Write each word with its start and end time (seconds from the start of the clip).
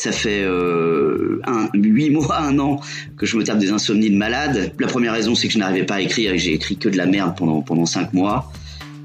Ça 0.00 0.12
fait 0.12 0.40
euh, 0.44 1.42
un, 1.46 1.68
8 1.74 2.08
mois, 2.08 2.40
un 2.40 2.58
an 2.58 2.80
que 3.18 3.26
je 3.26 3.36
me 3.36 3.44
tape 3.44 3.58
des 3.58 3.70
insomnies 3.70 4.08
de 4.08 4.16
malade. 4.16 4.72
La 4.78 4.86
première 4.86 5.12
raison, 5.12 5.34
c'est 5.34 5.46
que 5.46 5.52
je 5.52 5.58
n'arrivais 5.58 5.84
pas 5.84 5.96
à 5.96 6.00
écrire 6.00 6.32
et 6.32 6.38
j'ai 6.38 6.54
écrit 6.54 6.78
que 6.78 6.88
de 6.88 6.96
la 6.96 7.04
merde 7.04 7.34
pendant, 7.36 7.60
pendant 7.60 7.84
5 7.84 8.14
mois. 8.14 8.50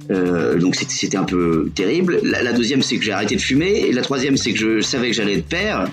Euh, 0.09 0.57
donc 0.57 0.75
c'était- 0.77 1.17
un 1.17 1.25
peu 1.25 1.69
terrible. 1.75 2.21
La, 2.23 2.53
deuxième, 2.53 2.81
c'est 2.81 2.95
que 2.95 3.03
j'ai 3.03 3.11
arrêté 3.11 3.35
de 3.35 3.41
fumer. 3.41 3.87
Et 3.89 3.91
la 3.91 4.03
troisième, 4.03 4.37
c'est 4.37 4.53
que 4.53 4.57
je 4.57 4.79
savais 4.79 5.07
que 5.07 5.13
j'allais 5.17 5.33
être 5.39 5.47
père. 5.49 5.89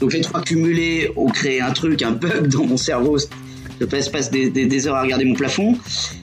Donc 0.00 0.12
les 0.12 0.20
trois 0.20 0.42
cumulés 0.42 1.12
ont 1.14 1.28
créé 1.28 1.60
un 1.60 1.70
truc, 1.70 2.02
un 2.02 2.10
bug 2.10 2.48
dans 2.48 2.66
mon 2.66 2.76
cerveau. 2.76 3.16
Je 3.80 3.86
passe, 3.86 4.32
des, 4.32 4.88
heures 4.88 4.96
à 4.96 5.02
regarder 5.02 5.24
mon 5.26 5.34
plafond. 5.34 5.78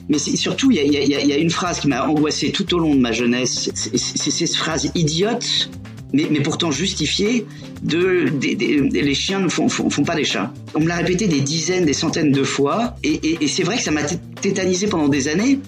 Mais 0.09 0.17
surtout, 0.17 0.70
il 0.71 0.84
y 0.84 0.98
y 0.98 1.31
a- 1.34 1.37
une 1.37 1.49
phrase 1.49 1.79
qui 1.79 1.87
m'a 1.87 2.05
angoissé 2.05 2.51
tout 2.51 2.73
au 2.75 2.79
long 2.79 2.93
de 2.93 2.99
ma 2.99 3.13
jeunesse. 3.13 3.70
C'est 3.73 4.31
cette 4.31 4.55
phrase 4.55 4.91
idiote, 4.95 5.70
mais, 6.13 6.41
pourtant 6.41 6.71
justifiée, 6.71 7.45
de 7.81 8.29
les 8.41 9.13
chiens 9.15 9.39
ne 9.39 9.47
font, 9.49 9.67
pas 10.05 10.15
des 10.15 10.23
chats. 10.26 10.51
On 10.76 10.79
me 10.81 10.87
l'a 10.87 10.98
répété 10.98 11.27
des 11.27 11.41
dizaines, 11.41 11.85
des 11.85 11.93
centaines 11.93 12.31
de 12.31 12.43
fois. 12.43 12.95
Et, 13.04 13.48
c'est 13.48 13.63
vrai 13.63 13.77
que 13.77 13.84
ça 13.84 13.91
m'a 13.91 14.04
té- 14.04 14.20
tétanisé 14.41 14.87
pendant 14.87 15.07
des 15.07 15.27
années. 15.27 15.59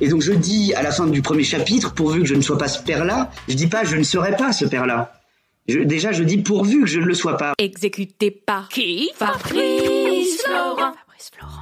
Et 0.00 0.08
donc 0.08 0.22
je 0.22 0.32
dis 0.32 0.74
à 0.74 0.82
la 0.82 0.90
fin 0.90 1.06
du 1.06 1.22
premier 1.22 1.44
chapitre, 1.44 1.94
pourvu 1.94 2.20
que 2.20 2.26
je 2.26 2.34
ne 2.34 2.40
sois 2.42 2.58
pas 2.58 2.68
ce 2.68 2.82
père-là, 2.82 3.30
je 3.48 3.54
dis 3.54 3.68
pas 3.68 3.84
je 3.84 3.96
ne 3.96 4.02
serai 4.02 4.36
pas 4.36 4.52
ce 4.52 4.64
père-là. 4.64 5.12
Déjà, 5.68 6.10
je 6.10 6.24
dis 6.24 6.38
pourvu 6.38 6.80
que 6.80 6.86
je 6.86 6.98
ne 6.98 7.04
le 7.04 7.14
sois 7.14 7.36
pas. 7.36 7.52
Exécuté 7.56 8.32
par 8.32 8.68
qui? 8.68 9.10
Fabrice. 9.14 10.42
Fabrice 10.42 11.30
Florent. 11.32 11.61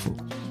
powerful. 0.01 0.50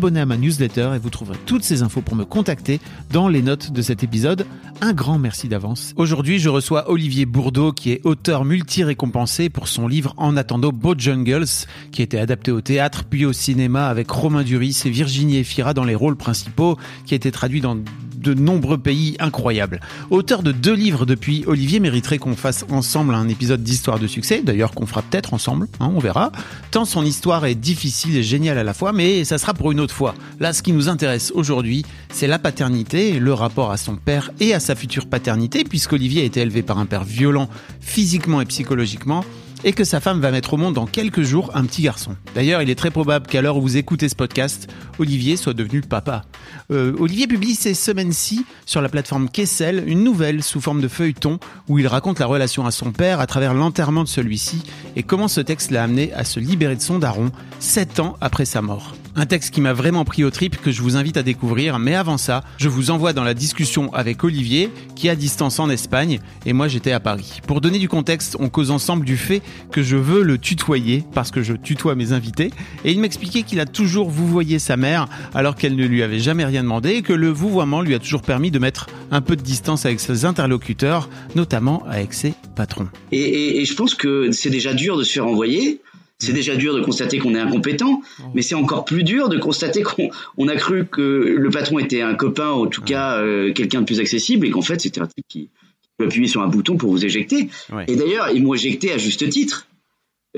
À 0.03 0.25
ma 0.25 0.35
newsletter 0.35 0.93
et 0.95 0.99
vous 0.99 1.11
trouverez 1.11 1.37
toutes 1.45 1.63
ces 1.63 1.83
infos 1.83 2.01
pour 2.01 2.15
me 2.15 2.25
contacter 2.25 2.79
dans 3.11 3.27
les 3.27 3.43
notes 3.43 3.71
de 3.71 3.81
cet 3.83 4.03
épisode. 4.03 4.47
Un 4.81 4.93
grand 4.93 5.19
merci 5.19 5.47
d'avance. 5.47 5.93
Aujourd'hui, 5.95 6.39
je 6.39 6.49
reçois 6.49 6.89
Olivier 6.89 7.27
Bourdeau, 7.27 7.71
qui 7.71 7.91
est 7.91 8.01
auteur 8.03 8.43
multi-récompensé 8.43 9.49
pour 9.49 9.67
son 9.67 9.87
livre 9.87 10.15
En 10.17 10.37
attendant 10.37 10.71
Bojangles, 10.71 11.45
qui 11.91 12.01
a 12.01 12.03
été 12.03 12.19
adapté 12.19 12.51
au 12.51 12.61
théâtre 12.61 13.03
puis 13.07 13.25
au 13.25 13.33
cinéma 13.33 13.87
avec 13.87 14.09
Romain 14.09 14.41
Duris 14.41 14.81
et 14.85 14.89
Virginie 14.89 15.37
Efira 15.37 15.75
dans 15.75 15.83
les 15.83 15.93
rôles 15.93 16.15
principaux, 16.15 16.79
qui 17.05 17.13
a 17.13 17.17
été 17.17 17.31
traduit 17.31 17.61
dans 17.61 17.77
de 18.21 18.33
nombreux 18.33 18.77
pays 18.77 19.15
incroyables. 19.19 19.79
Auteur 20.09 20.43
de 20.43 20.51
deux 20.51 20.73
livres 20.73 21.05
depuis, 21.05 21.43
Olivier 21.47 21.79
mériterait 21.79 22.19
qu'on 22.19 22.35
fasse 22.35 22.65
ensemble 22.69 23.15
un 23.15 23.27
épisode 23.27 23.63
d'histoire 23.63 23.99
de 23.99 24.07
succès, 24.07 24.41
d'ailleurs 24.41 24.71
qu'on 24.71 24.85
fera 24.85 25.01
peut-être 25.01 25.33
ensemble, 25.33 25.67
hein, 25.79 25.91
on 25.93 25.99
verra. 25.99 26.31
Tant 26.71 26.85
son 26.85 27.03
histoire 27.03 27.45
est 27.45 27.55
difficile 27.55 28.15
et 28.15 28.23
géniale 28.23 28.57
à 28.57 28.63
la 28.63 28.73
fois, 28.73 28.93
mais 28.93 29.23
ça 29.25 29.37
sera 29.37 29.53
pour 29.53 29.71
une 29.71 29.79
autre 29.79 29.93
fois. 29.93 30.15
Là, 30.39 30.53
ce 30.53 30.61
qui 30.61 30.73
nous 30.73 30.89
intéresse 30.89 31.31
aujourd'hui, 31.35 31.83
c'est 32.09 32.27
la 32.27 32.39
paternité, 32.39 33.19
le 33.19 33.33
rapport 33.33 33.71
à 33.71 33.77
son 33.77 33.95
père 33.95 34.31
et 34.39 34.53
à 34.53 34.59
sa 34.59 34.75
future 34.75 35.07
paternité, 35.07 35.63
puisqu'Olivier 35.63 36.21
a 36.21 36.25
été 36.25 36.41
élevé 36.41 36.61
par 36.61 36.77
un 36.77 36.85
père 36.85 37.03
violent 37.03 37.49
physiquement 37.79 38.41
et 38.41 38.45
psychologiquement 38.45 39.23
et 39.63 39.73
que 39.73 39.83
sa 39.83 39.99
femme 39.99 40.19
va 40.19 40.31
mettre 40.31 40.53
au 40.53 40.57
monde 40.57 40.73
dans 40.73 40.85
quelques 40.85 41.21
jours 41.21 41.51
un 41.53 41.65
petit 41.65 41.81
garçon. 41.81 42.15
D'ailleurs, 42.35 42.61
il 42.61 42.69
est 42.69 42.75
très 42.75 42.91
probable 42.91 43.27
qu'à 43.27 43.41
l'heure 43.41 43.57
où 43.57 43.61
vous 43.61 43.77
écoutez 43.77 44.09
ce 44.09 44.15
podcast, 44.15 44.69
Olivier 44.99 45.37
soit 45.37 45.53
devenu 45.53 45.81
papa. 45.81 46.23
Euh, 46.71 46.95
Olivier 46.99 47.27
publie 47.27 47.55
ces 47.55 47.73
semaines-ci 47.73 48.45
sur 48.65 48.81
la 48.81 48.89
plateforme 48.89 49.29
Kessel 49.29 49.83
une 49.87 50.03
nouvelle 50.03 50.43
sous 50.43 50.61
forme 50.61 50.81
de 50.81 50.87
feuilleton 50.87 51.39
où 51.67 51.79
il 51.79 51.87
raconte 51.87 52.19
la 52.19 52.25
relation 52.25 52.65
à 52.65 52.71
son 52.71 52.91
père 52.91 53.19
à 53.19 53.27
travers 53.27 53.53
l'enterrement 53.53 54.03
de 54.03 54.09
celui-ci 54.09 54.63
et 54.95 55.03
comment 55.03 55.27
ce 55.27 55.41
texte 55.41 55.71
l'a 55.71 55.83
amené 55.83 56.13
à 56.13 56.23
se 56.23 56.39
libérer 56.39 56.75
de 56.75 56.81
son 56.81 56.99
daron 56.99 57.31
sept 57.59 57.99
ans 57.99 58.17
après 58.21 58.45
sa 58.45 58.61
mort. 58.61 58.93
Un 59.13 59.25
texte 59.25 59.53
qui 59.53 59.59
m'a 59.59 59.73
vraiment 59.73 60.05
pris 60.05 60.23
au 60.23 60.29
trip 60.29 60.55
que 60.61 60.71
je 60.71 60.81
vous 60.81 60.95
invite 60.95 61.17
à 61.17 61.23
découvrir, 61.23 61.79
mais 61.79 61.95
avant 61.95 62.17
ça, 62.17 62.45
je 62.57 62.69
vous 62.69 62.91
envoie 62.91 63.11
dans 63.11 63.25
la 63.25 63.33
discussion 63.33 63.93
avec 63.93 64.23
Olivier, 64.23 64.69
qui 64.95 65.07
est 65.07 65.09
à 65.09 65.15
distance 65.15 65.59
en 65.59 65.69
Espagne, 65.69 66.19
et 66.45 66.53
moi 66.53 66.69
j'étais 66.69 66.93
à 66.93 67.01
Paris. 67.01 67.41
Pour 67.45 67.59
donner 67.59 67.77
du 67.77 67.89
contexte, 67.89 68.37
on 68.39 68.47
cause 68.47 68.71
ensemble 68.71 69.05
du 69.05 69.17
fait 69.17 69.41
que 69.69 69.83
je 69.83 69.97
veux 69.97 70.23
le 70.23 70.37
tutoyer, 70.37 71.03
parce 71.13 71.29
que 71.29 71.41
je 71.41 71.53
tutoie 71.53 71.95
mes 71.95 72.13
invités, 72.13 72.51
et 72.85 72.93
il 72.93 73.01
m'expliquait 73.01 73.43
qu'il 73.43 73.59
a 73.59 73.65
toujours 73.65 74.09
vouvoyé 74.09 74.59
sa 74.59 74.77
mère, 74.77 75.07
alors 75.33 75.55
qu'elle 75.55 75.75
ne 75.75 75.85
lui 75.85 76.03
avait 76.03 76.19
jamais 76.19 76.45
rien 76.45 76.63
demandé, 76.63 76.91
et 76.91 77.01
que 77.01 77.13
le 77.13 77.27
vouvoiement 77.27 77.81
lui 77.81 77.93
a 77.93 77.99
toujours 77.99 78.21
permis 78.21 78.49
de 78.49 78.59
mettre 78.59 78.87
un 79.11 79.19
peu 79.19 79.35
de 79.35 79.41
distance 79.41 79.85
avec 79.85 79.99
ses 79.99 80.23
interlocuteurs, 80.23 81.09
notamment 81.35 81.83
avec 81.89 82.13
ses 82.13 82.33
patrons. 82.55 82.87
Et 83.11 83.65
je 83.65 83.73
pense 83.75 83.93
que 83.93 84.31
c'est 84.31 84.49
déjà 84.49 84.73
dur 84.73 84.97
de 84.97 85.03
se 85.03 85.11
faire 85.11 85.27
envoyer. 85.27 85.81
C'est 86.21 86.33
déjà 86.33 86.55
dur 86.55 86.75
de 86.75 86.81
constater 86.81 87.17
qu'on 87.17 87.33
est 87.33 87.39
incompétent, 87.39 88.01
mais 88.35 88.43
c'est 88.43 88.55
encore 88.55 88.85
plus 88.85 89.03
dur 89.03 89.27
de 89.27 89.37
constater 89.37 89.81
qu'on 89.81 90.09
on 90.37 90.47
a 90.47 90.55
cru 90.55 90.85
que 90.85 91.01
le 91.01 91.49
patron 91.49 91.79
était 91.79 92.01
un 92.01 92.13
copain, 92.13 92.51
ou 92.51 92.65
en 92.65 92.67
tout 92.67 92.83
cas 92.83 93.17
euh, 93.17 93.51
quelqu'un 93.53 93.81
de 93.81 93.85
plus 93.85 93.99
accessible, 93.99 94.45
et 94.45 94.51
qu'en 94.51 94.61
fait 94.61 94.79
c'était 94.81 95.01
un 95.01 95.07
type 95.07 95.25
qui, 95.27 95.49
peut 95.97 96.05
appuyer 96.05 96.27
sur 96.27 96.41
un 96.41 96.47
bouton 96.47 96.77
pour 96.77 96.91
vous 96.91 97.03
éjecter. 97.05 97.49
Ouais. 97.71 97.85
Et 97.87 97.95
d'ailleurs, 97.95 98.29
ils 98.33 98.41
m'ont 98.43 98.53
éjecté 98.53 98.91
à 98.91 98.97
juste 98.97 99.27
titre. 99.29 99.67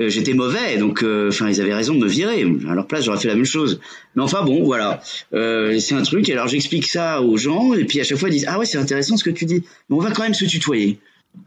Euh, 0.00 0.08
J'étais 0.08 0.34
mauvais, 0.34 0.78
donc 0.78 1.02
euh, 1.02 1.28
enfin 1.28 1.48
ils 1.48 1.60
avaient 1.60 1.74
raison 1.74 1.94
de 1.94 2.00
me 2.00 2.08
virer. 2.08 2.44
À 2.68 2.74
leur 2.74 2.86
place, 2.86 3.04
j'aurais 3.04 3.20
fait 3.20 3.28
la 3.28 3.36
même 3.36 3.44
chose. 3.44 3.80
Mais 4.16 4.22
enfin 4.22 4.42
bon, 4.42 4.64
voilà, 4.64 5.02
c'est 5.32 5.92
un 5.92 6.02
truc. 6.02 6.28
Alors 6.30 6.48
j'explique 6.48 6.86
ça 6.86 7.20
aux 7.20 7.36
gens, 7.36 7.74
et 7.74 7.84
puis 7.84 8.00
à 8.00 8.04
chaque 8.04 8.18
fois 8.18 8.30
ils 8.30 8.32
disent 8.32 8.46
ah 8.48 8.58
ouais 8.58 8.66
c'est 8.66 8.78
intéressant 8.78 9.16
ce 9.16 9.24
que 9.24 9.30
tu 9.30 9.44
dis, 9.44 9.62
mais 9.88 9.96
on 9.96 10.00
va 10.00 10.10
quand 10.10 10.22
même 10.22 10.34
se 10.34 10.46
tutoyer. 10.46 10.98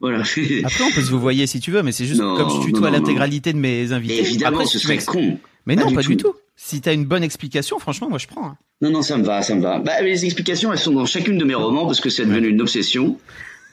Voilà. 0.01 0.19
Après, 0.63 0.83
on 0.83 0.91
peut 0.91 1.01
se 1.01 1.09
vous 1.11 1.19
voyer 1.19 1.47
si 1.47 1.59
tu 1.59 1.71
veux, 1.71 1.81
mais 1.83 1.91
c'est 1.91 2.05
juste 2.05 2.21
Non, 2.21 2.35
comme 2.35 2.49
je 2.49 2.65
tutoie 2.67 2.89
l'intégralité 2.91 3.53
de 3.53 3.57
mes 3.57 3.91
invités. 3.91 4.19
Évidemment, 4.19 4.57
Après, 4.59 4.69
ce 4.69 4.79
serait 4.79 4.97
con. 4.99 5.37
Mais 5.65 5.75
Pas 5.75 5.81
non, 5.83 5.87
du 5.89 5.95
pas 5.95 6.03
tout. 6.03 6.09
du 6.09 6.17
tout. 6.17 6.33
Si 6.55 6.81
t'as 6.81 6.93
une 6.93 7.05
bonne 7.05 7.23
explication, 7.23 7.77
franchement, 7.79 8.09
moi 8.09 8.17
je 8.19 8.27
prends. 8.27 8.45
hein. 8.47 8.57
Non, 8.81 8.89
non, 8.91 9.01
ça 9.01 9.17
me 9.17 9.23
va, 9.23 9.41
ça 9.41 9.53
me 9.55 9.61
va. 9.61 9.79
Bah, 9.79 10.01
les 10.01 10.25
explications, 10.25 10.71
elles 10.71 10.79
sont 10.79 10.91
dans 10.93 11.05
chacune 11.05 11.37
de 11.37 11.45
mes 11.45 11.53
romans 11.55 11.85
parce 11.85 11.99
que 11.99 12.09
c'est 12.09 12.25
devenu 12.25 12.47
une 12.49 12.61
obsession. 12.61 13.17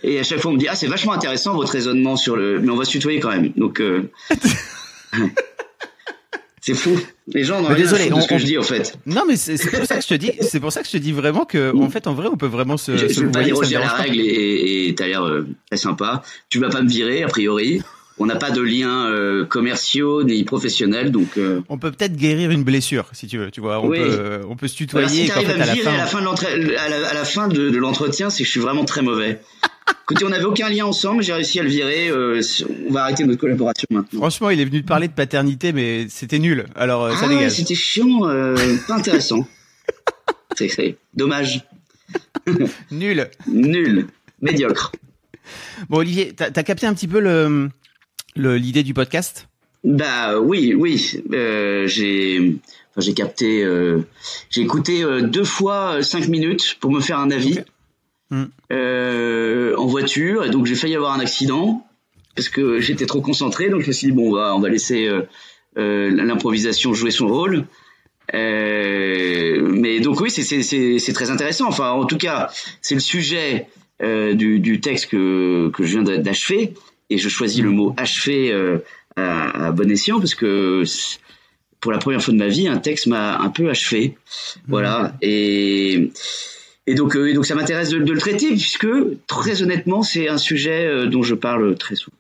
Et 0.03 0.19
à 0.19 0.23
chaque 0.23 0.41
fois, 0.41 0.51
on 0.51 0.55
me 0.55 0.59
dit 0.59 0.69
ah 0.69 0.75
c'est 0.75 0.87
vachement 0.87 1.13
intéressant 1.13 1.55
votre 1.55 1.73
raisonnement 1.73 2.17
sur 2.17 2.37
le, 2.37 2.61
mais 2.61 2.71
on 2.71 2.77
va 2.77 2.85
se 2.85 2.91
tutoyer 2.91 3.21
quand 3.21 3.31
même. 3.31 3.53
Donc 3.57 3.81
euh... 3.81 4.11
c'est 6.67 6.73
fou. 6.73 6.99
Les 7.29 7.45
gens 7.45 7.61
n'ont 7.61 7.69
rien 7.69 7.77
désolé, 7.77 8.05
à 8.05 8.09
de 8.15 8.21
ce 8.21 8.25
on- 8.25 8.27
que 8.27 8.39
je 8.39 8.47
dis 8.47 8.57
en 8.57 8.63
fait. 8.63 8.97
Non, 9.05 9.25
mais 9.29 9.37
c'est 9.37 9.59
pour 9.71 9.85
ça 9.85 9.97
que 9.97 10.03
je 10.03 10.09
te 10.09 10.15
dis, 10.15 10.33
c'est 10.41 10.61
pour 10.61 10.73
ça 10.73 10.81
que 10.81 10.87
je 10.87 10.93
te 10.93 10.97
dis 10.97 11.13
vraiment 11.13 11.45
que, 11.45 11.77
en 11.77 11.91
fait, 11.91 12.07
en 12.07 12.15
vrai, 12.15 12.29
on 12.33 12.39
peut 12.39 12.47
vraiment 12.47 12.79
se. 12.79 12.97
Je, 12.97 13.07
se 13.09 13.21
je 13.21 13.27
pas 13.27 13.41
à 13.41 13.81
la 13.81 13.89
règle 13.93 14.19
et 14.19 14.89
et 14.89 14.95
t'as 14.95 15.07
l'air 15.07 15.23
euh, 15.25 15.47
très 15.69 15.77
sympa. 15.77 16.23
Tu 16.49 16.59
vas 16.61 16.71
pas 16.71 16.81
me 16.81 16.89
virer 16.89 17.23
a 17.23 17.27
priori. 17.27 17.83
On 18.19 18.27
n'a 18.27 18.37
pas 18.37 18.53
de 18.53 18.61
liens 18.61 19.07
euh, 19.11 19.45
commerciaux 19.45 20.23
ni 20.23 20.45
professionnels, 20.45 21.11
donc. 21.11 21.37
Euh, 21.37 21.63
On 21.69 21.79
peut 21.79 21.91
peut-être 21.91 22.15
guérir 22.17 22.53
une 22.53 22.63
blessure, 22.63 23.09
si 23.13 23.27
tu 23.27 23.39
veux. 23.39 23.51
Tu 23.51 23.61
vois, 23.61 23.81
on 23.81 23.89
Oui. 23.89 23.99
peut, 23.99 24.41
on 24.49 24.55
peut 24.55 24.69
se 24.69 24.77
tutoyer. 24.77 25.09
si 25.09 25.23
et 25.23 25.27
qu'en 25.29 25.35
t'arrives 25.43 25.51
à 25.51 25.57
me 25.67 25.73
virer 25.75 25.89
à 25.91 25.97
la 25.97 26.07
fin, 26.07 26.21
de 26.23 26.77
à 26.77 26.89
la, 26.89 27.09
à 27.09 27.15
la 27.15 27.25
fin 27.25 27.49
de, 27.49 27.71
de 27.71 27.79
l'entretien, 27.79 28.31
c'est 28.31 28.45
que 28.45 28.47
je 28.47 28.51
suis 28.53 28.61
vraiment 28.61 28.85
très 28.85 29.03
mauvais. 29.03 29.41
Écoutez, 30.05 30.25
on 30.25 30.29
n'avait 30.29 30.45
aucun 30.45 30.69
lien 30.71 30.85
ensemble, 30.87 31.23
j'ai 31.25 31.33
réussi 31.33 31.59
à 31.59 31.65
le 31.65 31.69
virer. 31.71 32.09
euh, 32.09 32.41
on 32.89 32.93
va 32.93 33.03
arrêter 33.03 33.25
notre 33.25 33.41
collaboration 33.41 33.87
maintenant. 33.91 34.21
franchement, 34.21 34.51
il 34.51 34.61
est 34.61 34.65
venu 34.65 34.83
te 34.83 34.87
parler 34.87 35.09
de 35.09 35.13
paternité, 35.13 35.73
mais 35.73 36.07
c'était 36.09 36.39
nul. 36.39 36.67
Alors, 36.77 37.05
euh, 37.05 37.11
ça 37.13 37.23
ah, 37.23 37.29
ouais, 37.29 37.35
dégage. 37.35 37.53
c'était 37.53 37.75
chiant, 37.75 38.29
euh, 38.29 38.55
pas 38.87 38.95
intéressant. 38.95 39.47
c'est 40.57 40.97
dommage, 41.15 41.65
Nul. 42.93 43.29
nul, 43.49 44.07
médiocre. 44.41 44.93
Bon, 45.89 45.99
Olivier, 45.99 46.33
t'as 46.35 46.47
as 46.55 46.63
capté 46.63 46.87
un 46.87 46.95
petit 46.95 47.09
peu 47.09 47.19
le- 47.21 47.69
l'idée 48.37 48.83
du 48.83 48.95
podcast? 48.95 49.49
Bah 49.85 50.39
oui, 50.41 50.75
oui. 50.75 51.23
Euh, 51.33 51.87
j'ai, 51.87 52.57
enfin, 52.91 53.01
j'ai 53.01 53.13
capté, 53.15 53.63
euh, 53.63 54.01
j'ai 54.51 54.63
écouté 54.63 55.03
euh, 55.05 55.21
deux 55.23 55.45
fois 55.45 56.03
cinq 56.03 56.29
minutes 56.29 56.77
pour 56.81 56.91
me 56.91 57.01
faire 57.01 57.19
un 57.19 57.31
avis 57.31 57.59
en 58.31 59.87
voiture, 59.87 60.45
et 60.45 60.51
donc 60.51 60.67
j'ai 60.67 60.75
failli 60.75 60.97
avoir 60.97 61.13
un 61.13 61.21
accident 61.21 61.87
parce 62.35 62.49
que 62.49 62.81
j'étais 62.81 63.07
trop 63.07 63.21
concentré. 63.21 63.69
Donc 63.69 63.83
je 63.83 63.89
me 63.89 63.93
suis 63.93 64.07
dit 64.09 64.13
bon, 64.13 64.31
on 64.31 64.35
va, 64.35 64.57
on 64.57 64.61
va 64.61 64.69
laisser 64.69 65.09
l'improvisation 65.77 66.95
jouer 66.95 67.11
son 67.13 67.29
rôle. 67.29 67.67
Mais 68.33 70.01
donc 70.01 70.21
oui, 70.21 70.31
c'est 70.31 70.43
c'est 70.43 70.63
c'est 70.63 70.99
c'est 70.99 71.13
très 71.13 71.31
intéressant. 71.31 71.69
Enfin, 71.69 71.91
en 71.91 72.07
tout 72.07 72.19
cas, 72.19 72.51
c'est 72.81 72.95
le 72.95 73.01
sujet 73.01 73.69
du 74.01 74.59
du 74.59 74.81
texte 74.81 75.11
que 75.11 75.71
que 75.73 75.85
je 75.85 75.91
viens 75.93 76.03
d'a- 76.03 76.19
d'achever, 76.19 76.75
et 77.11 77.19
je 77.19 77.29
choisis 77.29 77.63
le 77.63 77.71
mot 77.71 77.95
achever 77.97 78.53
euh, 78.53 78.79
à, 79.17 79.67
à 79.67 79.73
bon 79.73 79.91
escient 79.91 80.19
parce 80.19 80.35
que 80.35 80.85
pour 81.81 81.93
la 81.93 81.99
première 81.99 82.23
fois 82.23 82.33
de 82.33 82.39
ma 82.39 82.49
vie, 82.49 82.67
un 82.67 82.79
texte 82.79 83.07
m'a 83.07 83.39
un 83.39 83.51
peu 83.51 83.69
achevé. 83.69 84.17
Voilà. 84.69 85.17
Et 85.23 86.11
et 86.87 86.95
donc 86.95 87.17
euh, 87.17 87.27
et 87.31 87.35
donc 87.35 87.47
ça 87.47 87.55
m'intéresse 87.55 87.91
de, 87.91 87.99
de 87.99 88.13
le 88.13 88.19
traiter 88.19 88.49
puisque 88.49 88.87
très 89.27 89.63
honnêtement, 89.63 90.03
c'est 90.03 90.29
un 90.29 90.39
sujet 90.39 90.87
euh, 90.87 91.07
dont 91.07 91.23
je 91.23 91.35
parle 91.35 91.77
très 91.77 91.95
souvent. 91.97 92.17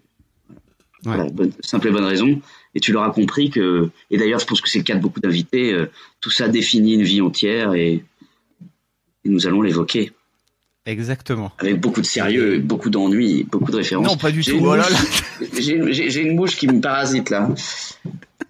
Ouais. 0.50 1.16
Voilà, 1.16 1.30
bonne- 1.30 1.52
simple 1.60 1.88
et 1.88 1.90
bonne 1.90 2.04
raison. 2.04 2.40
Et 2.74 2.80
tu 2.80 2.92
l'auras 2.92 3.10
compris 3.10 3.50
que, 3.50 3.90
et 4.10 4.16
d'ailleurs, 4.18 4.40
je 4.40 4.46
pense 4.46 4.60
que 4.60 4.68
c'est 4.68 4.78
le 4.80 4.84
cas 4.84 4.96
de 4.96 5.00
beaucoup 5.00 5.20
d'invités, 5.20 5.72
tout 6.20 6.30
ça 6.30 6.48
définit 6.48 6.94
une 6.94 7.04
vie 7.04 7.20
entière 7.20 7.74
et, 7.74 8.02
et 9.24 9.28
nous 9.28 9.46
allons 9.46 9.62
l'évoquer 9.62 10.10
Exactement. 10.86 11.50
avec 11.58 11.80
beaucoup 11.80 12.02
de 12.02 12.06
sérieux, 12.06 12.58
beaucoup 12.58 12.90
d'ennuis, 12.90 13.46
beaucoup 13.50 13.70
de 13.70 13.76
références. 13.76 14.06
Non, 14.06 14.16
pas 14.16 14.30
du 14.30 14.44
tout. 14.44 14.60
J'ai 15.58 16.20
une 16.20 16.36
mouche 16.36 16.56
qui 16.56 16.66
me 16.66 16.80
parasite 16.80 17.30
là. 17.30 17.48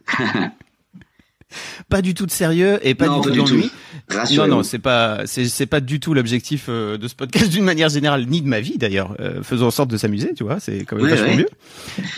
Pas 1.89 2.03
du 2.03 2.15
tout 2.15 2.27
de 2.27 2.31
sérieux 2.31 2.79
et 2.83 2.95
pas 2.95 3.07
non, 3.07 3.21
du 3.21 3.31
tout 3.31 3.37
d'ennui. 3.37 3.71
Non, 4.37 4.47
non, 4.47 4.63
c'est 4.63 4.79
pas, 4.79 5.23
c'est, 5.27 5.47
c'est 5.47 5.67
pas 5.67 5.81
du 5.81 6.01
tout 6.01 6.15
l'objectif 6.15 6.67
euh, 6.69 6.99
de 6.99 7.09
ce 7.09 7.15
podcast 7.15 7.51
d'une 7.51 7.65
manière 7.65 7.89
générale, 7.89 8.27
ni 8.27 8.43
de 8.43 8.49
ma 8.49 8.61
vie 8.61 8.77
d'ailleurs. 8.77 9.17
Euh, 9.21 9.43
faisons 9.43 9.67
en 9.67 9.71
sorte 9.71 9.91
de 9.91 9.97
s'amuser, 9.97 10.35
tu 10.35 10.45
vois, 10.45 10.61
c'est 10.61 10.85
quand 10.85 10.97
même 10.97 11.07
vachement 11.07 11.37
mieux. 11.37 11.49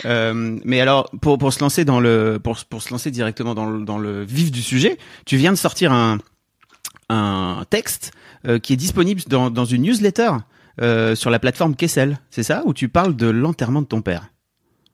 Euh, 0.05 0.57
mais 0.63 0.81
alors, 0.81 1.09
pour 1.21 1.37
pour 1.37 1.53
se 1.53 1.59
lancer 1.59 1.85
dans 1.85 1.99
le, 1.99 2.39
pour 2.43 2.57
pour 2.65 2.81
se 2.81 2.91
lancer 2.91 3.11
directement 3.11 3.55
dans 3.55 3.69
le 3.69 3.85
dans 3.85 3.97
le 3.97 4.23
vif 4.23 4.51
du 4.51 4.61
sujet, 4.61 4.97
tu 5.25 5.37
viens 5.37 5.51
de 5.51 5.57
sortir 5.57 5.91
un 5.91 6.17
un 7.09 7.63
texte 7.69 8.11
qui 8.63 8.73
est 8.73 8.77
disponible 8.77 9.21
dans 9.27 9.49
dans 9.49 9.65
une 9.65 9.83
newsletter 9.83 10.31
euh, 10.81 11.15
sur 11.15 11.29
la 11.29 11.39
plateforme 11.39 11.75
Kessel, 11.75 12.19
c'est 12.29 12.43
ça, 12.43 12.61
où 12.65 12.73
tu 12.73 12.87
parles 12.87 13.15
de 13.15 13.27
l'enterrement 13.27 13.81
de 13.81 13.87
ton 13.87 14.01
père? 14.01 14.29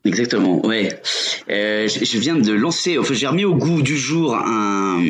Exactement, 0.05 0.65
ouais. 0.65 0.89
Euh, 1.49 1.87
je, 1.87 2.17
viens 2.17 2.35
de 2.35 2.51
lancer, 2.51 2.97
enfin 2.97 3.13
j'ai 3.13 3.25
remis 3.25 3.45
au 3.45 3.55
goût 3.55 3.81
du 3.81 3.97
jour 3.97 4.35
un, 4.35 5.01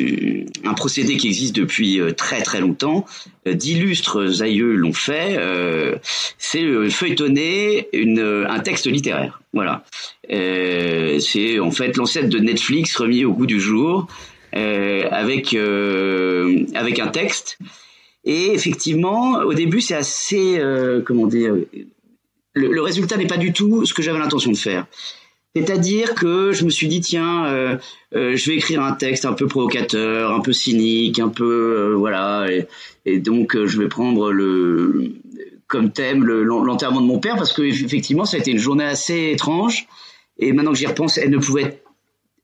un 0.64 0.74
procédé 0.74 1.16
qui 1.16 1.26
existe 1.26 1.56
depuis 1.56 2.00
euh, 2.00 2.12
très 2.12 2.42
très 2.42 2.60
longtemps. 2.60 3.04
Euh, 3.48 3.54
D'illustres 3.54 4.40
aïeux 4.42 4.76
l'ont 4.76 4.92
fait. 4.92 5.36
euh, 5.36 5.96
c'est 6.38 6.62
euh, 6.62 6.88
feuilletonner 6.90 7.88
une, 7.92 8.20
euh, 8.20 8.46
un 8.48 8.60
texte 8.60 8.86
littéraire. 8.86 9.42
Voilà. 9.52 9.84
Euh, 10.30 11.18
c'est 11.18 11.58
en 11.58 11.72
fait 11.72 11.96
l'ancêtre 11.96 12.28
de 12.28 12.38
Netflix 12.38 12.94
remis 12.94 13.24
au 13.24 13.32
goût 13.32 13.46
du 13.46 13.60
jour 13.60 14.06
euh, 14.54 15.08
avec 15.10 15.54
euh, 15.54 16.66
avec 16.76 17.00
un 17.00 17.08
texte. 17.08 17.58
Et 18.24 18.52
effectivement, 18.54 19.32
au 19.44 19.52
début, 19.54 19.80
c'est 19.80 19.94
assez, 19.94 20.58
euh, 20.58 21.02
comment 21.04 21.26
dire, 21.26 21.54
le, 22.54 22.68
le 22.72 22.80
résultat 22.82 23.16
n'est 23.16 23.26
pas 23.26 23.36
du 23.36 23.52
tout 23.52 23.84
ce 23.84 23.92
que 23.94 24.02
j'avais 24.02 24.18
l'intention 24.18 24.50
de 24.52 24.56
faire. 24.56 24.86
C'est-à-dire 25.56 26.14
que 26.14 26.50
je 26.52 26.64
me 26.64 26.70
suis 26.70 26.88
dit 26.88 27.00
tiens, 27.00 27.44
euh, 27.46 27.76
euh, 28.16 28.34
je 28.34 28.50
vais 28.50 28.56
écrire 28.56 28.82
un 28.82 28.92
texte 28.92 29.24
un 29.24 29.34
peu 29.34 29.46
provocateur, 29.46 30.32
un 30.32 30.40
peu 30.40 30.52
cynique, 30.52 31.20
un 31.20 31.28
peu 31.28 31.44
euh, 31.92 31.94
voilà, 31.96 32.46
et, 32.50 32.66
et 33.06 33.20
donc 33.20 33.54
euh, 33.54 33.66
je 33.66 33.78
vais 33.78 33.86
prendre 33.86 34.32
le 34.32 35.12
comme 35.68 35.92
thème 35.92 36.24
le- 36.24 36.42
l'enterrement 36.42 37.00
de 37.00 37.06
mon 37.06 37.18
père 37.20 37.36
parce 37.36 37.52
que 37.52 37.62
effectivement 37.62 38.24
ça 38.24 38.36
a 38.36 38.40
été 38.40 38.50
une 38.50 38.58
journée 38.58 38.84
assez 38.84 39.30
étrange 39.32 39.86
et 40.38 40.52
maintenant 40.52 40.72
que 40.72 40.78
j'y 40.78 40.86
repense, 40.86 41.18
elle 41.18 41.30
ne 41.30 41.38
pouvait 41.38 41.80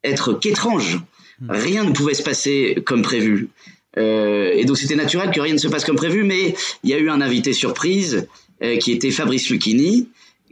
être 0.04 0.32
qu'étrange. 0.32 1.00
Rien 1.48 1.84
ne 1.84 1.90
pouvait 1.92 2.14
se 2.14 2.22
passer 2.22 2.80
comme 2.86 3.02
prévu. 3.02 3.48
Euh, 3.98 4.52
et 4.54 4.64
donc 4.64 4.78
c'était 4.78 4.96
naturel 4.96 5.30
que 5.30 5.40
rien 5.40 5.52
ne 5.52 5.58
se 5.58 5.68
passe 5.68 5.84
comme 5.84 5.96
prévu, 5.96 6.22
mais 6.22 6.54
il 6.84 6.90
y 6.90 6.94
a 6.94 6.98
eu 6.98 7.10
un 7.10 7.20
invité 7.20 7.52
surprise 7.52 8.28
euh, 8.62 8.76
qui 8.76 8.92
était 8.92 9.10
Fabrice 9.10 9.50
Lucchini, 9.50 10.08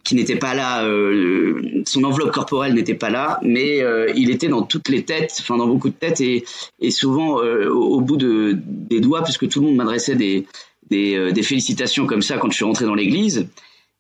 qui 0.08 0.14
n'était 0.14 0.37
pas 0.37 0.55
là, 0.55 0.85
euh, 0.85 1.82
son 1.85 2.02
enveloppe 2.05 2.32
corporelle 2.32 2.73
n'était 2.73 2.94
pas 2.94 3.11
là, 3.11 3.38
mais 3.43 3.82
euh, 3.82 4.11
il 4.17 4.31
était 4.31 4.49
dans 4.49 4.62
toutes 4.62 4.88
les 4.88 5.05
têtes, 5.05 5.37
enfin 5.40 5.58
dans 5.58 5.67
beaucoup 5.67 5.90
de 5.90 5.94
têtes 5.94 6.23
et, 6.23 6.46
et 6.81 6.90
souvent 6.90 7.43
euh, 7.43 7.69
au, 7.69 8.00
bout 8.00 8.17
de, 8.17 8.56
des 8.56 9.00
doigts, 9.00 9.23
puisque 9.23 9.49
tout 9.49 9.61
le 9.61 9.67
monde 9.67 9.76
m'adressait 9.76 10.14
des, 10.14 10.46
des, 10.88 11.14
euh, 11.14 11.31
des 11.31 11.43
félicitations 11.43 12.06
comme 12.06 12.23
ça 12.23 12.38
quand 12.38 12.50
je 12.50 12.56
suis 12.56 12.64
rentré 12.64 12.87
dans 12.87 12.94
l'église, 12.94 13.49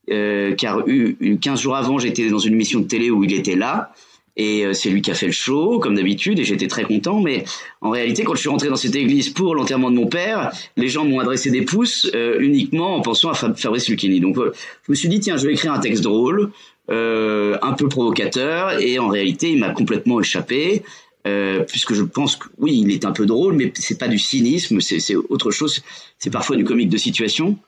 car 0.08 0.88
eu, 0.88 1.18
eu 1.20 1.36
15 1.36 1.60
jours 1.60 1.76
avant 1.76 1.98
j'étais 1.98 2.30
dans 2.30 2.38
une 2.38 2.54
émission 2.54 2.80
de 2.80 2.86
télé 2.86 3.10
où 3.10 3.24
il 3.24 3.34
était 3.34 3.56
là. 3.56 3.92
Et 4.38 4.64
euh, 4.64 4.72
c'est 4.72 4.88
lui 4.88 5.02
qui 5.02 5.10
a 5.10 5.14
fait 5.14 5.26
le 5.26 5.32
show, 5.32 5.80
comme 5.80 5.96
d'habitude, 5.96 6.38
et 6.38 6.44
j'étais 6.44 6.68
très 6.68 6.84
content. 6.84 7.20
Mais 7.20 7.44
en 7.80 7.90
réalité, 7.90 8.22
quand 8.22 8.34
je 8.36 8.40
suis 8.40 8.48
rentré 8.48 8.68
dans 8.68 8.76
cette 8.76 8.94
église 8.94 9.28
pour 9.30 9.54
l'enterrement 9.54 9.90
de 9.90 9.96
mon 9.96 10.06
père, 10.06 10.52
les 10.76 10.88
gens 10.88 11.04
m'ont 11.04 11.18
adressé 11.20 11.50
des 11.50 11.62
pouces 11.62 12.08
euh, 12.14 12.38
uniquement 12.40 12.94
en 12.94 13.02
pensant 13.02 13.28
à 13.30 13.34
Fab- 13.34 13.58
Fabrice 13.58 13.88
Lucchini. 13.88 14.20
Donc, 14.20 14.38
euh, 14.38 14.52
je 14.86 14.92
me 14.92 14.94
suis 14.94 15.08
dit, 15.08 15.20
tiens, 15.20 15.36
je 15.36 15.46
vais 15.46 15.52
écrire 15.52 15.72
un 15.72 15.80
texte 15.80 16.04
drôle, 16.04 16.50
euh, 16.88 17.58
un 17.60 17.72
peu 17.72 17.88
provocateur, 17.88 18.80
et 18.80 18.98
en 18.98 19.08
réalité, 19.08 19.50
il 19.50 19.58
m'a 19.58 19.70
complètement 19.70 20.20
échappé. 20.20 20.82
Euh, 21.26 21.64
puisque 21.64 21.92
je 21.92 22.04
pense 22.04 22.36
que 22.36 22.46
oui, 22.58 22.80
il 22.82 22.90
est 22.92 23.04
un 23.04 23.10
peu 23.12 23.26
drôle, 23.26 23.52
mais 23.54 23.70
c'est 23.74 23.98
pas 23.98 24.08
du 24.08 24.18
cynisme, 24.18 24.80
c'est 24.80 25.16
autre 25.16 25.50
chose. 25.50 25.82
C'est 26.18 26.30
parfois 26.30 26.56
du 26.56 26.64
comique 26.64 26.88
de 26.88 26.96
situation. 26.96 27.58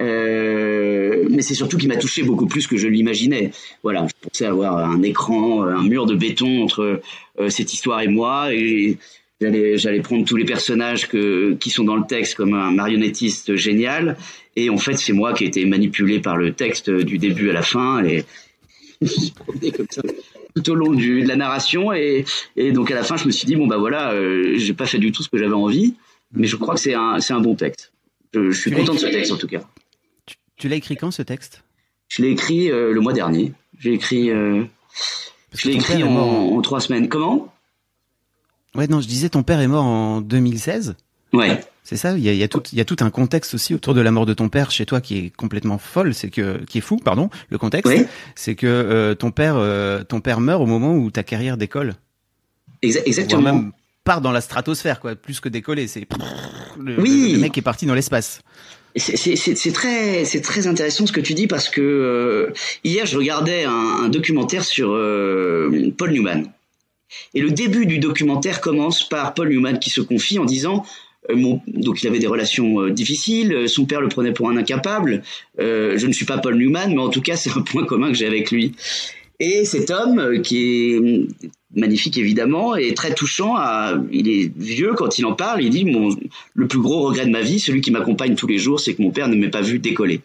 Euh, 0.00 1.26
mais 1.30 1.42
c'est 1.42 1.54
surtout 1.54 1.76
qu'il 1.76 1.88
m'a 1.88 1.96
touché 1.96 2.22
beaucoup 2.22 2.46
plus 2.46 2.66
que 2.66 2.76
je 2.76 2.86
l'imaginais. 2.86 3.50
Voilà, 3.82 4.06
je 4.06 4.28
pensais 4.28 4.46
avoir 4.46 4.78
un 4.78 5.02
écran, 5.02 5.62
un 5.64 5.82
mur 5.82 6.06
de 6.06 6.14
béton 6.14 6.62
entre 6.62 7.00
euh, 7.40 7.50
cette 7.50 7.72
histoire 7.72 8.00
et 8.00 8.08
moi, 8.08 8.54
et 8.54 8.98
j'allais 9.40 9.76
j'allais 9.76 10.00
prendre 10.00 10.24
tous 10.24 10.36
les 10.36 10.44
personnages 10.44 11.08
que 11.08 11.54
qui 11.54 11.70
sont 11.70 11.84
dans 11.84 11.96
le 11.96 12.06
texte 12.06 12.34
comme 12.34 12.54
un 12.54 12.70
marionnettiste 12.70 13.56
génial, 13.56 14.16
et 14.56 14.70
en 14.70 14.78
fait 14.78 14.96
c'est 14.96 15.12
moi 15.12 15.32
qui 15.32 15.44
ai 15.44 15.46
été 15.48 15.64
manipulé 15.64 16.20
par 16.20 16.36
le 16.36 16.52
texte 16.52 16.90
du 16.90 17.18
début 17.18 17.50
à 17.50 17.52
la 17.52 17.62
fin, 17.62 18.04
et 18.04 18.24
comme 19.76 19.86
ça 19.90 20.02
tout 20.54 20.70
au 20.70 20.74
long 20.74 20.92
du, 20.92 21.22
de 21.22 21.28
la 21.28 21.36
narration, 21.36 21.92
et, 21.92 22.24
et 22.56 22.72
donc 22.72 22.90
à 22.90 22.94
la 22.94 23.02
fin 23.02 23.16
je 23.16 23.26
me 23.26 23.30
suis 23.30 23.46
dit 23.46 23.56
bon 23.56 23.66
bah 23.66 23.78
voilà, 23.78 24.12
euh, 24.12 24.54
j'ai 24.56 24.74
pas 24.74 24.86
fait 24.86 24.98
du 24.98 25.12
tout 25.12 25.22
ce 25.22 25.28
que 25.28 25.38
j'avais 25.38 25.54
envie, 25.54 25.94
mais 26.32 26.46
je 26.46 26.56
crois 26.56 26.74
que 26.74 26.80
c'est 26.80 26.94
un 26.94 27.20
c'est 27.20 27.32
un 27.32 27.40
bon 27.40 27.54
texte. 27.54 27.92
Je, 28.34 28.50
je 28.50 28.60
suis 28.60 28.70
content 28.70 28.94
de 28.94 28.98
ce 28.98 29.06
texte 29.06 29.32
en 29.32 29.36
tout 29.36 29.46
cas. 29.48 29.62
Tu, 30.58 30.68
l'as 30.68 30.76
écrit 30.76 30.96
quand 30.96 31.10
ce 31.10 31.22
texte? 31.22 31.62
Je 32.08 32.22
l'ai 32.22 32.30
écrit 32.30 32.70
euh, 32.70 32.92
le 32.92 33.00
mois 33.00 33.12
dernier. 33.12 33.52
J'ai 33.78 33.92
écrit, 33.92 34.30
euh, 34.30 34.64
je 35.54 35.68
l'ai 35.68 35.74
écrit 35.74 36.02
en, 36.02 36.10
mort 36.10 36.28
en- 36.28 36.56
en 36.56 36.60
trois 36.62 36.80
semaines. 36.80 37.08
Comment? 37.08 37.52
Ouais, 38.74 38.86
non, 38.86 39.00
je 39.00 39.06
disais 39.08 39.28
ton 39.28 39.42
père 39.42 39.60
est 39.60 39.68
mort 39.68 39.84
en 39.84 40.20
2016. 40.20 40.96
Ouais. 41.32 41.60
C'est 41.84 41.96
ça? 41.96 42.16
Il 42.16 42.22
y 42.24 42.28
a, 42.28 42.32
il 42.32 42.38
y 42.38 42.42
a 42.42 42.48
tout, 42.48 42.62
il 42.72 42.78
y 42.78 42.80
a 42.80 42.84
tout 42.84 42.96
un 43.00 43.10
contexte 43.10 43.54
aussi 43.54 43.74
autour 43.74 43.94
de 43.94 44.00
la 44.00 44.10
mort 44.10 44.26
de 44.26 44.34
ton 44.34 44.48
père 44.48 44.70
chez 44.70 44.84
toi 44.84 45.00
qui 45.00 45.16
est 45.18 45.30
complètement 45.36 45.78
folle. 45.78 46.12
C'est 46.14 46.30
que, 46.30 46.58
qui 46.64 46.78
est 46.78 46.82
fou, 46.82 46.96
pardon. 46.96 47.30
Le 47.50 47.58
contexte, 47.58 47.92
c'est 48.34 48.54
que 48.54 48.66
euh, 48.66 49.14
ton 49.14 49.30
père, 49.30 49.56
ton 50.08 50.20
père 50.20 50.40
meurt 50.40 50.60
au 50.62 50.66
moment 50.66 50.94
où 50.94 51.10
ta 51.10 51.22
carrière 51.22 51.56
décolle. 51.56 51.94
Exa- 52.82 52.94
Voire 52.96 53.06
exactement. 53.06 53.42
même 53.42 53.72
part 54.04 54.20
dans 54.20 54.32
la 54.32 54.40
stratosphère, 54.40 55.00
quoi. 55.00 55.16
Plus 55.16 55.40
que 55.40 55.48
décoller, 55.48 55.86
c'est 55.88 56.06
le, 56.78 57.00
Oui. 57.00 57.28
le- 57.28 57.34
le 57.34 57.38
mec 57.40 57.56
est 57.56 57.62
parti 57.62 57.86
dans 57.86 57.94
l'espace. 57.94 58.40
C'est 58.98 59.72
très, 59.72 60.66
intéressant 60.66 61.06
ce 61.06 61.12
que 61.12 61.20
tu 61.20 61.34
dis 61.34 61.46
parce 61.46 61.68
que 61.68 61.80
euh, 61.80 62.52
hier 62.84 63.06
je 63.06 63.16
regardais 63.16 63.64
un, 63.64 64.08
documentaire 64.08 64.64
sur 64.64 64.90
euh, 64.92 65.92
Paul 65.96 66.12
Newman 66.12 66.44
et 67.34 67.40
le 67.40 67.50
début 67.50 67.86
du 67.86 67.98
documentaire 67.98 68.60
commence 68.60 69.08
par 69.08 69.34
Paul 69.34 69.48
Newman 69.48 69.78
qui 69.78 69.90
se 69.90 70.00
confie 70.00 70.38
en 70.38 70.44
disant 70.44 70.84
euh, 71.30 71.56
donc 71.66 72.02
il 72.02 72.08
avait 72.08 72.18
des 72.18 72.26
relations 72.26 72.88
difficiles, 72.88 73.68
son 73.68 73.84
père 73.84 74.00
le 74.00 74.08
prenait 74.08 74.32
pour 74.32 74.48
un 74.50 74.56
incapable. 74.56 75.22
je 75.58 76.06
ne 76.06 76.12
suis 76.12 76.26
pas 76.26 76.38
Paul 76.38 76.56
Newman, 76.56 76.94
mais 76.94 77.00
en 77.00 77.10
tout 77.10 77.22
cas 77.22 77.36
c'est 77.36 77.50
un 77.50 77.62
point 77.62 77.84
commun 77.84 78.08
que 78.08 78.14
j'ai 78.14 78.26
avec 78.26 78.50
lui. 78.50 78.74
Et 79.40 79.64
cet 79.64 79.90
homme, 79.90 80.42
qui 80.42 80.94
est 80.94 81.00
magnifique 81.74 82.16
évidemment, 82.16 82.74
et 82.74 82.92
très 82.94 83.14
touchant, 83.14 83.54
il 84.10 84.28
est 84.28 84.50
vieux 84.56 84.94
quand 84.94 85.18
il 85.18 85.26
en 85.26 85.34
parle, 85.34 85.62
il 85.62 85.70
dit 85.70 85.84
mon, 85.84 86.10
le 86.54 86.66
plus 86.66 86.80
gros 86.80 87.02
regret 87.02 87.24
de 87.24 87.30
ma 87.30 87.42
vie, 87.42 87.60
celui 87.60 87.80
qui 87.80 87.90
m'accompagne 87.90 88.34
tous 88.34 88.48
les 88.48 88.58
jours, 88.58 88.80
c'est 88.80 88.94
que 88.94 89.02
mon 89.02 89.10
père 89.10 89.28
ne 89.28 89.36
m'ait 89.36 89.50
pas 89.50 89.60
vu 89.60 89.78
décoller. 89.78 90.22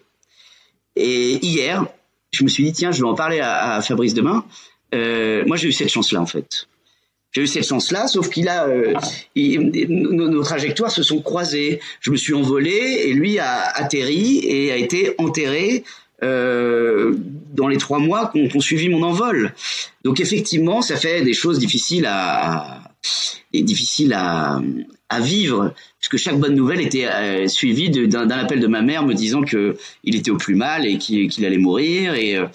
Et 0.95 1.45
hier, 1.45 1.85
je 2.31 2.43
me 2.43 2.49
suis 2.49 2.63
dit, 2.63 2.73
tiens, 2.73 2.91
je 2.91 3.01
vais 3.01 3.07
en 3.07 3.13
parler 3.13 3.39
à, 3.39 3.81
Fabrice 3.81 4.13
demain. 4.13 4.45
Euh, 4.95 5.43
moi, 5.45 5.57
j'ai 5.57 5.67
eu 5.67 5.71
cette 5.71 5.89
chance-là, 5.89 6.21
en 6.21 6.25
fait. 6.25 6.67
J'ai 7.31 7.41
eu 7.41 7.47
cette 7.47 7.67
chance-là, 7.67 8.07
sauf 8.07 8.29
qu'il 8.29 8.47
a, 8.47 8.67
euh, 8.67 8.93
nos, 9.35 10.29
nos, 10.29 10.43
trajectoires 10.43 10.91
se 10.91 11.01
sont 11.01 11.21
croisées. 11.21 11.79
Je 11.99 12.11
me 12.11 12.15
suis 12.15 12.33
envolé 12.33 13.05
et 13.05 13.13
lui 13.13 13.39
a 13.39 13.59
atterri 13.73 14.39
et 14.43 14.71
a 14.71 14.77
été 14.77 15.15
enterré 15.17 15.83
euh, 16.23 17.13
dans 17.53 17.67
les 17.67 17.77
trois 17.77 17.99
mois 17.99 18.31
qu'on 18.31 18.59
suivi 18.59 18.89
mon 18.89 19.03
envol. 19.03 19.53
Donc 20.03 20.19
effectivement, 20.19 20.81
ça 20.81 20.95
fait 20.95 21.21
des 21.21 21.33
choses 21.33 21.59
difficiles 21.59 22.07
à, 22.07 22.81
et 23.53 23.61
difficiles 23.61 24.13
à, 24.13 24.59
à 25.09 25.19
vivre, 25.19 25.73
puisque 25.99 26.17
chaque 26.17 26.39
bonne 26.39 26.55
nouvelle 26.55 26.81
était 26.81 27.05
euh, 27.05 27.47
suivie 27.47 27.89
d'un 27.89 28.29
appel 28.29 28.59
de 28.59 28.67
ma 28.67 28.81
mère 28.81 29.05
me 29.05 29.13
disant 29.13 29.41
que 29.43 29.77
il 30.03 30.15
était 30.15 30.31
au 30.31 30.37
plus 30.37 30.55
mal 30.55 30.85
et 30.85 30.97
qu'il 30.97 31.45
allait 31.45 31.57
mourir. 31.57 32.15
Et, 32.15 32.35
euh, 32.35 32.47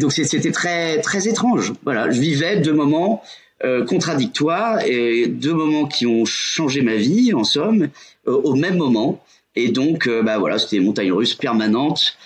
donc 0.00 0.12
c'était 0.12 0.50
très 0.50 1.00
très 1.00 1.28
étrange. 1.28 1.72
Voilà, 1.84 2.10
je 2.10 2.20
vivais 2.20 2.58
deux 2.58 2.72
moments 2.72 3.22
euh, 3.64 3.84
contradictoires 3.84 4.80
et 4.84 5.26
deux 5.28 5.54
moments 5.54 5.86
qui 5.86 6.06
ont 6.06 6.24
changé 6.24 6.82
ma 6.82 6.96
vie, 6.96 7.32
en 7.32 7.44
somme, 7.44 7.88
au 8.26 8.54
même 8.54 8.76
moment. 8.76 9.24
Et 9.56 9.68
donc, 9.68 10.08
bah 10.24 10.38
voilà, 10.38 10.58
c'était 10.58 10.80
montagne 10.80 11.12
russe 11.12 11.34
permanente. 11.34 12.16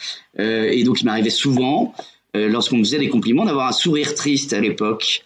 Euh, 0.40 0.68
et 0.70 0.84
donc 0.84 1.00
il 1.00 1.04
m'arrivait 1.04 1.30
souvent, 1.30 1.94
euh, 2.36 2.48
lorsqu'on 2.48 2.78
me 2.78 2.84
faisait 2.84 2.98
des 2.98 3.08
compliments, 3.08 3.44
d'avoir 3.44 3.68
un 3.68 3.72
sourire 3.72 4.14
triste 4.14 4.52
à 4.52 4.60
l'époque. 4.60 5.24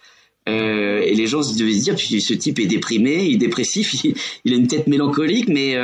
Euh, 0.49 1.01
et 1.03 1.15
les 1.15 1.27
gens 1.27 1.41
devaient 1.41 1.73
se 1.73 1.85
dire, 1.85 1.99
ce 1.99 2.35
type 2.35 2.59
est 2.59 2.67
déprimé, 2.67 3.25
il 3.27 3.35
est 3.35 3.39
dépressif, 3.39 3.95
il, 4.45 4.53
a 4.53 4.57
une 4.57 4.67
tête 4.67 4.87
mélancolique. 4.87 5.49
Mais 5.49 5.77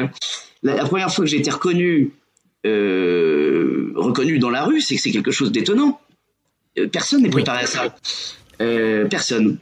la, 0.63 0.85
première 0.85 1.13
fois 1.13 1.25
que 1.25 1.31
j'ai 1.31 1.39
été 1.39 1.51
reconnu, 1.51 2.13
reconnu 2.65 4.39
dans 4.39 4.51
la 4.51 4.65
rue, 4.65 4.81
c'est 4.81 4.97
que 4.97 5.01
c'est 5.01 5.13
quelque 5.13 5.31
chose 5.31 5.53
d'étonnant. 5.53 6.01
Personne 6.93 7.23
n'est 7.23 7.31
préparé 7.31 7.65
à 7.65 7.67
ça. 7.67 7.97
Euh, 8.61 9.07
personne. 9.07 9.59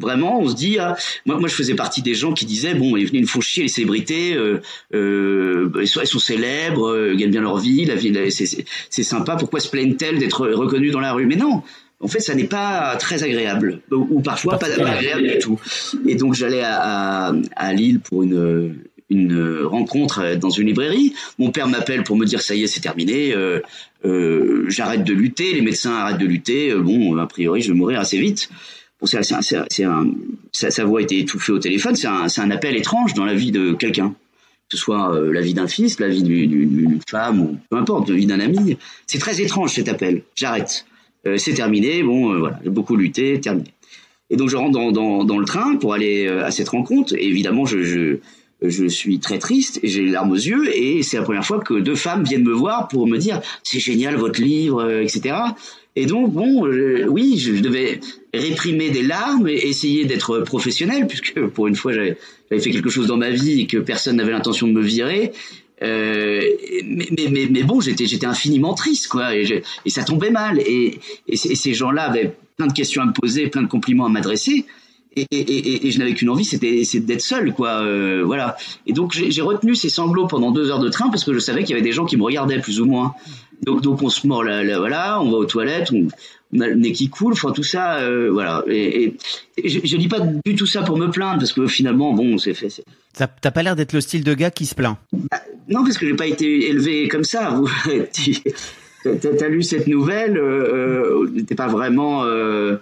Vraiment, 0.00 0.40
on 0.40 0.48
se 0.48 0.54
dit, 0.54 0.78
ah, 0.78 0.96
moi, 1.26 1.38
moi, 1.38 1.48
je 1.48 1.54
faisais 1.54 1.74
partie 1.74 2.02
des 2.02 2.14
gens 2.14 2.32
qui 2.32 2.46
disaient, 2.46 2.74
bon, 2.74 2.96
ils 2.96 3.20
nous 3.20 3.26
font 3.26 3.40
chier 3.40 3.64
les 3.64 3.68
célébrités, 3.68 4.34
euh, 4.34 4.60
euh, 4.94 5.70
elles, 5.80 5.88
sont, 5.88 6.00
elles 6.00 6.06
sont 6.06 6.18
célèbres, 6.20 6.88
euh, 6.88 7.16
gagnent 7.16 7.32
bien 7.32 7.40
leur 7.40 7.58
vie, 7.58 7.84
la 7.84 7.96
vie, 7.96 8.14
c'est 8.30 9.02
sympa. 9.02 9.36
Pourquoi 9.36 9.60
se 9.60 9.68
plaignent-elles 9.68 10.18
d'être 10.18 10.46
reconnues 10.46 10.90
dans 10.90 11.00
la 11.00 11.12
rue? 11.12 11.26
Mais 11.26 11.36
non. 11.36 11.62
En 12.00 12.06
fait, 12.06 12.20
ça 12.20 12.36
n'est 12.36 12.44
pas 12.44 12.94
très 12.94 13.24
agréable, 13.24 13.80
ou 13.90 14.20
parfois 14.20 14.56
pas, 14.56 14.66
agréable 14.66 15.26
du 15.26 15.38
tout. 15.38 15.60
Et 16.06 16.14
donc, 16.14 16.34
j'allais 16.34 16.62
à, 16.62 17.30
à, 17.30 17.32
à 17.56 17.72
Lille 17.72 17.98
pour 17.98 18.22
une, 18.22 18.76
une 19.10 19.62
rencontre 19.62 20.36
dans 20.36 20.50
une 20.50 20.66
librairie. 20.66 21.14
Mon 21.38 21.50
père 21.50 21.68
m'appelle 21.68 22.02
pour 22.02 22.16
me 22.16 22.26
dire 22.26 22.40
ça 22.42 22.54
y 22.54 22.62
est, 22.62 22.66
c'est 22.66 22.80
terminé. 22.80 23.34
Euh, 23.34 23.60
euh, 24.04 24.64
j'arrête 24.68 25.04
de 25.04 25.12
lutter, 25.12 25.54
les 25.54 25.62
médecins 25.62 25.94
arrêtent 25.94 26.18
de 26.18 26.26
lutter. 26.26 26.70
Euh, 26.70 26.80
bon, 26.80 27.16
a 27.16 27.26
priori, 27.26 27.60
je 27.60 27.72
vais 27.72 27.78
mourir 27.78 28.00
assez 28.00 28.18
vite. 28.18 28.48
Bon, 29.00 29.06
c'est 29.06 29.16
un, 29.16 29.90
un, 29.90 30.12
sa, 30.52 30.84
voix 30.84 31.00
a 31.00 31.02
été 31.02 31.18
étouffée 31.18 31.52
au 31.52 31.58
téléphone. 31.58 31.94
C'est 31.94 32.08
un, 32.08 32.26
un, 32.36 32.50
appel 32.50 32.76
étrange 32.76 33.14
dans 33.14 33.24
la 33.24 33.34
vie 33.34 33.52
de 33.52 33.72
quelqu'un, 33.72 34.14
que 34.68 34.76
ce 34.76 34.78
soit 34.78 35.14
euh, 35.14 35.32
la 35.32 35.40
vie 35.40 35.54
d'un 35.54 35.68
fils, 35.68 36.00
la 36.00 36.08
vie 36.08 36.22
d'une 36.22 37.00
femme 37.08 37.40
ou 37.40 37.58
peu 37.70 37.76
importe, 37.76 38.08
la 38.08 38.16
vie 38.16 38.26
d'un 38.26 38.40
ami. 38.40 38.76
C'est 39.06 39.18
très 39.18 39.40
étrange 39.40 39.72
cet 39.72 39.88
appel. 39.88 40.22
J'arrête. 40.34 40.84
c'est 41.36 41.54
terminé. 41.54 42.02
Bon, 42.02 42.38
voilà, 42.38 42.58
j'ai 42.62 42.70
beaucoup 42.70 42.96
lutté, 42.96 43.40
terminé. 43.40 43.72
Et 44.30 44.36
donc 44.36 44.50
je 44.50 44.56
rentre 44.56 44.72
dans, 44.72 44.92
dans, 44.92 45.24
dans, 45.24 45.38
le 45.38 45.46
train 45.46 45.76
pour 45.76 45.94
aller 45.94 46.28
à 46.28 46.50
cette 46.50 46.68
rencontre. 46.68 47.14
Et 47.14 47.26
évidemment, 47.26 47.64
je, 47.66 47.82
je 47.82 48.18
je 48.62 48.86
suis 48.86 49.20
très 49.20 49.38
triste 49.38 49.78
j'ai 49.82 50.02
les 50.02 50.10
larmes 50.10 50.32
aux 50.32 50.36
yeux 50.36 50.76
et 50.76 51.02
c'est 51.02 51.16
la 51.16 51.22
première 51.22 51.44
fois 51.44 51.60
que 51.60 51.74
deux 51.74 51.94
femmes 51.94 52.24
viennent 52.24 52.44
me 52.44 52.52
voir 52.52 52.88
pour 52.88 53.06
me 53.06 53.18
dire 53.18 53.40
c'est 53.62 53.78
génial 53.78 54.16
votre 54.16 54.40
livre, 54.40 54.82
euh, 54.82 55.02
etc. 55.02 55.36
Et 55.96 56.06
donc 56.06 56.32
bon, 56.32 56.66
oui, 57.08 57.38
je, 57.38 57.60
devais 57.60 58.00
réprimer 58.32 58.90
des 58.90 59.02
larmes 59.02 59.48
et 59.48 59.54
essayer 59.54 60.04
d'être 60.04 60.40
professionnel 60.40 61.06
puisque 61.08 61.40
pour 61.46 61.66
une 61.66 61.74
fois 61.74 61.92
j'avais 61.92 62.16
fait 62.50 62.70
quelque 62.70 62.90
chose 62.90 63.08
dans 63.08 63.16
ma 63.16 63.30
vie 63.30 63.62
et 63.62 63.66
que 63.66 63.78
personne 63.78 64.16
n'avait 64.16 64.32
l'intention 64.32 64.68
de 64.68 64.72
me 64.72 64.82
virer. 64.82 65.32
Euh, 65.82 66.40
mais, 66.84 67.48
mais, 67.50 67.62
bon, 67.62 67.80
j'étais 67.80 68.26
infiniment 68.26 68.74
triste 68.74 69.06
quoi 69.08 69.36
et, 69.36 69.62
et 69.84 69.90
ça 69.90 70.02
tombait 70.02 70.30
mal 70.30 70.58
et, 70.58 70.98
et 71.28 71.36
ces 71.36 71.74
gens-là 71.74 72.02
avaient 72.02 72.34
plein 72.56 72.66
de 72.66 72.72
questions 72.72 73.02
à 73.02 73.06
me 73.06 73.12
poser, 73.12 73.46
plein 73.46 73.62
de 73.62 73.68
compliments 73.68 74.06
à 74.06 74.08
m'adresser 74.08 74.66
et, 75.30 75.90
je 75.90 75.98
n'avais 75.98 76.14
qu'une 76.14 76.30
envie, 76.30 76.44
c'était 76.44 76.82
d'être 77.00 77.20
seul, 77.20 77.52
quoi. 77.52 77.82
Euh, 77.82 78.22
voilà. 78.24 78.56
Et 78.86 78.92
donc 78.92 79.12
j'ai 79.12 79.42
retenu 79.42 79.74
ces 79.74 79.88
sanglots 79.88 80.26
pendant 80.26 80.50
deux 80.50 80.70
heures 80.70 80.80
de 80.80 80.88
train 80.88 81.08
parce 81.10 81.24
que 81.24 81.32
je 81.32 81.38
savais 81.38 81.62
qu'il 81.62 81.70
y 81.70 81.72
avait 81.74 81.82
des 81.82 81.92
gens 81.92 82.04
qui 82.04 82.16
me 82.16 82.24
regardaient 82.24 82.60
plus 82.60 82.80
ou 82.80 82.86
moins. 82.86 83.14
Donc 83.64 83.82
donc 83.82 84.02
on 84.02 84.08
se 84.08 84.26
mord 84.26 84.44
là, 84.44 84.78
voilà, 84.78 85.20
on 85.20 85.30
va 85.30 85.38
aux 85.38 85.44
toilettes, 85.44 85.92
on, 85.92 86.60
a 86.60 86.68
le 86.68 86.76
nez 86.76 86.92
qui 86.92 87.08
coule, 87.10 87.32
enfin 87.32 87.50
tout 87.50 87.64
ça, 87.64 87.98
euh, 87.98 88.30
voilà. 88.32 88.64
Et, 88.68 89.16
je, 89.62 89.80
je, 89.82 89.96
dis 89.96 90.08
pas 90.08 90.20
du 90.20 90.54
tout 90.54 90.66
ça 90.66 90.82
pour 90.82 90.96
me 90.96 91.08
plaindre 91.10 91.38
parce 91.38 91.52
que 91.52 91.66
finalement, 91.66 92.12
bon, 92.12 92.38
c'est 92.38 92.54
fait. 92.54 92.68
T'as 93.12 93.50
pas 93.50 93.62
l'air 93.62 93.74
d'être 93.74 93.92
le 93.92 94.00
style 94.00 94.22
de 94.22 94.34
gars 94.34 94.50
qui 94.50 94.64
se 94.64 94.74
plaint. 94.74 94.96
Bah, 95.12 95.42
non, 95.68 95.82
parce 95.82 95.98
que 95.98 96.06
j'ai 96.06 96.14
pas 96.14 96.26
été 96.26 96.68
élevé 96.68 97.08
comme 97.08 97.24
ça. 97.24 97.50
Vous, 97.50 97.68
t'as 99.20 99.48
lu 99.48 99.62
cette 99.62 99.86
nouvelle, 99.86 100.36
euh, 100.38 101.24
euh 101.26 101.42
t'es 101.46 101.54
pas 101.54 101.68
vraiment. 101.68 102.24
Euh, 102.24 102.76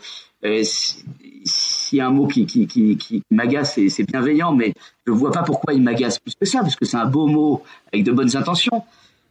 s'il 1.87 1.99
y 1.99 2.01
a 2.01 2.07
un 2.07 2.11
mot 2.11 2.27
qui, 2.27 2.47
qui, 2.47 2.67
qui, 2.67 2.97
qui 2.97 3.23
m'agace, 3.31 3.79
c'est 3.89 4.05
bienveillant, 4.05 4.55
mais 4.55 4.73
je 5.07 5.13
ne 5.13 5.17
vois 5.17 5.31
pas 5.31 5.43
pourquoi 5.43 5.75
il 5.75 5.83
m'agace 5.83 6.19
plus 6.19 6.35
que 6.35 6.45
ça, 6.45 6.61
parce 6.61 6.77
que 6.77 6.85
c'est 6.85 6.97
un 6.97 7.07
beau 7.07 7.27
mot 7.27 7.63
avec 7.93 8.05
de 8.05 8.13
bonnes 8.13 8.37
intentions. 8.37 8.83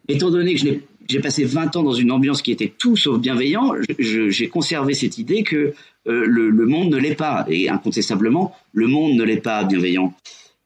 Étant 0.08 0.30
donné 0.30 0.56
que 0.56 0.62
j'ai 1.08 1.20
passé 1.20 1.44
20 1.44 1.76
ans 1.76 1.84
dans 1.84 1.94
une 1.94 2.12
ambiance 2.12 2.42
qui 2.42 2.52
était 2.52 2.72
tout 2.78 2.96
sauf 2.96 3.20
bienveillant, 3.20 3.74
j'ai 4.00 4.48
conservé 4.48 4.94
cette 4.94 5.18
idée 5.18 5.44
que 5.44 5.74
euh, 6.08 6.26
le, 6.26 6.66
monde 6.66 6.92
ne 6.92 6.98
l'est 6.98 7.16
pas, 7.16 7.46
et 7.50 7.70
incontestablement, 7.70 8.56
le 8.74 8.88
monde 8.88 9.14
ne 9.16 9.24
l'est 9.24 9.42
pas 9.42 9.64
bienveillant. 9.64 10.14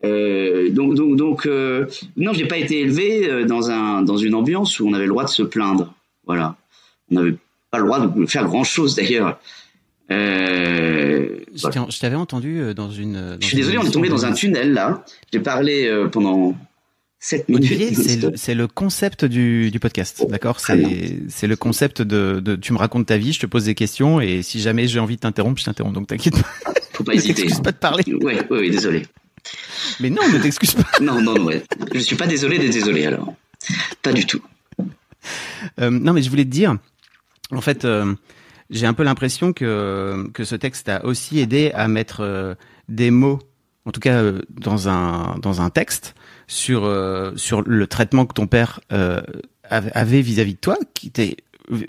Euh, 0.03 0.69
donc, 0.69 0.95
donc, 0.95 1.15
donc 1.17 1.45
euh, 1.45 1.85
non, 2.15 2.33
j'ai 2.33 2.45
pas 2.45 2.57
été 2.57 2.79
élevé 2.79 3.29
euh, 3.29 3.45
dans 3.45 3.69
un 3.69 4.01
dans 4.01 4.15
une 4.15 4.33
ambiance 4.33 4.79
où 4.79 4.87
on 4.87 4.93
avait 4.93 5.03
le 5.03 5.09
droit 5.09 5.25
de 5.25 5.29
se 5.29 5.43
plaindre. 5.43 5.93
Voilà, 6.25 6.55
on 7.11 7.15
n'avait 7.15 7.35
pas 7.69 7.79
le 7.79 7.85
droit 7.85 8.07
de 8.07 8.25
faire 8.25 8.45
grand 8.45 8.63
chose 8.63 8.95
d'ailleurs. 8.95 9.39
Euh, 10.11 11.39
Je 11.55 11.99
t'avais 11.99 12.15
entendu 12.15 12.59
euh, 12.59 12.73
dans 12.73 12.89
une. 12.89 13.13
Dans 13.13 13.37
je 13.41 13.45
suis 13.45 13.57
désolé, 13.57 13.77
on 13.77 13.83
est 13.83 13.91
tombé 13.91 14.09
dans 14.09 14.25
un 14.25 14.33
tunnel 14.33 14.73
là. 14.73 15.03
J'ai 15.31 15.39
parlé 15.39 15.85
euh, 15.85 16.07
pendant 16.07 16.55
7 17.19 17.49
minutes. 17.49 17.95
C'est 17.95 18.53
le, 18.55 18.61
le, 18.61 18.67
concept 18.67 19.25
du, 19.25 19.71
du 19.71 19.79
podcast, 19.79 20.23
oh, 20.25 20.29
d'accord? 20.29 20.59
C'est 20.59 21.47
le 21.47 21.55
concept 21.55 22.01
de, 22.01 22.39
de, 22.39 22.55
tu 22.55 22.73
me 22.73 22.77
racontes 22.77 23.07
ta 23.07 23.17
vie, 23.17 23.33
je 23.33 23.39
te 23.39 23.45
pose 23.45 23.65
des 23.65 23.75
questions 23.75 24.21
et 24.21 24.41
si 24.41 24.59
jamais 24.59 24.87
j'ai 24.87 24.99
envie 24.99 25.15
de 25.15 25.21
t'interrompre, 25.21 25.59
je 25.59 25.65
t'interromps. 25.65 25.93
Donc 25.93 26.07
t'inquiète 26.07 26.41
pas. 26.41 26.73
Faut 26.93 27.03
pas 27.03 27.13
hésiter. 27.13 27.47
pas 27.63 27.71
de 27.71 27.77
parler. 27.77 28.03
Ouais, 28.21 28.45
ouais, 28.49 28.69
désolé. 28.69 29.05
Mais 29.99 30.09
non, 30.09 30.27
ne 30.31 30.39
t'excuse 30.39 30.73
pas. 30.73 30.83
non, 31.01 31.21
non, 31.21 31.43
ouais. 31.43 31.63
Je 31.93 31.99
suis 31.99 32.15
pas 32.15 32.27
désolé 32.27 32.59
d'être 32.59 32.73
désolé 32.73 33.05
alors. 33.05 33.33
Pas 34.01 34.13
du 34.13 34.25
tout. 34.25 34.41
Euh, 35.79 35.89
non, 35.89 36.13
mais 36.13 36.21
je 36.21 36.29
voulais 36.29 36.45
te 36.45 36.49
dire, 36.49 36.77
en 37.51 37.61
fait, 37.61 37.85
euh, 37.85 38.13
j'ai 38.69 38.85
un 38.85 38.93
peu 38.93 39.03
l'impression 39.03 39.53
que, 39.53 40.29
que 40.33 40.43
ce 40.43 40.55
texte 40.55 40.89
a 40.89 41.05
aussi 41.05 41.39
aidé 41.39 41.71
à 41.73 41.87
mettre 41.87 42.21
euh, 42.21 42.55
des 42.87 43.11
mots, 43.11 43.39
en 43.85 43.91
tout 43.91 43.99
cas 43.99 44.21
euh, 44.21 44.41
dans 44.49 44.89
un, 44.89 45.37
dans 45.41 45.61
un 45.61 45.69
texte, 45.69 46.15
sur, 46.47 46.85
euh, 46.85 47.31
sur 47.35 47.61
le 47.61 47.87
traitement 47.87 48.25
que 48.25 48.33
ton 48.33 48.47
père 48.47 48.79
avait 49.71 50.21
vis-à-vis 50.21 50.55
de 50.55 50.59
toi, 50.59 50.77
qui 50.93 51.07
était 51.07 51.37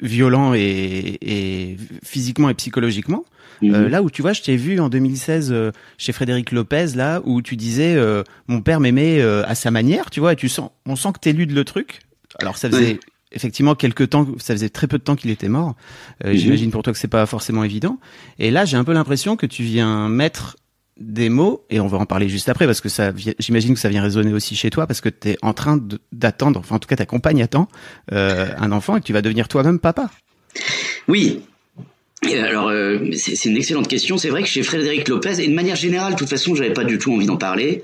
violent 0.03 0.53
et, 0.55 1.19
et 1.23 1.77
physiquement 2.03 2.51
et 2.51 2.55
psychologiquement. 2.55 3.25
Mhm. 3.63 3.89
là 3.89 4.03
où 4.03 4.11
tu 4.11 4.23
vois, 4.23 4.33
je 4.33 4.41
t'ai 4.41 4.57
vu 4.57 4.81
en 4.81 4.89
2016 4.89 5.55
chez 5.99 6.13
Frédéric 6.13 6.51
Lopez, 6.53 6.95
là 6.95 7.21
où 7.25 7.43
tu 7.43 7.57
disais 7.57 7.97
mon 8.49 8.63
père 8.63 8.81
m'aimait 8.81 9.21
à 9.23 9.55
sa 9.55 9.71
manière, 9.71 10.11
tu 10.11 10.21
vois, 10.21 10.35
et 10.35 10.37
tu 10.37 10.49
sens, 10.49 10.71
on 10.87 10.97
sent 10.97 11.11
que 11.15 11.21
t'es 11.21 11.33
lu 11.33 11.47
de 11.47 11.55
le 11.55 11.65
truc. 11.65 12.01
Alors 12.39 12.57
ça 12.57 12.71
faisait 12.71 13.01
effectivement 13.33 13.75
quelques 13.75 14.11
temps, 14.11 14.27
ça 14.39 14.55
faisait 14.55 14.69
très 14.69 14.87
peu 14.87 14.99
de 14.99 15.03
temps 15.03 15.17
qu'il 15.17 15.31
était 15.31 15.49
mort. 15.49 15.75
Euh, 16.25 16.33
mhm. 16.33 16.37
J'imagine 16.37 16.71
pour 16.71 16.83
toi 16.83 16.93
que 16.93 16.99
c'est 16.99 17.09
pas 17.09 17.27
forcément 17.27 17.65
évident. 17.65 17.99
Et 18.39 18.51
là, 18.51 18.65
j'ai 18.65 18.77
un 18.77 18.85
peu 18.85 18.93
l'impression 18.93 19.37
que 19.37 19.47
tu 19.47 19.63
viens 19.63 20.09
mettre 20.09 20.57
des 21.01 21.31
mots, 21.31 21.65
et 21.71 21.81
on 21.81 21.87
va 21.87 21.99
en 21.99 22.07
parler 22.07 22.29
juste 22.29 22.49
après, 22.49 22.67
parce 22.67 22.81
que 22.81 22.91
ça, 22.91 23.13
j'imagine 23.39 23.75
que 23.75 23.81
ça 23.81 23.89
vient 23.89 24.03
résonner 24.03 24.35
aussi 24.35 24.55
chez 24.55 24.69
toi, 24.69 24.87
parce 24.87 25.01
que 25.01 25.09
tu 25.09 25.31
es 25.31 25.37
en 25.41 25.55
train 25.55 25.81
d'attendre, 26.13 26.61
enfin 26.61 26.77
en 26.77 26.79
tout 26.79 26.89
cas 26.89 26.97
ta 26.97 27.07
compagne 27.07 27.43
attend 27.43 27.69
euh, 28.13 28.49
un 28.59 28.71
enfant 28.71 28.97
et 28.97 29.01
que 29.01 29.07
tu 29.07 29.15
vas 29.15 29.23
devenir 29.23 29.49
toi-même 29.49 29.79
papa. 29.79 30.11
Oui. 31.09 31.41
alors, 32.27 32.69
euh, 32.69 32.99
c'est 33.15 33.47
une 33.47 33.57
excellente 33.57 33.89
question. 33.89 34.19
C'est 34.19 34.29
vrai 34.29 34.43
que 34.43 34.49
chez 34.49 34.63
Frédéric 34.63 35.09
Lopez, 35.09 35.43
et 35.43 35.49
de 35.49 35.55
manière 35.55 35.77
générale, 35.77 36.13
de 36.13 36.19
toute 36.19 36.29
façon, 36.29 36.55
j'avais 36.55 36.75
pas 36.75 36.85
du 36.85 36.99
tout 36.99 37.15
envie 37.15 37.27
d'en 37.27 37.39
parler. 37.39 37.83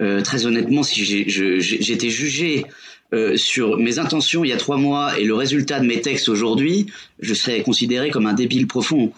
Euh, 0.00 0.22
très 0.22 0.46
honnêtement, 0.46 0.82
si 0.82 1.04
j'étais 1.04 2.10
jugé 2.10 2.64
euh, 3.12 3.36
sur 3.36 3.78
mes 3.78 3.98
intentions 3.98 4.44
il 4.44 4.48
y 4.48 4.52
a 4.52 4.56
trois 4.56 4.76
mois 4.76 5.18
et 5.18 5.24
le 5.24 5.34
résultat 5.34 5.80
de 5.80 5.86
mes 5.86 6.00
textes 6.00 6.28
aujourd'hui, 6.28 6.86
je 7.20 7.34
serais 7.34 7.62
considéré 7.62 8.10
comme 8.10 8.26
un 8.26 8.34
débile 8.34 8.66
profond. 8.66 9.12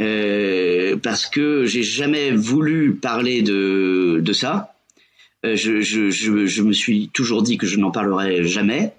Euh, 0.00 0.96
parce 0.96 1.26
que 1.26 1.64
j'ai 1.64 1.82
jamais 1.82 2.30
voulu 2.30 2.94
parler 2.94 3.42
de, 3.42 4.20
de 4.22 4.32
ça. 4.32 4.74
Euh, 5.44 5.56
je, 5.56 5.80
je, 5.80 6.10
je, 6.10 6.62
me 6.62 6.72
suis 6.72 7.10
toujours 7.12 7.42
dit 7.42 7.58
que 7.58 7.66
je 7.66 7.78
n'en 7.78 7.90
parlerai 7.90 8.44
jamais. 8.44 8.92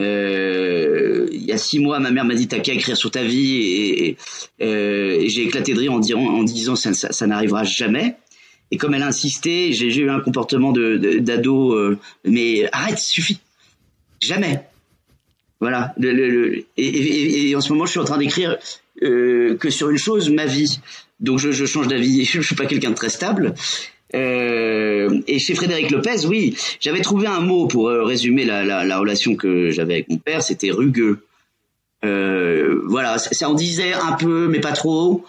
Il 0.00 1.44
y 1.44 1.52
a 1.52 1.58
six 1.58 1.78
mois, 1.78 1.98
ma 1.98 2.10
mère 2.10 2.24
m'a 2.24 2.34
dit 2.34 2.46
t'as 2.46 2.58
qu'à 2.58 2.74
écrire 2.74 2.96
sur 2.96 3.10
ta 3.10 3.22
vie 3.22 3.56
et, 3.56 4.16
j'ai 4.60 5.42
éclaté 5.42 5.72
de 5.72 5.78
rire 5.78 5.92
en, 5.92 5.98
disant, 5.98 6.20
en 6.20 6.42
disant 6.42 6.76
ça, 6.76 6.92
ça, 6.92 7.26
n'arrivera 7.26 7.64
jamais. 7.64 8.16
Et 8.70 8.76
comme 8.76 8.94
elle 8.94 9.02
a 9.02 9.06
insisté, 9.06 9.72
j'ai 9.72 9.94
eu 9.94 10.10
un 10.10 10.20
comportement 10.20 10.72
de 10.72 10.96
d'ado, 11.20 11.72
euh, 11.72 11.98
mais 12.24 12.68
arrête, 12.72 12.98
suffit, 12.98 13.38
jamais. 14.20 14.60
Voilà. 15.60 15.94
Et, 16.76 17.54
en 17.56 17.60
ce 17.60 17.72
moment, 17.72 17.86
je 17.86 17.92
suis 17.92 18.00
en 18.00 18.04
train 18.04 18.18
d'écrire 18.18 18.58
euh, 19.02 19.56
que 19.56 19.70
sur 19.70 19.90
une 19.90 19.98
chose, 19.98 20.30
ma 20.30 20.46
vie. 20.46 20.80
Donc 21.20 21.38
je, 21.38 21.64
change 21.64 21.88
d'avis. 21.88 22.24
Je, 22.24 22.32
je 22.40 22.46
suis 22.46 22.56
pas 22.56 22.66
quelqu'un 22.66 22.90
de 22.90 22.94
très 22.94 23.08
stable. 23.08 23.54
Euh, 24.14 25.20
et 25.26 25.38
chez 25.38 25.54
Frédéric 25.54 25.90
Lopez, 25.90 26.26
oui, 26.26 26.56
j'avais 26.80 27.00
trouvé 27.00 27.26
un 27.26 27.40
mot 27.40 27.66
pour 27.66 27.88
euh, 27.88 28.04
résumer 28.04 28.44
la, 28.44 28.62
la, 28.62 28.84
la 28.84 28.98
relation 28.98 29.34
que 29.34 29.70
j'avais 29.70 29.94
avec 29.94 30.10
mon 30.10 30.18
père. 30.18 30.42
C'était 30.42 30.70
rugueux. 30.70 31.24
Voilà, 32.02 33.16
ça, 33.18 33.48
en 33.48 33.54
disait 33.54 33.94
un 33.94 34.12
peu, 34.12 34.46
mais 34.48 34.60
pas 34.60 34.72
trop. 34.72 35.24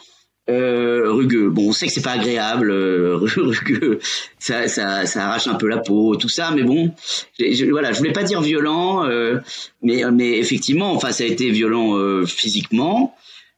Euh, 0.48 1.12
rugueux. 1.12 1.50
Bon, 1.50 1.70
on 1.70 1.72
sait 1.72 1.88
que 1.88 1.92
c'est 1.92 2.04
pas 2.04 2.12
agréable, 2.12 2.70
euh, 2.70 3.18
rugueux, 3.36 3.98
ça, 4.38 4.68
ça, 4.68 5.08
ça, 5.08 5.25
arrache 5.25 5.48
un 5.48 5.56
peu 5.56 5.68
la 5.68 5.80
peau, 5.80 6.16
tout 6.18 6.30
ça, 6.30 6.52
mais 6.52 6.62
bon, 6.62 6.92
je, 7.40 7.66
voilà, 7.72 7.94
je 7.94 7.98
voulais 7.98 8.14
pas 8.14 8.22
dire 8.22 8.42
violent, 8.42 9.06
euh, 9.06 9.40
mais, 9.82 10.04
mais 10.12 10.38
effectivement, 10.38 10.92
enfin, 10.94 11.12
ça 11.12 11.24
a 11.24 11.28
été 11.28 11.50
violent 11.50 11.98
euh, 11.98 12.28
physiquement 12.28 13.16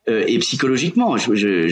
euh, 0.08 0.24
et 0.28 0.40
psychologiquement. 0.40 1.18
Je, 1.18 1.36
je, 1.36 1.68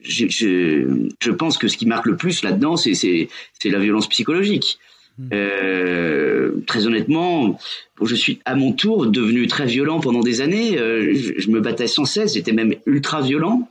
je, 0.00 1.06
je, 1.20 1.30
pense 1.30 1.56
que 1.56 1.68
ce 1.68 1.76
qui 1.76 1.86
marque 1.86 2.06
le 2.06 2.16
plus 2.16 2.42
là-dedans, 2.42 2.76
c'est, 2.76 2.94
c'est, 2.94 3.28
c'est 3.60 3.70
la 3.70 3.78
violence 3.78 4.08
psychologique. 4.08 4.80
Mmh. 5.18 5.28
Euh, 5.34 6.50
très 6.66 6.84
honnêtement, 6.84 7.60
je 8.02 8.14
suis 8.16 8.40
à 8.44 8.56
mon 8.56 8.72
tour 8.72 9.06
devenu 9.06 9.46
très 9.46 9.66
violent 9.66 10.00
pendant 10.00 10.20
des 10.20 10.40
années. 10.40 10.76
je, 10.78 11.34
je, 11.36 11.50
me 11.50 11.60
battais 11.60 11.86
sans 11.86 12.04
cesse, 12.04 12.34
j'étais 12.34 12.52
même 12.52 12.74
ultra 12.86 13.22
violent. 13.22 13.68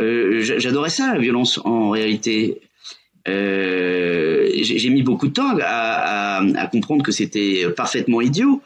Euh, 0.00 0.40
j'adorais 0.40 0.90
ça, 0.90 1.12
la 1.14 1.20
violence 1.20 1.60
en 1.64 1.90
réalité. 1.90 2.60
Euh, 3.28 4.48
j'ai 4.54 4.90
mis 4.90 5.02
beaucoup 5.02 5.28
de 5.28 5.32
temps 5.32 5.56
à, 5.60 6.38
à, 6.38 6.44
à 6.56 6.66
comprendre 6.66 7.04
que 7.04 7.12
c'était 7.12 7.66
parfaitement 7.76 8.20
idiot. 8.20 8.60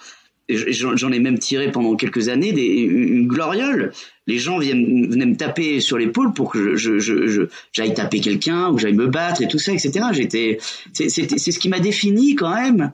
J'en 0.48 1.10
ai 1.10 1.18
même 1.18 1.40
tiré 1.40 1.72
pendant 1.72 1.96
quelques 1.96 2.28
années 2.28 2.52
des, 2.52 2.66
une 2.66 3.26
gloriole. 3.26 3.92
Les 4.28 4.38
gens 4.38 4.58
viennent, 4.58 5.10
venaient 5.10 5.26
me 5.26 5.36
taper 5.36 5.80
sur 5.80 5.98
l'épaule 5.98 6.32
pour 6.32 6.52
que 6.52 6.76
je, 6.76 6.98
je, 6.98 7.26
je, 7.26 7.42
j'aille 7.72 7.94
taper 7.94 8.20
quelqu'un 8.20 8.70
ou 8.70 8.78
j'aille 8.78 8.94
me 8.94 9.08
battre 9.08 9.42
et 9.42 9.48
tout 9.48 9.58
ça, 9.58 9.72
etc. 9.72 10.06
J'étais, 10.12 10.58
c'est 10.92 11.08
ce 11.08 11.58
qui 11.58 11.68
m'a 11.68 11.80
défini 11.80 12.36
quand 12.36 12.54
même 12.54 12.92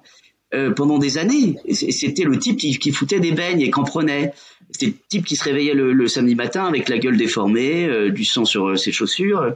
euh, 0.55 0.71
pendant 0.71 0.99
des 0.99 1.19
années. 1.19 1.57
C'était 1.71 2.25
le 2.25 2.39
type 2.39 2.57
qui, 2.57 2.79
qui, 2.79 2.91
foutait 2.91 3.21
des 3.21 3.33
beignes 3.33 3.61
et 3.61 3.71
qu'en 3.71 3.85
prenait. 3.85 4.33
C'était 4.73 4.87
le 4.87 4.95
type 5.09 5.25
qui 5.27 5.37
se 5.37 5.45
réveillait 5.45 5.75
le, 5.75 6.09
samedi 6.09 6.35
matin 6.35 6.65
avec 6.65 6.89
la 6.89 6.99
gueule 6.99 7.17
déformée, 7.17 7.87
euh, 7.87 8.11
du 8.11 8.25
sang 8.25 8.45
sur 8.45 8.71
euh, 8.71 8.77
ses 8.77 8.93
chaussures. 8.93 9.55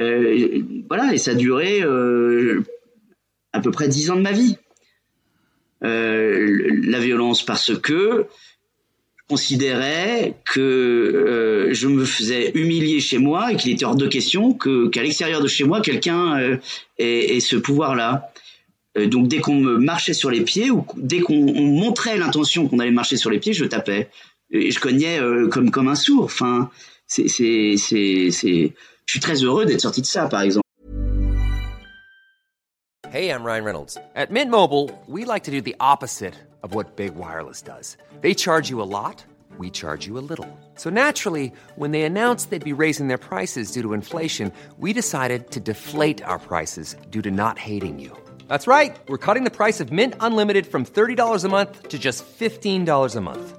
Euh, 0.00 0.62
voilà, 0.88 1.14
et 1.14 1.18
ça 1.18 1.32
a 1.32 1.34
duré 1.34 1.82
à 3.52 3.60
peu 3.60 3.70
près 3.70 3.88
dix 3.88 4.10
ans 4.10 4.16
de 4.16 4.22
ma 4.22 4.32
vie. 4.32 4.56
la 5.80 6.98
violence 7.00 7.44
parce 7.44 7.76
que 7.78 8.26
je 9.16 9.22
considérais 9.28 10.34
que 10.44 11.68
je 11.72 11.88
me 11.88 12.04
faisais 12.04 12.50
humilier 12.54 13.00
chez 13.00 13.18
moi 13.18 13.52
et 13.52 13.56
qu'il 13.56 13.72
était 13.72 13.84
hors 13.84 13.96
de 13.96 14.06
question 14.06 14.52
que 14.52 14.88
qu'à 14.88 15.02
l'extérieur 15.02 15.40
de 15.40 15.48
chez 15.48 15.64
moi 15.64 15.80
quelqu'un 15.80 16.58
ait, 16.98 17.40
ce 17.40 17.56
pouvoir-là. 17.56 18.32
donc 18.96 19.28
dès 19.28 19.38
qu'on 19.38 19.56
me 19.56 19.76
marchait 19.78 20.14
sur 20.14 20.30
les 20.30 20.40
pieds 20.40 20.70
ou 20.70 20.84
dès 20.96 21.20
qu'on 21.20 21.36
montrait 21.36 22.16
l'intention 22.16 22.66
qu'on 22.66 22.78
allait 22.78 22.90
marcher 22.90 23.16
sur 23.16 23.30
les 23.30 23.38
pieds, 23.38 23.52
je 23.52 23.66
tapais 23.66 24.08
je 24.52 24.78
cognais 24.78 25.18
euh, 25.18 25.48
comme 25.48 25.70
comme 25.70 25.88
un 25.88 25.94
sourd. 25.94 26.24
Enfin, 26.24 26.70
c'est 27.06 27.28
c'est 27.28 27.76
c'est 27.76 28.30
c'est. 28.30 28.74
Je 29.06 29.12
suis 29.12 29.20
très 29.20 29.42
heureux 29.42 29.64
d'être 29.64 29.80
sorti 29.80 30.00
de 30.00 30.06
ça, 30.06 30.28
par 30.28 30.42
exemple. 30.42 30.62
Hey, 33.10 33.28
I'm 33.28 33.44
Ryan 33.44 33.64
Reynolds. 33.64 33.98
At 34.14 34.30
Mint 34.30 34.50
Mobile, 34.50 34.88
we 35.06 35.26
like 35.26 35.44
to 35.44 35.50
do 35.50 35.60
the 35.60 35.76
opposite 35.80 36.34
of 36.62 36.74
what 36.74 36.96
big 36.96 37.14
wireless 37.14 37.60
does. 37.60 37.98
They 38.22 38.32
charge 38.32 38.70
you 38.70 38.80
a 38.80 38.88
lot. 38.88 39.22
We 39.58 39.68
charge 39.68 40.06
you 40.06 40.16
a 40.16 40.24
little. 40.24 40.48
So 40.76 40.88
naturally, 40.88 41.52
when 41.76 41.90
they 41.90 42.04
announced 42.04 42.48
they'd 42.48 42.64
be 42.64 42.72
raising 42.72 43.08
their 43.08 43.18
prices 43.18 43.70
due 43.70 43.82
to 43.82 43.92
inflation, 43.92 44.50
we 44.78 44.94
decided 44.94 45.50
to 45.50 45.60
deflate 45.60 46.22
our 46.24 46.38
prices 46.38 46.96
due 47.10 47.20
to 47.20 47.30
not 47.30 47.58
hating 47.58 47.98
you. 47.98 48.16
That's 48.48 48.66
right. 48.66 48.98
We're 49.08 49.18
cutting 49.18 49.44
the 49.44 49.50
price 49.50 49.78
of 49.80 49.92
Mint 49.92 50.14
Unlimited 50.20 50.66
from 50.66 50.86
$30 50.86 51.44
a 51.44 51.48
month 51.48 51.88
to 51.88 51.98
just 51.98 52.24
$15 52.24 53.16
a 53.16 53.20
month. 53.20 53.58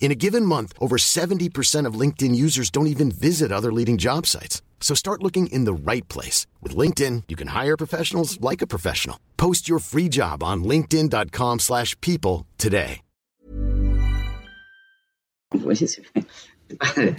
In 0.00 0.10
a 0.10 0.14
given 0.14 0.44
month, 0.46 0.72
over 0.80 0.96
70% 0.96 1.84
of 1.84 2.00
LinkedIn 2.00 2.34
users 2.34 2.70
don't 2.70 2.86
even 2.86 3.10
visit 3.10 3.52
other 3.52 3.70
leading 3.70 3.98
job 3.98 4.26
sites. 4.26 4.62
So 4.80 4.94
start 4.94 5.22
looking 5.22 5.48
in 5.48 5.66
the 5.66 5.74
right 5.74 6.08
place. 6.08 6.46
With 6.62 6.74
LinkedIn, 6.74 7.24
you 7.28 7.36
can 7.36 7.48
hire 7.48 7.76
professionals 7.76 8.40
like 8.40 8.62
a 8.62 8.66
professional. 8.66 9.16
Post 9.36 9.68
your 9.68 9.80
free 9.80 10.08
job 10.08 10.42
on 10.42 10.64
linkedin.com 10.64 11.58
slash 11.58 11.94
people 12.00 12.46
today. 12.56 13.02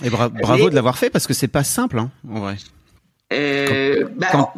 Et 0.02 0.10
bra 0.10 0.30
bravo 0.42 0.66
Mais... 0.66 0.70
de 0.70 0.76
l'avoir 0.76 0.98
fait 0.98 1.10
parce 1.10 1.26
que 1.26 1.34
c'est 1.34 1.48
pas 1.48 1.64
simple, 1.64 1.98
hein, 1.98 2.12
en 2.30 2.40
vrai. 2.40 2.58
Euh, 3.34 4.04
quand, 4.04 4.10
bah, 4.16 4.28
quand, 4.32 4.54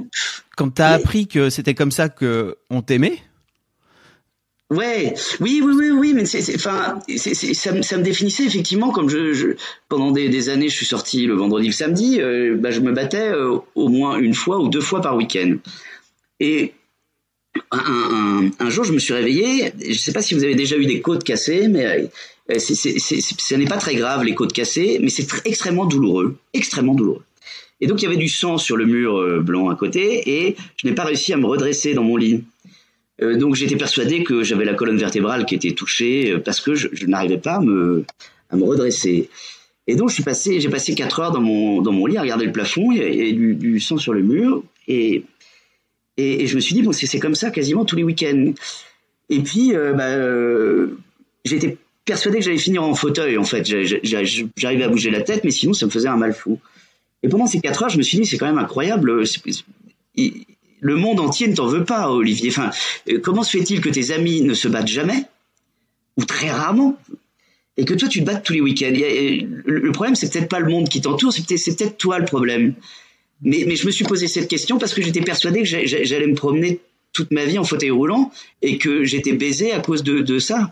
quand 0.57 0.69
t'as 0.71 0.89
appris 0.89 1.27
que 1.27 1.49
c'était 1.49 1.73
comme 1.73 1.91
ça 1.91 2.09
que 2.09 2.57
on 2.69 2.81
t'aimait, 2.81 3.19
Ouais, 4.71 5.13
oui, 5.41 5.61
oui, 5.61 5.73
oui, 5.77 5.91
oui, 5.91 6.13
mais 6.13 6.23
enfin, 6.55 6.99
ça, 7.17 7.97
me, 7.97 8.01
définissait 8.01 8.45
effectivement 8.45 8.91
comme 8.91 9.09
je, 9.09 9.55
pendant 9.89 10.11
des, 10.11 10.47
années, 10.47 10.69
je 10.69 10.75
suis 10.75 10.85
sorti 10.85 11.25
le 11.25 11.33
vendredi, 11.33 11.67
le 11.67 11.73
samedi, 11.73 12.21
euh, 12.21 12.55
bah, 12.57 12.71
je 12.71 12.79
me 12.79 12.93
battais 12.93 13.31
euh, 13.31 13.57
au 13.75 13.89
moins 13.89 14.17
une 14.17 14.33
fois 14.33 14.61
ou 14.61 14.69
deux 14.69 14.79
fois 14.79 15.01
par 15.01 15.17
week-end. 15.17 15.57
Et 16.39 16.73
un, 17.71 18.69
jour, 18.69 18.85
je 18.85 18.93
me 18.93 18.99
suis 18.99 19.13
réveillé. 19.13 19.73
Je 19.85 19.97
sais 19.97 20.13
pas 20.13 20.21
si 20.21 20.35
vous 20.35 20.43
avez 20.45 20.55
déjà 20.55 20.77
eu 20.77 20.85
des 20.85 21.01
côtes 21.01 21.25
cassées, 21.25 21.67
mais 21.67 22.09
euh, 22.49 22.59
ce 22.59 23.55
n'est 23.55 23.65
pas 23.65 23.77
très 23.77 23.95
grave 23.95 24.23
les 24.23 24.35
côtes 24.35 24.53
cassées, 24.53 24.99
mais 25.01 25.09
c'est 25.09 25.27
extrêmement 25.45 25.85
douloureux, 25.85 26.37
extrêmement 26.53 26.95
douloureux. 26.95 27.23
Et 27.81 27.87
donc 27.87 28.01
il 28.01 28.05
y 28.05 28.07
avait 28.07 28.17
du 28.17 28.29
sang 28.29 28.57
sur 28.57 28.77
le 28.77 28.85
mur 28.85 29.17
euh, 29.17 29.39
blanc 29.41 29.69
à 29.69 29.75
côté, 29.75 30.45
et 30.45 30.55
je 30.77 30.87
n'ai 30.87 30.93
pas 30.93 31.03
réussi 31.03 31.33
à 31.33 31.37
me 31.37 31.47
redresser 31.47 31.93
dans 31.93 32.03
mon 32.03 32.15
lit. 32.15 32.43
Euh, 33.23 33.37
donc 33.37 33.55
j'étais 33.55 33.75
persuadé 33.75 34.23
que 34.23 34.43
j'avais 34.43 34.65
la 34.65 34.73
colonne 34.73 34.97
vertébrale 34.97 35.45
qui 35.45 35.55
était 35.55 35.73
touchée 35.73 36.31
euh, 36.31 36.39
parce 36.39 36.59
que 36.59 36.75
je, 36.75 37.05
n'arrivais 37.05 37.37
pas 37.37 37.55
à 37.55 37.59
me, 37.61 38.05
redresser. 38.51 39.29
Et 39.87 39.95
donc 39.95 40.11
suis 40.11 40.23
passé, 40.23 40.59
j'ai 40.59 40.69
passé 40.69 40.95
quatre 40.95 41.19
heures 41.19 41.31
dans 41.31 41.41
mon 41.41 42.05
lit 42.05 42.17
à 42.17 42.21
regarder 42.21 42.45
le 42.45 42.51
plafond, 42.51 42.91
il 42.91 42.97
y 42.97 43.01
avait 43.01 43.33
du, 43.33 43.79
sang 43.79 43.97
sur 43.97 44.13
le 44.13 44.21
mur 44.21 44.63
et 44.87 45.23
je 46.17 46.55
me 46.55 46.59
suis 46.59 46.75
dit 46.75 46.81
bon 46.81 46.91
c'est 46.91 47.19
comme 47.19 47.35
ça 47.35 47.49
quasiment 47.49 47.85
tous 47.85 47.95
les 47.95 48.03
week-ends. 48.03 48.53
Et 49.29 49.39
puis 49.39 49.75
euh, 49.75 49.93
bah, 49.93 50.91
j'étais 51.45 51.77
persuadé 52.05 52.39
que 52.39 52.45
j'allais 52.45 52.57
finir 52.57 52.83
en 52.83 52.93
fauteuil 52.93 53.37
en 53.37 53.43
fait. 53.43 53.65
J'arrivais 54.55 54.83
à 54.83 54.89
bouger 54.89 55.09
la 55.09 55.21
tête, 55.21 55.43
mais 55.43 55.51
sinon 55.51 55.73
ça 55.73 55.85
me 55.85 55.91
faisait 55.91 56.09
un 56.09 56.17
mal 56.17 56.33
fou. 56.33 56.59
Et 57.23 57.29
pendant 57.29 57.45
ces 57.45 57.59
quatre 57.59 57.83
heures, 57.83 57.89
je 57.89 57.97
me 57.97 58.03
suis 58.03 58.19
dit 58.19 58.25
c'est 58.25 58.37
quand 58.37 58.47
même 58.47 58.57
incroyable. 58.57 59.23
Le 60.81 60.95
monde 60.95 61.19
entier 61.19 61.47
ne 61.47 61.55
t'en 61.55 61.67
veut 61.67 61.85
pas, 61.85 62.11
Olivier. 62.11 62.49
Enfin, 62.49 62.71
euh, 63.09 63.19
comment 63.19 63.43
se 63.43 63.57
fait-il 63.57 63.79
que 63.79 63.89
tes 63.89 64.11
amis 64.11 64.41
ne 64.41 64.53
se 64.53 64.67
battent 64.67 64.87
jamais 64.87 65.23
ou 66.17 66.25
très 66.25 66.49
rarement 66.49 66.97
et 67.77 67.85
que 67.85 67.93
toi 67.93 68.09
tu 68.09 68.19
te 68.19 68.25
battes 68.25 68.43
tous 68.43 68.53
les 68.53 68.61
week-ends 68.61 68.91
Le 68.91 69.91
problème, 69.91 70.15
c'est 70.15 70.31
peut-être 70.31 70.49
pas 70.49 70.59
le 70.59 70.69
monde 70.69 70.89
qui 70.89 70.99
t'entoure, 70.99 71.31
c'est 71.31 71.45
peut-être 71.45 71.77
peut 71.77 71.95
toi 71.97 72.19
le 72.19 72.25
problème. 72.25 72.73
Mais, 73.43 73.75
je 73.75 73.85
me 73.85 73.91
suis 73.91 74.03
posé 74.03 74.27
cette 74.27 74.47
question 74.47 74.77
parce 74.77 74.93
que 74.93 75.01
j'étais 75.01 75.21
persuadé 75.21 75.63
que 75.63 75.65
j'allais 75.65 76.27
me 76.27 76.35
promener 76.35 76.79
toute 77.13 77.31
ma 77.31 77.45
vie 77.45 77.57
en 77.57 77.63
fauteuil 77.63 77.89
roulant 77.91 78.31
et 78.61 78.77
que 78.77 79.03
j'étais 79.03 79.33
baisé 79.33 79.71
à 79.71 79.79
cause 79.79 80.03
de, 80.03 80.39
ça. 80.39 80.71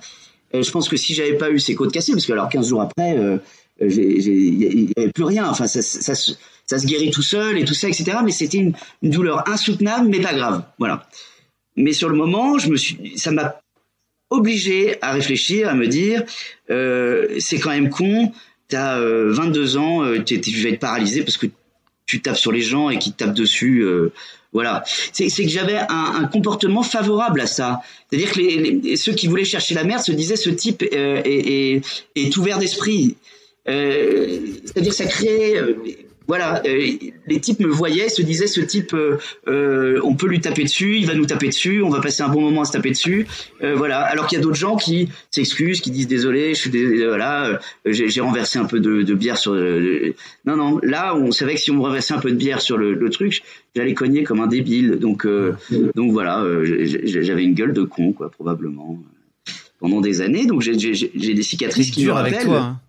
Euh, 0.54 0.64
je 0.64 0.72
pense 0.72 0.90
que 0.90 0.98
si 0.98 1.14
j'avais 1.14 1.36
pas 1.36 1.52
eu 1.52 1.60
ces 1.60 1.76
côtes 1.76 1.92
cassées, 1.92 2.12
parce 2.12 2.26
que 2.26 2.32
alors 2.32 2.50
15 2.50 2.68
jours 2.68 2.82
après, 2.82 3.18
euh, 3.18 3.38
il 3.82 4.86
n'y 4.86 4.94
avait 4.98 5.12
plus 5.12 5.24
rien. 5.24 5.48
Enfin, 5.48 5.68
ça, 5.68 5.82
ça, 5.82 6.34
se 6.78 6.86
guérit 6.86 7.10
tout 7.10 7.24
seul 7.24 7.58
et 7.58 7.66
tout 7.66 7.74
ça, 7.74 7.88
etc. 7.88 8.18
Mais 8.24 8.32
c'était 8.32 8.58
une, 8.60 8.74
douleur 9.02 9.48
insoutenable, 9.50 10.08
mais 10.10 10.20
pas 10.20 10.34
grave. 10.34 10.64
Voilà. 10.78 11.08
Mais 11.76 11.94
sur 11.94 12.10
le 12.10 12.16
moment, 12.16 12.60
je 12.60 12.70
me 12.70 12.78
suis, 12.78 13.18
ça 13.18 13.32
m'a 13.32 13.62
obligé 14.30 15.02
à 15.02 15.14
réfléchir, 15.14 15.70
à 15.70 15.74
me 15.74 15.88
dire, 15.88 16.24
euh, 16.70 17.28
c'est 17.40 17.58
quand 17.58 17.72
même 17.72 17.90
con. 17.90 18.32
T'as 18.68 19.00
euh, 19.00 19.32
22 19.34 19.78
ans, 19.78 20.04
euh, 20.04 20.24
tu, 20.24 20.38
vas 20.62 20.70
être 20.70 20.80
paralysé 20.80 21.24
parce 21.24 21.38
que 21.38 21.48
tu 22.06 22.22
tapes 22.22 22.38
sur 22.38 22.52
les 22.52 22.62
gens 22.62 22.90
et 22.90 23.00
qu'ils 23.00 23.14
tapent 23.14 23.34
dessus. 23.34 23.84
Euh, 23.84 24.12
voilà. 24.54 24.84
C'est 25.14 25.30
que 25.30 25.50
j'avais 25.50 25.78
un, 25.90 26.26
comportement 26.26 26.84
favorable 26.84 27.42
à 27.42 27.48
ça. 27.48 27.82
C'est-à-dire 28.10 28.32
que 28.32 28.96
ceux 28.96 29.14
qui 29.14 29.28
voulaient 29.28 29.46
chercher 29.46 29.76
la 29.76 29.84
merde 29.84 30.04
se 30.04 30.12
disaient 30.12 30.36
ce 30.36 30.50
type 30.50 30.84
euh, 30.92 31.22
est, 31.24 32.38
ouvert 32.38 32.58
d'esprit. 32.58 33.16
C'est-à-dire 33.66 34.94
ça 34.94 35.06
crée 35.06 35.56
voilà, 36.30 36.62
euh, 36.64 36.92
les 37.26 37.40
types 37.40 37.60
me 37.60 37.70
voyaient, 37.70 38.08
se 38.08 38.22
disaient 38.22 38.46
ce 38.46 38.62
type, 38.62 38.94
euh, 38.94 39.18
euh, 39.48 40.00
on 40.04 40.14
peut 40.14 40.28
lui 40.28 40.40
taper 40.40 40.64
dessus, 40.64 40.98
il 41.00 41.08
va 41.08 41.16
nous 41.16 41.26
taper 41.26 41.48
dessus, 41.48 41.82
on 41.82 41.90
va 41.90 42.02
passer 42.02 42.22
un 42.22 42.30
bon 42.30 42.40
moment 42.40 42.62
à 42.62 42.66
se 42.66 42.72
taper 42.72 42.92
dessus, 42.92 43.26
voilà. 43.60 44.02
Alors 44.02 44.28
qu'il 44.28 44.38
y 44.38 44.40
a 44.40 44.44
d'autres 44.44 44.56
gens 44.56 44.76
qui 44.76 45.10
s'excusent, 45.32 45.82
qui 45.82 45.90
disent 45.90 46.08
désolé, 46.08 46.54
je 46.54 46.60
suis 46.60 47.04
voilà, 47.04 47.60
j'ai 47.84 48.22
renversé 48.22 48.60
un 48.60 48.66
peu 48.66 48.80
de, 48.80 49.14
bière 49.16 49.40
sur. 49.40 49.56
non 50.46 50.56
non, 50.56 50.80
là 50.84 51.16
on 51.16 51.32
savait 51.32 51.56
que 51.56 51.62
si 51.62 51.72
on 51.72 51.82
renversait 51.82 52.14
un 52.14 52.20
peu 52.20 52.30
de 52.30 52.38
bière 52.38 52.62
sur 52.62 52.78
le, 52.78 53.10
truc, 53.10 53.42
j'allais 53.76 53.96
cogner 53.96 54.24
comme 54.24 54.40
un 54.40 54.48
débile. 54.48 55.00
Donc 55.00 55.26
donc 55.26 56.12
voilà, 56.12 56.46
j'avais 56.84 57.44
une 57.44 57.56
gueule 57.56 57.74
de 57.74 57.82
con 57.82 58.14
quoi 58.14 58.30
probablement 58.30 59.00
pendant 59.80 60.00
des 60.00 60.22
années. 60.22 60.46
Donc 60.46 60.62
j'ai 60.62 60.76
des 61.34 61.44
cicatrices 61.44 61.90
qui 61.90 62.06
me 62.06 62.12
rappellent. 62.12 62.36
Avec 62.36 62.46
toi, 62.46 62.62
hein. 62.62 62.80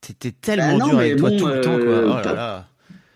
T'étais 0.00 0.32
tellement 0.32 0.78
bah 0.78 0.84
dur 0.84 0.98
avec 0.98 1.16
toi 1.16 1.30
tout 1.30 1.46
le 1.46 1.60
temps, 1.60 1.78
quoi. 1.78 2.24
Oh 2.24 2.64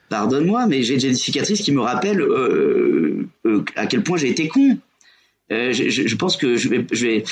Pardonne-moi, 0.08 0.66
mais 0.66 0.82
j'ai 0.82 0.96
des 0.98 1.14
cicatrices 1.14 1.62
qui 1.62 1.72
me 1.72 1.80
rappellent 1.80 2.20
euh, 2.20 3.26
euh, 3.46 3.64
à 3.76 3.86
quel 3.86 4.02
point 4.02 4.18
j'ai 4.18 4.28
été 4.28 4.46
con. 4.48 4.76
Euh, 5.52 5.72
je, 5.72 5.88
je, 5.88 6.16
pense 6.16 6.36
que 6.36 6.56
je 6.56 6.68
vais, 6.68 6.86
je 6.92 7.06
vais, 7.06 7.24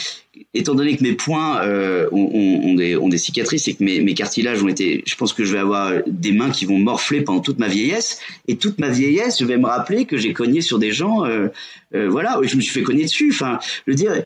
étant 0.53 0.75
donné 0.75 0.97
que 0.97 1.03
mes 1.03 1.13
poings 1.13 1.61
euh, 1.63 2.07
ont, 2.13 2.61
ont, 2.65 2.75
des, 2.75 2.97
ont, 2.97 3.09
des, 3.09 3.17
cicatrices 3.17 3.67
et 3.69 3.75
que 3.75 3.83
mes, 3.83 4.01
mes, 4.01 4.15
cartilages 4.15 4.63
ont 4.63 4.69
été, 4.69 5.03
je 5.07 5.15
pense 5.15 5.33
que 5.33 5.45
je 5.45 5.53
vais 5.53 5.59
avoir 5.59 5.93
des 6.07 6.33
mains 6.33 6.51
qui 6.51 6.67
vont 6.67 6.79
morfler 6.79 7.23
pendant 7.23 7.41
toute 7.41 7.59
ma 7.59 7.69
vieillesse 7.69 8.21
et 8.47 8.57
toute 8.57 8.79
ma 8.79 8.91
vieillesse, 8.91 9.39
je 9.41 9.47
vais 9.47 9.57
me 9.57 9.67
rappeler 9.67 10.05
que 10.05 10.19
j'ai 10.19 10.35
cogné 10.35 10.61
sur 10.61 10.79
des 10.79 10.93
gens, 10.93 11.25
euh, 11.25 11.49
voilà, 11.93 12.39
je 12.43 12.57
me 12.57 12.61
suis 12.61 12.73
fait 12.73 12.83
cogner 12.83 13.05
dessus. 13.05 13.31
Enfin, 13.33 13.59
je 13.87 13.93
veux 13.93 13.97
dire, 13.97 14.23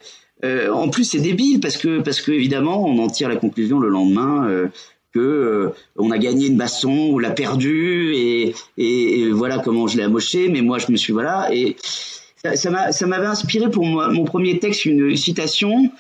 en 0.73 0.89
plus 0.89 1.05
c'est 1.05 1.21
débile 1.21 1.61
parce 1.61 1.77
que 1.77 2.01
parce 2.01 2.21
que 2.21 2.33
évidemment 2.33 2.85
on 2.85 2.99
en 2.99 3.09
tire 3.09 3.29
la 3.29 3.37
conclusion 3.37 3.79
le 3.79 3.89
lendemain 3.89 4.69
que 5.14 5.20
euh, 5.20 5.74
on 5.96 6.11
a 6.11 6.18
gagné 6.18 6.48
une 6.48 6.57
baston, 6.57 7.11
ou 7.11 7.18
l'a 7.18 7.31
perdu 7.31 8.14
et, 8.14 9.31
voilà 9.31 9.59
comment 9.59 9.87
je 9.87 9.96
l'ai 9.96 10.03
amoché. 10.03 10.48
Mais 10.48 10.61
moi, 10.61 10.79
je 10.79 10.90
me 10.90 10.96
suis 10.96 11.12
voilà 11.12 11.48
et 11.53 11.77
ça 12.55 12.70
m'a 12.70 12.92
ça 12.92 13.07
m'avait 13.07 13.27
inspiré 13.27 13.70
pour 13.70 13.85
mon 13.85 14.24
premier 14.24 14.59
texte 14.59 14.85
une 14.85 15.16
citation 15.16 15.90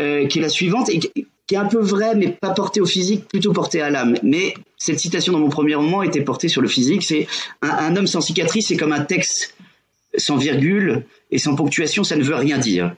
euh, 0.00 0.26
qui 0.26 0.38
est 0.38 0.42
la 0.42 0.48
suivante 0.48 0.88
et 0.88 0.98
qui, 0.98 1.26
est 1.52 1.56
un 1.56 1.64
peu 1.64 1.80
vraie 1.80 2.14
mais 2.14 2.28
pas 2.28 2.50
portée 2.50 2.80
au 2.80 2.86
physique, 2.86 3.26
plutôt 3.26 3.52
portée 3.52 3.80
à 3.80 3.90
l'âme. 3.90 4.14
Mais 4.22 4.54
cette 4.76 5.00
citation 5.00 5.32
dans 5.32 5.40
mon 5.40 5.48
premier 5.48 5.74
roman 5.74 6.02
était 6.02 6.20
portée 6.20 6.46
sur 6.46 6.62
le 6.62 6.68
physique. 6.68 7.02
C'est 7.02 7.26
un, 7.62 7.70
un 7.70 7.96
homme 7.96 8.06
sans 8.06 8.20
cicatrice, 8.20 8.68
c'est 8.68 8.76
comme 8.76 8.92
un 8.92 9.00
texte 9.00 9.56
sans 10.16 10.36
virgule 10.36 11.04
et 11.30 11.38
sans 11.38 11.54
ponctuation, 11.54 12.04
ça 12.04 12.16
ne 12.16 12.22
veut 12.22 12.34
rien 12.34 12.58
dire. 12.58 12.94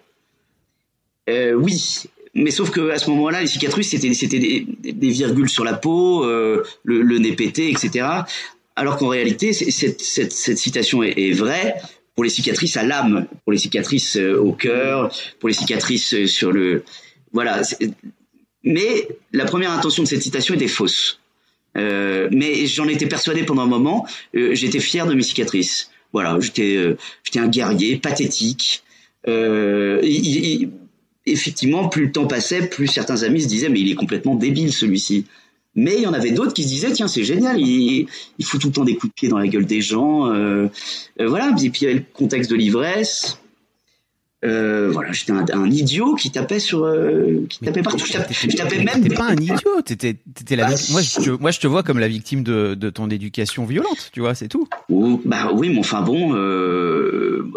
Euh, 1.29 1.53
oui, 1.53 2.05
mais 2.35 2.51
sauf 2.51 2.71
que 2.71 2.91
à 2.91 2.99
ce 2.99 3.11
moment-là, 3.11 3.41
les 3.41 3.47
cicatrices 3.47 3.91
c'était 3.91 4.13
c'était 4.15 4.39
des, 4.39 4.67
des, 4.81 5.11
virgules 5.11 5.49
sur 5.49 5.65
la 5.65 5.75
peau, 5.75 6.25
euh, 6.25 6.63
le, 6.85 7.03
le, 7.03 7.19
nez 7.19 7.33
pété, 7.33 7.71
etc. 7.71 8.07
Alors 8.75 8.97
qu'en 8.97 9.09
réalité, 9.09 9.53
cette, 9.53 10.01
cette, 10.01 10.33
cette 10.33 10.59
citation 10.59 11.03
est, 11.03 11.19
est, 11.19 11.33
vraie 11.33 11.77
pour 12.15 12.25
les 12.25 12.31
cicatrices 12.31 12.77
à 12.77 12.83
l'âme, 12.83 13.27
pour 13.45 13.53
les 13.53 13.59
cicatrices 13.59 14.17
euh, 14.17 14.39
au 14.39 14.53
cœur, 14.53 15.15
pour 15.41 15.49
les 15.49 15.55
cicatrices 15.55 16.15
euh, 16.15 16.27
sur 16.27 16.53
le 16.53 16.85
voilà. 17.33 17.63
Mais 18.65 19.09
la 19.33 19.45
première 19.45 19.73
intention 19.73 20.03
de 20.03 20.09
cette 20.09 20.23
citation 20.23 20.55
était 20.55 20.69
fausse. 20.69 21.19
Euh, 21.77 22.29
mais 22.31 22.67
j'en 22.67 22.87
étais 22.87 23.07
persuadé 23.07 23.45
pendant 23.45 23.63
un 23.63 23.67
moment. 23.67 24.07
Euh, 24.37 24.55
j'étais 24.55 24.81
fier 24.81 25.07
de 25.07 25.15
mes 25.15 25.23
cicatrices. 25.23 25.91
Voilà, 26.13 26.39
j'étais 26.41 26.79
j'étais 27.25 27.39
un 27.39 27.49
guerrier 27.49 27.97
pathétique. 27.97 28.83
Euh, 29.29 30.01
il, 30.03 30.71
effectivement, 31.27 31.89
plus 31.89 32.07
le 32.07 32.13
temps 32.13 32.27
passait, 32.27 32.67
plus 32.69 32.87
certains 32.87 33.23
amis 33.23 33.43
se 33.43 33.49
disaient 33.49 33.69
mais 33.69 33.81
il 33.81 33.91
est 33.91 33.95
complètement 33.95 34.35
débile 34.35 34.73
celui-ci. 34.73 35.27
Mais 35.75 35.95
il 35.97 36.03
y 36.03 36.07
en 36.07 36.13
avait 36.13 36.33
d'autres 36.33 36.53
qui 36.53 36.65
se 36.65 36.69
disaient 36.69 36.93
tiens 36.93 37.09
c'est 37.09 37.25
génial, 37.25 37.61
il, 37.61 38.07
il 38.39 38.45
fout 38.45 38.61
tout 38.61 38.69
le 38.69 38.73
temps 38.75 38.85
des 38.85 38.95
coups 38.97 39.11
de 39.11 39.15
pied 39.15 39.29
dans 39.29 39.39
la 39.39 39.49
gueule 39.49 39.67
des 39.67 39.81
gens, 39.81 40.31
euh, 40.31 40.69
euh, 41.21 41.29
voilà. 41.29 41.51
Et 41.63 41.71
puis 41.71 41.81
il 41.83 41.85
y 41.85 41.87
avait 41.87 41.99
le 42.01 42.05
contexte 42.13 42.51
de 42.51 42.57
l'ivresse. 42.57 43.39
Euh, 44.45 44.91
voilà, 44.91 45.13
j'étais 45.13 45.31
un, 45.31 45.45
un, 45.53 45.71
idiot 45.71 46.17
qui 46.17 46.33
tapait 46.33 46.59
sur, 46.59 46.85
euh, 46.85 47.47
qui 47.49 47.61
tapait 47.61 47.83
partout. 47.83 48.05
Je 48.05 48.13
tapais, 48.13 48.35
je 48.35 48.57
tapais 48.57 48.83
même. 48.83 49.01
T'étais 49.01 49.15
pas 49.15 49.29
un 49.29 49.37
idiot, 49.37 49.83
t'étais, 49.85 50.17
t'étais 50.35 50.57
la. 50.57 50.67
Bah, 50.67 50.75
moi, 50.91 51.01
je, 51.01 51.31
moi, 51.31 51.53
je 51.53 51.61
te 51.61 51.69
vois 51.69 51.85
comme 51.85 52.01
la 52.01 52.09
victime 52.09 52.43
de, 52.43 52.75
de 52.75 52.91
ton 52.91 53.09
éducation 53.09 53.65
violente, 53.65 54.11
tu 54.13 54.19
vois, 54.19 54.35
c'est 54.35 54.49
tout. 54.49 54.67
bah 55.25 55.53
oui, 55.55 55.69
mais 55.69 55.79
enfin 55.79 56.03
bon. 56.03 56.35
Euh, 56.35 57.49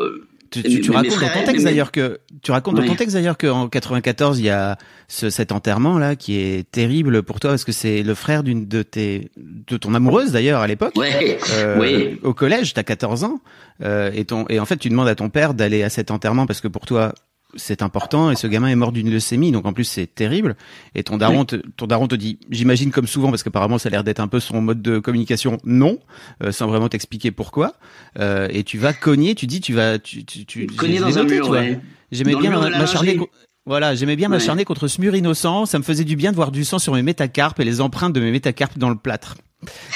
tu, 0.61 0.81
tu, 0.81 0.91
racontes 0.91 1.19
dans 1.19 1.29
ton 1.29 1.45
texte 1.45 1.63
d'ailleurs 1.63 1.91
que 1.91 2.19
tu 2.41 2.51
racontes 2.51 2.75
dans 2.75 2.85
ton 2.85 2.95
texte 2.95 3.15
d'ailleurs 3.15 3.37
qu'en 3.37 3.67
94 3.67 4.39
il 4.39 4.45
y 4.45 4.49
a 4.49 4.77
ce, 5.07 5.29
cet 5.29 5.51
enterrement 5.51 5.97
là 5.97 6.15
qui 6.15 6.37
est 6.37 6.69
terrible 6.69 7.23
pour 7.23 7.39
toi 7.39 7.51
parce 7.51 7.63
que 7.63 7.71
c'est 7.71 8.03
le 8.03 8.13
frère 8.13 8.43
d'une 8.43 8.67
de 8.67 8.83
tes 8.83 9.31
de 9.37 9.77
ton 9.77 9.93
amoureuse 9.93 10.31
d'ailleurs 10.31 10.61
à 10.61 10.67
l'époque 10.67 10.95
ouais, 10.95 11.37
euh, 11.53 11.79
oui. 11.79 12.19
au 12.23 12.33
collège 12.33 12.73
t'as 12.73 12.83
14 12.83 13.23
ans 13.23 13.39
euh, 13.83 14.11
et 14.13 14.25
ton 14.25 14.45
et 14.49 14.59
en 14.59 14.65
fait 14.65 14.77
tu 14.77 14.89
demandes 14.89 15.07
à 15.07 15.15
ton 15.15 15.29
père 15.29 15.53
d'aller 15.53 15.83
à 15.83 15.89
cet 15.89 16.11
enterrement 16.11 16.45
parce 16.45 16.61
que 16.61 16.67
pour 16.67 16.85
toi 16.85 17.13
c'est 17.55 17.81
important 17.81 18.31
et 18.31 18.35
ce 18.35 18.47
gamin 18.47 18.67
est 18.67 18.75
mort 18.75 18.91
d'une 18.91 19.09
leucémie 19.09 19.51
donc 19.51 19.65
en 19.65 19.73
plus 19.73 19.83
c'est 19.83 20.07
terrible 20.07 20.55
et 20.93 21.03
ton 21.03 21.17
daron 21.17 21.45
te, 21.45 21.55
ton 21.55 21.87
daron 21.87 22.07
te 22.07 22.15
dit 22.15 22.39
j'imagine 22.49 22.91
comme 22.91 23.07
souvent 23.07 23.29
parce 23.29 23.43
qu'apparemment 23.43 23.77
ça 23.77 23.87
a 23.87 23.91
l'air 23.91 24.03
d'être 24.03 24.19
un 24.19 24.27
peu 24.27 24.39
son 24.39 24.61
mode 24.61 24.81
de 24.81 24.99
communication 24.99 25.57
non 25.63 25.99
euh, 26.43 26.51
sans 26.51 26.67
vraiment 26.67 26.89
t'expliquer 26.89 27.31
pourquoi 27.31 27.75
euh, 28.19 28.47
et 28.51 28.63
tu 28.63 28.77
vas 28.77 28.93
cogner 28.93 29.35
tu 29.35 29.47
dis 29.47 29.61
tu 29.61 29.73
vas 29.73 29.99
tu 29.99 30.25
tu, 30.25 30.45
tu 30.45 30.67
cogner 30.67 30.99
dans 30.99 31.17
un 31.17 31.23
mur 31.23 31.49
ouais. 31.49 31.79
j'aimais 32.11 32.35
bien 32.35 32.59
m'acharner 32.69 33.19
voilà, 33.67 33.95
j'aimais 33.95 34.15
bien 34.15 34.29
m'acharner 34.29 34.61
ouais. 34.61 34.65
contre 34.65 34.87
ce 34.87 35.01
mur 35.01 35.15
innocent. 35.15 35.65
Ça 35.65 35.79
me 35.79 35.83
faisait 35.83 36.03
du 36.03 36.15
bien 36.15 36.29
de 36.29 36.35
voir 36.35 36.51
du 36.51 36.63
sang 36.63 36.77
sur 36.77 36.93
mes 36.93 37.01
métacarpes 37.01 37.59
et 37.59 37.63
les 37.63 37.81
empreintes 37.81 38.13
de 38.13 38.19
mes 38.19 38.29
métacarpes 38.29 38.77
dans 38.77 38.91
le 38.91 38.95
plâtre. 38.95 39.37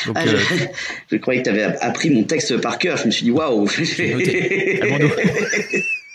Donc, 0.07 0.17
ah, 0.17 0.23
euh... 0.25 0.39
je, 0.39 0.65
je, 1.11 1.17
croyais 1.17 1.43
que 1.43 1.49
tu 1.49 1.55
avais 1.55 1.77
appris 1.79 2.09
mon 2.09 2.23
texte 2.23 2.59
par 2.61 2.79
cœur. 2.79 2.97
Je 2.97 3.05
me 3.05 3.11
suis 3.11 3.25
dit 3.25 3.29
waouh. 3.29 3.69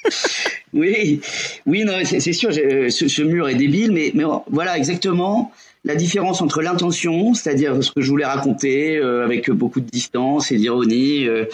oui, 0.73 1.21
oui, 1.67 1.85
non, 1.85 1.95
c'est 2.05 2.33
sûr, 2.33 2.53
ce, 2.53 3.09
ce, 3.09 3.23
mur 3.23 3.49
est 3.49 3.55
débile, 3.55 3.93
mais, 3.93 4.13
voilà 4.51 4.77
exactement 4.77 5.53
la 5.87 5.95
différence 5.95 6.41
entre 6.41 6.63
l'intention, 6.63 7.35
c'est-à-dire 7.35 7.83
ce 7.85 7.93
que 7.93 8.01
je 8.01 8.09
voulais 8.09 8.25
raconter 8.25 8.97
euh, 8.97 9.23
avec 9.23 9.51
beaucoup 9.51 9.81
de 9.81 9.91
distance 9.91 10.51
et 10.51 10.57
d'ironie, 10.57 11.29
euh, 11.29 11.45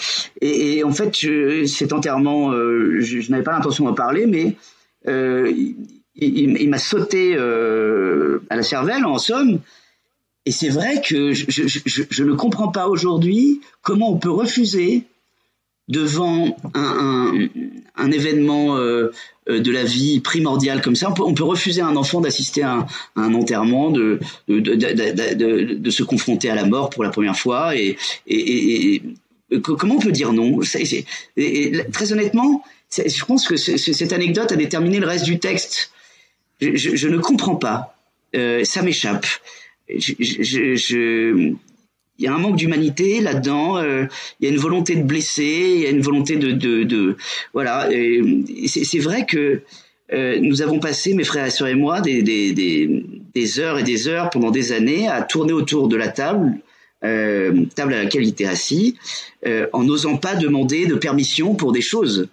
et, 0.41 0.85
en 0.85 0.93
fait, 0.93 1.19
je, 1.19 1.65
cet 1.67 1.93
enterrement, 1.93 2.53
euh, 2.53 3.01
je, 3.01 3.29
n'avais 3.31 3.43
pas 3.43 3.53
l'intention 3.53 3.85
d'en 3.85 3.95
parler, 3.95 4.27
mais 4.27 4.55
euh, 5.09 5.53
il, 6.15 6.69
m'a 6.69 6.79
sauté 6.79 7.35
euh, 7.35 8.41
à 8.51 8.57
la 8.57 8.63
cervelle, 8.63 9.05
en 9.05 9.19
somme. 9.19 9.61
Et 10.47 10.53
c'est 10.53 10.69
vrai 10.69 11.03
que 11.07 11.33
je, 11.33 12.25
ne 12.25 12.33
comprends 12.33 12.69
pas 12.69 12.89
aujourd'hui 12.89 13.61
comment 13.83 14.11
on 14.11 14.17
peut 14.17 14.31
refuser 14.31 15.05
devant 15.89 16.57
un, 16.75 17.49
un 18.01 18.11
événement 18.11 18.77
euh, 18.77 19.13
euh, 19.49 19.61
de 19.61 19.71
la 19.71 19.85
vie 19.85 20.21
primordial 20.21 20.81
comme 20.83 20.97
ça, 20.97 21.13
on 21.19 21.35
peut, 21.35 21.45
refuser 21.45 21.81
à 21.81 21.87
un 21.87 21.97
enfant 21.97 22.21
d'assister 22.21 22.63
à, 22.63 22.87
un 23.17 23.35
enterrement, 23.35 23.91
de 23.91 24.21
se 24.49 26.03
confronter 26.03 26.51
à 26.51 26.55
la 26.55 26.65
mort 26.65 26.91
pour 26.91 27.05
la 27.05 27.11
première 27.11 27.37
fois. 27.37 27.75
Et, 27.77 27.97
comment 29.63 29.97
on 29.97 30.01
peut 30.01 30.13
dire 30.13 30.33
non? 30.33 30.61
Très 31.93 32.13
honnêtement, 32.13 32.65
je 32.97 33.25
pense 33.25 33.47
que 33.47 33.57
cette 33.57 34.13
anecdote 34.13 34.53
a 34.53 34.57
déterminé 34.57 34.99
le 34.99 35.07
reste 35.07 35.25
du 35.25 35.39
texte. 35.39 35.93
Je, 36.61 37.09
ne 37.09 37.19
comprends 37.19 37.57
pas. 37.57 37.97
Euh, 38.37 38.65
ça 38.65 38.83
m'échappe. 38.83 39.27
Je, 39.89 41.55
il 42.21 42.25
y 42.25 42.29
a 42.29 42.35
un 42.35 42.39
manque 42.39 42.57
d'humanité 42.57 43.21
là-dedans. 43.21 43.79
Euh, 43.79 44.05
il 44.39 44.47
y 44.47 44.51
a 44.51 44.53
une 44.53 44.61
volonté 44.61 44.95
de 44.95 45.03
blesser, 45.03 45.73
il 45.75 45.81
y 45.81 45.87
a 45.87 45.91
une 45.91 46.03
volonté 46.03 46.37
de, 46.37 46.53
de, 46.53 46.85
de 46.85 47.17
voilà. 47.55 47.89
C'est 48.67 48.99
vrai 48.99 49.25
que 49.27 49.63
euh, 50.13 50.39
nous 50.41 50.61
avons 50.61 50.81
passé, 50.81 51.15
mes 51.15 51.25
frères 51.25 51.47
et 51.47 51.51
sœurs 51.51 51.69
et 51.69 51.75
moi, 51.75 52.01
des, 52.01 52.23
des, 52.23 52.53
des, 52.53 53.05
des, 53.35 53.61
heures 53.61 53.79
et 53.79 53.83
des 53.83 54.09
heures 54.09 54.29
pendant 54.31 54.51
des 54.51 54.73
années 54.73 55.09
à 55.09 55.23
tourner 55.23 55.53
autour 55.53 55.89
de 55.89 55.97
la 55.97 56.09
table, 56.09 56.59
euh, 57.05 57.65
table 57.75 57.95
à 57.95 58.03
laquelle 58.03 58.25
il 58.25 58.31
était 58.31 58.45
assis, 58.45 58.97
euh, 59.47 59.67
en 59.73 59.85
n'osant 59.85 60.17
pas 60.17 60.35
demander 60.35 60.87
de 60.87 60.97
permission 60.97 61.55
pour 61.55 61.73
des 61.73 61.81
choses. 61.81 62.29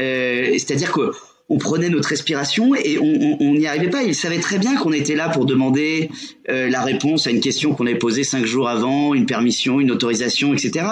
Euh, 0.00 0.52
C'est-à-dire 0.54 0.90
que 0.90 1.12
on 1.52 1.58
prenait 1.58 1.90
notre 1.90 2.08
respiration 2.08 2.74
et 2.74 2.98
on 2.98 3.54
n'y 3.54 3.66
arrivait 3.66 3.90
pas. 3.90 4.02
Il 4.02 4.14
savait 4.14 4.38
très 4.38 4.58
bien 4.58 4.74
qu'on 4.76 4.92
était 4.92 5.14
là 5.14 5.28
pour 5.28 5.44
demander 5.44 6.08
euh, 6.48 6.70
la 6.70 6.82
réponse 6.82 7.26
à 7.26 7.30
une 7.30 7.40
question 7.40 7.74
qu'on 7.74 7.86
avait 7.86 7.98
posée 7.98 8.24
cinq 8.24 8.46
jours 8.46 8.70
avant, 8.70 9.12
une 9.12 9.26
permission, 9.26 9.78
une 9.78 9.90
autorisation, 9.90 10.54
etc. 10.54 10.86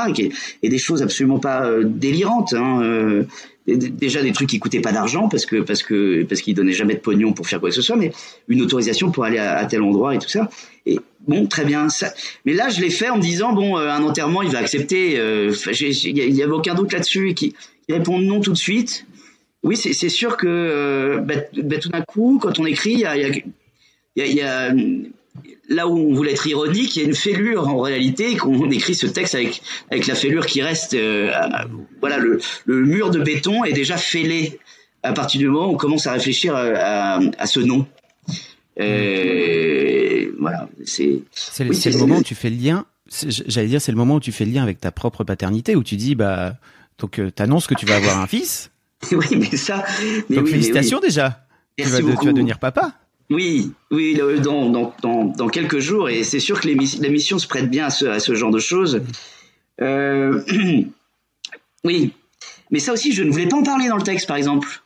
Et, 0.63 0.69
des 0.69 0.79
choses 0.79 1.03
absolument 1.03 1.39
pas 1.39 1.65
euh, 1.65 1.85
délirantes. 1.87 2.53
Hein, 2.53 2.83
euh, 2.83 3.25
déjà 3.67 4.23
des 4.23 4.33
trucs 4.33 4.51
qui 4.51 4.59
coûtaient 4.59 4.81
pas 4.81 4.93
d'argent 4.93 5.29
parce 5.31 5.47
que 5.47 5.63
parce 5.63 5.83
que 5.83 6.25
parce 6.25 6.43
qu'ils 6.43 6.55
donnaient 6.55 6.73
jamais 6.73 6.95
de 6.95 7.01
pognon 7.01 7.33
pour 7.33 7.47
faire 7.47 7.59
quoi 7.59 7.71
que 7.71 7.75
ce 7.75 7.83
soit, 7.83 7.97
mais 7.97 8.13
une 8.49 8.61
autorisation 8.61 9.11
pour 9.11 9.25
aller 9.25 9.39
à, 9.39 9.65
tel 9.65 9.81
endroit 9.81 10.15
et 10.15 10.19
tout 10.19 10.29
ça. 10.29 10.51
Et 10.85 11.01
bon, 11.27 11.47
très 11.47 11.65
bien. 11.65 11.89
Ça, 11.89 12.13
mais 12.45 12.53
là, 12.53 12.69
je 12.69 12.83
l'ai 12.83 12.91
fait 12.91 13.09
en 13.09 13.17
me 13.17 13.23
disant 13.23 13.55
bon, 13.55 13.79
un 13.79 14.03
enterrement, 14.03 14.43
il 14.43 14.51
va 14.51 14.59
accepter. 14.59 15.15
Il 15.15 16.35
n'y 16.35 16.43
avait 16.43 16.53
aucun 16.53 16.75
doute 16.75 16.93
là-dessus. 16.93 17.33
Qui, 17.33 17.55
qui 17.87 17.93
répond 17.95 18.19
non 18.19 18.41
tout 18.41 18.53
de 18.53 18.59
suite. 18.59 19.07
Oui, 19.63 19.77
c'est 19.77 20.09
sûr 20.09 20.37
que 20.37 20.47
euh, 20.47 21.19
bah, 21.21 21.35
bah, 21.55 21.79
tout 21.79 21.91
d'un 21.91 22.01
coup, 22.01 22.39
quand 22.41 22.59
on 22.59 22.67
écrit, 22.67 22.93
il 22.93 23.01
y 23.01 23.05
a, 23.05 23.17
y, 23.17 23.25
a, 24.23 24.27
y 24.27 24.41
a, 24.41 24.73
là 25.69 25.87
où 25.87 25.99
on 25.99 26.15
voulait 26.15 26.33
être 26.33 26.47
ironique, 26.47 26.97
il 26.97 27.03
y 27.03 27.05
a 27.05 27.09
une 27.09 27.15
fêlure 27.15 27.69
en 27.69 27.81
réalité, 27.81 28.37
qu'on 28.37 28.71
écrit 28.71 28.95
ce 28.95 29.07
texte 29.07 29.35
avec, 29.35 29.63
avec 29.91 30.07
la 30.07 30.15
fêlure 30.15 30.47
qui 30.47 30.63
reste. 30.63 30.95
Euh, 30.95 31.31
voilà, 32.01 32.19
le, 32.19 32.41
le, 32.65 32.85
mur 32.85 33.11
de 33.11 33.21
béton 33.21 33.65
est 33.65 33.73
déjà 33.73 33.97
fêlé 33.97 34.59
à 35.03 35.13
partir 35.13 35.39
du 35.39 35.49
moment 35.49 35.69
où 35.69 35.75
on 35.75 35.77
commence 35.77 36.07
à 36.07 36.13
réfléchir 36.13 36.55
à, 36.55 37.21
à, 37.39 37.47
ce 37.47 37.61
nom. 37.61 37.87
Euh, 38.79 40.33
voilà, 40.39 40.69
c'est. 40.85 41.23
C'est 41.33 41.65
le 41.65 41.99
moment 41.99 42.17
où 42.19 42.23
tu 42.23 42.35
fais 42.35 42.51
le 42.51 42.57
lien. 42.57 42.87
J'allais 43.27 43.69
dire, 43.69 43.83
c'est 43.83 43.93
le 43.93 43.99
moment 43.99 44.17
où 44.17 44.21
tu 44.21 44.33
fais 44.33 44.45
le 44.45 44.53
lien 44.53 44.63
avec 44.63 44.81
ta 44.81 44.93
propre 44.93 45.25
paternité, 45.25 45.75
où 45.75 45.83
tu 45.83 45.97
dis, 45.97 46.15
bah, 46.15 46.55
donc, 46.99 47.19
euh, 47.19 47.31
t'annonces 47.31 47.67
que 47.67 47.75
tu 47.75 47.87
vas 47.87 47.97
avoir 47.97 48.21
un 48.21 48.27
fils. 48.27 48.71
oui, 49.13 49.27
mais 49.37 49.57
ça. 49.57 49.85
Donc 50.29 50.49
félicitations 50.49 51.01
déjà. 51.01 51.47
Tu 51.77 51.85
vas, 51.85 51.99
tu 51.99 52.05
vas, 52.05 52.33
devenir 52.33 52.59
papa. 52.59 52.93
Oui, 53.31 53.73
oui, 53.91 54.21
dans, 54.43 54.69
dans, 54.71 54.95
dans, 55.03 55.25
dans 55.25 55.49
quelques 55.49 55.79
jours, 55.79 56.11
et 56.11 56.25
c'est 56.25 56.41
sûr 56.41 56.61
que 56.61 56.67
l'émission 56.67 57.39
se 57.39 57.47
prête 57.47 57.71
bien 57.71 57.87
à 57.87 57.91
ce, 57.91 58.07
à 58.07 58.19
ce 58.19 58.35
genre 58.35 58.51
de 58.51 58.59
choses. 58.59 59.03
Euh, 59.81 60.43
oui, 61.85 62.13
mais 62.71 62.81
ça 62.81 62.93
aussi, 62.93 63.13
je 63.13 63.23
ne 63.23 63.31
voulais 63.31 63.47
pas 63.47 63.57
en 63.57 63.63
parler 63.63 63.89
dans 63.89 63.97
le 63.97 64.03
texte, 64.03 64.27
par 64.27 64.37
exemple. 64.37 64.83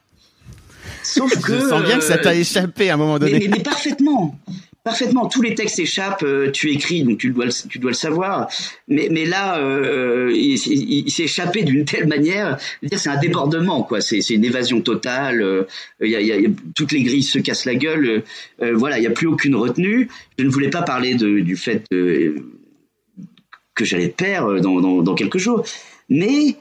Sauf 1.02 1.30
que. 1.40 1.54
Je 1.54 1.68
sens 1.68 1.82
bien 1.82 1.98
que 1.98 2.04
ça 2.04 2.18
t'a 2.18 2.30
euh, 2.30 2.40
échappé 2.40 2.90
à 2.90 2.94
un 2.94 2.96
moment 2.96 3.18
donné. 3.18 3.38
Mais, 3.40 3.48
mais, 3.48 3.62
parfaitement. 3.62 4.38
Parfaitement, 4.84 5.26
tous 5.26 5.40
les 5.40 5.54
textes 5.54 5.78
échappent. 5.78 6.22
Euh, 6.22 6.50
tu 6.50 6.70
écris, 6.70 7.02
donc 7.04 7.18
tu 7.18 7.30
dois 7.30 7.46
le, 7.46 7.68
tu 7.68 7.78
dois 7.78 7.90
le 7.90 7.96
savoir. 7.96 8.48
Mais, 8.86 9.08
mais 9.10 9.24
là, 9.24 9.58
euh, 9.58 10.30
il, 10.34 10.56
il, 10.56 11.10
s'est 11.10 11.24
échappé 11.24 11.62
d'une 11.62 11.86
telle 11.86 12.06
manière. 12.06 12.58
C'est 12.92 13.08
un 13.08 13.18
débordement, 13.18 13.82
quoi. 13.82 14.02
C'est, 14.02 14.20
une 14.28 14.44
évasion 14.44 14.82
totale. 14.82 15.40
Euh, 15.40 15.64
il 16.02 16.10
y, 16.10 16.16
a, 16.16 16.20
y 16.20 16.32
a, 16.32 16.50
toutes 16.74 16.92
les 16.92 17.02
grilles 17.02 17.22
se 17.22 17.38
cassent 17.38 17.64
la 17.64 17.76
gueule. 17.76 18.24
Euh, 18.62 18.74
voilà, 18.74 18.98
il 18.98 19.00
n'y 19.00 19.06
a 19.06 19.10
plus 19.10 19.26
aucune 19.26 19.56
retenue. 19.56 20.08
Je 20.38 20.44
ne 20.44 20.50
voulais 20.50 20.70
pas 20.70 20.82
parler 20.82 21.14
de, 21.14 21.40
du 21.40 21.56
fait 21.56 21.84
que 21.90 23.84
j'allais 23.84 24.08
perdre 24.08 24.60
dans, 24.60 24.80
dans, 24.80 25.02
dans 25.02 25.14
quelques 25.14 25.38
jours. 25.38 25.64
Mais 26.08 26.56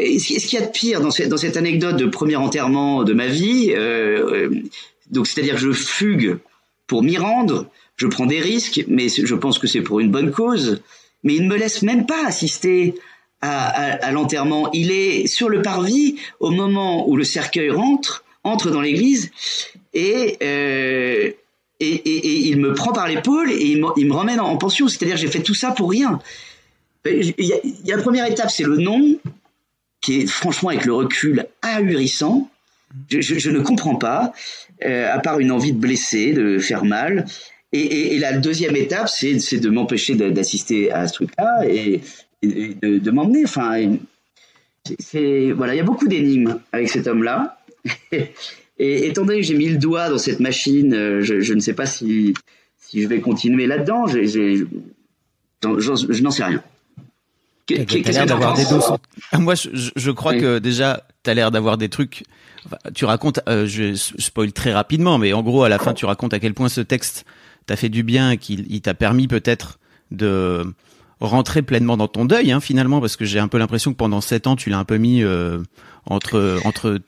ce 0.00 0.46
qu'il 0.46 0.58
y 0.58 0.62
a 0.62 0.66
de 0.66 0.72
pire 0.72 1.00
dans 1.00 1.10
cette, 1.10 1.28
dans 1.28 1.36
cette 1.36 1.56
anecdote 1.56 1.96
de 1.96 2.06
premier 2.06 2.36
enterrement 2.36 3.04
de 3.04 3.12
ma 3.12 3.26
vie, 3.26 3.72
euh, 3.76 4.50
donc 5.10 5.26
c'est-à-dire 5.26 5.54
que 5.54 5.60
je 5.60 5.72
fugue 5.72 6.38
pour 6.90 7.04
m'y 7.04 7.16
rendre. 7.18 7.66
Je 7.94 8.08
prends 8.08 8.26
des 8.26 8.40
risques, 8.40 8.84
mais 8.88 9.06
je 9.08 9.34
pense 9.36 9.60
que 9.60 9.68
c'est 9.68 9.80
pour 9.80 10.00
une 10.00 10.10
bonne 10.10 10.32
cause. 10.32 10.82
Mais 11.22 11.36
il 11.36 11.44
ne 11.44 11.48
me 11.48 11.56
laisse 11.56 11.82
même 11.82 12.04
pas 12.04 12.26
assister 12.26 12.96
à, 13.42 14.10
l'enterrement. 14.10 14.68
Il 14.72 14.90
est 14.90 15.28
sur 15.28 15.48
le 15.48 15.62
parvis 15.62 16.16
au 16.40 16.50
moment 16.50 17.08
où 17.08 17.16
le 17.16 17.22
cercueil 17.22 17.70
rentre, 17.70 18.24
entre 18.42 18.70
dans 18.70 18.80
l'église, 18.80 19.30
et, 19.94 20.36
euh, 20.42 21.30
il 21.78 22.56
me 22.56 22.74
prend 22.74 22.92
par 22.92 23.06
l'épaule 23.06 23.52
et 23.52 23.66
il 23.66 23.78
me, 23.78 24.12
ramène 24.12 24.40
en, 24.40 24.56
pension. 24.56 24.88
C'est-à-dire 24.88 25.16
j'ai 25.16 25.28
fait 25.28 25.44
tout 25.44 25.54
ça 25.54 25.70
pour 25.70 25.90
rien. 25.90 26.18
Il 27.06 27.32
y, 27.38 27.52
a, 27.52 27.56
il 27.62 27.86
y 27.86 27.92
a 27.92 27.96
la 27.96 28.02
première 28.02 28.26
étape, 28.26 28.50
c'est 28.50 28.64
le 28.64 28.78
nom, 28.78 29.16
qui 30.00 30.22
est 30.22 30.26
franchement 30.26 30.70
avec 30.70 30.86
le 30.86 30.94
recul 30.94 31.46
ahurissant. 31.62 32.49
Je, 33.08 33.20
je, 33.20 33.50
ne 33.50 33.60
comprends 33.60 33.96
pas. 33.96 34.32
Euh, 34.84 35.12
à 35.12 35.18
part 35.18 35.38
une 35.40 35.52
envie 35.52 35.72
de 35.72 35.78
blesser, 35.78 36.32
de 36.32 36.58
faire 36.58 36.84
mal. 36.84 37.26
Et, 37.72 37.80
et, 37.80 38.14
et 38.14 38.18
la 38.18 38.36
deuxième 38.36 38.76
étape, 38.76 39.08
c'est, 39.08 39.58
de 39.58 39.68
m'empêcher 39.68 40.14
d'assister 40.14 40.90
à 40.90 41.06
ce 41.06 41.14
truc-là 41.14 41.68
et, 41.68 42.00
de, 42.42 42.98
de 42.98 43.10
m'emmener. 43.10 43.44
Enfin, 43.44 43.96
c'est, 44.98 45.52
voilà, 45.52 45.74
il 45.74 45.78
y 45.78 45.80
a 45.80 45.84
beaucoup 45.84 46.08
d'énigmes 46.08 46.60
avec 46.72 46.88
cet 46.88 47.06
homme-là. 47.06 47.58
et 48.12 49.06
étant 49.06 49.24
donné 49.24 49.40
que 49.40 49.46
j'ai 49.46 49.54
mis 49.54 49.68
le 49.68 49.78
doigt 49.78 50.08
dans 50.08 50.18
cette 50.18 50.40
machine, 50.40 50.94
euh, 50.94 51.22
je, 51.22 51.40
je 51.40 51.54
ne 51.54 51.60
sais 51.60 51.74
pas 51.74 51.86
si, 51.86 52.34
si 52.78 53.02
je 53.02 53.08
vais 53.08 53.20
continuer 53.20 53.66
là-dedans. 53.66 54.06
Je 54.06 54.64
n'en 55.62 56.30
sais 56.30 56.44
rien. 56.44 56.62
Qu'est-ce 57.74 58.10
l'air 58.10 58.26
d'avoir 58.26 58.54
des 58.54 58.64
doses. 58.64 58.92
Moi, 59.38 59.54
je, 59.54 59.90
je 59.94 60.10
crois 60.10 60.34
que 60.34 60.58
déjà, 60.58 61.02
tu 61.22 61.30
as 61.30 61.34
l'air 61.34 61.50
d'avoir 61.50 61.78
des 61.78 61.88
trucs 61.88 62.24
tu 62.94 63.04
racontes, 63.04 63.40
euh, 63.48 63.66
je 63.66 63.94
spoil 63.94 64.52
très 64.52 64.72
rapidement, 64.72 65.18
mais 65.18 65.32
en 65.32 65.42
gros, 65.42 65.64
à 65.64 65.68
la 65.68 65.78
fin, 65.78 65.94
tu 65.94 66.04
racontes 66.04 66.34
à 66.34 66.38
quel 66.38 66.54
point 66.54 66.68
ce 66.68 66.80
texte 66.80 67.24
t'a 67.66 67.76
fait 67.76 67.88
du 67.88 68.02
bien, 68.02 68.36
qu'il 68.36 68.80
t'a 68.80 68.94
permis 68.94 69.28
peut-être 69.28 69.78
de 70.10 70.64
rentrer 71.20 71.62
pleinement 71.62 71.96
dans 71.96 72.08
ton 72.08 72.24
deuil, 72.24 72.52
hein, 72.52 72.60
finalement, 72.60 73.00
parce 73.00 73.16
que 73.16 73.24
j'ai 73.24 73.38
un 73.38 73.48
peu 73.48 73.58
l'impression 73.58 73.92
que 73.92 73.96
pendant 73.96 74.20
sept 74.20 74.46
ans, 74.46 74.56
tu 74.56 74.70
l'as 74.70 74.78
un 74.78 74.84
peu 74.84 74.96
mis 74.96 75.22
euh, 75.22 75.58
entre 76.06 76.58
entre 76.64 76.98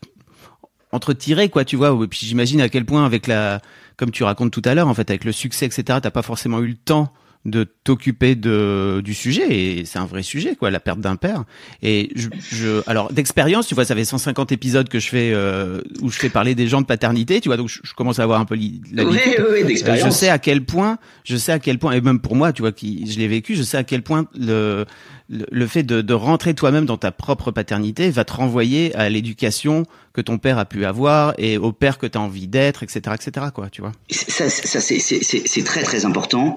entre 0.93 1.15
tirés, 1.15 1.49
quoi, 1.49 1.65
tu 1.65 1.77
vois. 1.77 1.99
Et 2.03 2.07
puis 2.07 2.21
j'imagine 2.27 2.61
à 2.61 2.69
quel 2.69 2.85
point, 2.85 3.07
avec 3.07 3.27
la, 3.27 3.61
comme 3.97 4.11
tu 4.11 4.25
racontes 4.25 4.53
tout 4.53 4.63
à 4.65 4.75
l'heure, 4.75 4.89
en 4.89 4.95
fait, 4.95 5.09
avec 5.11 5.25
le 5.25 5.33
succès, 5.33 5.67
etc., 5.67 5.99
t'as 6.03 6.11
pas 6.11 6.23
forcément 6.23 6.61
eu 6.61 6.69
le 6.69 6.77
temps 6.77 7.13
de 7.45 7.65
t'occuper 7.85 8.35
de 8.35 9.01
du 9.05 9.15
sujet. 9.15 9.47
Et 9.51 9.85
c'est 9.85 9.99
un 9.99 10.07
vrai 10.07 10.23
sujet 10.23 10.55
quoi 10.55 10.71
la 10.71 10.81
perte 10.81 11.01
d'un 11.01 11.17
père. 11.17 11.45
Et 11.83 12.11
je, 12.15 12.29
je 12.39 12.89
alors 12.89 13.13
d'expérience 13.13 13.67
tu 13.67 13.75
vois 13.75 13.85
ça 13.85 13.95
fait 13.95 14.05
150 14.05 14.53
épisodes 14.53 14.89
que 14.89 14.99
je 14.99 15.09
fais 15.09 15.33
euh, 15.35 15.81
où 16.01 16.11
je 16.11 16.19
fais 16.19 16.29
parler 16.29 16.55
des 16.55 16.69
gens 16.69 16.81
de 16.81 16.87
paternité 16.87 17.41
tu 17.41 17.49
vois 17.49 17.57
donc 17.57 17.69
je, 17.69 17.95
commence 17.95 18.19
à 18.19 18.23
avoir 18.23 18.41
un 18.41 18.45
peu 18.45 18.57
la 18.93 19.05
oui, 19.05 19.19
oui, 19.53 19.65
d'expérience 19.65 20.05
je 20.05 20.11
sais 20.11 20.29
à 20.29 20.39
quel 20.39 20.65
point 20.65 20.99
je 21.25 21.37
sais 21.37 21.53
à 21.53 21.59
quel 21.59 21.79
point 21.79 21.93
et 21.93 22.01
même 22.01 22.21
pour 22.21 22.37
moi 22.37 22.53
tu 22.53 22.63
vois 22.63 22.73
qui 22.73 23.11
je 23.11 23.19
l'ai 23.19 23.29
vécu 23.29 23.55
je 23.55 23.63
sais 23.63 23.77
à 23.77 23.85
quel 23.85 24.03
point 24.03 24.27
le 24.39 24.85
le, 25.33 25.67
fait 25.67 25.83
de, 25.83 26.15
rentrer 26.15 26.55
toi-même 26.55 26.85
dans 26.85 26.99
ta 26.99 27.11
propre 27.11 27.51
paternité 27.51 28.11
va 28.11 28.25
te 28.25 28.35
renvoyer 28.35 28.95
à 28.95 29.09
l'éducation 29.09 29.85
que 30.13 30.21
ton 30.21 30.37
père 30.37 30.59
a 30.59 30.67
pu 30.67 30.85
avoir 30.85 31.35
et 31.39 31.57
au 31.57 31.73
père 31.73 31.97
que 31.99 32.07
tu 32.07 32.19
as 32.19 32.21
envie 32.21 32.49
d'être, 32.49 32.83
etc., 32.83 33.01
etc., 33.15 33.47
quoi, 33.55 33.71
tu 33.71 33.81
vois. 33.81 33.93
Ça, 34.11 34.51
c'est 34.51 35.65
très 35.65 35.83
très 35.83 36.05
important 36.05 36.57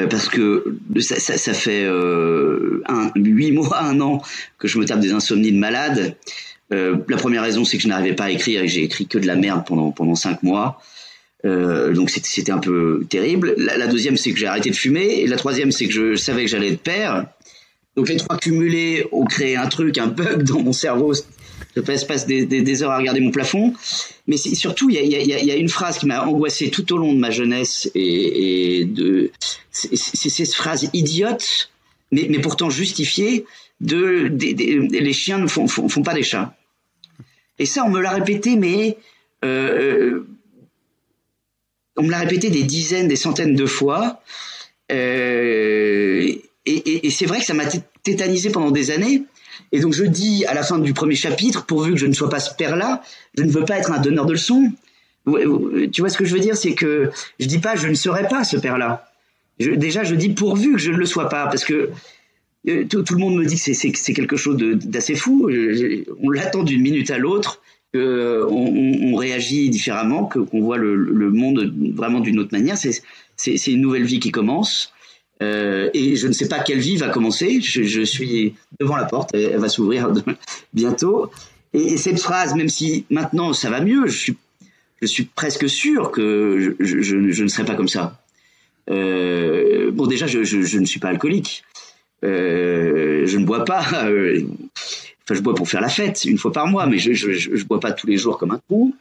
euh, 0.00 0.08
parce 0.08 0.28
que 0.28 0.76
ça, 1.00 1.54
fait 1.54 1.84
euh, 1.84 2.82
huit 3.14 3.52
mois, 3.52 3.80
un 3.80 4.00
an 4.00 4.20
que 4.58 4.66
je 4.66 4.78
me 4.78 4.84
tape 4.84 5.00
des 5.00 5.12
insomnies 5.12 5.52
de 5.52 5.58
malade. 5.58 6.16
Euh, 6.72 6.96
la 7.08 7.16
première 7.16 7.42
raison, 7.42 7.64
c'est 7.64 7.76
que 7.76 7.82
je 7.84 7.88
n'arrivais 7.88 8.16
pas 8.16 8.24
à 8.24 8.30
écrire 8.30 8.62
et 8.62 8.68
j'ai 8.68 8.82
écrit 8.82 9.06
que 9.06 9.18
de 9.18 9.26
la 9.26 9.36
merde 9.36 9.64
pendant 9.64 9.92
pendant 9.92 10.16
cinq 10.16 10.42
mois. 10.42 10.80
Donc 11.44 12.10
c'était 12.10 12.50
un 12.50 12.58
peu 12.58 13.06
terrible. 13.08 13.54
La, 13.56 13.76
la 13.76 13.86
deuxième, 13.86 14.16
c'est 14.16 14.32
que 14.32 14.36
j'ai 14.36 14.48
arrêté 14.48 14.70
de 14.70 14.74
fumer. 14.74 15.20
Et 15.20 15.28
la 15.28 15.36
troisième, 15.36 15.70
c'est 15.70 15.86
que 15.86 15.92
je 15.92 16.16
savais 16.16 16.42
que 16.42 16.50
j'allais 16.50 16.72
être 16.72 16.82
père. 16.82 17.26
Donc 17.96 18.08
les 18.08 18.16
trois 18.16 18.36
cumulés 18.36 19.06
ont 19.10 19.24
créé 19.24 19.56
un 19.56 19.68
truc, 19.68 19.96
un 19.98 20.06
bug 20.06 20.42
dans 20.42 20.60
mon 20.60 20.72
cerveau. 20.72 21.14
Je 21.74 21.80
passe 21.80 22.26
des, 22.26 22.82
heures 22.82 22.90
à 22.90 22.98
regarder 22.98 23.20
mon 23.20 23.30
plafond. 23.30 23.74
Mais 24.26 24.36
surtout, 24.36 24.90
il 24.90 24.96
y 24.96 25.50
a, 25.50 25.56
une 25.56 25.68
phrase 25.68 25.98
qui 25.98 26.06
m'a 26.06 26.26
angoissé 26.26 26.70
tout 26.70 26.92
au 26.92 26.98
long 26.98 27.12
de 27.12 27.18
ma 27.18 27.30
jeunesse 27.30 27.90
et, 27.94 28.84
de 28.84 29.30
c'est 29.70 29.96
cette 29.96 30.54
phrase 30.54 30.88
idiote, 30.92 31.70
mais, 32.12 32.38
pourtant 32.38 32.70
justifiée 32.70 33.44
de, 33.80 34.30
les 34.30 35.12
chiens 35.12 35.38
ne 35.38 35.46
font, 35.46 35.66
pas 36.02 36.14
des 36.14 36.22
chats. 36.22 36.54
Et 37.58 37.66
ça, 37.66 37.84
on 37.84 37.90
me 37.90 38.00
l'a 38.00 38.10
répété, 38.10 38.56
mais 38.56 38.98
euh, 39.44 40.26
on 41.96 42.02
me 42.02 42.10
l'a 42.10 42.18
répété 42.18 42.50
des 42.50 42.64
dizaines, 42.64 43.08
des 43.08 43.16
centaines 43.16 43.54
de 43.54 43.66
fois. 43.66 44.22
Euh, 44.92 46.32
et, 46.66 47.10
c'est 47.10 47.26
vrai 47.26 47.38
que 47.38 47.44
ça 47.44 47.54
m'a 47.54 47.64
tétanisé 48.02 48.50
pendant 48.50 48.70
des 48.70 48.90
années. 48.90 49.22
Et 49.72 49.80
donc 49.80 49.92
je 49.92 50.04
dis 50.04 50.44
à 50.46 50.54
la 50.54 50.62
fin 50.62 50.78
du 50.78 50.92
premier 50.92 51.14
chapitre, 51.14 51.64
pourvu 51.64 51.92
que 51.92 51.98
je 51.98 52.06
ne 52.06 52.12
sois 52.12 52.28
pas 52.28 52.40
ce 52.40 52.54
père-là, 52.54 53.02
je 53.36 53.44
ne 53.44 53.50
veux 53.50 53.64
pas 53.64 53.78
être 53.78 53.92
un 53.92 54.00
donneur 54.00 54.26
de 54.26 54.32
leçons. 54.32 54.70
Tu 55.24 56.00
vois 56.00 56.10
ce 56.10 56.18
que 56.18 56.24
je 56.24 56.34
veux 56.34 56.40
dire, 56.40 56.56
c'est 56.56 56.74
que 56.74 57.10
je 57.40 57.46
dis 57.46 57.58
pas 57.58 57.76
je 57.76 57.88
ne 57.88 57.94
serai 57.94 58.28
pas 58.28 58.44
ce 58.44 58.56
père-là. 58.56 59.10
déjà, 59.58 60.04
je 60.04 60.14
dis 60.14 60.30
pourvu 60.30 60.72
que 60.72 60.78
je 60.78 60.90
ne 60.90 60.96
le 60.96 61.06
sois 61.06 61.28
pas, 61.28 61.46
parce 61.46 61.64
que 61.64 61.90
euh, 62.68 62.84
tout, 62.84 63.04
le 63.10 63.18
monde 63.18 63.36
me 63.36 63.44
dit 63.44 63.56
que 63.56 63.72
c'est 63.72 64.12
quelque 64.12 64.36
chose 64.36 64.56
d'assez 64.56 65.14
fou. 65.14 65.48
On 66.22 66.30
l'attend 66.30 66.62
d'une 66.62 66.82
minute 66.82 67.10
à 67.10 67.18
l'autre, 67.18 67.60
on, 67.94 69.14
réagit 69.16 69.70
différemment, 69.70 70.26
qu'on 70.26 70.60
voit 70.60 70.76
le, 70.76 71.30
monde 71.30 71.72
vraiment 71.94 72.20
d'une 72.20 72.38
autre 72.38 72.52
manière. 72.52 72.76
C'est 72.76 73.66
une 73.66 73.80
nouvelle 73.80 74.04
vie 74.04 74.20
qui 74.20 74.30
commence. 74.30 74.92
Euh, 75.42 75.90
et 75.92 76.16
je 76.16 76.26
ne 76.28 76.32
sais 76.32 76.48
pas 76.48 76.60
quelle 76.60 76.78
vie 76.78 76.96
va 76.96 77.08
commencer. 77.08 77.60
Je, 77.60 78.02
suis 78.02 78.54
devant 78.80 78.96
la 78.96 79.04
porte, 79.04 79.34
elle, 79.34 79.58
va 79.58 79.68
s'ouvrir 79.68 80.12
bientôt. 80.72 81.30
Et, 81.72 81.96
cette 81.96 82.20
phrase, 82.20 82.54
même 82.54 82.68
si 82.68 83.04
maintenant 83.10 83.52
ça 83.52 83.70
va 83.70 83.80
mieux, 83.80 84.06
je 84.06 84.32
suis, 85.06 85.24
presque 85.24 85.68
sûr 85.68 86.10
que 86.10 86.76
je, 86.78 87.42
ne 87.42 87.48
serai 87.48 87.64
pas 87.64 87.74
comme 87.74 87.88
ça. 87.88 88.20
Euh, 88.88 89.90
bon, 89.90 90.06
déjà, 90.06 90.26
je, 90.26 90.78
ne 90.78 90.84
suis 90.84 91.00
pas 91.00 91.08
alcoolique. 91.08 91.64
Euh, 92.24 93.26
je 93.26 93.38
ne 93.38 93.44
bois 93.44 93.64
pas. 93.64 93.84
Enfin, 95.28 95.34
je 95.34 95.42
bois 95.42 95.56
pour 95.56 95.68
faire 95.68 95.80
la 95.80 95.88
fête 95.88 96.24
une 96.24 96.38
fois 96.38 96.52
par 96.52 96.68
mois, 96.68 96.86
mais 96.86 96.98
je, 96.98 97.12
je 97.12 97.64
bois 97.64 97.80
pas 97.80 97.90
tous 97.90 98.06
les 98.06 98.16
jours 98.16 98.38
comme 98.38 98.52
un 98.52 98.60
trou. 98.68 98.94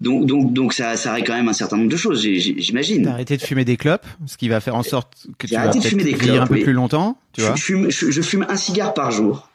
Donc, 0.00 0.26
donc, 0.26 0.52
donc 0.52 0.72
ça, 0.72 0.96
ça 0.96 1.10
arrête 1.10 1.26
quand 1.26 1.34
même 1.34 1.48
un 1.48 1.52
certain 1.52 1.76
nombre 1.76 1.90
de 1.90 1.96
choses, 1.96 2.22
j'imagine. 2.22 3.04
T'as 3.04 3.12
arrêté 3.12 3.36
de 3.36 3.42
fumer 3.42 3.64
des 3.64 3.76
clopes, 3.76 4.06
ce 4.26 4.36
qui 4.36 4.48
va 4.48 4.60
faire 4.60 4.76
en 4.76 4.84
sorte 4.84 5.26
que 5.38 5.46
tu 5.46 5.54
vas 5.54 5.70
vivre 5.70 6.42
un 6.42 6.46
peu 6.46 6.60
plus 6.60 6.72
longtemps, 6.72 7.18
tu 7.32 7.40
vois. 7.40 7.54
Je 7.56 7.62
fume, 7.62 7.90
je, 7.90 8.22
fume 8.22 8.46
un 8.48 8.56
cigare 8.56 8.94
par 8.94 9.10
jour. 9.10 9.48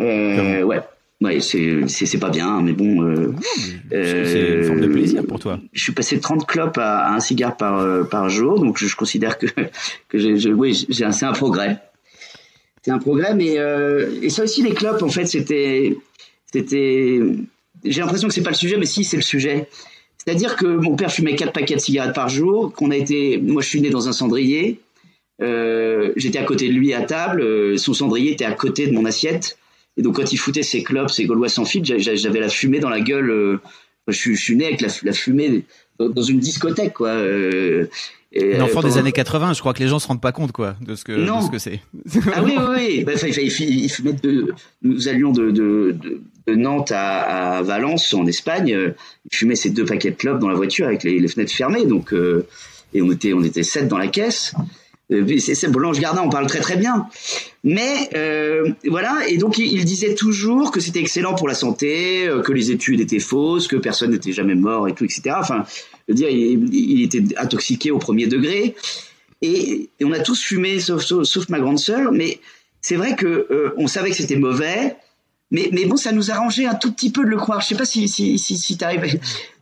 Euh, 0.00 0.62
ouais. 0.62 0.80
Ouais, 1.20 1.40
c'est 1.40 1.86
c'est 1.88 2.18
pas 2.18 2.28
bien, 2.28 2.60
mais 2.60 2.72
bon. 2.72 3.02
Euh, 3.02 3.32
c'est 3.90 4.58
une 4.58 4.64
forme 4.64 4.80
de 4.80 4.88
plaisir 4.88 5.24
pour 5.24 5.38
toi. 5.38 5.60
Je 5.72 5.82
suis 5.82 5.92
passé 5.92 6.16
de 6.16 6.20
30 6.20 6.46
clopes 6.46 6.76
à, 6.76 7.14
un 7.14 7.20
cigare 7.20 7.56
par 7.56 7.78
euh, 7.78 8.04
par 8.04 8.28
jour, 8.28 8.60
donc 8.60 8.78
je, 8.78 8.94
considère 8.94 9.38
que 9.38 9.46
que 10.08 10.18
j'ai 10.18 10.52
oui, 10.52 10.86
c'est 10.90 11.24
un 11.24 11.32
progrès. 11.32 11.78
C'est 12.82 12.90
un 12.90 12.98
progrès, 12.98 13.34
mais 13.34 13.58
euh, 13.58 14.10
et 14.20 14.28
ça 14.28 14.42
aussi 14.42 14.62
les 14.62 14.74
clopes 14.74 15.02
en 15.02 15.08
fait 15.08 15.26
c'était 15.26 15.96
c'était. 16.52 17.20
J'ai 17.84 18.00
l'impression 18.00 18.28
que 18.28 18.34
c'est 18.34 18.42
pas 18.42 18.50
le 18.50 18.56
sujet, 18.56 18.76
mais 18.76 18.86
si 18.86 19.04
c'est 19.04 19.16
le 19.16 19.22
sujet. 19.22 19.68
C'est-à-dire 20.18 20.56
que 20.56 20.66
mon 20.66 20.96
père 20.96 21.12
fumait 21.12 21.36
quatre 21.36 21.52
paquets 21.52 21.74
de 21.74 21.80
cigarettes 21.80 22.14
par 22.14 22.28
jour, 22.28 22.72
qu'on 22.72 22.90
a 22.90 22.96
été, 22.96 23.38
moi 23.38 23.62
je 23.62 23.68
suis 23.68 23.80
né 23.80 23.90
dans 23.90 24.08
un 24.08 24.12
cendrier, 24.12 24.80
euh, 25.42 26.12
j'étais 26.16 26.38
à 26.38 26.44
côté 26.44 26.68
de 26.68 26.72
lui 26.72 26.94
à 26.94 27.02
table, 27.02 27.78
son 27.78 27.92
cendrier 27.92 28.32
était 28.32 28.44
à 28.44 28.52
côté 28.52 28.86
de 28.86 28.92
mon 28.92 29.04
assiette. 29.04 29.58
Et 29.96 30.02
donc 30.02 30.16
quand 30.16 30.32
il 30.32 30.36
foutait 30.36 30.62
ses 30.62 30.82
clopes, 30.82 31.10
ses 31.10 31.26
Gaulois 31.26 31.48
sans 31.48 31.64
fil, 31.64 31.84
j'avais 31.84 32.40
la 32.40 32.48
fumée 32.48 32.80
dans 32.80 32.88
la 32.88 33.00
gueule. 33.00 33.30
Euh, 33.30 33.60
je, 34.08 34.32
suis 34.34 34.56
né 34.56 34.66
avec 34.66 34.80
la, 34.80 35.12
fumée 35.12 35.64
dans 35.98 36.22
une 36.22 36.38
discothèque, 36.38 36.94
quoi. 36.94 37.08
Euh, 37.08 37.86
un 38.36 38.60
enfant 38.60 38.82
des 38.82 38.98
années 38.98 39.12
80, 39.12 39.52
je 39.52 39.60
crois 39.60 39.72
que 39.72 39.82
les 39.82 39.88
gens 39.88 39.98
se 40.00 40.08
rendent 40.08 40.20
pas 40.20 40.32
compte, 40.32 40.50
quoi, 40.50 40.76
de 40.80 40.96
ce 40.96 41.04
que, 41.04 41.12
de 41.12 41.42
ce 41.42 41.50
que 41.50 41.58
c'est. 41.58 41.80
ah 42.34 42.42
oui, 42.42 42.54
oui, 42.58 42.64
oui. 42.76 43.04
Bah, 43.04 43.12
il, 43.14 43.88
fumait 43.90 44.12
de, 44.14 44.52
nous 44.82 45.08
allions 45.08 45.30
de, 45.30 45.52
de, 45.52 45.96
de, 46.02 46.20
Nantes 46.46 46.92
à, 46.92 47.56
à, 47.58 47.62
Valence, 47.62 48.12
en 48.14 48.26
Espagne. 48.26 48.92
Il 49.30 49.36
fumait 49.36 49.56
ses 49.56 49.70
deux 49.70 49.84
paquets 49.84 50.10
de 50.10 50.16
clopes 50.16 50.40
dans 50.40 50.48
la 50.48 50.54
voiture 50.54 50.86
avec 50.86 51.02
les, 51.02 51.18
les 51.18 51.28
fenêtres 51.28 51.54
fermées, 51.54 51.86
donc, 51.86 52.12
euh, 52.12 52.46
et 52.92 53.02
on 53.02 53.10
était, 53.10 53.32
on 53.32 53.42
était 53.42 53.62
sept 53.62 53.88
dans 53.88 53.98
la 53.98 54.08
caisse. 54.08 54.54
Euh, 55.12 55.38
c'est 55.38 55.70
Blanche 55.70 56.00
Gardin, 56.00 56.22
on 56.22 56.30
parle 56.30 56.46
très 56.46 56.60
très 56.60 56.76
bien. 56.76 57.06
Mais 57.62 58.08
euh, 58.14 58.70
voilà, 58.86 59.28
et 59.28 59.36
donc 59.36 59.58
il, 59.58 59.84
disait 59.84 60.14
toujours 60.14 60.70
que 60.70 60.80
c'était 60.80 61.00
excellent 61.00 61.34
pour 61.34 61.46
la 61.46 61.54
santé, 61.54 62.26
euh, 62.26 62.40
que 62.40 62.52
les 62.52 62.70
études 62.70 63.00
étaient 63.00 63.18
fausses, 63.18 63.68
que 63.68 63.76
personne 63.76 64.12
n'était 64.12 64.32
jamais 64.32 64.54
mort 64.54 64.88
et 64.88 64.94
tout, 64.94 65.04
etc. 65.04 65.36
Enfin, 65.38 65.64
je 66.08 66.12
veux 66.12 66.14
dire, 66.14 66.30
il, 66.30 67.02
était 67.02 67.22
intoxiqué 67.36 67.90
au 67.90 67.98
premier 67.98 68.26
degré. 68.26 68.74
Et, 69.42 69.90
on 70.02 70.12
a 70.12 70.20
tous 70.20 70.40
fumé, 70.42 70.80
sauf, 70.80 71.02
sauf, 71.02 71.48
ma 71.50 71.60
grande 71.60 71.78
sœur. 71.78 72.12
Mais 72.12 72.40
c'est 72.80 72.96
vrai 72.96 73.14
que 73.14 73.74
on 73.76 73.86
savait 73.86 74.10
que 74.10 74.16
c'était 74.16 74.36
mauvais. 74.36 74.96
Mais, 75.50 75.68
mais 75.72 75.84
bon, 75.84 75.96
ça 75.96 76.12
nous 76.12 76.30
arrangeait 76.30 76.66
un 76.66 76.74
tout 76.74 76.92
petit 76.92 77.10
peu 77.10 77.24
de 77.24 77.30
le 77.30 77.36
croire. 77.36 77.60
Je 77.60 77.68
sais 77.68 77.76
pas 77.76 77.84
si, 77.84 78.08
si, 78.08 78.38
si, 78.38 78.56
si 78.56 78.76
t'arrives 78.76 79.20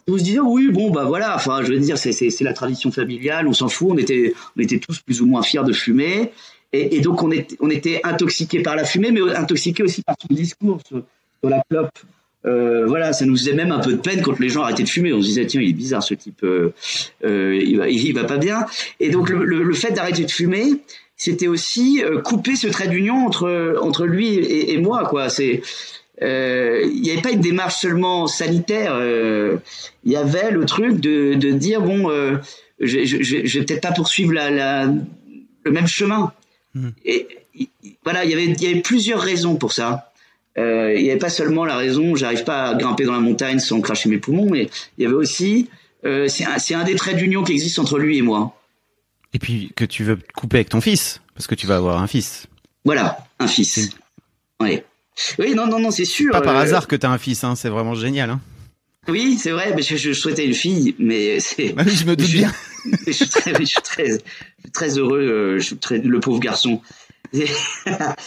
se 0.09 0.25
disiez 0.25 0.41
oui 0.41 0.69
bon 0.71 0.91
bah 0.91 1.05
voilà 1.05 1.35
enfin 1.37 1.63
je 1.63 1.73
veux 1.73 1.79
dire 1.79 1.99
c'est 1.99 2.41
la 2.41 2.53
tradition 2.53 2.91
familiale 2.91 3.47
on 3.47 3.53
s'en 3.53 3.69
fout 3.69 3.89
on 3.93 3.99
était 3.99 4.35
on 4.57 4.61
était 4.61 4.79
tous 4.79 5.01
plus 5.01 5.21
ou 5.23 5.27
moins 5.27 5.43
fiers 5.43 5.65
de 5.65 5.73
fumer 5.73 6.33
et, 6.73 7.01
donc 7.01 7.23
on 7.23 7.31
était 7.31 7.57
on 7.61 7.71
était 7.71 8.01
intoxiqués 8.05 8.63
par 8.63 8.77
la 8.77 8.85
fumée 8.85 9.11
mais 9.11 9.21
intoxiqués 9.35 9.83
aussi 9.83 10.03
par 10.03 10.17
son 10.21 10.35
discours 10.35 10.81
sur, 10.87 11.03
la 11.45 11.63
clope 11.69 11.99
euh, 12.45 12.87
voilà, 12.87 13.13
ça 13.13 13.25
nous 13.25 13.37
faisait 13.37 13.53
même 13.53 13.71
un 13.71 13.79
peu 13.79 13.93
de 13.93 13.99
peine 13.99 14.21
quand 14.21 14.41
les 14.41 14.49
gens 14.49 14.63
arrêtaient 14.63 14.83
de 14.83 14.89
fumer. 14.89 15.13
On 15.13 15.21
se 15.21 15.27
disait 15.27 15.47
tiens, 15.47 15.61
il 15.61 15.71
est 15.71 15.75
bizarre 15.75 16.03
ce 16.03 16.15
type, 16.15 16.43
euh, 16.43 16.75
euh, 17.25 17.57
il 17.57 17.79
va, 17.79 17.89
il 17.89 18.13
va 18.15 18.25
pas 18.25 18.37
bien. 18.37 18.67
Et 18.99 19.11
donc 19.11 19.29
le, 19.29 19.45
le, 19.45 19.75
fait 19.75 19.93
d'arrêter 19.93 20.25
de 20.25 20.31
fumer, 20.31 20.73
c'était 21.23 21.47
aussi 21.47 22.03
euh, 22.03 22.21
couper 22.21 22.57
ce 22.57 22.67
trait 22.67 22.89
d'union 22.89 23.25
entre 23.27 23.79
entre 23.81 24.07
lui 24.07 24.35
et, 24.35 24.73
et 24.73 24.79
moi, 24.79 25.05
quoi. 25.09 25.29
C'est 25.29 25.63
euh, 26.21 26.83
il 26.85 27.01
n'y 27.01 27.13
avait 27.13 27.23
pas 27.23 27.31
une 27.31 27.41
démarche 27.41 27.81
seulement 27.81 28.27
sanitaire. 28.27 28.95
Euh, 28.97 29.59
il 30.05 30.11
y 30.11 30.17
avait 30.17 30.51
le 30.51 30.67
truc 30.67 30.99
de, 30.99 31.35
de 31.35 31.51
dire 31.53 31.81
bon, 31.81 32.11
euh, 32.11 32.39
je, 32.81 33.59
vais 33.59 33.65
peut-être 33.65 33.83
pas 33.83 33.93
poursuivre 33.93 34.33
la, 34.33 34.51
la, 34.51 34.87
le 35.65 35.71
même 35.71 35.87
chemin. 35.87 36.33
Hmm. 36.75 36.89
Et, 37.05 37.29
voilà, 38.03 38.25
il 38.25 38.31
y 38.33 38.35
avait 38.35 38.47
y 38.47 38.67
avait 38.67 38.81
plusieurs 38.81 39.21
raisons 39.21 39.55
pour 39.55 39.73
ça. 39.73 40.13
Euh, 40.59 40.93
il 40.97 41.05
n'y 41.05 41.11
avait 41.11 41.21
pas 41.21 41.31
seulement 41.31 41.65
la 41.65 41.77
raison 41.77 42.17
j'arrive 42.17 42.45
pas 42.45 42.65
à 42.65 42.75
grimper 42.75 43.05
dans 43.05 43.13
la 43.13 43.21
montagne 43.21 43.61
sans 43.61 43.81
cracher 43.81 44.09
mes 44.09 44.19
poumons, 44.19 44.51
mais 44.51 44.69
il 44.99 45.05
y 45.05 45.07
avait 45.07 45.15
aussi 45.15 45.69
euh, 46.05 46.27
c'est 46.27 46.45
un, 46.45 46.81
un, 46.81 46.85
des 46.85 46.97
traits 46.97 47.17
d'union 47.17 47.45
qui 47.45 47.53
existe 47.53 47.79
entre 47.79 47.99
lui 47.99 48.19
et 48.19 48.23
moi. 48.23 48.57
Et 49.35 49.39
puis 49.39 49.73
que 49.75 49.85
tu 49.85 50.05
veux 50.05 50.19
couper 50.35 50.59
avec 50.59 50.69
ton 50.69 50.81
fils 50.81 51.21
parce 51.35 51.47
que 51.47 51.55
tu 51.55 51.67
vas 51.67 51.77
avoir 51.77 52.03
un 52.03 52.07
fils. 52.07 52.47
Voilà, 52.85 53.19
un 53.39 53.47
fils. 53.47 53.91
Oui. 54.61 54.83
Oui, 55.39 55.55
non, 55.55 55.67
non, 55.67 55.79
non, 55.79 55.91
c'est 55.91 56.05
sûr. 56.05 56.33
Pas 56.33 56.41
par 56.41 56.57
euh, 56.57 56.61
hasard 56.61 56.89
que 56.89 56.97
tu 56.97 57.07
as 57.07 57.11
un 57.11 57.19
fils, 57.19 57.45
hein, 57.45 57.55
c'est 57.55 57.69
vraiment 57.69 57.95
génial. 57.95 58.31
Hein. 58.31 58.41
Oui, 59.09 59.37
c'est 59.39 59.51
vrai, 59.51 59.73
mais 59.75 59.83
je, 59.83 60.13
souhaitais 60.13 60.47
une 60.47 60.55
fille, 60.55 60.95
mais 60.99 61.41
c'est. 61.41 61.73
Bah 61.73 61.83
oui, 61.85 61.95
je 61.95 62.05
me 62.05 62.17
doute 62.17 62.31
bien. 62.31 62.53
Je, 63.07 63.13
suis 63.13 63.29
très, 63.29 63.55
je 63.55 63.65
suis 63.65 63.81
très, 63.81 64.19
très 64.73 64.99
heureux, 64.99 65.21
euh, 65.21 65.59
je 65.61 65.67
suis 65.67 65.77
très, 65.77 65.99
le 65.99 66.19
pauvre 66.19 66.41
garçon. 66.41 66.83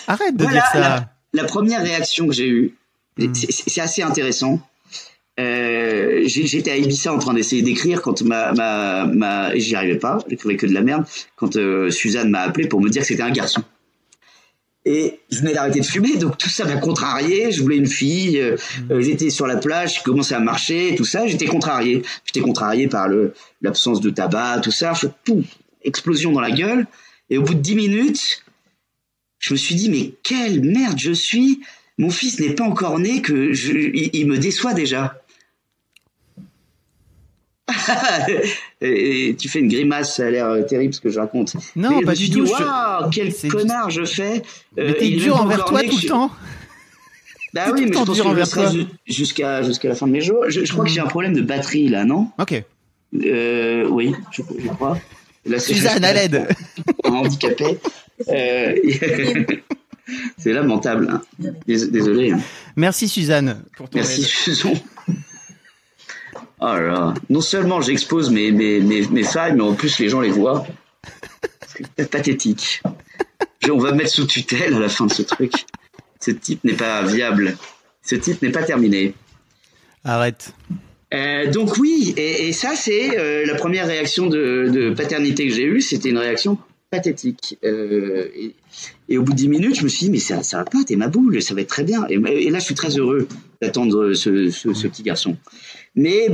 Arrête 0.07 0.37
de 0.37 0.45
dire 0.45 0.63
ça. 0.71 1.09
La, 1.33 1.43
première 1.43 1.81
réaction 1.81 2.25
que 2.25 2.33
j'ai 2.33 2.47
eue, 2.47 2.73
hmm. 3.17 3.33
c'est 3.33 3.81
assez 3.81 4.01
intéressant. 4.01 4.61
Euh, 5.39 6.23
J'étais 6.25 6.71
à 6.71 6.77
Ibiza 6.77 7.13
en 7.13 7.19
train 7.19 7.33
d'essayer 7.33 7.61
d'écrire 7.61 8.01
quand 8.01 8.21
ma, 8.21 8.53
ma, 8.53 9.05
ma 9.05 9.55
j'y 9.57 9.75
arrivais 9.75 9.99
pas, 9.99 10.19
j'écrivais 10.29 10.55
que 10.55 10.65
de 10.65 10.73
la 10.73 10.81
merde. 10.81 11.05
Quand 11.35 11.55
euh, 11.55 11.89
Suzanne 11.91 12.29
m'a 12.29 12.41
appelé 12.41 12.67
pour 12.67 12.81
me 12.81 12.89
dire 12.89 13.01
que 13.01 13.07
c'était 13.07 13.23
un 13.23 13.31
garçon. 13.31 13.63
Et 14.87 15.19
je 15.31 15.39
venais 15.39 15.53
d'arrêter 15.53 15.79
de 15.79 15.85
fumer, 15.85 16.15
donc 16.17 16.37
tout 16.37 16.49
ça 16.49 16.63
m'a 16.65 16.77
contrarié. 16.77 17.51
Je 17.51 17.61
voulais 17.63 17.77
une 17.77 17.87
fille, 17.87 18.39
euh, 18.39 18.55
euh, 18.91 19.01
j'étais 19.01 19.31
sur 19.31 19.47
la 19.47 19.57
plage, 19.57 19.97
je 19.97 20.03
commençais 20.03 20.35
à 20.35 20.39
marcher, 20.39 20.93
tout 20.95 21.05
ça. 21.05 21.25
J'étais 21.25 21.47
contrarié. 21.47 22.03
J'étais 22.23 22.41
contrarié 22.41 22.87
par 22.87 23.07
le 23.07 23.33
l'absence 23.63 23.99
de 23.99 24.11
tabac, 24.11 24.59
tout 24.61 24.71
ça. 24.71 24.93
Je, 24.93 25.07
explosion 25.83 26.31
dans 26.31 26.41
la 26.41 26.51
gueule. 26.51 26.85
Et 27.31 27.39
au 27.39 27.41
bout 27.41 27.55
de 27.55 27.59
dix 27.59 27.75
minutes, 27.75 28.43
je 29.39 29.53
me 29.53 29.57
suis 29.57 29.73
dit 29.73 29.89
mais 29.89 30.13
quelle 30.21 30.61
merde 30.61 30.99
je 30.99 31.11
suis. 31.11 31.61
Mon 31.97 32.11
fils 32.11 32.39
n'est 32.39 32.53
pas 32.53 32.65
encore 32.65 32.99
né, 32.99 33.21
que 33.21 33.53
je, 33.53 33.71
il 33.71 34.27
me 34.27 34.37
déçoit 34.37 34.73
déjà. 34.73 35.19
et 38.81 39.35
tu 39.39 39.49
fais 39.49 39.59
une 39.59 39.67
grimace, 39.67 40.15
ça 40.15 40.27
a 40.27 40.29
l'air 40.29 40.47
euh, 40.47 40.61
terrible 40.61 40.93
ce 40.93 41.01
que 41.01 41.09
je 41.09 41.19
raconte. 41.19 41.55
Non, 41.75 42.01
pas 42.01 42.13
du 42.13 42.29
tout. 42.29 42.45
Waouh, 42.45 43.09
quel 43.09 43.33
connard 43.49 43.89
je 43.89 44.05
fais. 44.05 44.43
Euh, 44.77 44.87
mais 44.87 44.93
t'es 44.93 45.09
dur 45.09 45.41
envers 45.41 45.65
toi 45.65 45.81
tout 45.83 45.97
le 46.01 46.07
temps. 46.07 46.29
Bah 47.53 47.67
oui, 47.73 47.85
mais 47.85 47.87
je 47.87 48.21
pense 48.21 48.53
que 48.53 48.85
jusqu'à 49.07 49.63
jusqu'à 49.63 49.87
la 49.89 49.95
fin 49.95 50.07
de 50.07 50.11
mes 50.11 50.21
jours. 50.21 50.43
Je, 50.49 50.71
crois 50.71 50.85
que 50.85 50.91
j'ai 50.91 50.99
un 50.99 51.07
problème 51.07 51.33
de 51.33 51.41
batterie 51.41 51.87
là, 51.87 52.05
non? 52.05 52.27
Ok. 52.37 52.61
Euh, 53.23 53.87
oui, 53.89 54.13
je, 54.31 54.41
crois. 54.67 54.99
Suzanne 55.57 56.03
à 56.03 56.13
l'aide. 56.13 56.47
handicapé. 57.03 57.79
C'est 60.37 60.53
lamentable. 60.53 61.09
Hein. 61.09 61.21
Désolé. 61.65 62.31
Hein. 62.31 62.39
Merci 62.75 63.07
Suzanne 63.07 63.63
pour 63.75 63.89
ton 63.89 63.97
Merci 63.97 64.21
Suzanne. 64.23 64.75
Oh 66.61 66.65
là, 66.65 67.13
non 67.29 67.41
seulement 67.41 67.81
j'expose 67.81 68.29
mes, 68.29 68.51
mes, 68.51 68.79
mes, 68.79 69.05
mes, 69.07 69.23
failles, 69.23 69.53
mais 69.55 69.61
en 69.61 69.73
plus 69.73 69.99
les 69.99 70.09
gens 70.09 70.21
les 70.21 70.29
voient. 70.29 70.65
C'est 71.97 72.09
pathétique. 72.09 72.81
On 73.69 73.77
va 73.77 73.91
mettre 73.91 74.11
sous 74.11 74.25
tutelle 74.25 74.75
à 74.75 74.79
la 74.79 74.89
fin 74.89 75.05
de 75.05 75.11
ce 75.11 75.21
truc. 75.21 75.51
Ce 76.19 76.31
type 76.31 76.63
n'est 76.63 76.73
pas 76.73 77.01
viable. 77.03 77.57
Ce 78.01 78.15
type 78.15 78.41
n'est 78.41 78.51
pas 78.51 78.63
terminé. 78.63 79.13
Arrête. 80.03 80.53
Euh, 81.13 81.51
donc 81.51 81.77
oui, 81.77 82.13
et, 82.17 82.47
et 82.47 82.53
ça 82.53 82.75
c'est 82.75 83.17
euh, 83.17 83.45
la 83.45 83.55
première 83.55 83.87
réaction 83.87 84.27
de, 84.27 84.69
de 84.71 84.93
paternité 84.93 85.47
que 85.47 85.53
j'ai 85.53 85.63
eue, 85.63 85.81
c'était 85.81 86.09
une 86.09 86.17
réaction 86.17 86.57
pathétique. 86.95 87.57
Euh, 87.63 88.29
et, 89.09 89.17
au 89.17 89.23
bout 89.23 89.31
de 89.33 89.37
dix 89.37 89.47
minutes, 89.47 89.75
je 89.75 89.83
me 89.83 89.89
suis 89.89 90.05
dit 90.05 90.11
mais 90.11 90.19
ça, 90.19 90.43
ça 90.43 90.57
va 90.57 90.65
pas, 90.65 90.83
t'es 90.85 90.95
ma 90.95 91.07
boule, 91.07 91.41
ça 91.41 91.53
va 91.53 91.61
être 91.61 91.69
très 91.69 91.83
bien. 91.83 92.05
Et, 92.07 92.49
là, 92.49 92.59
je 92.59 92.65
suis 92.65 92.75
très 92.75 92.97
heureux 92.97 93.27
d'attendre 93.61 94.13
ce, 94.13 94.49
ce, 94.49 94.87
petit 94.87 95.03
garçon. 95.03 95.37
Mais 95.95 96.27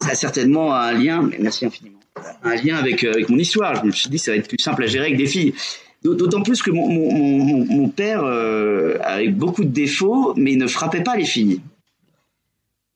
ça 0.00 0.10
a 0.10 0.14
certainement 0.14 0.74
un 0.74 0.92
lien, 0.92 1.28
merci 1.38 1.66
infiniment, 1.66 2.00
un 2.42 2.54
lien 2.56 2.76
avec, 2.76 3.04
avec 3.04 3.28
mon 3.28 3.38
histoire. 3.38 3.76
Je 3.76 3.86
me 3.86 3.92
suis 3.92 4.08
dit, 4.08 4.18
ça 4.18 4.32
va 4.32 4.38
être 4.38 4.48
plus 4.48 4.58
simple 4.60 4.82
à 4.84 4.86
gérer 4.86 5.06
avec 5.06 5.18
des 5.18 5.26
filles. 5.26 5.54
D'autant 6.02 6.42
plus 6.42 6.62
que 6.62 6.70
mon, 6.72 6.88
mon, 6.88 7.64
mon, 7.64 7.88
père 7.88 8.24
avait 8.24 9.28
beaucoup 9.28 9.64
de 9.64 9.70
défauts, 9.70 10.34
mais 10.36 10.52
il 10.52 10.58
ne 10.58 10.66
frappait 10.66 11.02
pas 11.02 11.16
les 11.16 11.24
filles. 11.24 11.60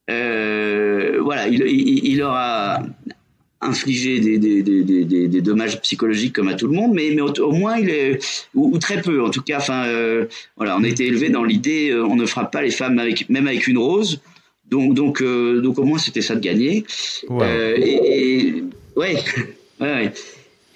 voilà, 0.08 1.46
il, 1.48 1.62
il, 1.62 2.04
il, 2.04 2.18
leur 2.18 2.32
a 2.32 2.82
infliger 3.66 4.20
des, 4.20 4.38
des, 4.38 4.62
des, 4.62 5.28
des, 5.28 5.40
dommages 5.40 5.80
psychologiques 5.82 6.34
comme 6.34 6.48
à 6.48 6.54
tout 6.54 6.66
le 6.66 6.74
monde, 6.74 6.92
mais, 6.94 7.10
mais 7.14 7.22
au, 7.22 7.52
moins 7.52 7.76
il 7.76 7.90
est 7.90 8.18
ou, 8.54 8.78
très 8.78 9.00
peu 9.02 9.22
en 9.22 9.30
tout 9.30 9.42
cas. 9.42 9.58
Enfin 9.58 9.86
euh, 9.86 10.26
voilà, 10.56 10.76
on 10.76 10.84
a 10.84 10.88
été 10.88 11.06
élevé 11.06 11.30
dans 11.30 11.44
l'idée 11.44 11.90
euh, 11.90 12.04
on 12.04 12.16
ne 12.16 12.26
frappe 12.26 12.52
pas 12.52 12.62
les 12.62 12.70
femmes 12.70 12.98
avec 12.98 13.28
même 13.28 13.46
avec 13.46 13.66
une 13.66 13.78
rose. 13.78 14.20
Donc 14.70 14.94
donc 14.94 15.20
euh, 15.20 15.60
donc 15.60 15.78
au 15.78 15.84
moins 15.84 15.98
c'était 15.98 16.22
ça 16.22 16.34
de 16.34 16.40
gagner. 16.40 16.84
et, 17.30 18.64
ouais, 18.96 19.16
ouais, 19.80 20.12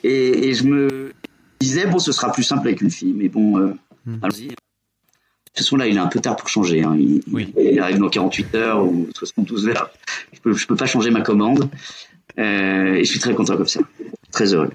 Et, 0.04 0.48
et, 0.48 0.54
je 0.54 0.64
me 0.64 1.12
disais 1.60 1.86
bon 1.86 1.98
ce 1.98 2.12
sera 2.12 2.32
plus 2.32 2.44
simple 2.44 2.68
avec 2.68 2.80
une 2.80 2.90
fille, 2.90 3.14
mais 3.16 3.28
bon 3.28 3.58
hmm. 3.58 4.18
allons-y. 4.22 4.48
De 4.48 5.54
toute 5.54 5.64
façon, 5.64 5.76
là, 5.78 5.88
il 5.88 5.96
est 5.96 6.00
un 6.00 6.06
peu 6.06 6.20
tard 6.20 6.36
pour 6.36 6.48
changer. 6.48 6.84
Hein. 6.84 6.96
Il, 6.96 7.22
oui. 7.32 7.52
il, 7.58 7.80
arrive 7.80 7.98
dans 7.98 8.08
48 8.08 8.54
heures 8.54 8.84
ou 8.84 9.08
72 9.12 9.66
heures. 9.66 9.90
Je 10.32 10.38
peux, 10.38 10.52
je 10.52 10.64
peux 10.64 10.76
pas 10.76 10.86
changer 10.86 11.10
ma 11.10 11.22
commande. 11.22 11.68
Euh, 12.38 12.94
et 12.94 13.04
je 13.04 13.10
suis 13.10 13.20
très 13.20 13.34
content 13.34 13.56
comme 13.56 13.68
ça, 13.68 13.80
très 14.30 14.54
heureux. 14.54 14.70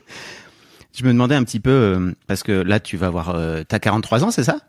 Je 0.93 1.03
me 1.03 1.09
demandais 1.09 1.35
un 1.35 1.43
petit 1.43 1.59
peu 1.59 1.71
euh, 1.71 2.11
parce 2.27 2.41
que 2.41 2.53
là 2.53 2.79
tu 2.79 2.95
vas 2.95 3.07
avoir, 3.07 3.35
euh, 3.35 3.63
t'as 3.67 3.79
43 3.79 4.23
ans, 4.23 4.31
c'est 4.31 4.43
ça? 4.43 4.59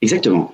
Exactement. 0.00 0.52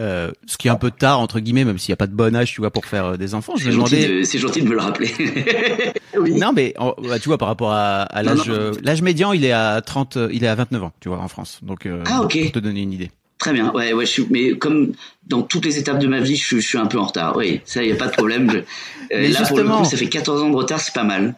Euh, 0.00 0.32
ce 0.46 0.56
qui 0.56 0.66
est 0.66 0.70
un 0.72 0.76
peu 0.76 0.90
tard 0.90 1.20
entre 1.20 1.38
guillemets, 1.38 1.64
même 1.64 1.78
s'il 1.78 1.92
n'y 1.92 1.94
a 1.94 1.96
pas 1.96 2.08
de 2.08 2.14
bon 2.14 2.34
âge, 2.34 2.52
tu 2.52 2.60
vois, 2.60 2.72
pour 2.72 2.86
faire 2.86 3.16
des 3.16 3.36
enfants. 3.36 3.54
C'est 3.56 3.70
gentil, 3.70 4.26
c'est 4.26 4.38
gentil 4.38 4.62
de 4.62 4.68
me 4.68 4.74
le 4.74 4.80
rappeler. 4.80 5.12
oui. 6.18 6.34
Non, 6.34 6.52
mais 6.52 6.74
bah, 6.76 7.20
tu 7.20 7.28
vois, 7.28 7.38
par 7.38 7.46
rapport 7.46 7.70
à, 7.70 8.02
à 8.02 8.22
l'âge, 8.24 8.50
l'âge 8.82 9.02
médian, 9.02 9.32
il 9.32 9.44
est 9.44 9.52
à 9.52 9.80
30, 9.80 10.18
il 10.32 10.42
est 10.42 10.48
à 10.48 10.56
29 10.56 10.82
ans, 10.82 10.92
tu 10.98 11.08
vois, 11.08 11.18
en 11.18 11.28
France. 11.28 11.60
Donc, 11.62 11.88
ah. 12.06 12.18
Pour 12.18 12.28
te 12.28 12.58
donner 12.58 12.82
une 12.82 12.92
idée. 12.92 13.10
Très 13.44 13.52
bien. 13.52 13.70
Ouais, 13.74 13.92
ouais, 13.92 14.06
je 14.06 14.10
suis, 14.10 14.26
mais 14.30 14.56
comme 14.56 14.94
dans 15.26 15.42
toutes 15.42 15.66
les 15.66 15.76
étapes 15.76 15.98
de 15.98 16.06
ma 16.06 16.18
vie, 16.18 16.34
je, 16.34 16.56
je 16.56 16.66
suis 16.66 16.78
un 16.78 16.86
peu 16.86 16.98
en 16.98 17.04
retard. 17.04 17.36
Oui, 17.36 17.60
ça, 17.66 17.82
il 17.82 17.88
n'y 17.88 17.92
a 17.92 17.96
pas 17.96 18.06
de 18.06 18.12
problème. 18.12 18.50
Je, 18.50 19.14
euh, 19.14 19.28
là, 19.28 19.42
pour 19.46 19.58
le 19.58 19.68
coup, 19.68 19.84
ça 19.84 19.98
fait 19.98 20.08
14 20.08 20.44
ans 20.44 20.48
de 20.48 20.56
retard, 20.56 20.80
c'est 20.80 20.94
pas 20.94 21.04
mal. 21.04 21.34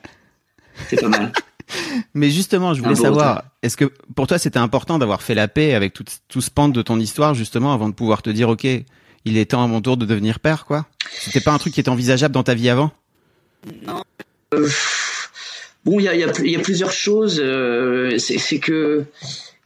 C'est 0.87 1.01
pas 1.01 1.09
mal. 1.09 1.33
Mais 2.15 2.31
justement, 2.31 2.75
je 2.75 2.81
voulais 2.81 2.95
savoir, 2.95 3.43
est-ce 3.65 3.77
que 3.77 3.87
pour 4.15 4.29
toi 4.29 4.39
c'était 4.39 4.61
important 4.61 5.01
d'avoir 5.01 5.21
fait 5.21 5.35
la 5.35 5.49
paix 5.49 5.75
avec 5.75 5.95
tout, 5.95 6.05
tout 6.29 6.41
ce 6.41 6.49
pan 6.49 6.69
de 6.69 6.81
ton 6.81 7.01
histoire 7.01 7.35
justement 7.35 7.75
avant 7.75 7.89
de 7.89 7.95
pouvoir 7.95 8.23
te 8.23 8.31
dire 8.31 8.51
ok, 8.51 8.69
il 9.25 9.37
est 9.37 9.47
temps 9.47 9.65
à 9.65 9.67
mon 9.67 9.81
tour 9.81 9.97
de 9.97 10.07
devenir 10.07 10.39
père 10.39 10.65
quoi? 10.65 10.87
C'était 11.11 11.41
pas 11.41 11.51
un 11.51 11.59
truc 11.59 11.75
qui 11.75 11.81
était 11.81 11.89
envisageable 11.89 12.35
dans 12.35 12.45
ta 12.45 12.55
vie 12.55 12.69
avant? 12.69 12.93
Non. 13.85 14.05
Euh, 14.55 14.69
bon, 15.85 15.99
il 15.99 16.05
y 16.05 16.09
a, 16.09 16.15
y, 16.15 16.23
a, 16.23 16.29
y 16.45 16.55
a, 16.55 16.61
plusieurs 16.61 16.93
choses. 16.93 17.43
Euh, 17.45 18.17
c'est 18.19 18.61
que 18.61 19.07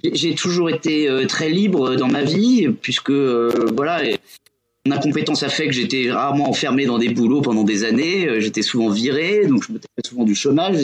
j'ai 0.03 0.35
toujours 0.35 0.71
été 0.71 1.09
euh, 1.09 1.27
très 1.27 1.51
libre 1.51 1.97
dans 1.97 2.09
ma 2.09 2.23
vie 2.23 2.69
puisque 2.69 3.11
voilà 3.11 4.03
mon 4.87 4.93
incompétence 4.93 5.43
a 5.43 5.51
fait 5.51 5.67
que 5.67 5.73
j'étais 5.73 6.11
rarement 6.11 6.49
enfermé 6.49 6.87
dans 6.87 6.99
des 6.99 7.11
boulots 7.11 7.43
pendant 7.43 7.65
des 7.65 7.85
années. 7.85 8.27
Euh, 8.27 8.41
j'étais 8.41 8.63
souvent 8.63 8.89
viré, 8.89 9.47
donc 9.47 9.63
je 9.67 9.73
me 9.73 9.79
tapais 9.79 10.09
souvent 10.09 10.25
du 10.25 10.35
chômage. 10.35 10.79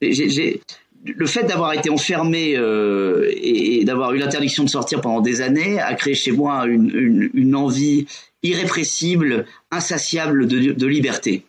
le 0.00 1.26
fait 1.26 1.42
d'avoir 1.42 1.72
été 1.72 1.90
enfermé 1.90 2.56
euh, 2.56 3.32
et, 3.34 3.84
d'avoir 3.84 4.12
eu 4.12 4.18
l'interdiction 4.18 4.62
de 4.62 4.68
sortir 4.68 5.00
pendant 5.00 5.20
des 5.20 5.40
années 5.40 5.80
a 5.80 5.94
créé 5.94 6.14
chez 6.14 6.30
moi 6.30 6.66
une, 6.66 7.56
envie 7.56 8.06
irrépressible, 8.44 9.46
insatiable 9.72 10.46
de, 10.46 10.86
liberté. 10.86 11.42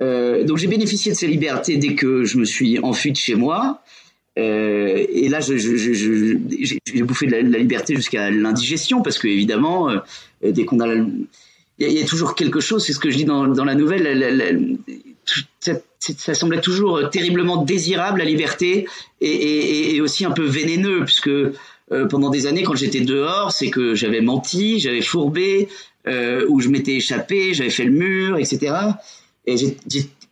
Euh, 0.00 0.44
donc 0.44 0.58
j'ai 0.58 0.66
bénéficié 0.66 1.12
de 1.12 1.16
ces 1.16 1.28
libertés 1.28 1.76
dès 1.76 1.94
que 1.94 2.24
je 2.24 2.38
me 2.38 2.44
suis 2.44 2.80
enfui 2.80 3.12
de 3.12 3.16
chez 3.16 3.36
moi. 3.36 3.82
Euh, 4.38 5.04
et 5.12 5.28
là, 5.28 5.40
j'ai 5.40 7.02
bouffé 7.02 7.26
de 7.26 7.32
la, 7.32 7.42
liberté 7.42 7.96
jusqu'à 7.96 8.30
l'indigestion 8.30 9.02
parce 9.02 9.18
que 9.18 9.28
évidemment, 9.28 9.90
euh, 9.90 9.98
dès 10.42 10.64
qu'on 10.64 10.80
a, 10.80 10.94
il 10.94 11.92
y, 11.92 12.02
a 12.02 12.06
toujours 12.06 12.34
quelque 12.34 12.60
chose. 12.60 12.84
C'est 12.84 12.92
ce 12.92 12.98
que 12.98 13.10
je 13.10 13.16
dis 13.16 13.24
dans, 13.24 13.44
la 13.46 13.74
nouvelle. 13.74 14.78
ça, 15.98 16.34
semblait 16.34 16.60
toujours 16.60 17.10
terriblement 17.10 17.62
désirable 17.62 18.20
la 18.20 18.24
liberté 18.24 18.86
et 19.20 20.00
aussi 20.00 20.24
un 20.24 20.30
peu 20.30 20.44
vénéneux 20.44 21.04
puisque 21.04 21.30
euh, 21.92 22.06
pendant 22.06 22.28
des 22.28 22.46
années, 22.46 22.62
quand 22.62 22.74
j'étais 22.74 23.00
dehors, 23.00 23.52
c'est 23.52 23.70
que 23.70 23.94
j'avais 23.94 24.20
menti, 24.20 24.78
j'avais 24.78 25.00
fourbé, 25.00 25.68
euh, 26.06 26.44
ou 26.48 26.60
je 26.60 26.68
m'étais 26.68 26.96
échappé, 26.96 27.54
j'avais 27.54 27.70
fait 27.70 27.84
le 27.84 27.92
mur, 27.92 28.36
etc. 28.36 28.74
Et 29.46 29.56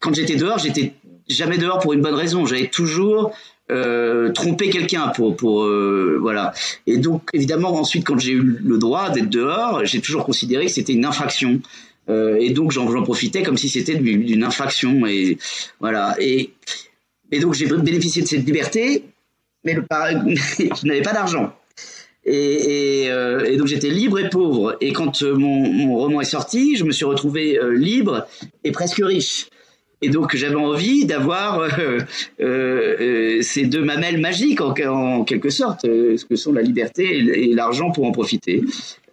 quand 0.00 0.14
j'étais 0.14 0.36
dehors, 0.36 0.59
j'étais 0.59 0.92
jamais 1.28 1.59
dehors 1.59 1.78
pour 1.78 1.94
une 1.94 2.02
bonne 2.02 2.14
raison. 2.14 2.44
J'avais 2.44 2.68
toujours 2.68 3.32
euh, 3.68 4.30
tromper 4.30 4.70
quelqu'un 4.70 5.08
pour 5.08 5.34
pour 5.34 5.64
euh, 5.64 6.18
voilà 6.20 6.52
et 6.86 6.98
donc 6.98 7.28
évidemment 7.32 7.74
ensuite 7.74 8.06
quand 8.06 8.16
j'ai 8.16 8.30
eu 8.30 8.40
le 8.40 8.78
droit 8.78 9.10
d'être 9.10 9.28
dehors 9.28 9.84
j'ai 9.84 10.00
toujours 10.00 10.24
considéré 10.24 10.66
que 10.66 10.70
c'était 10.70 10.92
une 10.92 11.04
infraction 11.04 11.60
euh, 12.08 12.36
et 12.38 12.50
donc 12.50 12.70
j'en 12.70 12.86
profitais 13.02 13.42
comme 13.42 13.56
si 13.56 13.68
c'était 13.68 13.96
d'une 13.96 14.44
infraction 14.44 15.04
et 15.04 15.38
voilà 15.80 16.14
et 16.20 16.52
et 17.32 17.40
donc 17.40 17.54
j'ai 17.54 17.66
bénéficié 17.66 18.22
de 18.22 18.28
cette 18.28 18.46
liberté 18.46 19.02
mais 19.64 19.74
je 19.90 20.86
n'avais 20.86 21.02
pas 21.02 21.12
d'argent 21.12 21.52
et, 22.24 23.06
et, 23.06 23.56
donc 23.56 23.66
j'étais 23.66 23.88
libre 23.88 24.18
et 24.18 24.28
pauvre. 24.28 24.76
Et 24.80 24.92
quand 24.92 25.22
mon, 25.22 25.94
roman 25.96 26.20
est 26.20 26.24
sorti, 26.24 26.74
je 26.74 26.82
me 26.82 26.90
suis 26.90 27.04
retrouvé 27.04 27.56
libre 27.76 28.26
et 28.64 28.72
presque 28.72 29.00
riche. 29.00 29.46
Et 30.07 30.09
donc 30.09 30.36
j'avais 30.36 30.54
envie 30.54 31.04
d'avoir 31.04 31.59
euh, 31.59 31.98
euh, 32.40 32.96
euh, 33.00 33.42
ces 33.42 33.66
deux 33.66 33.82
mamelles 33.82 34.20
magiques 34.20 34.61
en, 34.61 34.72
en 34.86 35.24
quelque 35.24 35.50
sorte, 35.50 35.80
ce 35.82 36.24
que 36.24 36.36
sont 36.36 36.52
la 36.52 36.62
liberté 36.62 37.18
et, 37.18 37.54
l'argent 37.54 37.90
pour 37.90 38.04
en 38.07 38.12
profiter. 38.12 38.62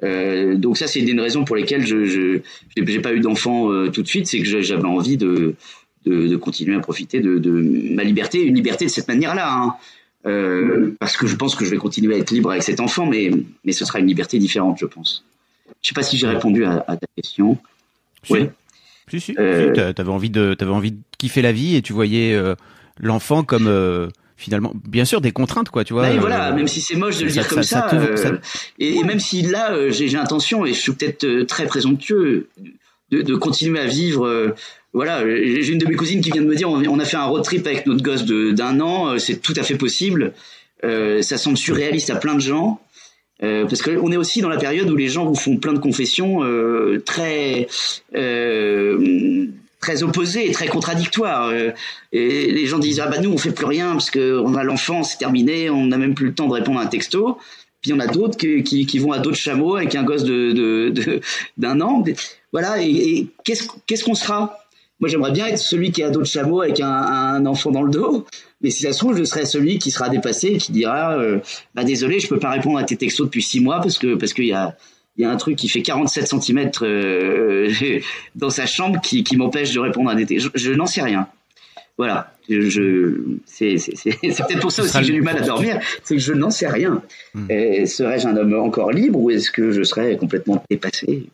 donc 0.03 0.77
ça 0.77 0.85
c'est 0.85 0.99
une 0.99 1.19
raison 1.19 1.45
pour 1.45 1.55
lesquelles 1.55 1.87
je 1.87 2.41
j'ai 2.77 2.99
pas 2.99 3.11
eu 3.11 3.21
d'enfant 3.21 3.69
tout 3.91 4.03
de 4.03 4.07
suite, 4.07 4.27
c'est 4.27 4.39
que 4.39 4.61
j'avais 4.61 4.85
envie 4.85 5.17
de, 5.17 5.55
de, 6.05 6.27
de 6.27 6.35
continuer 6.35 6.75
à 6.75 6.79
profiter 6.79 7.19
de, 7.21 7.39
de, 7.39 7.49
ma 7.49 8.03
liberté, 8.03 8.43
une 8.43 8.53
liberté 8.53 8.85
de 8.85 8.91
cette 8.91 9.07
manière-là. 9.07 9.47
Hein. 9.51 10.93
parce 10.99 11.17
que 11.17 11.25
je 11.25 11.35
pense 11.35 11.55
que 11.55 11.65
je 11.65 11.71
vais 11.71 11.77
continuer 11.77 12.13
à 12.13 12.17
être 12.19 12.29
libre 12.29 12.51
avec 12.51 12.61
cet 12.61 12.79
enfant, 12.79 13.07
mais 13.07 13.31
mais 13.65 13.71
ce 13.71 13.83
sera 13.83 13.97
une 13.97 14.07
liberté 14.07 14.37
différente, 14.37 14.77
je 14.79 14.85
pense. 14.85 15.25
Je 15.81 15.87
sais 15.87 15.95
pas 15.95 16.03
si 16.03 16.17
j'ai 16.17 16.27
répondu 16.27 16.65
à, 16.65 16.85
à 16.87 16.97
ta 16.97 17.07
question. 17.15 17.57
Oui. 18.29 18.41
Si, 19.09 19.19
si, 19.19 19.35
euh, 19.37 19.93
t'avais 19.93 20.09
envie 20.09 20.29
de, 20.29 20.53
t'avais 20.53 20.71
envie 20.71 20.91
de 20.91 20.99
kiffer 21.17 21.41
la 21.41 21.51
vie 21.51 21.75
et 21.75 21.81
tu 21.81 21.93
voyais 21.93 22.33
euh, 22.33 22.55
l'enfant 22.99 23.43
comme 23.43 23.67
euh, 23.67 24.07
finalement, 24.37 24.73
bien 24.87 25.05
sûr, 25.05 25.21
des 25.21 25.31
contraintes, 25.31 25.69
quoi, 25.69 25.83
tu 25.83 25.93
vois. 25.93 26.03
Bah, 26.03 26.17
voilà, 26.19 26.51
même 26.51 26.67
si 26.67 26.81
c'est 26.81 26.95
moche 26.95 27.17
de 27.17 27.25
le 27.25 27.31
dire 27.31 27.47
comme 27.47 27.63
ça, 27.63 27.87
Et, 28.79 29.03
même 29.03 29.19
si 29.19 29.41
là, 29.41 29.89
j'ai 29.89 30.15
intention 30.15 30.65
et 30.65 30.73
je 30.73 30.79
suis 30.79 30.93
peut-être 30.93 31.43
très 31.43 31.65
présomptueux 31.65 32.49
de, 33.11 33.21
de, 33.21 33.35
continuer 33.35 33.79
à 33.79 33.87
vivre. 33.87 34.53
voilà, 34.93 35.21
j'ai 35.25 35.69
une 35.69 35.79
de 35.79 35.85
mes 35.85 35.95
cousines 35.95 36.21
qui 36.21 36.31
vient 36.31 36.41
de 36.41 36.47
me 36.47 36.55
dire, 36.55 36.69
on, 36.69 36.99
a 36.99 37.05
fait 37.05 37.17
un 37.17 37.25
road 37.25 37.43
trip 37.43 37.65
avec 37.67 37.85
notre 37.85 38.03
gosse 38.03 38.25
d'un 38.25 38.79
an, 38.79 39.19
c'est 39.19 39.41
tout 39.41 39.53
à 39.57 39.63
fait 39.63 39.75
possible. 39.75 40.33
ça 40.81 41.37
semble 41.37 41.57
surréaliste 41.57 42.09
à 42.09 42.15
plein 42.15 42.35
de 42.35 42.41
gens. 42.41 42.79
Euh, 43.43 43.65
parce 43.65 43.81
qu'on 43.81 44.11
est 44.11 44.17
aussi 44.17 44.41
dans 44.41 44.49
la 44.49 44.57
période 44.57 44.89
où 44.89 44.95
les 44.95 45.09
gens 45.09 45.25
vous 45.25 45.35
font 45.35 45.57
plein 45.57 45.73
de 45.73 45.79
confessions 45.79 46.43
euh, 46.43 47.01
très 47.05 47.67
euh, 48.15 49.47
très 49.79 50.03
opposées 50.03 50.51
très 50.51 50.67
contradictoires. 50.67 51.51
Et 52.13 52.51
les 52.51 52.65
gens 52.65 52.79
disent 52.79 53.01
ah 53.01 53.07
bah 53.07 53.19
nous 53.19 53.31
on 53.31 53.37
fait 53.37 53.51
plus 53.51 53.65
rien 53.65 53.91
parce 53.91 54.11
que 54.11 54.39
on 54.39 54.55
a 54.55 54.63
l'enfant 54.63 55.03
c'est 55.03 55.17
terminé, 55.17 55.69
on 55.69 55.87
n'a 55.87 55.97
même 55.97 56.15
plus 56.15 56.27
le 56.27 56.33
temps 56.33 56.47
de 56.47 56.53
répondre 56.53 56.79
à 56.79 56.83
un 56.83 56.87
texto. 56.87 57.37
Puis 57.81 57.91
il 57.91 57.95
y 57.95 57.97
en 57.97 57.99
a 57.99 58.07
d'autres 58.07 58.37
qui, 58.37 58.63
qui, 58.63 58.99
vont 58.99 59.11
à 59.11 59.19
d'autres 59.19 59.35
chameaux 59.35 59.75
avec 59.75 59.93
un 59.95 60.03
gosse 60.03 60.23
de 60.23 60.93
d'un 61.57 61.81
an. 61.81 62.01
Voilà. 62.53 62.81
Et, 62.81 62.91
et 62.91 63.27
qu'est-ce 63.43 63.67
qu'est-ce 63.85 64.05
qu'on 64.05 64.15
sera? 64.15 64.62
Moi 65.03 65.09
j'aimerais 65.09 65.33
bien 65.33 65.47
être 65.47 65.57
celui 65.57 65.91
qui 65.91 66.01
a 66.01 66.09
d'autres 66.09 66.29
chameaux 66.29 66.61
avec 66.61 66.79
un, 66.79 66.89
un 66.89 67.45
enfant 67.45 67.71
dans 67.71 67.81
le 67.81 67.91
dos. 67.91 68.25
Mais 68.61 68.69
si 68.69 68.83
ça 68.83 68.93
se 68.93 68.99
trouve, 68.99 69.17
je 69.17 69.25
serai 69.25 69.45
celui 69.45 69.77
qui 69.77 69.91
sera 69.91 70.07
dépassé 70.07 70.47
et 70.47 70.57
qui 70.57 70.71
dira 70.71 71.19
euh, 71.19 71.39
bah 71.75 71.83
désolé, 71.83 72.21
je 72.21 72.29
peux 72.29 72.39
pas 72.39 72.51
répondre 72.51 72.79
à 72.79 72.85
tes 72.85 72.95
textos 72.95 73.27
depuis 73.27 73.43
six 73.43 73.59
mois 73.59 73.81
parce 73.81 73.97
que 73.97 74.15
parce 74.15 74.31
qu'il 74.31 74.45
y 74.45 74.53
a 74.53 74.77
y 75.17 75.25
a 75.25 75.29
un 75.29 75.35
truc 75.35 75.57
qui 75.57 75.67
fait 75.67 75.81
47 75.81 76.41
cm 76.41 76.71
euh, 76.83 77.69
dans 78.35 78.49
sa 78.49 78.65
chambre 78.65 79.01
qui, 79.01 79.25
qui 79.25 79.35
m'empêche 79.35 79.73
de 79.73 79.81
répondre 79.81 80.09
à 80.09 80.15
des 80.15 80.25
textos. 80.25 80.53
Je, 80.55 80.71
n'en 80.71 80.85
sais 80.85 81.01
rien. 81.01 81.27
Voilà. 81.97 82.33
Je, 82.47 83.19
c'est, 83.45 83.77
c'est, 83.79 83.97
c'est, 83.97 84.17
peut-être 84.21 84.61
pour 84.61 84.71
ça 84.71 84.83
aussi 84.83 84.97
que 84.97 85.03
j'ai 85.03 85.11
du 85.11 85.21
mal 85.21 85.37
à 85.37 85.41
dormir, 85.41 85.81
c'est 86.05 86.15
que 86.15 86.21
je 86.21 86.31
n'en 86.31 86.49
sais 86.49 86.69
rien. 86.69 87.01
Hmm. 87.33 87.47
Serais-je 87.85 88.25
un 88.25 88.37
homme 88.37 88.53
encore 88.53 88.93
libre 88.93 89.19
ou 89.19 89.31
est-ce 89.31 89.51
que 89.51 89.71
je 89.71 89.83
serais 89.83 90.15
complètement 90.15 90.63
dépassé? 90.69 91.27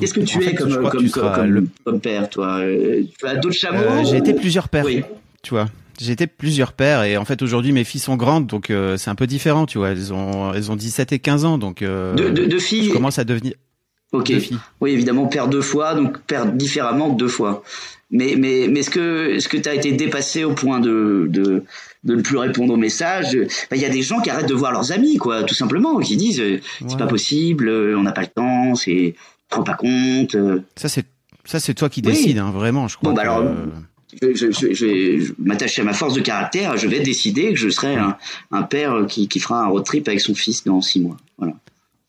Qu'est-ce 0.00 0.14
que 0.14 0.20
tu 0.20 0.42
es 0.42 0.54
comme, 0.54 0.74
comme, 0.74 1.08
comme, 1.10 1.68
comme, 1.84 2.00
père, 2.00 2.28
toi? 2.28 2.60
Tu 2.60 3.26
as 3.26 3.36
d'autres 3.36 3.54
chameaux 3.54 3.82
euh, 3.82 4.04
J'ai 4.04 4.16
été 4.16 4.34
plusieurs 4.34 4.68
pères, 4.68 4.84
oui. 4.84 5.02
tu 5.42 5.50
vois. 5.50 5.66
J'ai 6.00 6.12
été 6.12 6.26
plusieurs 6.26 6.72
pères 6.74 7.04
et 7.04 7.16
en 7.16 7.24
fait 7.24 7.40
aujourd'hui 7.40 7.72
mes 7.72 7.84
filles 7.84 8.02
sont 8.02 8.16
grandes 8.16 8.46
donc 8.46 8.68
euh, 8.68 8.98
c'est 8.98 9.08
un 9.08 9.14
peu 9.14 9.26
différent, 9.26 9.64
tu 9.64 9.78
vois. 9.78 9.90
Elles 9.90 10.12
ont 10.12 10.52
elles 10.52 10.70
ont 10.70 10.76
17 10.76 11.12
et 11.12 11.18
15 11.18 11.44
ans 11.46 11.56
donc 11.56 11.80
euh, 11.80 12.14
de, 12.14 12.28
de, 12.28 12.44
de, 12.44 12.58
filles. 12.58 12.88
Je 12.88 12.92
commence 12.92 13.18
à 13.18 13.24
devenir 13.24 13.54
Ok. 14.12 14.32
Oui, 14.80 14.90
évidemment, 14.90 15.26
père 15.26 15.48
deux 15.48 15.62
fois, 15.62 15.94
donc 15.94 16.20
père 16.20 16.46
différemment 16.46 17.08
deux 17.08 17.28
fois. 17.28 17.62
Mais, 18.10 18.34
mais, 18.38 18.68
mais 18.70 18.80
est-ce 18.80 18.90
que, 18.90 19.30
est-ce 19.34 19.48
que 19.48 19.56
tu 19.56 19.68
as 19.68 19.74
été 19.74 19.92
dépassé 19.92 20.44
au 20.44 20.52
point 20.52 20.78
de, 20.78 21.26
de, 21.28 21.64
de 22.04 22.14
ne 22.14 22.22
plus 22.22 22.36
répondre 22.36 22.74
aux 22.74 22.76
messages? 22.76 23.36
Il 23.72 23.78
y 23.78 23.84
a 23.84 23.88
des 23.88 24.02
gens 24.02 24.20
qui 24.20 24.30
arrêtent 24.30 24.48
de 24.48 24.54
voir 24.54 24.70
leurs 24.70 24.92
amis, 24.92 25.16
quoi, 25.16 25.42
tout 25.42 25.56
simplement, 25.56 25.98
qui 25.98 26.16
disent 26.16 26.42
c'est 26.86 26.98
pas 26.98 27.08
possible, 27.08 27.68
on 27.68 28.02
n'a 28.02 28.12
pas 28.12 28.20
le 28.20 28.28
temps, 28.28 28.74
c'est, 28.76 29.16
te 29.48 29.56
rends 29.56 29.64
pas 29.64 29.74
compte. 29.74 30.36
Ça, 30.76 30.88
c'est, 30.88 31.06
ça, 31.44 31.60
c'est 31.60 31.74
toi 31.74 31.88
qui 31.88 32.02
décides, 32.02 32.38
hein, 32.38 32.50
vraiment, 32.50 32.88
je 32.88 32.96
crois. 32.96 33.10
Bon, 33.10 33.16
bah 33.16 33.22
alors, 33.22 33.44
je, 34.22 34.34
je, 34.34 34.72
je, 34.72 35.32
m'attacher 35.38 35.82
à 35.82 35.84
ma 35.84 35.92
force 35.92 36.14
de 36.14 36.20
caractère, 36.20 36.76
je 36.76 36.86
vais 36.86 37.00
décider 37.00 37.50
que 37.50 37.58
je 37.58 37.68
serai 37.68 37.96
un, 37.96 38.16
un 38.50 38.62
père 38.62 39.06
qui, 39.08 39.28
qui 39.28 39.40
fera 39.40 39.64
un 39.64 39.66
road 39.66 39.84
trip 39.84 40.08
avec 40.08 40.20
son 40.20 40.34
fils 40.34 40.64
dans 40.64 40.80
six 40.80 41.00
mois. 41.00 41.16
Voilà. 41.38 41.54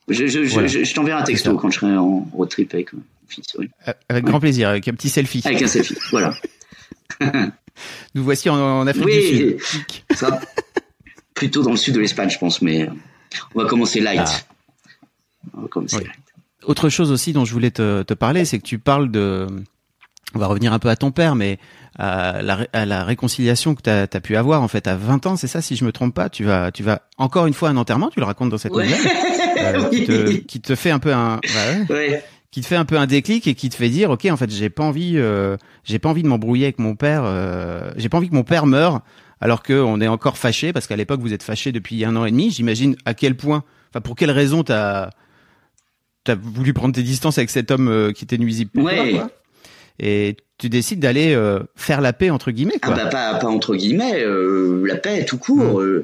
Je, 0.07 0.27
je, 0.27 0.43
je, 0.43 0.93
t'enverrai 0.93 1.19
un 1.19 1.23
texto 1.23 1.55
quand 1.57 1.69
je 1.69 1.79
serai 1.79 1.97
en 1.97 2.27
road 2.33 2.49
trip 2.49 2.73
avec 2.73 2.93
mon 2.93 3.01
fils. 3.27 3.45
Oui. 3.57 3.69
Euh, 3.87 3.93
avec 4.07 4.23
grand 4.23 4.39
plaisir, 4.39 4.69
avec 4.69 4.87
un 4.87 4.93
petit 4.93 5.09
selfie. 5.09 5.41
Avec 5.43 5.61
un 5.61 5.67
selfie, 5.67 5.97
voilà. 6.11 6.33
Nous 8.15 8.23
voici 8.23 8.49
en, 8.49 8.87
Afrique 8.87 9.05
du 9.05 9.57
Sud. 9.59 9.83
Ça, 10.15 10.39
plutôt 11.33 11.61
dans 11.61 11.71
le 11.71 11.77
sud 11.77 11.93
de 11.93 11.99
l'Espagne, 11.99 12.29
je 12.29 12.37
pense, 12.37 12.61
mais 12.61 12.89
on 13.53 13.61
va 13.61 13.67
commencer 13.67 13.99
light. 13.99 14.21
Ah. 14.23 15.49
On 15.57 15.61
va 15.61 15.67
commencer 15.67 15.97
light. 15.97 16.26
Autre 16.65 16.89
chose 16.89 17.11
aussi 17.11 17.33
dont 17.33 17.45
je 17.45 17.53
voulais 17.53 17.71
te, 17.71 18.03
te 18.03 18.13
parler, 18.13 18.45
c'est 18.45 18.59
que 18.59 18.65
tu 18.65 18.79
parles 18.79 19.11
de. 19.11 19.47
On 20.33 20.39
va 20.39 20.47
revenir 20.47 20.73
un 20.73 20.79
peu 20.79 20.89
à 20.89 20.95
ton 20.95 21.11
père, 21.11 21.35
mais 21.35 21.57
à 21.97 22.41
la, 22.41 22.67
à 22.73 22.85
la 22.85 23.03
réconciliation 23.03 23.75
que 23.75 23.81
tu 23.81 23.89
as, 23.89 24.01
as, 24.01 24.19
pu 24.19 24.35
avoir 24.35 24.61
en 24.61 24.67
fait 24.67 24.87
à 24.87 24.95
20 24.95 25.25
ans, 25.25 25.35
c'est 25.35 25.47
ça 25.47 25.61
si 25.61 25.75
je 25.75 25.83
me 25.83 25.91
trompe 25.91 26.13
pas, 26.13 26.29
tu 26.29 26.43
vas 26.43 26.71
tu 26.71 26.83
vas 26.83 27.01
encore 27.17 27.47
une 27.47 27.53
fois 27.53 27.69
à 27.69 27.71
un 27.71 27.77
enterrement, 27.77 28.09
tu 28.09 28.19
le 28.19 28.25
racontes 28.25 28.49
dans 28.49 28.57
cette 28.57 28.71
nouvelle, 28.71 28.93
euh, 29.57 29.83
qui, 29.89 30.05
te, 30.05 30.31
qui, 30.31 30.61
te, 30.61 30.75
fait 30.75 30.91
un 30.91 30.99
peu 30.99 31.13
un 31.13 31.37
bah 31.37 31.85
ouais, 31.89 32.23
qui 32.51 32.61
te 32.61 32.67
fait 32.67 32.75
un 32.75 32.85
peu 32.85 32.97
un 32.97 33.07
déclic 33.07 33.47
et 33.47 33.55
qui 33.55 33.69
te 33.69 33.75
fait 33.75 33.89
dire 33.89 34.11
OK, 34.11 34.25
en 34.25 34.37
fait, 34.37 34.51
j'ai 34.51 34.69
pas 34.69 34.83
envie 34.83 35.13
euh, 35.15 35.57
j'ai 35.83 35.97
pas 35.97 36.09
envie 36.09 36.21
de 36.21 36.27
m'embrouiller 36.27 36.65
avec 36.65 36.79
mon 36.79 36.95
père, 36.95 37.23
euh, 37.25 37.91
j'ai 37.97 38.09
pas 38.09 38.17
envie 38.17 38.29
que 38.29 38.35
mon 38.35 38.43
père 38.43 38.67
meure 38.67 39.01
alors 39.41 39.63
que 39.63 39.73
on 39.73 39.99
est 39.99 40.07
encore 40.07 40.37
fâché 40.37 40.73
parce 40.73 40.85
qu'à 40.85 40.95
l'époque 40.95 41.21
vous 41.21 41.33
êtes 41.33 41.43
fâché 41.43 41.71
depuis 41.71 42.05
un 42.05 42.15
an 42.15 42.25
et 42.25 42.31
demi, 42.31 42.51
j'imagine 42.51 42.95
à 43.05 43.15
quel 43.15 43.35
point 43.35 43.63
enfin 43.89 44.01
pour 44.01 44.15
quelle 44.15 44.31
raison 44.31 44.63
tu 44.63 44.73
as 46.29 46.33
as 46.33 46.35
voulu 46.35 46.73
prendre 46.73 46.93
tes 46.93 47.03
distances 47.03 47.37
avec 47.37 47.49
cet 47.49 47.71
homme 47.71 47.87
euh, 47.87 48.11
qui 48.11 48.23
était 48.23 48.37
nuisible 48.37 48.71
pour 48.71 48.83
toi, 48.89 49.09
quoi 49.11 49.31
et 49.99 50.35
tu 50.57 50.69
décides 50.69 50.99
d'aller 50.99 51.33
euh, 51.33 51.59
faire 51.75 52.01
la 52.01 52.13
paix 52.13 52.29
entre 52.29 52.51
guillemets. 52.51 52.79
Quoi. 52.81 52.93
Ah 52.95 53.03
bah 53.03 53.09
pas, 53.09 53.35
pas 53.35 53.47
entre 53.47 53.75
guillemets, 53.75 54.23
euh, 54.23 54.83
la 54.85 54.95
paix 54.95 55.25
tout 55.25 55.37
court. 55.37 55.81
Mmh. 55.81 56.03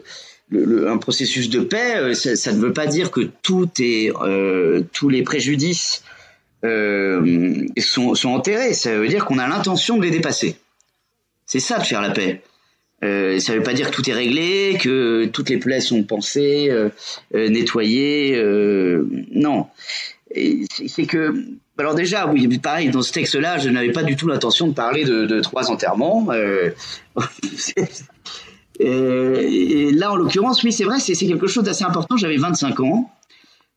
Euh, 0.52 0.88
un 0.88 0.98
processus 0.98 1.50
de 1.50 1.62
paix, 1.62 2.14
ça, 2.14 2.36
ça, 2.36 2.52
ne 2.52 2.60
veut 2.60 2.74
pas 2.74 2.86
dire 2.86 3.10
que 3.10 3.22
tout 3.42 3.70
est, 3.80 4.12
tous 4.92 5.10
les 5.10 5.24
préjudices 5.24 6.04
sont, 6.62 8.14
sont 8.14 8.30
enterrés. 8.30 8.74
Ça 8.76 8.96
veut 8.96 9.08
dire 9.08 9.26
qu'on 9.26 9.40
a 9.40 9.48
l'intention 9.48 9.98
de 9.98 10.04
les 10.04 10.12
dépasser. 10.12 10.58
C'est 11.48 11.60
ça 11.60 11.80
de 11.80 11.84
faire 11.84 12.02
la 12.02 12.12
paix. 12.12 12.44
Euh, 13.04 13.40
ça 13.40 13.54
ne 13.54 13.58
veut 13.58 13.64
pas 13.64 13.74
dire 13.74 13.90
que 13.90 13.96
tout 13.96 14.08
est 14.08 14.14
réglé, 14.14 14.78
que 14.80 15.26
toutes 15.26 15.50
les 15.50 15.58
plaies 15.58 15.82
sont 15.82 16.04
pensées, 16.04 16.70
euh, 16.70 16.90
nettoyées. 17.34 18.40
Non, 19.32 19.66
c'est 20.88 21.06
que 21.06 21.36
alors 21.78 21.96
déjà, 21.96 22.28
oui, 22.28 22.48
pareil, 22.60 22.90
dans 22.90 23.02
ce 23.02 23.12
texte-là, 23.12 23.58
je 23.58 23.70
n'avais 23.70 23.92
pas 23.92 24.04
du 24.04 24.16
tout 24.16 24.28
l'intention 24.28 24.68
de 24.68 24.74
parler 24.74 25.06
de, 25.06 25.40
trois 25.42 25.72
enterrements. 25.72 26.28
Euh, 28.82 29.36
et, 29.40 29.92
là, 29.92 30.12
en 30.12 30.16
l'occurrence, 30.16 30.64
oui, 30.64 30.74
c'est 30.74 30.84
vrai, 30.84 31.00
c'est 31.00 31.14
quelque 31.16 31.46
chose 31.46 31.64
d'assez 31.64 31.84
important. 31.84 32.18
J'avais 32.18 32.38
25 32.38 32.80
ans. 32.80 33.12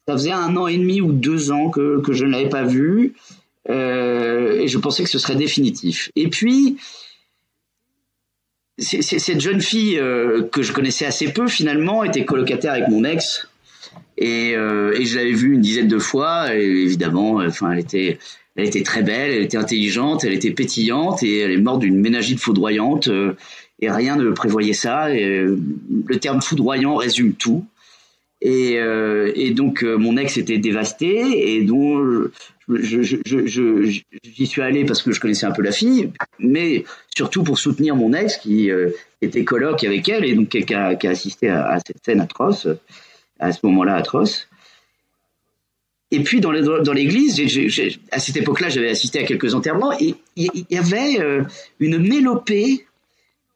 Ça 0.09 0.15
faisait 0.15 0.33
un 0.33 0.57
an 0.57 0.67
et 0.67 0.79
demi 0.79 1.03
ou 1.03 1.13
deux 1.13 1.51
ans 1.53 1.69
que, 1.69 2.03
je 2.13 2.25
ne 2.25 2.31
l'avais 2.31 2.49
pas 2.49 2.63
vu. 2.63 3.15
Euh, 3.69 4.59
et 4.59 4.69
je 4.69 4.79
pensais 4.79 5.05
que 5.05 5.11
ce 5.11 5.19
serait 5.19 5.37
définitif. 5.37 6.11
Et 6.17 6.29
puis, 6.29 6.79
cette 8.79 9.41
jeune 9.41 9.61
fille 9.61 9.99
euh, 9.99 10.43
que 10.51 10.63
je 10.63 10.73
connaissais 10.73 11.05
assez 11.05 11.31
peu, 11.31 11.47
finalement, 11.47 12.03
était 12.03 12.25
colocataire 12.25 12.73
avec 12.73 12.89
mon 12.89 13.05
ex. 13.05 13.49
Et, 14.19 14.55
euh, 14.57 14.95
et 14.99 15.05
je 15.05 15.19
l'avais 15.19 15.33
vue 15.33 15.55
une 15.55 15.61
dizaine 15.61 15.89
de 15.89 15.99
fois. 15.99 16.55
Et 16.55 16.65
évidemment, 16.65 17.37
enfin, 17.37 17.73
elle 17.73 17.81
était, 17.81 18.19
elle 18.57 18.67
était 18.67 18.83
très 18.83 19.03
belle, 19.03 19.33
elle 19.33 19.43
était 19.43 19.59
intelligente, 19.59 20.25
elle 20.25 20.33
était 20.33 20.51
pétillante 20.51 21.23
et 21.23 21.39
elle 21.39 21.53
est 21.53 21.59
morte 21.59 21.81
d'une 21.81 22.01
ménagite 22.01 22.41
foudroyante. 22.41 23.09
Euh, 23.09 23.35
et 23.81 23.91
rien 23.91 24.17
ne 24.17 24.31
prévoyait 24.31 24.73
ça. 24.73 25.15
Et, 25.15 25.25
euh, 25.25 25.59
le 26.07 26.19
terme 26.19 26.41
foudroyant 26.41 26.97
résume 26.97 27.35
tout. 27.35 27.65
Et, 28.43 28.79
euh, 28.79 29.33
et 29.35 29.51
donc 29.51 29.83
mon 29.83 30.19
ex 30.19 30.37
était 30.37 30.59
dévasté 30.59 31.55
et 31.57 31.63
donc 31.63 32.31
je, 32.69 33.03
je, 33.03 33.17
je, 33.25 34.01
j'y 34.23 34.47
suis 34.47 34.61
allé 34.61 34.85
parce 34.85 35.03
que 35.03 35.11
je 35.11 35.21
connaissais 35.21 35.47
un 35.47 35.53
peu 35.53 35.63
la 35.63 35.73
fille, 35.73 36.11
mais 36.39 36.85
surtout 37.17 37.43
pour 37.43 37.59
soutenir 37.59 37.97
mon 37.97 38.13
ex 38.13 38.37
qui 38.37 38.69
était 39.23 39.43
coloc 39.43 39.83
avec 39.85 40.07
elle 40.11 40.27
et 40.27 40.35
donc 40.35 40.51
qui 40.51 40.75
a, 40.75 40.95
qui 40.97 41.07
a 41.07 41.11
assisté 41.11 41.49
à, 41.49 41.79
cette 41.85 42.05
scène 42.05 42.21
atroce 42.21 42.69
à 43.39 43.53
ce 43.53 43.61
moment-là 43.65 43.95
atroce. 43.95 44.49
Et 46.11 46.21
puis 46.21 46.41
dans 46.41 46.53
l'église, 46.53 47.41
à 48.13 48.19
cette 48.21 48.37
époque-là, 48.37 48.69
j'avais 48.69 48.91
assisté 48.91 49.19
à 49.19 49.25
quelques 49.25 49.55
enterrements 49.55 49.93
et 49.99 50.15
il 50.37 50.67
y, 50.71 50.77
avait 50.77 51.21
euh, 51.21 51.43
une 51.81 51.99
mélopée 51.99 52.87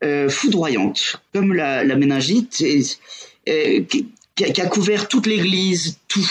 euh, 0.03 0.29
foudroyante, 0.29 1.23
comme 1.33 1.55
la, 1.55 1.85
méningite, 1.95 2.61
et, 3.47 3.85
qui, 3.85 4.61
a 4.61 4.67
couvert 4.67 5.07
toute 5.07 5.27
l'église, 5.27 5.99
tout. 6.09 6.29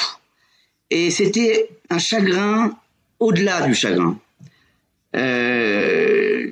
Et 0.89 1.09
c'était 1.09 1.69
un 1.89 1.99
chagrin 1.99 2.77
au-delà 3.19 3.61
du 3.61 3.73
chagrin. 3.73 4.19
Euh, 5.15 6.51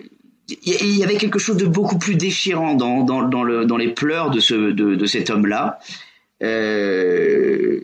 il 0.64 0.98
y 0.98 1.04
avait 1.04 1.18
quelque 1.18 1.40
chose 1.40 1.58
de 1.58 1.66
beaucoup 1.66 1.98
plus 1.98 2.16
déchirant 2.16 2.74
dans, 2.74 3.04
dans, 3.04 3.24
dans, 3.24 3.44
le, 3.44 3.66
dans 3.66 3.76
les 3.76 3.90
pleurs 3.90 4.32
de 4.32 5.06
cet 5.06 5.30
homme-là. 5.30 5.80
Euh, 6.44 7.82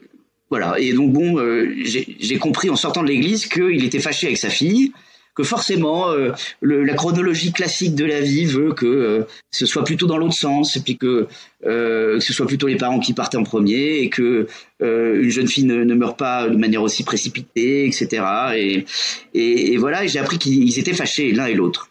voilà. 0.54 0.76
Et 0.78 0.94
donc 0.94 1.12
bon, 1.12 1.40
euh, 1.40 1.74
j'ai 1.84 2.38
compris 2.38 2.70
en 2.70 2.76
sortant 2.76 3.02
de 3.02 3.08
l'église 3.08 3.48
qu'il 3.48 3.84
était 3.84 4.00
fâché 4.00 4.28
avec 4.28 4.38
sa 4.38 4.52
fille, 4.52 4.92
que 5.34 5.42
forcément 5.42 6.12
euh, 6.12 6.32
le, 6.62 6.84
la 6.84 6.94
chronologie 6.94 7.52
classique 7.52 7.96
de 7.96 8.06
la 8.06 8.22
vie 8.22 8.46
veut 8.46 8.74
que 8.74 8.86
euh, 8.86 9.24
ce 9.50 9.66
soit 9.66 9.84
plutôt 9.84 10.06
dans 10.06 10.20
l'autre 10.20 10.36
sens, 10.36 10.78
et 10.78 10.82
puis 10.82 10.96
que, 10.96 11.28
que 11.64 12.20
ce 12.20 12.34
soit 12.34 12.46
plutôt 12.46 12.68
les 12.68 12.76
parents 12.78 13.00
qui 13.00 13.14
partent 13.14 13.34
en 13.34 13.42
premier, 13.42 13.98
et 14.02 14.10
que 14.10 14.46
une 14.80 15.30
jeune 15.32 15.48
fille 15.48 15.66
ne, 15.66 15.84
ne, 15.84 15.96
meurt 15.96 16.20
pas 16.20 16.48
de 16.48 16.56
manière 16.56 16.84
aussi 16.84 17.04
précipitée, 17.04 17.88
etc. 17.88 18.24
Et, 18.56 18.86
et, 19.34 19.74
et 19.74 19.78
voilà, 19.78 20.06
j'ai 20.06 20.20
appris 20.20 20.38
qu'ils 20.38 20.78
étaient 20.78 20.94
fâchés 20.94 21.32
l'un 21.32 21.48
et 21.48 21.56
l'autre. 21.56 21.90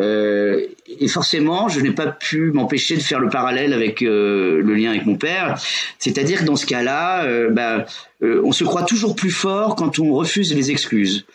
Euh, 0.00 0.66
et 0.88 1.08
forcément, 1.08 1.68
je 1.68 1.80
n'ai 1.80 1.92
pas 1.92 2.06
pu 2.06 2.52
m'empêcher 2.52 2.96
de 2.96 3.02
faire 3.02 3.20
le 3.20 3.28
parallèle 3.28 3.72
avec 3.72 4.02
euh, 4.02 4.62
le 4.62 4.74
lien 4.74 4.90
avec 4.90 5.06
mon 5.06 5.16
père. 5.16 5.60
C'est-à-dire 5.98 6.40
que 6.40 6.44
dans 6.44 6.56
ce 6.56 6.66
cas-là, 6.66 7.24
euh, 7.24 7.50
bah, 7.50 7.84
on 8.22 8.52
se 8.52 8.64
croit 8.64 8.82
toujours 8.82 9.14
plus 9.14 9.30
fort 9.30 9.76
quand 9.76 9.98
on 9.98 10.12
refuse 10.12 10.54
les 10.54 10.70
excuses. 10.70 11.26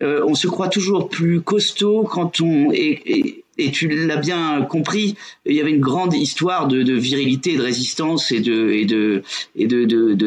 On 0.00 0.36
se 0.36 0.46
croit 0.46 0.68
toujours 0.68 1.08
plus 1.08 1.40
costaud 1.40 2.04
quand 2.08 2.40
on... 2.40 2.70
Et, 2.72 3.44
tu 3.72 3.88
l'as 3.88 4.18
bien 4.18 4.62
compris, 4.62 5.16
il 5.44 5.56
y 5.56 5.60
avait 5.60 5.72
une 5.72 5.80
grande 5.80 6.14
histoire 6.14 6.68
de, 6.68 6.92
virilité, 6.92 7.56
de 7.56 7.62
résistance 7.62 8.30
et 8.30 8.38
de 8.38 9.22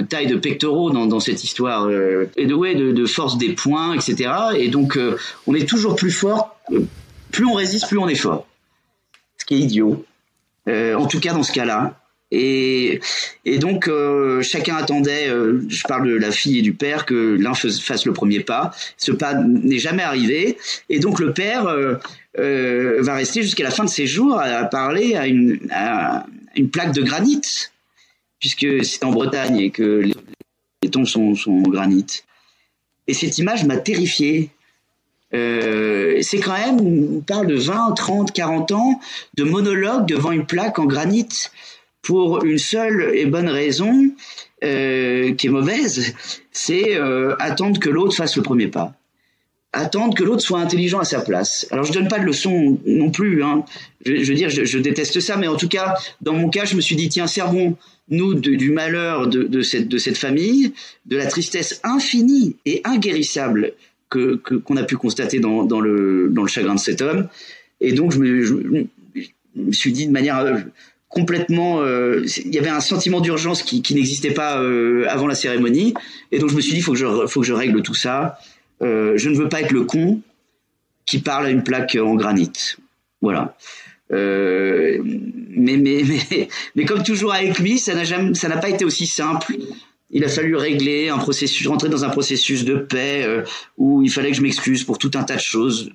taille 0.10 0.28
de 0.28 0.36
pectoraux 0.36 0.89
dans, 0.89 1.20
cette 1.22 1.46
histoire 1.46 1.89
et 1.89 2.46
de 2.46 3.06
force 3.06 3.38
des 3.38 3.54
poings, 3.54 3.94
etc. 3.94 4.32
Et 4.58 4.68
donc 4.68 5.00
on 5.48 5.56
est 5.56 5.66
toujours 5.66 5.96
plus 5.96 6.12
fort 6.12 6.58
plus 7.32 7.46
on 7.46 7.54
résiste, 7.54 7.88
plus 7.88 7.98
on 7.98 8.08
est 8.08 8.16
fort. 8.16 8.48
Ce 9.38 9.46
qui 9.46 9.56
est 9.56 9.60
idiot. 9.60 10.06
Euh, 10.68 10.96
en 10.96 11.08
tout 11.08 11.20
cas 11.20 11.34
dans 11.34 11.44
ce 11.44 11.52
cas-là. 11.52 11.98
Et, 12.34 13.02
donc 13.60 13.90
euh, 13.90 14.42
chacun 14.42 14.78
attendait, 14.78 15.28
euh, 15.28 15.66
je 15.68 15.84
parle 15.84 16.08
de 16.08 16.16
la 16.16 16.32
fille 16.32 16.60
et 16.60 16.62
du 16.62 16.74
père, 16.74 17.06
que 17.06 17.38
l'un 17.38 17.54
fasse 17.54 18.06
le 18.06 18.14
premier 18.14 18.40
pas. 18.40 18.72
Ce 18.98 19.12
pas 19.12 19.34
n'est 19.34 19.80
jamais 19.80 20.04
arrivé. 20.04 20.58
Et 20.88 21.00
donc 21.00 21.20
le 21.20 21.34
père 21.34 21.66
va 22.36 23.14
rester 23.16 23.42
jusqu'à 23.44 23.64
la 23.64 23.72
fin 23.72 23.84
de 23.84 23.90
ses 23.90 24.08
jours 24.08 24.40
à, 24.40 24.64
parler 24.66 25.16
à 25.16 25.28
une, 25.28 25.60
à 25.72 26.26
une 26.56 26.70
plaque 26.70 26.94
de 26.94 27.02
granit, 27.02 27.42
puisque 28.40 28.86
c'est 28.86 29.04
en 29.04 29.12
Bretagne 29.12 29.58
et 29.58 29.72
que 29.72 29.84
les, 29.84 30.16
les 30.84 30.90
tombes 30.90 31.08
sont, 31.08 31.36
sont 31.36 31.52
en 31.52 31.70
granit. 31.70 32.24
Et 33.08 33.14
cette 33.14 33.38
image 33.40 33.66
m'a 33.66 33.78
terrifié 33.78 34.52
euh, 35.34 36.20
c'est 36.22 36.40
quand 36.40 36.58
même, 36.58 37.18
on 37.18 37.22
parle 37.22 37.48
de 37.48 37.56
20, 37.56 37.94
30, 37.96 38.32
40 38.32 38.72
ans 38.72 39.00
de 39.36 39.44
monologue 39.44 40.06
devant 40.08 40.32
une 40.32 40.46
plaque 40.46 40.80
en 40.80 40.86
granit 40.86 41.30
pour 42.02 42.44
une 42.44 42.58
seule 42.58 43.12
et 43.14 43.26
bonne 43.26 43.48
raison 43.48 44.12
euh, 44.64 45.34
qui 45.34 45.48
est 45.48 45.50
mauvaise, 45.50 46.14
c'est 46.52 46.96
euh, 46.96 47.36
attendre 47.40 47.80
que 47.80 47.90
l'autre 47.90 48.16
fasse 48.16 48.36
le 48.36 48.44
premier 48.44 48.68
pas. 48.68 48.94
attendre 49.74 50.14
que 50.16 50.24
l'autre 50.24 50.42
soit 50.42 50.60
intelligent 50.60 51.00
à 51.00 51.06
sa 51.06 51.22
place. 51.22 51.66
Alors 51.72 51.86
je 51.86 51.94
donne 51.94 52.10
pas 52.10 52.20
de 52.20 52.26
leçon 52.26 52.78
non 52.86 53.10
plus, 53.10 53.44
hein. 53.44 53.64
je, 54.06 54.12
veux 54.12 54.34
dire, 54.34 54.50
je, 54.50 54.78
déteste 54.80 55.22
ça, 55.22 55.38
mais 55.38 55.48
en 55.48 55.56
tout 55.56 55.70
cas, 55.70 55.96
dans 56.20 56.34
mon 56.34 56.50
cas, 56.50 56.66
je 56.66 56.76
me 56.76 56.82
suis 56.82 56.98
dit, 56.98 57.08
tiens, 57.08 57.28
servons 57.28 57.78
nous 58.10 58.34
du 58.34 58.72
malheur 58.72 59.28
de, 59.28 59.62
cette, 59.62 59.88
de 59.88 59.98
cette 59.98 60.18
famille, 60.18 60.74
de 61.06 61.16
la 61.16 61.26
tristesse 61.28 61.80
infinie 61.84 62.58
et 62.66 62.82
inguérissable 62.84 63.74
que 64.12 64.36
qu'on 64.36 64.78
a 64.78 64.84
pu 64.84 64.97
constater 64.97 65.39
dans, 65.39 65.64
dans, 65.64 65.80
le, 65.80 66.30
dans 66.30 66.43
le 66.43 66.47
chagrin 66.47 66.76
de 66.76 66.80
cet 66.80 67.01
homme. 67.01 67.28
Et 67.80 67.93
donc 67.93 68.12
je 68.12 68.20
me, 68.20 68.88
me 69.55 69.72
suis 69.72 69.91
dit 69.91 70.05
de 70.05 70.12
manière 70.12 70.39
euh, 70.39 70.57
complètement 71.09 71.82
euh, 71.82 72.24
il 72.45 72.53
y 72.53 72.59
avait 72.59 72.70
un 72.70 72.82
sentiment 72.82 73.22
d'urgence 73.22 73.64
qui, 73.64 73.82
qui 73.82 73.95
n'existait 73.95 74.32
pas 74.32 74.62
euh, 74.62 75.05
avant 75.09 75.28
la 75.28 75.36
cérémonie 75.36 75.93
et 76.32 76.39
donc 76.39 76.49
je 76.49 76.55
me 76.55 76.62
suis 76.62 76.74
dit 76.74 76.82
faut 76.82 76.91
que 76.91 76.97
je 76.97 77.05
faut 77.28 77.41
que 77.41 77.47
je 77.47 77.53
règle 77.53 77.82
tout 77.82 77.95
ça 77.95 78.38
je 78.82 79.30
ne 79.30 79.36
veux 79.36 79.47
pas 79.47 79.62
être 79.62 79.72
le 79.72 79.84
con 79.84 80.22
qui 81.05 81.20
parle 81.20 81.45
à 81.45 81.49
une 81.51 81.64
plaque 81.64 81.95
en 82.01 82.16
granit. 82.16 82.51
Voilà. 83.22 83.55
Mais, 84.09 84.97
mais, 85.78 85.78
mais, 86.32 86.47
mais, 86.76 86.86
comme 86.86 87.03
toujours 87.03 87.32
avec 87.32 87.59
lui, 87.59 87.78
ça 87.78 87.93
n'a 87.93 88.57
pas 88.57 88.70
été 88.70 88.84
aussi 88.84 89.05
simple. 89.05 89.55
Il 90.12 90.24
a 90.24 90.28
fallu 90.28 90.55
régler 90.55 91.09
un 91.09 91.18
processus, 91.18 91.68
rentrer 91.68 91.89
dans 91.89 92.03
un 92.03 92.09
processus 92.09 92.66
de 92.66 92.76
paix 92.76 93.24
euh, 93.24 93.43
où 93.78 94.01
il 94.01 94.12
fallait 94.12 94.32
que 94.32 94.38
je 94.38 94.41
m'excuse 94.41 94.84
pour 94.84 94.97
tout 94.97 95.12
un 95.16 95.24
tas 95.24 95.36
de 95.36 95.41
choses. 95.41 95.91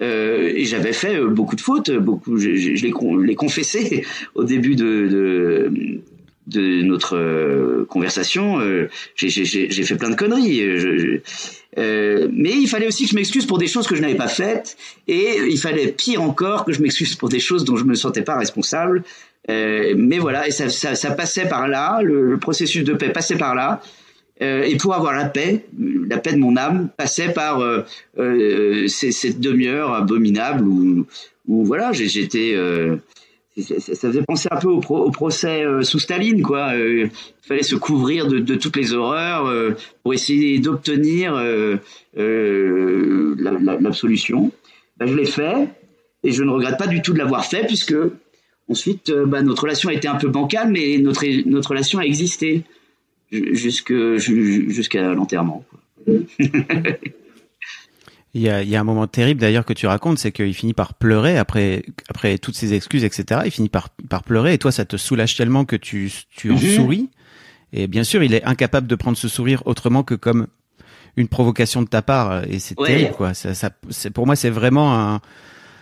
Euh, 0.00 0.52
et 0.54 0.64
j'avais 0.64 0.92
fait 0.92 1.20
beaucoup 1.20 1.56
de 1.56 1.60
fautes, 1.60 1.90
beaucoup, 1.90 2.36
je, 2.38 2.54
je, 2.54 2.76
je 2.76 2.86
au 4.34 4.44
début 4.44 4.76
de, 4.76 5.70
notre 6.82 7.84
conversation. 7.88 8.60
j'ai 9.16 9.82
fait 9.82 9.96
plein 9.96 10.10
de 10.10 10.14
conneries. 10.14 11.20
Euh, 11.76 12.28
mais 12.32 12.50
il 12.50 12.66
fallait 12.66 12.86
aussi 12.86 13.04
que 13.04 13.10
je 13.10 13.14
m'excuse 13.14 13.46
pour 13.46 13.58
des 13.58 13.66
choses 13.66 13.86
que 13.86 13.94
je 13.94 14.00
n'avais 14.00 14.16
pas 14.16 14.28
faites, 14.28 14.76
et 15.06 15.38
il 15.48 15.58
fallait 15.58 15.88
pire 15.88 16.22
encore 16.22 16.64
que 16.64 16.72
je 16.72 16.80
m'excuse 16.80 17.14
pour 17.14 17.28
des 17.28 17.40
choses 17.40 17.64
dont 17.64 17.76
je 17.76 17.84
me 17.84 17.94
sentais 17.94 18.22
pas 18.22 18.36
responsable. 18.36 19.04
Euh, 19.50 19.94
mais 19.96 20.18
voilà, 20.18 20.46
et 20.46 20.50
ça, 20.50 20.68
ça, 20.68 20.94
ça, 20.94 21.12
passait 21.12 21.48
par 21.48 21.68
là, 21.68 22.00
le, 22.02 22.36
processus 22.38 22.84
de 22.84 22.92
paix 22.92 23.10
passait 23.10 23.38
par 23.38 23.54
là. 23.54 23.80
Euh, 24.40 24.62
et 24.62 24.76
pour 24.76 24.94
avoir 24.94 25.14
la 25.14 25.24
paix, 25.24 25.64
la 25.78 26.18
paix 26.18 26.32
de 26.32 26.38
mon 26.38 26.56
âme 26.56 26.90
passait 26.96 27.32
par 27.32 27.60
euh, 27.60 27.84
cette 28.86 29.40
demi-heure 29.40 29.92
abominable 29.94 30.64
où, 30.64 31.06
voilà, 31.64 31.92
j'étais 31.92 32.56
ça, 33.56 34.08
faisait 34.08 34.22
penser 34.22 34.48
un 34.52 34.56
peu 34.58 34.68
au, 34.68 35.10
procès 35.10 35.64
sous 35.82 35.98
Staline, 35.98 36.42
quoi. 36.42 36.74
Il 36.76 37.10
fallait 37.42 37.64
se 37.64 37.74
couvrir 37.74 38.28
de, 38.28 38.54
toutes 38.54 38.76
les 38.76 38.92
horreurs 38.92 39.52
pour 40.02 40.14
essayer 40.14 40.60
d'obtenir 40.60 41.34
l'absolution. 43.80 44.52
Ben, 44.98 45.06
je 45.06 45.14
l'ai 45.14 45.26
fait 45.26 45.68
et 46.22 46.30
je 46.30 46.44
ne 46.44 46.50
regrette 46.50 46.78
pas 46.78 46.86
du 46.86 47.02
tout 47.02 47.12
de 47.12 47.18
l'avoir 47.18 47.44
fait 47.44 47.66
puisque 47.66 47.94
ensuite 48.68 49.12
ben, 49.12 49.42
notre 49.42 49.62
relation 49.62 49.88
a 49.88 49.92
été 49.92 50.08
un 50.08 50.16
peu 50.16 50.28
bancale, 50.28 50.70
mais 50.70 50.98
notre 50.98 51.24
notre 51.48 51.70
relation 51.70 51.98
a 51.98 52.04
existé 52.04 52.64
jusqu'à 53.30 55.14
l'enterrement. 55.14 55.64
Il 58.34 58.42
y, 58.42 58.50
a, 58.50 58.62
il 58.62 58.68
y 58.68 58.76
a 58.76 58.80
un 58.80 58.84
moment 58.84 59.06
terrible 59.06 59.40
d'ailleurs 59.40 59.64
que 59.64 59.72
tu 59.72 59.86
racontes, 59.86 60.18
c'est 60.18 60.32
qu'il 60.32 60.52
finit 60.52 60.74
par 60.74 60.92
pleurer 60.94 61.38
après 61.38 61.82
après 62.08 62.36
toutes 62.36 62.54
ces 62.54 62.74
excuses, 62.74 63.02
etc. 63.02 63.40
Il 63.46 63.50
finit 63.50 63.70
par 63.70 63.88
par 63.88 64.22
pleurer 64.22 64.52
et 64.52 64.58
toi 64.58 64.70
ça 64.70 64.84
te 64.84 64.98
soulage 64.98 65.34
tellement 65.34 65.64
que 65.64 65.76
tu 65.76 66.12
tu 66.30 66.50
en 66.50 66.54
mhm. 66.54 66.60
souris. 66.60 67.08
Et 67.72 67.86
bien 67.86 68.04
sûr, 68.04 68.22
il 68.22 68.34
est 68.34 68.44
incapable 68.44 68.86
de 68.86 68.94
prendre 68.94 69.16
ce 69.16 69.28
sourire 69.28 69.62
autrement 69.64 70.02
que 70.02 70.14
comme 70.14 70.46
une 71.16 71.28
provocation 71.28 71.82
de 71.82 71.88
ta 71.88 72.02
part. 72.02 72.44
Et 72.44 72.58
c'est 72.58 72.74
terrible, 72.74 73.12
quoi. 73.12 73.34
Ça, 73.34 73.54
ça 73.54 73.70
c'est 73.90 74.10
pour 74.10 74.26
moi, 74.26 74.36
c'est 74.36 74.50
vraiment 74.50 74.94
un 74.94 75.20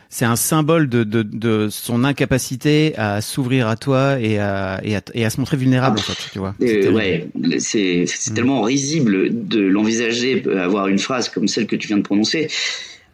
c'est 0.09 0.25
un 0.25 0.37
symbole 0.37 0.89
de, 0.89 1.05
de, 1.05 1.23
de, 1.23 1.69
son 1.71 2.05
incapacité 2.05 2.95
à 2.97 3.21
s'ouvrir 3.21 3.69
à 3.69 3.77
toi 3.77 4.19
et 4.21 4.39
à, 4.39 4.81
et 4.85 4.97
à, 4.97 5.03
et 5.15 5.25
à 5.25 5.31
se 5.31 5.41
montrer 5.41 5.57
vulnérable, 5.57 5.99
en 5.99 6.03
fait, 6.03 6.31
tu 6.33 6.39
vois. 6.39 6.55
Euh, 6.63 6.93
ouais, 6.93 7.29
c'est 7.59 8.05
mm. 8.05 8.35
tellement 8.35 8.63
risible 8.63 9.47
de 9.49 9.61
l'envisager, 9.61 10.45
avoir 10.59 10.89
une 10.89 10.99
phrase 10.99 11.29
comme 11.29 11.49
celle 11.49 11.67
que 11.67 11.77
tu 11.77 11.89
viens 11.89 11.99
de 11.99 12.03
prononcer. 12.03 12.49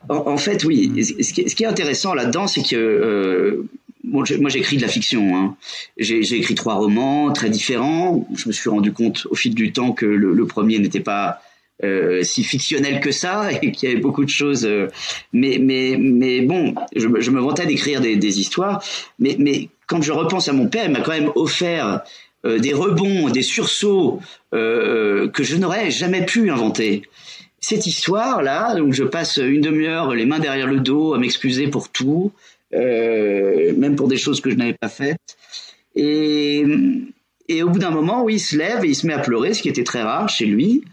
En, 0.08 0.36
fait, 0.36 0.64
oui, 0.64 0.88
mm. 0.88 1.02
ce, 1.02 1.32
qui, 1.32 1.48
ce, 1.48 1.54
qui, 1.54 1.64
est 1.64 1.68
intéressant 1.68 2.14
là-dedans, 2.14 2.46
c'est 2.46 2.62
que 2.62 2.76
euh, 2.76 3.68
moi 4.04 4.24
j'écris 4.48 4.76
de 4.76 4.82
la 4.82 4.88
fiction. 4.88 5.36
Hein. 5.36 5.56
J'ai 5.96 6.34
écrit 6.34 6.54
trois 6.54 6.74
romans 6.74 7.32
très 7.32 7.50
différents. 7.50 8.28
Je 8.34 8.48
me 8.48 8.52
suis 8.52 8.68
rendu 8.68 8.92
compte 8.92 9.26
au 9.30 9.34
fil 9.34 9.54
du 9.54 9.72
temps 9.72 9.92
que 9.92 10.06
le, 10.06 10.34
le 10.34 10.46
premier 10.46 10.78
n'était 10.78 11.00
pas 11.00 11.40
euh, 11.84 12.22
si 12.22 12.44
fictionnel 12.44 13.00
que 13.00 13.10
ça 13.10 13.50
et 13.62 13.72
qu'il 13.72 13.88
y 13.88 13.92
avait 13.92 14.00
beaucoup 14.00 14.24
de 14.24 14.30
choses. 14.30 14.64
Euh, 14.64 14.88
mais 15.32 15.58
mais 15.60 15.96
mais 15.98 16.40
bon, 16.42 16.74
je, 16.94 17.08
je 17.18 17.30
me 17.30 17.40
vantais 17.40 17.66
d'écrire 17.66 18.00
des, 18.00 18.16
des, 18.16 18.40
histoires. 18.40 18.84
Mais 19.18 19.36
mais 19.38 19.68
quand 19.86 20.00
je 20.00 20.12
repense 20.12 20.48
à 20.48 20.52
mon 20.52 20.68
père, 20.68 20.84
il 20.86 20.92
m'a 20.92 21.00
quand 21.00 21.12
même 21.12 21.32
offert 21.34 22.02
euh, 22.46 22.58
des 22.58 22.72
rebonds, 22.72 23.30
des 23.30 23.42
sursauts 23.42 24.20
que 24.52 25.42
je 25.42 25.56
n'aurais 25.56 25.90
jamais 25.90 26.24
pu 26.24 26.50
inventer. 26.50 27.02
Cette 27.58 27.86
histoire 27.86 28.42
là, 28.42 28.74
donc 28.74 28.92
je 28.92 29.04
passe 29.04 29.38
une 29.38 29.62
demi-heure 29.62 30.14
les 30.14 30.26
mains 30.26 30.40
derrière 30.40 30.66
le 30.66 30.78
dos 30.78 31.14
à 31.14 31.18
m'excuser 31.18 31.68
pour 31.68 31.88
tout, 31.88 32.32
même 32.72 33.96
pour 33.96 34.08
des 34.08 34.18
choses 34.18 34.40
que 34.40 34.50
je 34.50 34.56
n'avais 34.56 34.76
pas 34.78 34.88
faites. 34.88 35.36
Et 35.96 36.64
et 37.48 37.62
au 37.62 37.70
bout 37.70 37.78
d'un 37.78 37.90
moment, 37.90 38.22
oui, 38.22 38.34
il 38.34 38.40
se 38.40 38.56
lève 38.56 38.84
et 38.84 38.88
il 38.88 38.94
se 38.94 39.06
met 39.06 39.14
à 39.14 39.18
pleurer, 39.18 39.52
ce 39.54 39.62
qui 39.62 39.68
était 39.68 39.84
très 39.84 40.02
rare 40.02 40.28
chez 40.28 40.46
lui 40.46 40.84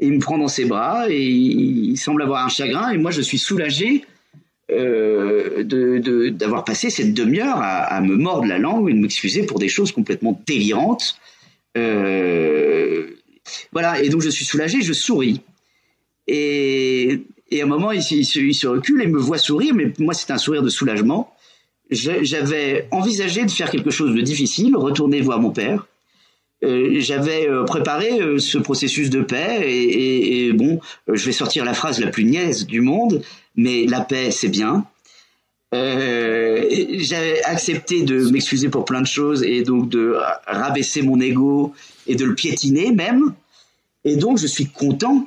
et 0.00 0.06
il 0.06 0.14
me 0.14 0.18
prend 0.18 0.38
dans 0.38 0.48
ses 0.48 0.64
bras 0.64 1.08
et 1.08 1.22
il 1.22 1.96
semble 1.96 2.22
avoir 2.22 2.44
un 2.44 2.48
chagrin 2.48 2.90
et 2.90 2.98
moi 2.98 3.10
je 3.10 3.20
suis 3.20 3.38
soulagé 3.38 4.04
euh, 4.70 5.62
de 5.62 6.28
d'avoir 6.30 6.64
passé 6.64 6.90
cette 6.90 7.12
demi-heure 7.12 7.58
à, 7.58 7.82
à, 7.82 8.00
me 8.00 8.16
mordre 8.16 8.46
la 8.46 8.58
langue 8.58 8.88
et 8.88 8.94
de 8.94 8.98
m'excuser 8.98 9.44
pour 9.44 9.58
des 9.58 9.68
choses 9.68 9.92
complètement 9.92 10.40
délirantes. 10.46 11.16
Euh, 11.76 13.08
voilà, 13.72 14.00
et 14.00 14.08
donc 14.08 14.22
je 14.22 14.30
suis 14.30 14.44
soulagé, 14.44 14.80
je 14.80 14.92
souris. 14.92 15.40
Et, 16.28 17.20
et 17.50 17.60
à 17.60 17.64
un 17.64 17.66
moment, 17.66 17.90
il, 17.90 18.00
il, 18.00 18.20
il, 18.20 18.54
se 18.54 18.66
recule 18.68 19.02
et 19.02 19.06
me 19.06 19.18
voit 19.18 19.38
sourire, 19.38 19.74
mais 19.74 19.92
moi 19.98 20.14
c'est 20.14 20.30
un 20.30 20.38
sourire 20.38 20.62
de 20.62 20.68
soulagement. 20.68 21.34
J'avais 21.90 22.86
envisagé 22.92 23.44
de 23.44 23.50
faire 23.50 23.70
quelque 23.70 23.90
chose 23.90 24.14
de 24.14 24.20
difficile, 24.20 24.76
retourner 24.76 25.20
voir 25.20 25.40
mon 25.40 25.50
père, 25.50 25.88
j'avais 26.62 27.48
euh, 27.48 27.64
préparé 27.64 28.20
euh, 28.20 28.38
ce 28.38 28.58
processus 28.58 29.10
de 29.10 29.22
paix 29.22 29.60
et, 29.62 30.46
et, 30.46 30.52
bon, 30.52 30.80
je 31.08 31.24
vais 31.24 31.32
sortir 31.32 31.64
la 31.64 31.74
phrase 31.74 32.00
la 32.00 32.08
plus 32.08 32.24
niaise 32.24 32.66
du 32.66 32.80
monde, 32.80 33.22
mais 33.56 33.86
la 33.86 34.00
paix 34.00 34.30
c'est 34.30 34.48
bien. 34.48 34.84
j'avais 35.72 37.42
accepté 37.44 38.02
de 38.02 38.30
m'excuser 38.30 38.68
pour 38.68 38.84
plein 38.84 39.00
de 39.00 39.06
choses 39.06 39.42
et 39.42 39.62
donc 39.62 39.88
de 39.88 40.16
rabaisser 40.46 41.02
mon 41.02 41.20
ego 41.20 41.72
et 42.06 42.16
de 42.16 42.24
le 42.24 42.34
piétiner 42.34 42.92
même. 42.92 43.32
Et 44.04 44.16
donc 44.16 44.38
je 44.38 44.46
suis 44.46 44.66
content 44.66 45.26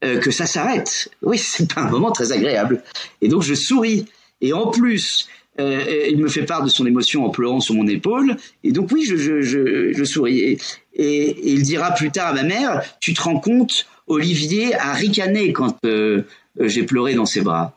que 0.00 0.30
ça 0.32 0.46
s'arrête. 0.46 1.10
Oui, 1.22 1.38
c'est 1.42 1.72
pas 1.72 1.82
un 1.82 1.90
moment 1.90 2.10
très 2.10 2.32
agréable. 2.32 2.82
Et 3.20 3.28
donc 3.28 3.42
je 3.42 3.54
souris. 3.54 4.06
Et 4.40 4.52
en 4.52 4.66
plus, 4.66 5.28
euh, 5.60 6.06
il 6.08 6.18
me 6.18 6.28
fait 6.28 6.44
part 6.44 6.64
de 6.64 6.68
son 6.68 6.86
émotion 6.86 7.24
en 7.24 7.30
pleurant 7.30 7.60
sur 7.60 7.74
mon 7.74 7.86
épaule. 7.86 8.36
Et 8.64 8.72
donc 8.72 8.90
oui, 8.92 9.04
je, 9.04 9.16
je, 9.16 10.04
souris. 10.04 10.58
Et, 10.94 11.36
il 11.44 11.62
dira 11.62 11.92
plus 11.92 12.10
tard 12.10 12.28
à 12.28 12.32
ma 12.32 12.42
mère, 12.42 12.82
tu 13.00 13.14
te 13.14 13.22
rends 13.22 13.38
compte, 13.38 13.86
Olivier 14.06 14.74
a 14.74 14.92
ricané 14.92 15.52
quand 15.52 15.76
euh, 15.84 16.22
j'ai 16.58 16.82
pleuré 16.82 17.14
dans 17.14 17.26
ses 17.26 17.40
bras. 17.40 17.76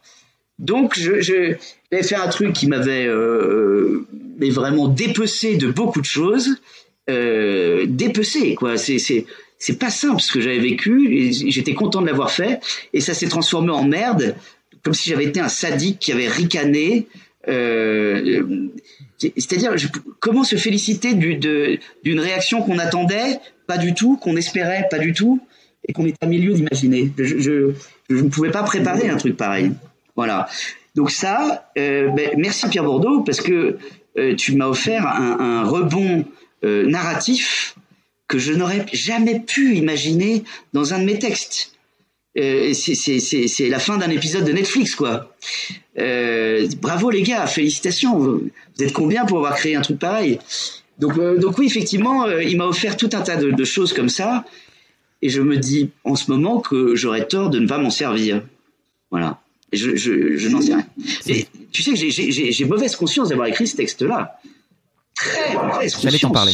Donc 0.60 0.98
j'avais 0.98 1.58
fait 1.92 2.16
un 2.16 2.28
truc 2.28 2.54
qui 2.54 2.68
m'avait 2.68 3.06
euh, 3.06 4.06
vraiment 4.40 4.88
dépecé 4.88 5.58
de 5.58 5.68
beaucoup 5.68 6.02
de 6.02 6.06
choses. 6.06 6.58
Euh, 7.10 7.86
dépecé, 7.88 8.56
quoi. 8.56 8.78
C'est, 8.78 8.98
c'est, 8.98 9.80
pas 9.80 9.90
simple 9.90 10.22
ce 10.22 10.32
que 10.32 10.42
j'avais 10.42 10.60
vécu. 10.60 11.32
J'étais 11.32 11.74
content 11.74 12.02
de 12.02 12.08
l'avoir 12.08 12.32
fait. 12.32 12.60
Et 12.94 13.02
ça 13.02 13.14
s'est 13.14 13.28
transformé 13.28 13.72
en 13.72 13.84
merde, 13.84 14.36
comme 14.84 14.94
si 14.94 15.10
j'avais 15.10 15.26
été 15.26 15.40
un 15.40 15.50
sadique 15.50 16.00
qui 16.00 16.12
avait 16.12 16.28
ricané 16.28 17.08
euh, 17.48 18.70
c'est-à-dire, 19.18 19.74
comment 20.20 20.44
se 20.44 20.56
féliciter 20.56 21.14
d'une 21.14 22.20
réaction 22.20 22.62
qu'on 22.62 22.80
attendait, 22.80 23.40
pas 23.68 23.78
du 23.78 23.94
tout, 23.94 24.18
qu'on 24.18 24.36
espérait, 24.36 24.88
pas 24.90 25.00
du 25.00 25.14
tout, 25.14 25.40
et 25.88 25.94
qu'on 25.94 26.06
est 26.06 26.16
à 26.22 26.26
milieu 26.26 26.54
d'imaginer. 26.54 27.12
Je, 27.18 27.72
ne 28.10 28.30
pouvais 28.30 28.52
pas 28.52 28.64
préparer 28.64 29.10
un 29.10 29.18
truc 29.18 29.38
pareil. 29.38 29.72
Voilà. 30.16 30.48
Donc 30.96 31.12
ça, 31.12 31.70
euh, 31.78 32.10
ben, 32.10 32.32
merci 32.38 32.68
Pierre 32.70 32.84
Bordeaux, 32.84 33.22
parce 33.22 33.42
que 33.42 33.78
euh, 34.18 34.36
tu 34.36 34.56
m'as 34.56 34.68
offert 34.68 35.08
un, 35.08 35.64
rebond 35.64 36.26
euh, 36.64 36.86
narratif 36.88 37.76
que 38.28 38.40
je 38.40 38.54
n'aurais 38.54 38.86
jamais 38.92 39.40
pu 39.40 39.76
imaginer 39.76 40.44
dans 40.74 40.94
un 40.94 41.00
de 41.00 41.04
mes 41.04 41.20
textes. 41.20 41.75
Euh, 42.38 42.74
c'est 42.74 43.70
la 43.70 43.80
fin 43.80 43.98
d'un 43.98 44.10
épisode 44.10 44.44
de 44.44 44.52
Netflix, 44.52 44.96
quoi. 44.96 45.34
Euh, 45.98 46.68
bravo 46.82 47.10
les 47.10 47.24
gars, 47.24 47.48
félicitations. 47.48 48.18
Vous, 48.18 48.50
êtes 48.80 48.92
combien 48.92 49.26
pour 49.26 49.38
avoir 49.38 49.56
créé 49.56 49.76
un 49.76 49.82
truc 49.82 50.00
pareil? 50.00 50.40
Donc, 51.00 51.18
euh, 51.18 51.38
donc 51.38 51.58
oui, 51.58 51.66
effectivement, 51.66 52.28
il 52.28 52.58
m'a 52.58 52.66
offert 52.66 52.98
tout 52.98 53.10
un 53.14 53.22
tas 53.22 53.38
de, 53.38 53.52
de, 53.52 53.64
choses 53.64 53.94
comme 53.94 54.10
ça, 54.10 54.46
et 55.22 55.30
je 55.30 55.42
me 55.42 55.58
dis 55.58 55.92
en 56.04 56.16
ce 56.16 56.30
moment 56.30 56.60
que 56.60 56.96
j'aurais 56.96 57.26
tort 57.26 57.50
de 57.50 57.60
ne 57.60 57.68
pas 57.68 57.78
m'en 57.78 57.90
servir. 57.90 58.42
Voilà. 59.12 59.40
Je, 59.72 59.96
je, 59.96 60.38
je 60.38 60.48
n'en 60.50 60.62
sais 60.62 60.76
rien. 60.76 60.88
Et 61.28 61.48
tu 61.72 61.84
sais 61.84 61.94
que 61.94 61.98
j'ai 61.98 62.66
mauvaise 62.66 62.96
conscience 62.96 63.30
d'avoir 63.30 63.48
écrit 63.48 63.68
ce 63.68 63.78
texte-là. 63.78 64.40
Très 65.16 65.54
mauvaise 65.54 65.94
conscience. 65.94 66.04
J'allais 66.04 66.20
t'en 66.20 66.32
parler. 66.32 66.54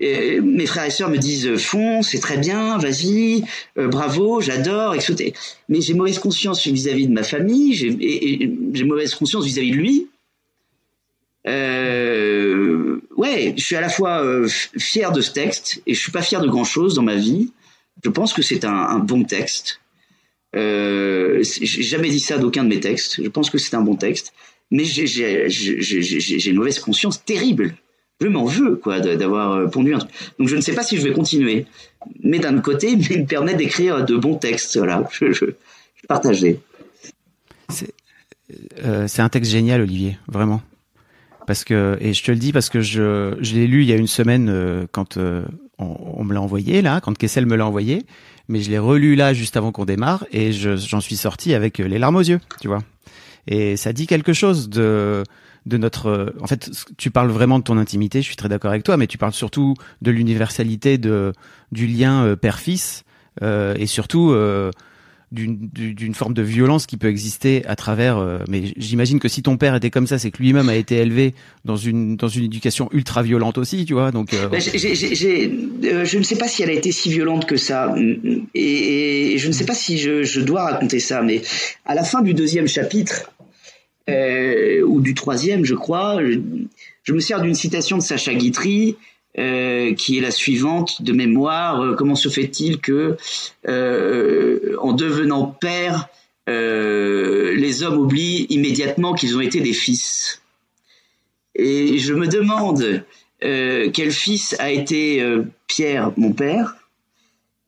Et 0.00 0.40
mes 0.40 0.64
frères 0.64 0.86
et 0.86 0.90
sœurs 0.90 1.10
me 1.10 1.18
disent 1.18 1.56
fonce, 1.56 2.08
c'est 2.08 2.20
très 2.20 2.38
bien, 2.38 2.78
vas-y, 2.78 3.44
euh, 3.76 3.86
bravo, 3.86 4.40
j'adore, 4.40 4.94
etc. 4.94 5.34
Mais 5.68 5.82
j'ai 5.82 5.92
mauvaise 5.92 6.18
conscience 6.18 6.66
vis-à-vis 6.66 7.06
de 7.06 7.12
ma 7.12 7.22
famille, 7.22 7.74
j'ai 7.74 8.84
mauvaise 8.84 9.14
conscience 9.14 9.44
vis-à-vis 9.44 9.72
de 9.72 9.76
lui. 9.76 10.08
Euh, 11.46 13.00
ouais, 13.16 13.54
je 13.56 13.62
suis 13.62 13.76
à 13.76 13.82
la 13.82 13.90
fois 13.90 14.24
euh, 14.24 14.48
fier 14.78 15.12
de 15.12 15.20
ce 15.20 15.32
texte 15.32 15.82
et 15.86 15.94
je 15.94 16.00
suis 16.00 16.12
pas 16.12 16.22
fier 16.22 16.40
de 16.40 16.48
grand 16.48 16.64
chose 16.64 16.94
dans 16.94 17.02
ma 17.02 17.16
vie. 17.16 17.52
Je 18.02 18.08
pense 18.08 18.32
que 18.32 18.40
c'est 18.40 18.64
un, 18.64 18.74
un, 18.74 18.98
bon 18.98 19.24
texte. 19.24 19.80
Euh, 20.56 21.42
j'ai 21.42 21.82
jamais 21.82 22.08
dit 22.08 22.20
ça 22.20 22.38
d'aucun 22.38 22.64
de 22.64 22.68
mes 22.68 22.80
textes. 22.80 23.22
Je 23.22 23.28
pense 23.28 23.50
que 23.50 23.58
c'est 23.58 23.74
un 23.76 23.82
bon 23.82 23.96
texte, 23.96 24.32
mais 24.70 24.84
j'ai 24.84 26.50
une 26.50 26.56
mauvaise 26.56 26.78
conscience 26.78 27.22
terrible 27.24 27.74
je 28.20 28.28
m'en 28.28 28.44
veux 28.44 28.76
quoi 28.76 29.00
d'avoir 29.00 29.52
euh, 29.52 29.66
pondu 29.66 29.94
un 29.94 29.98
truc. 29.98 30.10
Donc 30.38 30.48
je 30.48 30.56
ne 30.56 30.60
sais 30.60 30.74
pas 30.74 30.82
si 30.82 30.98
je 30.98 31.02
vais 31.02 31.12
continuer, 31.12 31.66
mais 32.22 32.38
d'un 32.38 32.58
côté, 32.60 32.92
il 33.10 33.20
me 33.20 33.26
permet 33.26 33.54
d'écrire 33.54 34.04
de 34.04 34.16
bons 34.16 34.36
textes. 34.36 34.76
Voilà, 34.76 35.08
je, 35.12 35.32
je, 35.32 35.46
partageais. 36.08 36.60
Euh, 38.84 39.06
c'est 39.06 39.22
un 39.22 39.28
texte 39.28 39.50
génial, 39.50 39.80
Olivier, 39.80 40.18
vraiment. 40.26 40.60
Parce 41.46 41.64
que 41.64 41.96
et 42.00 42.12
je 42.12 42.22
te 42.22 42.30
le 42.30 42.36
dis 42.36 42.52
parce 42.52 42.68
que 42.68 42.80
je, 42.80 43.36
je 43.40 43.54
l'ai 43.54 43.66
lu 43.66 43.82
il 43.82 43.88
y 43.88 43.92
a 43.92 43.96
une 43.96 44.06
semaine 44.06 44.48
euh, 44.48 44.86
quand 44.92 45.16
on, 45.16 45.44
on, 45.78 46.24
me 46.24 46.34
l'a 46.34 46.40
envoyé 46.40 46.82
là, 46.82 47.00
quand 47.00 47.16
Kessel 47.16 47.46
me 47.46 47.56
l'a 47.56 47.66
envoyé, 47.66 48.04
mais 48.48 48.60
je 48.60 48.70
l'ai 48.70 48.78
relu 48.78 49.14
là 49.14 49.32
juste 49.32 49.56
avant 49.56 49.72
qu'on 49.72 49.84
démarre 49.84 50.26
et 50.32 50.52
j'en 50.52 51.00
suis 51.00 51.16
sorti 51.16 51.54
avec 51.54 51.78
les 51.78 51.98
larmes 51.98 52.16
aux 52.16 52.20
yeux, 52.20 52.40
tu 52.60 52.68
vois. 52.68 52.80
Et 53.46 53.76
ça 53.76 53.92
dit 53.92 54.06
quelque 54.06 54.32
chose 54.32 54.68
de 54.68 55.24
de 55.66 55.76
notre. 55.76 56.34
En 56.40 56.46
fait, 56.46 56.70
tu 56.96 57.10
parles 57.10 57.30
vraiment 57.30 57.58
de 57.58 57.64
ton 57.64 57.78
intimité. 57.78 58.20
Je 58.22 58.26
suis 58.26 58.36
très 58.36 58.48
d'accord 58.48 58.70
avec 58.70 58.82
toi, 58.82 58.96
mais 58.96 59.06
tu 59.06 59.18
parles 59.18 59.32
surtout 59.32 59.74
de 60.02 60.10
l'universalité 60.10 60.98
de 60.98 61.32
du 61.72 61.86
lien 61.86 62.24
euh, 62.24 62.36
père-fils 62.36 63.04
euh, 63.42 63.74
et 63.78 63.86
surtout 63.86 64.30
euh, 64.30 64.70
d'une 65.30 66.12
forme 66.14 66.34
de 66.34 66.42
violence 66.42 66.86
qui 66.86 66.96
peut 66.96 67.06
exister 67.06 67.64
à 67.66 67.76
travers. 67.76 68.18
mais 68.48 68.72
j'imagine 68.76 69.20
que 69.20 69.28
si 69.28 69.42
ton 69.42 69.56
père 69.56 69.76
était 69.76 69.88
comme 69.88 70.08
ça, 70.08 70.18
c'est 70.18 70.32
que 70.32 70.42
lui-même 70.42 70.68
a 70.68 70.74
été 70.74 70.96
élevé 70.96 71.34
dans 71.64 71.76
une 71.76 72.16
dans 72.16 72.26
une 72.26 72.42
éducation 72.46 72.88
ultra 72.90 73.22
violente 73.22 73.56
aussi, 73.56 73.84
tu 73.84 73.92
vois. 73.92 74.10
Donc, 74.10 74.34
ben, 74.50 74.60
je 74.60 76.18
ne 76.18 76.22
sais 76.24 76.34
pas 76.34 76.48
si 76.48 76.64
elle 76.64 76.70
a 76.70 76.72
été 76.72 76.90
si 76.90 77.10
violente 77.10 77.46
que 77.46 77.56
ça, 77.56 77.94
et, 78.56 79.34
et 79.34 79.38
je 79.38 79.46
ne 79.46 79.52
sais 79.52 79.66
pas 79.66 79.74
si 79.74 79.98
je, 79.98 80.24
je, 80.24 80.40
dois 80.40 80.64
raconter 80.64 80.98
ça, 80.98 81.22
mais 81.22 81.42
à 81.86 81.94
la 81.94 82.02
fin 82.02 82.22
du 82.22 82.34
deuxième 82.34 82.66
chapitre, 82.66 83.30
euh, 84.08 84.82
ou 84.82 85.00
du 85.00 85.14
troisième, 85.14 85.64
je 85.64 85.74
crois. 85.74 86.20
Je, 86.22 87.12
me 87.12 87.20
sers 87.20 87.40
d'une 87.40 87.54
citation 87.54 87.98
de 87.98 88.02
Sacha 88.02 88.34
Guitry, 88.34 88.96
euh, 89.38 89.94
qui 89.94 90.18
est 90.18 90.20
la 90.20 90.30
suivante 90.30 91.02
de 91.02 91.12
mémoire. 91.12 91.80
Euh, 91.80 91.94
comment 91.94 92.14
se 92.14 92.28
fait-il 92.28 92.78
que, 92.78 93.16
en 93.66 94.92
devenant 94.92 95.46
père, 95.46 96.08
les 96.46 97.82
hommes 97.82 97.98
oublient 97.98 98.46
immédiatement 98.50 99.14
qu'ils 99.14 99.36
ont 99.36 99.40
été 99.40 99.60
des 99.60 99.72
fils? 99.72 100.42
Et 101.54 101.98
je 101.98 102.14
me 102.14 102.26
demande 102.26 103.04
quel 103.40 104.10
fils 104.10 104.56
a 104.58 104.70
été 104.70 105.24
Pierre, 105.66 106.12
mon 106.16 106.32
père, 106.32 106.76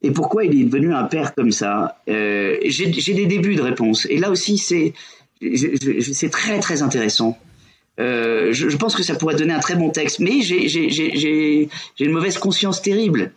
et 0.05 0.11
pourquoi 0.11 0.43
il 0.43 0.59
est 0.59 0.65
devenu 0.65 0.93
un 0.93 1.05
père 1.05 1.33
comme 1.33 1.51
ça? 1.51 2.01
J'ai 2.07 3.13
des 3.13 3.25
débuts 3.25 3.55
de 3.55 3.61
réponse. 3.61 4.05
Et 4.09 4.17
là 4.17 4.31
aussi, 4.31 4.57
c'est 4.57 4.93
c'est 6.13 6.29
très 6.29 6.59
très 6.59 6.81
intéressant. 6.81 7.37
Euh, 7.99 8.53
je, 8.53 8.75
pense 8.75 8.95
que 8.95 9.03
ça 9.03 9.15
pourrait 9.15 9.35
donner 9.35 9.53
un 9.53 9.59
très 9.59 9.75
bon 9.75 9.89
texte, 9.89 10.19
mais 10.19 10.41
j'ai 10.41 11.69
une 11.99 12.11
mauvaise 12.11 12.37
conscience 12.37 12.81
terrible. 12.81 13.31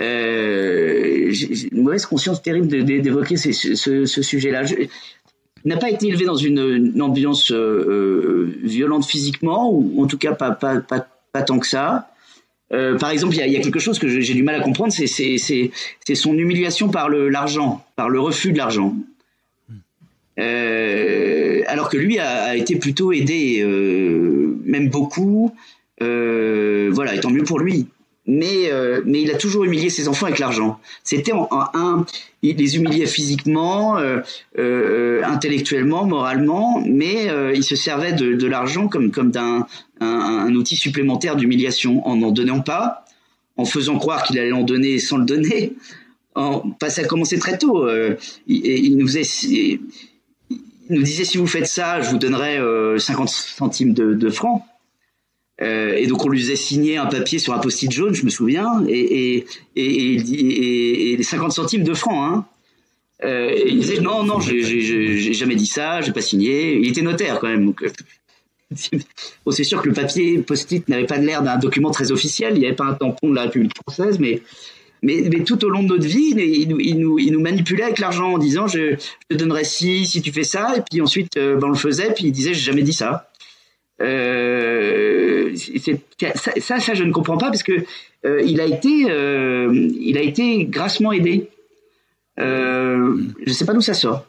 Euh, 0.00 1.32
une 1.72 1.82
mauvaise 1.82 2.06
conscience 2.06 2.42
terrible 2.42 2.84
d'évoquer 2.84 3.36
ce, 3.36 4.04
sujet-là. 4.06 4.62
N'a 5.64 5.76
pas 5.76 5.90
été 5.90 6.08
élevé 6.08 6.24
dans 6.24 6.36
une, 6.36 7.00
ambiance 7.00 7.52
euh, 7.52 8.56
violente 8.62 9.04
physiquement, 9.04 9.70
ou 9.70 10.02
en 10.02 10.06
tout 10.06 10.18
cas 10.18 10.32
pas, 10.32 10.56
tant 11.42 11.58
que 11.58 11.66
ça. 11.66 12.08
Par 12.70 13.10
exemple, 13.10 13.34
il 13.36 13.52
y 13.52 13.56
a, 13.56 13.60
quelque 13.60 13.80
chose 13.80 13.98
que 13.98 14.08
j'ai 14.08 14.34
du 14.34 14.42
mal 14.42 14.56
à 14.56 14.60
comprendre, 14.60 14.92
c'est 14.92 16.14
son 16.14 16.34
humiliation 16.36 16.88
par 16.88 17.08
l'argent, 17.08 17.84
par 17.94 18.08
le 18.08 18.18
refus 18.18 18.52
de 18.52 18.58
l'argent. 18.58 18.96
Euh, 20.38 21.62
alors 21.66 21.88
que 21.88 21.96
lui 21.96 22.18
a, 22.18 22.44
a 22.44 22.56
été 22.56 22.76
plutôt 22.76 23.12
aidé, 23.12 23.60
euh, 23.62 24.56
même 24.64 24.88
beaucoup. 24.88 25.52
Euh, 26.02 26.88
voilà, 26.92 27.14
et 27.14 27.20
tant 27.20 27.30
mieux 27.30 27.44
pour 27.44 27.58
lui. 27.58 27.86
Mais, 28.26 28.70
euh, 28.70 29.02
mais 29.04 29.22
il 29.22 29.30
a 29.30 29.34
toujours 29.34 29.64
humilié 29.64 29.90
ses 29.90 30.08
enfants 30.08 30.26
avec 30.26 30.38
l'argent. 30.38 30.78
C'était 31.04 31.32
en, 31.32 31.48
un, 31.50 32.06
il 32.42 32.56
les 32.56 32.76
humiliait 32.76 33.06
physiquement, 33.06 33.98
euh, 33.98 35.22
intellectuellement, 35.24 36.06
moralement, 36.06 36.82
mais 36.86 37.28
il 37.54 37.64
se 37.64 37.76
servait 37.76 38.12
de, 38.12 38.34
de 38.34 38.46
l'argent 38.46 38.88
comme, 38.88 39.10
comme 39.10 39.30
d'un 39.30 39.66
un, 40.00 40.06
un 40.06 40.54
outil 40.54 40.76
supplémentaire 40.76 41.36
d'humiliation, 41.36 42.06
en 42.06 42.16
n'en 42.16 42.30
donnant 42.30 42.60
pas, 42.60 43.04
en 43.56 43.64
faisant 43.64 43.98
croire 43.98 44.22
qu'il 44.22 44.38
allait 44.38 44.52
en 44.52 44.62
donner 44.62 44.98
sans 44.98 45.18
le 45.18 45.24
donner. 45.24 45.72
En, 46.34 46.62
ça 46.88 47.02
a 47.02 47.04
commencé 47.04 47.38
très 47.38 47.58
tôt. 47.58 47.86
il, 48.46 48.66
il 48.66 48.96
nous 48.96 49.08
faisait, 49.08 49.80
nous 50.90 51.02
disait 51.02 51.24
si 51.24 51.38
vous 51.38 51.46
faites 51.46 51.66
ça, 51.66 52.00
je 52.00 52.10
vous 52.10 52.18
donnerai 52.18 52.56
50 52.98 53.28
euh, 53.28 53.30
centimes 53.30 53.94
de, 53.94 54.30
francs. 54.30 54.62
Euh, 55.62 55.94
et 55.94 56.06
donc 56.06 56.24
on 56.24 56.28
lui 56.28 56.40
faisait 56.40 56.56
signer 56.56 56.96
un 56.96 57.06
papier 57.06 57.38
sur 57.38 57.52
un 57.52 57.58
post-it 57.58 57.90
jaune, 57.90 58.14
je 58.14 58.24
me 58.24 58.30
souviens, 58.30 58.82
et, 58.88 59.44
et, 59.76 61.16
les 61.16 61.22
50 61.22 61.52
centimes 61.52 61.84
de 61.84 61.94
francs. 61.94 62.32
Hein. 62.32 62.44
Euh, 63.22 63.54
il 63.66 63.80
disait 63.80 64.00
non, 64.00 64.24
non, 64.24 64.40
j'ai 64.40 65.32
jamais 65.34 65.56
dit 65.56 65.66
ça, 65.66 66.00
j'ai 66.00 66.12
pas 66.12 66.22
signé. 66.22 66.78
Il 66.78 66.88
était 66.88 67.02
notaire 67.02 67.38
quand 67.38 67.48
même. 67.48 67.66
Donc, 67.66 67.84
c'est 69.50 69.64
sûr 69.64 69.82
que 69.82 69.88
le 69.88 69.94
papier 69.94 70.38
post-it 70.38 70.88
n'avait 70.88 71.06
pas 71.06 71.18
l'air 71.18 71.42
d'un 71.42 71.58
document 71.58 71.90
très 71.90 72.12
officiel. 72.12 72.54
Il 72.54 72.60
n'y 72.60 72.66
avait 72.66 72.76
pas 72.76 72.86
un 72.86 72.94
tampon 72.94 73.28
de 73.28 73.34
la 73.34 73.42
République 73.42 73.74
française, 73.86 74.18
mais 74.18 74.42
mais, 75.02 75.22
mais, 75.30 75.44
tout 75.44 75.64
au 75.64 75.68
long 75.68 75.82
de 75.82 75.88
notre 75.88 76.06
vie, 76.06 76.34
il, 76.36 76.68
nous, 76.68 76.80
il, 76.80 76.98
nous, 76.98 77.18
il 77.18 77.32
nous 77.32 77.40
manipulait 77.40 77.84
avec 77.84 77.98
l'argent 77.98 78.32
en 78.32 78.38
disant 78.38 78.66
je, 78.66 78.96
je, 78.96 78.96
te 79.28 79.34
donnerai 79.34 79.64
ci 79.64 80.06
si 80.06 80.20
tu 80.20 80.32
fais 80.32 80.44
ça, 80.44 80.74
et 80.76 80.82
puis 80.88 81.00
ensuite 81.00 81.36
euh, 81.36 81.56
ben, 81.56 81.68
on 81.68 81.70
le 81.70 81.76
faisait, 81.76 82.12
puis 82.12 82.24
il 82.26 82.32
disait 82.32 82.54
j'ai 82.54 82.60
jamais 82.60 82.82
dit 82.82 82.92
ça. 82.92 83.30
Euh, 84.00 85.54
ça, 85.56 86.52
ça, 86.60 86.80
ça, 86.80 86.94
je 86.94 87.04
ne 87.04 87.12
comprends 87.12 87.36
pas 87.36 87.48
parce 87.48 87.62
que 87.62 87.84
euh, 88.24 88.42
il 88.42 88.60
a 88.60 88.64
été, 88.64 89.10
euh, 89.10 89.90
il 90.00 90.16
a 90.16 90.22
été 90.22 90.64
grassement 90.64 91.12
aidé. 91.12 91.50
Je 92.38 93.52
sais 93.52 93.66
pas 93.66 93.74
d'où 93.74 93.82
ça 93.82 93.94
sort. 93.94 94.24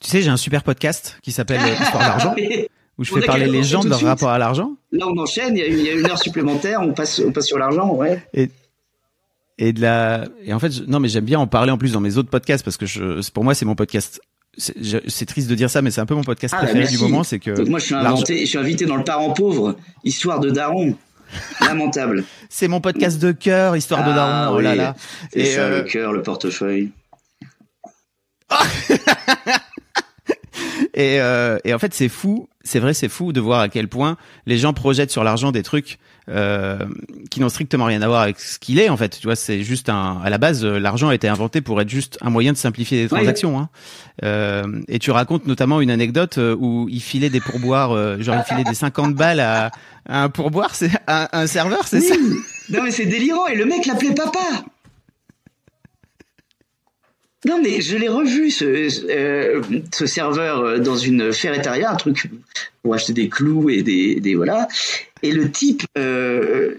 Tu 0.00 0.08
sais, 0.08 0.22
j'ai 0.22 0.30
un 0.30 0.36
super 0.36 0.62
podcast 0.62 1.18
qui 1.22 1.32
s'appelle 1.32 1.60
Histoire 1.80 2.02
d'argent. 2.02 2.34
où 2.98 3.04
je 3.04 3.12
fais 3.12 3.20
parler 3.26 3.46
les 3.46 3.62
gens 3.62 3.82
de 3.82 3.88
leur 3.88 4.00
rapport 4.00 4.30
à 4.30 4.38
l'argent. 4.38 4.74
Là, 4.92 5.06
on 5.08 5.18
enchaîne, 5.18 5.56
il 5.56 5.60
y, 5.60 5.62
a, 5.62 5.66
il 5.66 5.80
y, 5.82 5.88
a, 5.88 5.92
une 5.92 6.06
heure 6.06 6.18
supplémentaire, 6.18 6.80
on 6.82 6.92
passe, 6.92 7.22
on 7.24 7.32
passe 7.32 7.46
sur 7.46 7.58
l'argent, 7.58 7.94
ouais. 7.94 8.22
Et, 8.34 8.50
et 9.60 9.72
de 9.72 9.80
la 9.82 10.24
et 10.42 10.52
en 10.52 10.58
fait 10.58 10.88
non 10.88 10.98
mais 10.98 11.08
j'aime 11.08 11.26
bien 11.26 11.38
en 11.38 11.46
parler 11.46 11.70
en 11.70 11.78
plus 11.78 11.92
dans 11.92 12.00
mes 12.00 12.16
autres 12.16 12.30
podcasts 12.30 12.64
parce 12.64 12.78
que 12.78 12.86
je 12.86 13.30
pour 13.30 13.44
moi 13.44 13.54
c'est 13.54 13.66
mon 13.66 13.76
podcast. 13.76 14.20
C'est 14.58 15.26
triste 15.26 15.48
de 15.48 15.54
dire 15.54 15.70
ça 15.70 15.80
mais 15.80 15.92
c'est 15.92 16.00
un 16.00 16.06
peu 16.06 16.14
mon 16.14 16.24
podcast 16.24 16.54
ah, 16.58 16.64
préféré 16.64 16.88
du 16.88 16.98
moment 16.98 17.22
c'est 17.22 17.38
que 17.38 17.62
moi 17.68 17.78
je 17.78 17.84
suis, 17.84 17.94
inventé, 17.94 18.40
je 18.40 18.46
suis 18.46 18.58
invité 18.58 18.84
dans 18.84 18.96
le 18.96 19.04
parent 19.04 19.32
pauvre 19.32 19.76
histoire 20.02 20.40
de 20.40 20.50
daron. 20.50 20.96
Lamentable. 21.60 22.24
C'est 22.48 22.66
mon 22.66 22.80
podcast 22.80 23.22
de 23.22 23.30
cœur 23.30 23.76
histoire 23.76 24.04
de 24.04 24.12
daron. 24.12 24.32
Ah 24.32 24.52
oh 24.52 24.60
là 24.60 24.74
là. 24.74 24.96
Et 25.32 25.44
ça, 25.44 25.60
euh... 25.60 25.82
le 25.82 25.88
cœur 25.88 26.12
le 26.12 26.22
portefeuille. 26.22 26.90
Et, 30.94 31.20
euh, 31.20 31.58
et 31.64 31.72
en 31.72 31.78
fait 31.78 31.94
c'est 31.94 32.08
fou 32.08 32.48
c'est 32.62 32.78
vrai 32.78 32.94
c'est 32.94 33.08
fou 33.08 33.32
de 33.32 33.40
voir 33.40 33.60
à 33.60 33.68
quel 33.68 33.88
point 33.88 34.16
les 34.46 34.58
gens 34.58 34.72
projettent 34.72 35.10
sur 35.10 35.24
l'argent 35.24 35.52
des 35.52 35.62
trucs 35.62 35.98
euh, 36.30 36.78
qui 37.30 37.40
n'ont 37.40 37.48
strictement 37.48 37.86
rien 37.86 38.02
à 38.02 38.06
voir 38.06 38.22
avec 38.22 38.38
ce 38.38 38.58
qu'il 38.58 38.78
est 38.78 38.88
en 38.88 38.96
fait. 38.96 39.18
Tu 39.18 39.26
vois, 39.26 39.36
c'est 39.36 39.62
juste 39.62 39.88
un. 39.88 40.20
À 40.22 40.30
la 40.30 40.38
base, 40.38 40.64
euh, 40.64 40.78
l'argent 40.78 41.08
a 41.08 41.14
été 41.14 41.28
inventé 41.28 41.60
pour 41.60 41.80
être 41.80 41.88
juste 41.88 42.18
un 42.20 42.30
moyen 42.30 42.52
de 42.52 42.56
simplifier 42.56 43.02
les 43.02 43.08
transactions. 43.08 43.58
Hein. 43.58 43.68
Euh, 44.22 44.80
et 44.88 44.98
tu 44.98 45.10
racontes 45.10 45.46
notamment 45.46 45.80
une 45.80 45.90
anecdote 45.90 46.38
euh, 46.38 46.54
où 46.58 46.88
il 46.88 47.00
filait 47.00 47.30
des 47.30 47.40
pourboires, 47.40 48.20
genre 48.20 48.36
il 48.36 48.44
filait 48.44 48.64
des 48.64 48.74
50 48.74 49.14
balles 49.14 49.40
à, 49.40 49.70
un 50.06 50.28
pourboire, 50.28 50.74
c'est 50.74 50.90
un, 51.06 51.28
un, 51.32 51.46
serveur, 51.46 51.86
c'est 51.86 52.00
ça? 52.00 52.14
Non 52.68 52.82
mais 52.82 52.90
c'est 52.90 53.06
délirant 53.06 53.46
et 53.46 53.56
le 53.56 53.64
mec 53.64 53.86
l'appelait 53.86 54.14
papa. 54.14 54.38
Non, 57.46 57.60
mais 57.62 57.80
je 57.80 57.96
l'ai 57.96 58.08
revu, 58.08 58.50
ce, 58.50 58.64
euh, 59.10 59.62
ce 59.92 60.06
serveur, 60.06 60.78
dans 60.80 60.96
une 60.96 61.32
ferretaria, 61.32 61.90
un 61.90 61.96
truc 61.96 62.30
pour 62.82 62.94
acheter 62.94 63.12
des 63.12 63.28
clous 63.28 63.70
et 63.70 63.82
des, 63.82 64.20
des 64.20 64.34
voilà. 64.34 64.68
Et 65.22 65.32
le 65.32 65.50
type, 65.50 65.82
euh, 65.98 66.74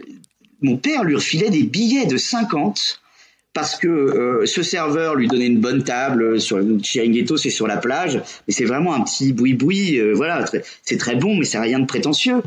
mon 0.62 0.78
père 0.78 1.03
lui 1.03 1.16
refilait 1.16 1.49
des 1.49 1.64
billets 1.64 2.05
de 2.05 2.18
50 2.18 3.01
parce 3.53 3.76
que 3.76 3.88
euh, 3.88 4.45
ce 4.45 4.64
serveur 4.64 5.16
lui 5.16 5.28
donnait 5.28 5.47
une 5.47 5.59
bonne 5.59 5.84
table 5.84 6.39
sur 6.39 6.59
Chiringuito, 6.82 7.36
c'est 7.38 7.49
sur 7.49 7.68
la 7.68 7.78
plage, 7.78 8.22
mais 8.47 8.53
c'est 8.53 8.66
vraiment 8.66 8.93
un 8.93 9.01
petit 9.01 9.34
boui-boui, 9.34 9.99
euh, 9.99 10.14
voilà, 10.14 10.45
c'est 10.84 10.97
très 10.97 11.16
bon, 11.16 11.36
mais 11.36 11.45
c'est 11.45 11.59
rien 11.59 11.80
de 11.80 11.86
prétentieux. 11.86 12.41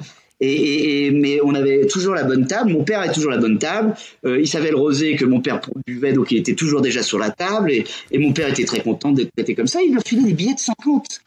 Mais 1.12 1.40
on 1.42 1.54
avait 1.54 1.86
toujours 1.86 2.14
la 2.14 2.24
bonne 2.24 2.46
table. 2.46 2.72
Mon 2.72 2.84
père 2.84 3.00
avait 3.00 3.12
toujours 3.12 3.30
la 3.30 3.38
bonne 3.38 3.58
table. 3.58 3.94
Euh, 4.24 4.40
il 4.40 4.48
savait 4.48 4.70
le 4.70 4.76
rosé 4.76 5.16
que 5.16 5.24
mon 5.24 5.40
père 5.40 5.60
buvait, 5.86 6.12
donc 6.12 6.30
il 6.30 6.38
était 6.38 6.54
toujours 6.54 6.80
déjà 6.80 7.02
sur 7.02 7.18
la 7.18 7.30
table. 7.30 7.70
Et, 7.70 7.84
mon 8.18 8.32
père 8.32 8.48
était 8.48 8.64
très 8.64 8.80
content 8.80 9.12
d'être 9.12 9.32
traité 9.32 9.54
comme 9.54 9.66
ça. 9.66 9.80
Il 9.82 9.94
leur 9.94 10.02
filait 10.02 10.22
des 10.22 10.32
billets 10.32 10.54
de 10.54 10.60
50. 10.60 11.20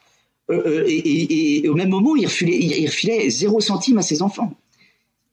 Euh, 0.49 0.61
euh, 0.65 0.83
et, 0.87 1.67
au 1.69 1.75
même 1.75 1.89
moment, 1.89 2.15
il 2.15 2.25
refilait, 2.25 2.57
il, 2.57 2.71
il 2.77 2.87
refilait 2.87 3.29
zéro 3.29 3.59
centime 3.59 3.97
à 3.97 4.01
ses 4.01 4.21
enfants. 4.21 4.53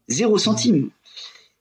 Zéro 0.08 0.38
centime. 0.38 0.90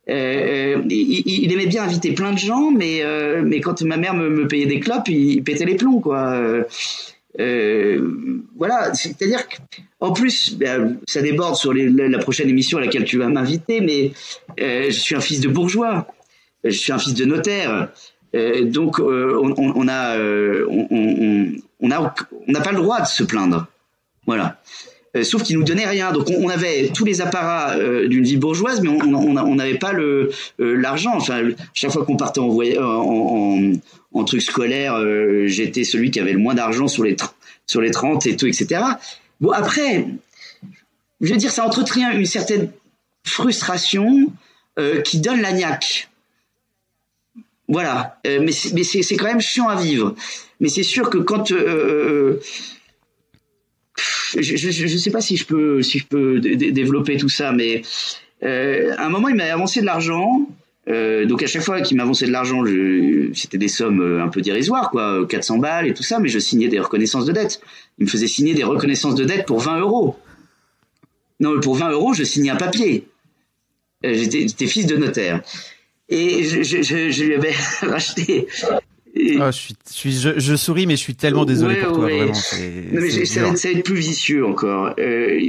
Il, 0.07 1.51
aimait 1.51 1.65
bien 1.65 1.83
inviter 1.83 2.11
plein 2.11 2.33
de 2.33 2.37
gens, 2.37 2.71
mais 2.71 3.03
mais 3.43 3.61
quand 3.61 3.81
ma 3.83 3.97
mère 3.97 4.13
me, 4.13 4.29
me, 4.29 4.47
payait 4.47 4.65
des 4.65 4.79
clopes, 4.79 5.07
il, 5.07 5.43
pétait 5.43 5.65
les 5.65 5.75
plombs, 5.75 5.99
quoi. 5.99 6.65
Euh, 7.39 8.43
voilà, 8.55 8.93
c'est-à-dire 8.93 9.47
qu'en 9.99 10.13
plus, 10.13 10.55
ben, 10.55 10.97
ça 11.07 11.21
déborde 11.21 11.55
sur 11.55 11.73
la 11.73 12.19
prochaine 12.19 12.49
émission 12.49 12.77
à 12.77 12.81
laquelle 12.81 13.05
tu 13.05 13.17
vas 13.17 13.27
m'inviter, 13.27 13.81
mais 13.81 14.11
je 14.57 14.91
suis 14.91 15.15
un 15.15 15.21
fils 15.21 15.39
de 15.39 15.49
bourgeois, 15.49 16.07
je 16.63 16.69
suis 16.69 16.91
un 16.91 16.99
fils 16.99 17.15
de 17.15 17.25
notaire, 17.25 17.89
donc 18.65 18.99
on, 18.99 19.87
a 19.87 20.17
on, 21.79 21.87
n'a 21.87 22.61
pas 22.61 22.71
le 22.71 22.77
droit 22.77 23.01
de 23.01 23.07
se 23.07 23.23
plaindre, 23.23 23.67
voilà. 24.27 24.59
Euh, 25.15 25.23
sauf 25.23 25.43
qu'ils 25.43 25.57
nous 25.57 25.63
donnaient 25.63 25.85
rien. 25.87 26.11
Donc 26.11 26.27
on, 26.29 26.49
avait 26.49 26.89
tous 26.93 27.05
les 27.05 27.21
apparats 27.21 27.75
euh, 27.77 28.07
d'une 28.07 28.23
vie 28.23 28.37
bourgeoise, 28.37 28.81
mais 28.81 28.89
on 28.89 29.55
n'avait 29.55 29.77
pas 29.77 29.93
euh, 29.93 30.31
l'argent. 30.57 31.13
Enfin, 31.15 31.49
chaque 31.73 31.91
fois 31.91 32.05
qu'on 32.05 32.17
partait 32.17 32.39
en, 32.39 32.49
en, 32.49 32.79
en, 32.81 33.73
en 34.13 34.23
truc 34.23 34.41
scolaire, 34.41 34.97
j'étais 35.47 35.83
celui 35.83 36.11
qui 36.11 36.19
avait 36.19 36.33
le 36.33 36.39
moins 36.39 36.53
d'argent 36.55 36.87
sur 36.87 37.03
les 37.03 37.15
sur 37.65 37.81
les 37.81 37.91
30 37.91 38.25
et 38.27 38.35
tout, 38.35 38.47
etc. 38.47 38.81
Bon 39.41 39.51
après, 39.51 40.07
je 41.21 41.31
veux 41.31 41.37
dire, 41.37 41.51
ça 41.51 41.65
entretient 41.65 42.11
une 42.11 42.25
certaine 42.25 42.71
frustration 43.23 44.31
qui 45.03 45.19
donne 45.19 45.41
la 45.41 45.51
niaque. 45.51 46.09
Voilà, 47.67 48.19
mais 48.25 48.51
c'est 48.51 49.15
quand 49.15 49.25
même 49.25 49.41
chiant 49.41 49.67
à 49.67 49.75
vivre. 49.75 50.15
Mais 50.59 50.69
c'est 50.69 50.83
sûr 50.83 51.09
que 51.09 51.17
quand 51.17 51.51
je 54.41 54.93
ne 54.93 54.97
sais 54.97 55.11
pas 55.11 55.21
si 55.21 55.37
je 55.37 55.45
peux, 55.45 55.81
si 55.81 55.99
je 55.99 56.05
peux 56.05 56.39
développer 56.39 57.17
tout 57.17 57.29
ça, 57.29 57.51
mais 57.51 57.81
euh, 58.43 58.93
à 58.97 59.05
un 59.05 59.09
moment, 59.09 59.29
il 59.29 59.35
m'a 59.35 59.45
avancé 59.45 59.81
de 59.81 59.85
l'argent. 59.85 60.47
Euh, 60.89 61.25
donc 61.25 61.41
à 61.43 61.47
chaque 61.47 61.61
fois 61.61 61.81
qu'il 61.81 61.95
m'avançait 61.95 62.25
de 62.25 62.31
l'argent, 62.31 62.61
c'était 63.33 63.57
des 63.57 63.69
sommes 63.69 64.01
euh, 64.01 64.23
un 64.23 64.27
peu 64.27 64.41
dérisoires, 64.41 64.89
quoi, 64.89 65.25
400 65.27 65.57
balles 65.59 65.87
et 65.87 65.93
tout 65.93 66.03
ça, 66.03 66.19
mais 66.19 66.27
je 66.27 66.39
signais 66.39 66.67
des 66.67 66.79
reconnaissances 66.79 67.25
de 67.25 67.31
dette. 67.31 67.61
Il 67.99 68.05
me 68.05 68.09
faisait 68.09 68.27
signer 68.27 68.53
des 68.53 68.63
reconnaissances 68.63 69.15
de 69.15 69.23
dette 69.23 69.45
pour 69.45 69.59
20 69.59 69.79
euros. 69.79 70.17
Non, 71.39 71.59
pour 71.61 71.75
20 71.75 71.91
euros, 71.91 72.13
je 72.13 72.23
signais 72.23 72.49
un 72.49 72.57
papier. 72.57 73.07
Euh, 74.05 74.13
j'étais 74.13 74.67
fils 74.67 74.85
de 74.85 74.97
notaire. 74.97 75.41
Et 76.09 76.43
je, 76.43 76.63
je, 76.63 76.81
je, 76.81 77.09
je 77.09 77.23
lui 77.23 77.35
avais 77.35 77.53
racheté 77.81 78.47
Oh, 79.15 79.51
je, 79.51 79.73
suis, 79.91 80.11
je, 80.11 80.39
je, 80.39 80.55
souris, 80.55 80.87
mais 80.87 80.95
je 80.95 81.01
suis 81.01 81.13
tellement 81.13 81.45
désolé 81.45 81.75
pour 81.75 81.97
toi. 81.97 82.05
Vraiment, 82.05 82.25
non, 82.25 83.01
mais 83.01 83.25
ça, 83.25 83.41
va, 83.41 83.55
ça, 83.55 83.69
va, 83.69 83.77
être 83.77 83.83
plus 83.83 83.95
vicieux 83.95 84.43
encore. 84.43 84.95
Euh, 84.97 85.39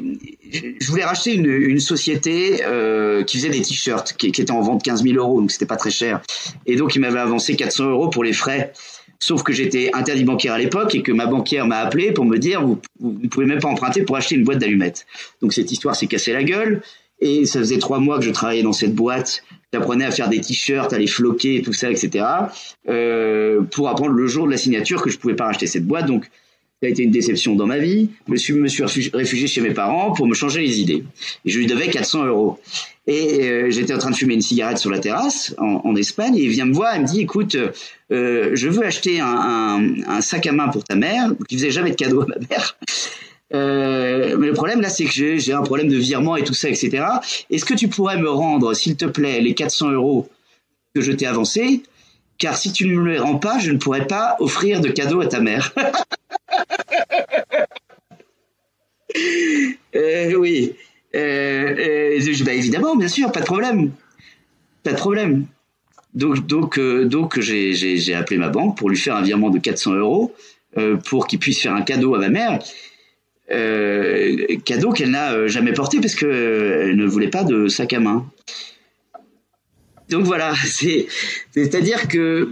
je 0.53 0.87
voulais 0.87 1.05
racheter 1.05 1.35
une, 1.35 1.47
une 1.47 1.81
société 1.81 2.63
euh, 2.67 3.25
qui 3.25 3.39
faisait 3.39 3.49
des 3.49 3.63
t-shirts, 3.63 4.15
qui, 4.19 4.33
qui, 4.33 4.43
était 4.43 4.53
en 4.53 4.61
vente 4.61 4.83
15 4.83 5.03
000 5.03 5.17
euros, 5.17 5.41
donc 5.41 5.51
c'était 5.51 5.65
pas 5.65 5.77
très 5.77 5.91
cher. 5.91 6.21
Et 6.67 6.77
donc 6.77 6.95
il 6.95 6.99
m'avait 6.99 7.21
avancé 7.21 7.57
400 7.57 7.89
euros 7.89 8.09
pour 8.09 8.23
les 8.23 8.35
frais. 8.35 8.73
Sauf 9.19 9.43
que 9.43 9.55
j'étais 9.55 9.91
interdit 9.95 10.25
bancaire 10.25 10.53
à 10.53 10.59
l'époque 10.59 10.95
et 10.95 11.03
que 11.03 11.13
ma 11.13 11.25
banquière 11.25 11.67
m'a 11.67 11.79
appelé 11.79 12.13
pour 12.13 12.27
me 12.27 12.37
dire 12.37 12.63
vous, 12.63 12.79
ne 13.01 13.29
pouvez 13.29 13.47
même 13.47 13.61
pas 13.61 13.69
emprunter 13.69 14.03
pour 14.03 14.17
acheter 14.17 14.35
une 14.35 14.45
boîte 14.45 14.59
d'allumettes. 14.59 15.07
Donc 15.41 15.55
cette 15.55 15.73
histoire 15.73 15.97
s'est 15.97 16.07
cassée 16.07 16.35
la 16.35 16.45
gueule. 16.45 16.83
Et 17.25 17.47
ça 17.47 17.59
faisait 17.59 17.79
trois 17.79 18.01
mois 18.01 18.19
que 18.19 18.25
je 18.25 18.31
travaillais 18.31 18.63
dans 18.63 18.75
cette 18.75 18.95
boîte. 18.95 19.43
J'apprenais 19.73 20.05
à 20.05 20.11
faire 20.11 20.29
des 20.29 20.43
t-shirts, 20.43 20.93
à 20.93 20.99
les 20.99 21.07
floquer, 21.07 21.63
tout 21.63 21.73
ça, 21.73 21.91
etc. 21.91 22.27
Euh, 22.87 23.63
pour 23.63 23.89
apprendre 23.89 24.13
le 24.13 24.27
jour 24.27 24.45
de 24.45 24.51
la 24.51 24.59
signature 24.59 25.01
que 25.01 25.09
je 25.09 25.19
pouvais 25.19 25.35
pas 25.35 25.47
racheter 25.47 25.67
cette 25.67 25.87
boîte. 25.87 26.05
Donc, 26.05 26.27
ça 26.83 26.89
a 26.89 26.91
été 26.91 27.03
une 27.03 27.11
déception 27.11 27.55
dans 27.55 27.67
ma 27.67 27.79
vie. 27.79 28.11
Je 28.29 28.53
me 28.53 28.69
suis, 28.69 28.85
réfugié 29.15 29.47
chez 29.47 29.63
mes 29.63 29.73
parents 29.73 30.13
pour 30.13 30.27
me 30.27 30.35
changer 30.35 30.61
les 30.61 30.81
idées. 30.83 31.03
Et 31.47 31.51
je 31.51 31.59
lui 31.59 31.67
devais 31.67 31.89
400 31.89 32.27
euros. 32.27 32.61
Et 33.07 33.49
euh, 33.49 33.71
j'étais 33.71 33.95
en 33.95 33.99
train 33.99 34.11
de 34.11 34.17
fumer 34.17 34.35
une 34.35 34.43
cigarette 34.43 34.77
sur 34.77 34.91
la 34.91 34.99
terrasse 34.99 35.55
en, 35.57 35.97
Espagne. 35.97 36.37
Et 36.37 36.43
il 36.43 36.51
vient 36.51 36.67
me 36.67 36.75
voir, 36.75 36.95
il 36.95 37.03
me 37.03 37.07
dit, 37.07 37.23
écoute, 37.23 37.57
euh, 38.13 38.51
je 38.53 38.69
veux 38.69 38.85
acheter 38.85 39.21
un, 39.21 40.21
sac 40.21 40.47
à 40.47 40.53
main 40.53 40.69
pour 40.69 40.85
ta 40.85 40.95
mère. 40.95 41.31
qui 41.49 41.57
faisait 41.57 41.71
jamais 41.71 41.91
de 41.91 41.97
cadeau 41.97 42.21
à 42.21 42.27
ma 42.27 42.37
mère. 42.51 42.77
Euh, 43.53 44.37
mais 44.39 44.47
le 44.47 44.53
problème 44.55 44.81
là, 44.81 44.89
c'est 44.89 45.05
que 45.05 45.11
j'ai 45.11 45.53
un 45.53 45.63
problème 45.63 45.89
de 45.89 45.97
virement 45.97 46.37
et 46.37 46.45
tout 46.45 46.55
ça, 46.55 46.69
etc. 46.69 47.05
Est-ce 47.51 47.65
que 47.65 47.75
tu 47.75 47.89
pourrais 47.89 48.19
me 48.19 48.31
rendre, 48.31 48.75
s'il 48.75 48.97
te 48.97 49.05
plaît, 49.05 49.41
les 49.41 49.55
400 49.55 49.91
euros 49.93 50.29
que 50.95 51.01
je 51.01 51.13
t'ai 51.13 51.27
avancés? 51.27 51.83
Car 52.39 52.57
si 52.57 52.73
tu 52.73 52.87
ne 52.87 52.95
me 52.95 53.11
les 53.11 53.19
rends 53.19 53.39
pas, 53.39 53.59
je 53.59 53.71
ne 53.71 53.79
pourrais 53.79 54.07
pas 54.07 54.37
offrir 54.41 54.81
de 54.81 54.89
cadeau 54.89 55.21
à 55.21 55.27
ta 55.27 55.41
mère. 55.41 55.73
euh, 59.95 60.35
oui. 60.35 60.75
Euh, 61.15 62.19
euh, 62.19 62.45
bah, 62.45 62.55
évidemment, 62.55 62.97
bien 62.97 63.09
sûr, 63.09 63.31
pas 63.31 63.41
de 63.41 63.45
problème. 63.45 63.93
Pas 64.83 64.93
de 64.93 64.97
problème. 64.97 65.47
Donc, 66.15 66.45
donc, 66.47 66.81
donc 66.81 67.39
j'ai 67.41 68.15
appelé 68.15 68.39
ma 68.39 68.49
banque 68.49 68.77
pour 68.77 68.91
lui 68.91 68.97
faire 68.97 69.17
un 69.17 69.23
virement 69.23 69.51
de 69.51 69.59
400 69.59 69.95
euros 69.95 70.35
pour 71.05 71.29
qu'il 71.29 71.39
puisse 71.39 71.61
faire 71.63 71.75
un 71.75 71.83
cadeau 71.83 72.15
à 72.17 72.19
ma 72.19 72.29
mère. 72.29 72.59
Euh, 73.51 74.47
cadeau 74.65 74.93
qu'elle 74.93 75.11
n'a 75.11 75.35
euh, 75.35 75.49
jamais 75.49 75.75
porté 75.75 76.01
parce 76.01 76.15
qu'elle 76.15 76.31
euh, 76.31 76.95
ne 76.95 77.05
voulait 77.05 77.29
pas 77.29 77.45
de 77.45 77.69
sac 77.69 77.93
à 77.93 78.01
main. 78.01 78.27
Donc 80.09 80.25
voilà, 80.25 80.55
c'est 80.65 81.07
c'est-à-dire 81.53 82.09
que 82.09 82.49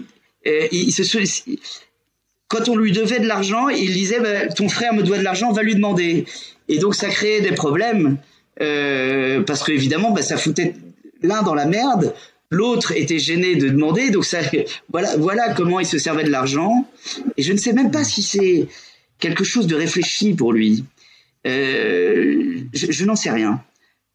quand 2.49 2.69
on 2.69 2.77
lui 2.77 2.93
devait 2.93 3.21
de 3.21 3.27
l'argent, 3.27 3.69
il 3.69 3.93
disait 3.93 4.21
bah, 4.21 4.49
ton 4.49 4.69
frère 4.69 4.93
me 4.93 5.03
doit 5.03 5.17
de 5.17 5.23
l'argent, 5.23 5.51
va 5.53 5.63
lui 5.63 5.75
demander. 5.75 6.27
Et 6.69 6.79
donc 6.79 6.95
ça 6.95 7.09
créait 7.09 7.41
des 7.41 7.53
problèmes 7.53 8.19
parce 8.59 9.65
qu'évidemment 9.65 10.11
bah, 10.11 10.23
ça 10.23 10.37
foutait 10.37 10.75
l'un 11.23 11.43
dans 11.43 11.55
la 11.55 11.67
merde, 11.67 12.15
l'autre 12.51 12.93
était 12.93 13.19
gêné 13.19 13.57
de 13.57 13.69
demander. 13.69 14.11
Donc 14.11 14.27
ça 14.27 14.41
voilà 14.93 15.17
voilà 15.17 15.55
comment 15.55 15.81
il 15.81 15.87
se 15.87 15.99
servait 15.99 16.25
de 16.25 16.31
l'argent. 16.31 16.87
Et 17.39 17.43
je 17.43 17.55
ne 17.55 17.59
sais 17.59 17.73
même 17.73 17.91
pas 17.91 18.05
si 18.05 18.23
c'est 18.23 18.69
quelque 19.23 19.45
chose 19.45 19.67
de 19.69 19.77
réfléchi 19.77 20.35
pour 20.35 20.53
lui. 20.53 20.85
Euh, 21.47 22.61
je, 22.75 23.05
n'en 23.05 23.17
sais 23.17 23.31
rien. 23.31 23.63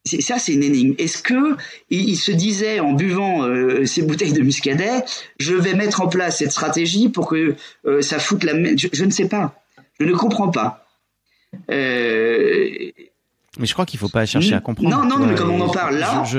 Ça, 0.04 0.38
c'est 0.38 0.52
une 0.52 0.62
énigme. 0.62 0.94
Est-ce 0.98 1.22
que 1.22 1.56
il, 1.90 2.16
se 2.16 2.30
disait 2.30 2.78
en 2.80 2.92
buvant 2.92 3.42
euh, 3.42 3.84
ces 3.86 4.02
bouteilles 4.02 4.32
de 4.32 4.42
muscadet, 4.42 5.02
je 5.40 5.54
vais 5.54 5.74
mettre 5.74 6.02
en 6.02 6.08
place 6.08 6.38
cette 6.38 6.52
stratégie 6.52 7.08
pour 7.08 7.28
que 7.28 7.56
euh, 7.86 8.02
ça 8.02 8.18
foute 8.18 8.44
la. 8.44 8.52
Je, 8.76 8.88
je 8.92 9.04
ne 9.04 9.10
sais 9.10 9.28
pas. 9.28 9.62
Je 9.98 10.04
ne 10.04 10.12
comprends 10.12 10.50
pas. 10.50 10.86
Mais 13.58 13.66
je 13.66 13.72
crois 13.72 13.86
qu'il 13.86 13.98
faut 13.98 14.08
pas 14.08 14.24
chercher 14.24 14.54
à 14.54 14.60
comprendre. 14.60 14.90
Non, 14.90 15.04
non, 15.04 15.26
mais 15.26 15.34
comme 15.34 15.50
on 15.50 15.60
en 15.60 15.68
parle 15.68 15.96
là, 15.96 16.22
je, 16.24 16.38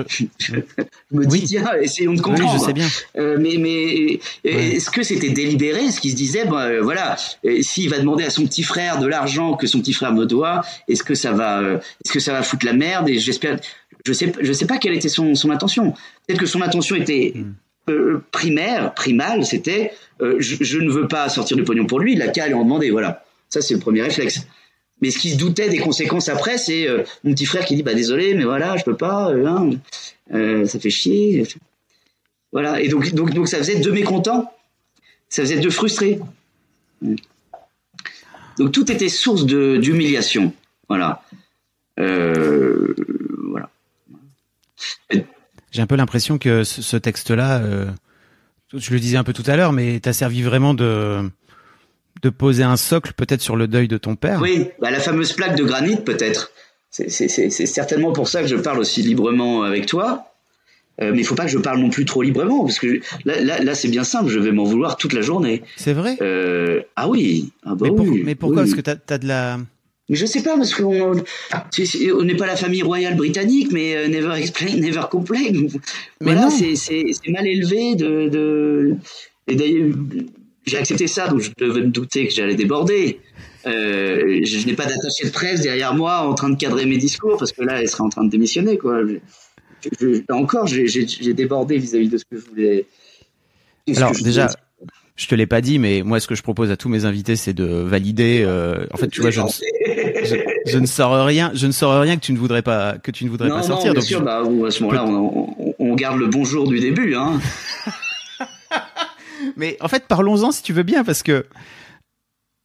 me 1.11 1.25
dis 1.25 1.43
tiens, 1.43 1.67
essayons 1.81 2.13
de 2.13 2.21
comprendre. 2.21 2.51
Oui, 2.51 2.59
je 2.59 2.65
sais 2.65 2.73
bien. 2.73 2.87
Euh, 3.17 3.37
mais 3.39 3.57
mais 3.57 4.19
est-ce 4.43 4.89
que 4.89 5.03
c'était 5.03 5.29
délibéré 5.29 5.85
Est-ce 5.85 5.99
qu'il 5.99 6.11
se 6.11 6.15
disait, 6.15 6.47
euh, 6.47 6.81
voilà, 6.81 7.17
s'il 7.61 7.89
va 7.89 7.99
demander 7.99 8.23
à 8.23 8.29
son 8.29 8.45
petit 8.45 8.63
frère 8.63 8.99
de 8.99 9.07
l'argent 9.07 9.55
que 9.55 9.67
son 9.67 9.79
petit 9.79 9.93
frère 9.93 10.13
me 10.13 10.25
doit, 10.25 10.63
est-ce 10.87 11.03
que 11.03 11.15
ça 11.15 11.31
va, 11.31 11.59
euh, 11.59 11.77
est-ce 12.03 12.13
que 12.13 12.19
ça 12.19 12.31
va 12.31 12.41
foutre 12.41 12.65
la 12.65 12.73
merde 12.73 13.09
Et 13.09 13.19
j'espère, 13.19 13.59
je 14.05 14.13
sais, 14.13 14.31
je 14.39 14.53
sais 14.53 14.65
pas 14.65 14.77
quelle 14.77 14.93
était 14.93 15.09
son 15.09 15.35
son 15.35 15.49
intention. 15.49 15.91
Peut-être 16.25 16.39
que 16.39 16.45
son 16.45 16.61
intention 16.61 16.95
était 16.95 17.33
hmm. 17.35 18.19
primaire, 18.31 18.93
primale, 18.93 19.45
c'était, 19.45 19.91
je, 20.21 20.55
je, 20.61 20.77
ne 20.77 20.89
veux 20.89 21.07
pas 21.07 21.27
sortir 21.27 21.57
du 21.57 21.63
pognon 21.63 21.85
pour 21.85 21.99
lui, 21.99 22.13
il 22.13 22.21
a 22.21 22.27
qu'à 22.29 22.45
aller 22.45 22.53
en 22.53 22.63
demander. 22.63 22.91
Voilà, 22.91 23.23
ça 23.49 23.61
c'est 23.61 23.73
le 23.73 23.79
premier 23.79 24.03
réflexe. 24.03 24.45
Mais 25.01 25.11
ce 25.11 25.19
qui 25.19 25.31
se 25.31 25.37
doutait 25.37 25.69
des 25.69 25.79
conséquences 25.79 26.29
après, 26.29 26.57
c'est 26.57 26.87
euh, 26.87 27.03
mon 27.23 27.33
petit 27.33 27.45
frère 27.45 27.65
qui 27.65 27.75
dit 27.75 27.83
bah 27.83 27.93
désolé, 27.93 28.33
mais 28.33 28.43
voilà, 28.43 28.75
je 28.77 28.83
peux 28.83 28.97
pas, 28.97 29.31
euh, 29.31 29.45
hein, 29.45 29.69
euh, 30.33 30.65
ça 30.65 30.79
fait 30.79 30.89
chier. 30.89 31.47
Voilà. 32.51 32.81
Et 32.81 32.89
donc, 32.89 33.13
donc, 33.13 33.33
donc 33.33 33.47
ça 33.47 33.57
faisait 33.57 33.79
deux 33.79 33.91
mécontents, 33.91 34.51
ça 35.29 35.43
faisait 35.43 35.59
deux 35.59 35.69
frustrés. 35.69 36.19
Donc 38.57 38.71
tout 38.71 38.91
était 38.91 39.09
source 39.09 39.45
d'humiliation. 39.45 40.53
Voilà. 40.89 41.23
Voilà. 41.97 43.69
J'ai 45.71 45.81
un 45.81 45.87
peu 45.87 45.95
l'impression 45.95 46.37
que 46.37 46.63
ce, 46.63 46.81
ce 46.81 46.97
texte-là, 46.97 47.61
je 48.73 48.91
le 48.91 48.99
disais 48.99 49.17
un 49.17 49.23
peu 49.23 49.33
tout 49.33 49.43
à 49.45 49.55
l'heure, 49.55 49.71
mais 49.71 49.99
t'as 49.99 50.13
servi 50.13 50.41
vraiment 50.41 50.73
de 50.73 51.29
de 52.21 52.29
poser 52.29 52.63
un 52.63 52.77
socle 52.77 53.13
peut-être 53.13 53.41
sur 53.41 53.55
le 53.55 53.67
deuil 53.67 53.87
de 53.87 53.97
ton 53.97 54.15
père. 54.15 54.41
Oui, 54.41 54.67
bah, 54.81 54.91
la 54.91 54.99
fameuse 54.99 55.33
plaque 55.33 55.55
de 55.55 55.63
granit 55.63 55.97
peut-être. 55.97 56.51
C'est 56.89 57.09
certainement 57.65 58.11
pour 58.11 58.27
ça 58.27 58.41
que 58.41 58.47
je 58.47 58.55
parle 58.55 58.79
aussi 58.79 59.01
librement 59.01 59.63
avec 59.63 59.85
toi. 59.85 60.25
Euh, 61.01 61.11
mais 61.13 61.19
il 61.19 61.23
faut 61.23 61.35
pas 61.35 61.45
que 61.45 61.51
je 61.51 61.57
parle 61.57 61.79
non 61.79 61.89
plus 61.89 62.03
trop 62.03 62.21
librement 62.21 62.65
parce 62.65 62.79
que 62.79 62.99
là, 63.23 63.39
là, 63.39 63.59
là 63.59 63.75
c'est 63.75 63.87
bien 63.87 64.03
simple, 64.03 64.29
je 64.29 64.39
vais 64.39 64.51
m'en 64.51 64.65
vouloir 64.65 64.97
toute 64.97 65.13
la 65.13 65.21
journée. 65.21 65.63
C'est 65.77 65.93
vrai? 65.93 66.17
Euh, 66.21 66.81
ah 66.95 67.07
oui. 67.07 67.51
Ah 67.63 67.75
bah 67.75 67.87
mais, 67.89 67.89
oui, 67.91 68.21
mais 68.25 68.35
pourquoi? 68.35 68.63
oui. 68.63 68.69
Parce 68.69 68.75
que 68.75 68.81
t'as 68.81 69.15
as 69.15 69.17
de 69.17 69.27
la. 69.27 69.59
Mais 70.09 70.15
je 70.15 70.25
sais 70.25 70.41
pas 70.41 70.57
parce 70.57 70.73
qu'on 70.73 71.13
on 71.13 72.23
n'est 72.23 72.35
pas 72.35 72.47
la 72.47 72.55
famille 72.55 72.81
royale 72.81 73.15
britannique, 73.15 73.71
mais 73.71 73.95
euh, 73.95 74.07
never 74.07 74.33
explain, 74.37 74.75
never 74.75 75.03
complain. 75.09 75.51
Mais 76.19 76.33
voilà, 76.33 76.49
c'est 76.49 77.13
mal 77.29 77.47
élevé 77.47 77.95
de 77.95 78.27
de. 78.27 78.95
Et 79.47 79.55
d'ailleurs, 79.55 79.95
j'ai 80.69 80.77
accepté 80.77 81.07
ça, 81.07 81.27
donc 81.27 81.39
je 81.39 81.51
devais 81.57 81.81
me 81.81 81.87
douter 81.89 82.27
que 82.27 82.33
j'allais 82.33 82.55
déborder. 82.55 83.19
Euh, 83.67 84.39
je, 84.45 84.59
je 84.59 84.65
n'ai 84.67 84.73
pas 84.73 84.85
d'attaché 84.85 85.25
de 85.25 85.31
presse 85.31 85.61
derrière 85.61 85.93
moi 85.93 86.19
en 86.19 86.33
train 86.33 86.49
de 86.49 86.55
cadrer 86.57 86.85
mes 86.85 86.97
discours 86.97 87.37
parce 87.37 87.51
que 87.51 87.61
là, 87.63 87.81
elle 87.81 87.89
serait 87.89 88.03
en 88.03 88.09
train 88.09 88.23
de 88.23 88.29
démissionner, 88.29 88.77
quoi. 88.77 89.01
Je- 89.05 89.89
je- 89.99 90.21
là 90.29 90.35
encore, 90.35 90.67
j'ai 90.67 91.33
débordé 91.33 91.77
vis-à-vis 91.77 92.09
de 92.09 92.17
ce 92.17 92.23
que 92.29 92.37
je 92.39 92.45
voulais. 92.49 92.85
Alors 93.97 94.13
je 94.13 94.23
déjà, 94.23 94.47
voulais 94.47 94.55
je 95.15 95.27
te 95.27 95.35
l'ai 95.35 95.47
pas 95.47 95.59
dit, 95.59 95.79
mais 95.79 96.01
moi, 96.03 96.21
ce 96.21 96.27
que 96.29 96.35
je 96.35 96.43
propose 96.43 96.71
à 96.71 96.77
tous 96.77 96.87
mes 96.87 97.03
invités, 97.03 97.35
c'est 97.35 97.51
de 97.53 97.65
valider. 97.65 98.41
euh, 98.45 98.85
en 98.93 98.97
fait, 98.97 99.09
tu 99.09 99.19
vois, 99.19 99.31
je, 99.31 99.41
ne- 99.41 99.47
je, 100.23 100.35
je 100.65 100.77
ne 100.77 100.85
sors 100.85 101.25
rien, 101.25 101.51
je 101.53 101.67
ne 101.67 101.73
sors 101.73 101.99
rien 101.99 102.15
que 102.15 102.21
tu 102.21 102.31
ne 102.31 102.37
voudrais 102.37 102.61
pas, 102.61 102.97
que 102.97 103.11
tu 103.11 103.25
ne 103.25 103.29
voudrais 103.29 103.49
non, 103.49 103.55
pas 103.55 103.61
non, 103.61 103.67
sortir. 103.67 103.91
bien 103.93 103.99
donc 103.99 104.07
sûr, 104.07 104.21
bah, 104.21 104.41
à 104.65 104.71
ce 104.71 104.83
moment-là, 104.83 105.05
on 105.79 105.95
garde 105.95 106.19
le 106.19 106.27
bonjour 106.27 106.69
du 106.69 106.79
début, 106.79 107.15
hein. 107.15 107.39
Mais 109.59 109.77
en 109.81 109.87
fait, 109.87 110.07
parlons-en 110.07 110.51
si 110.51 110.63
tu 110.63 110.73
veux 110.73 110.83
bien, 110.83 111.03
parce 111.03 111.21
que 111.21 111.45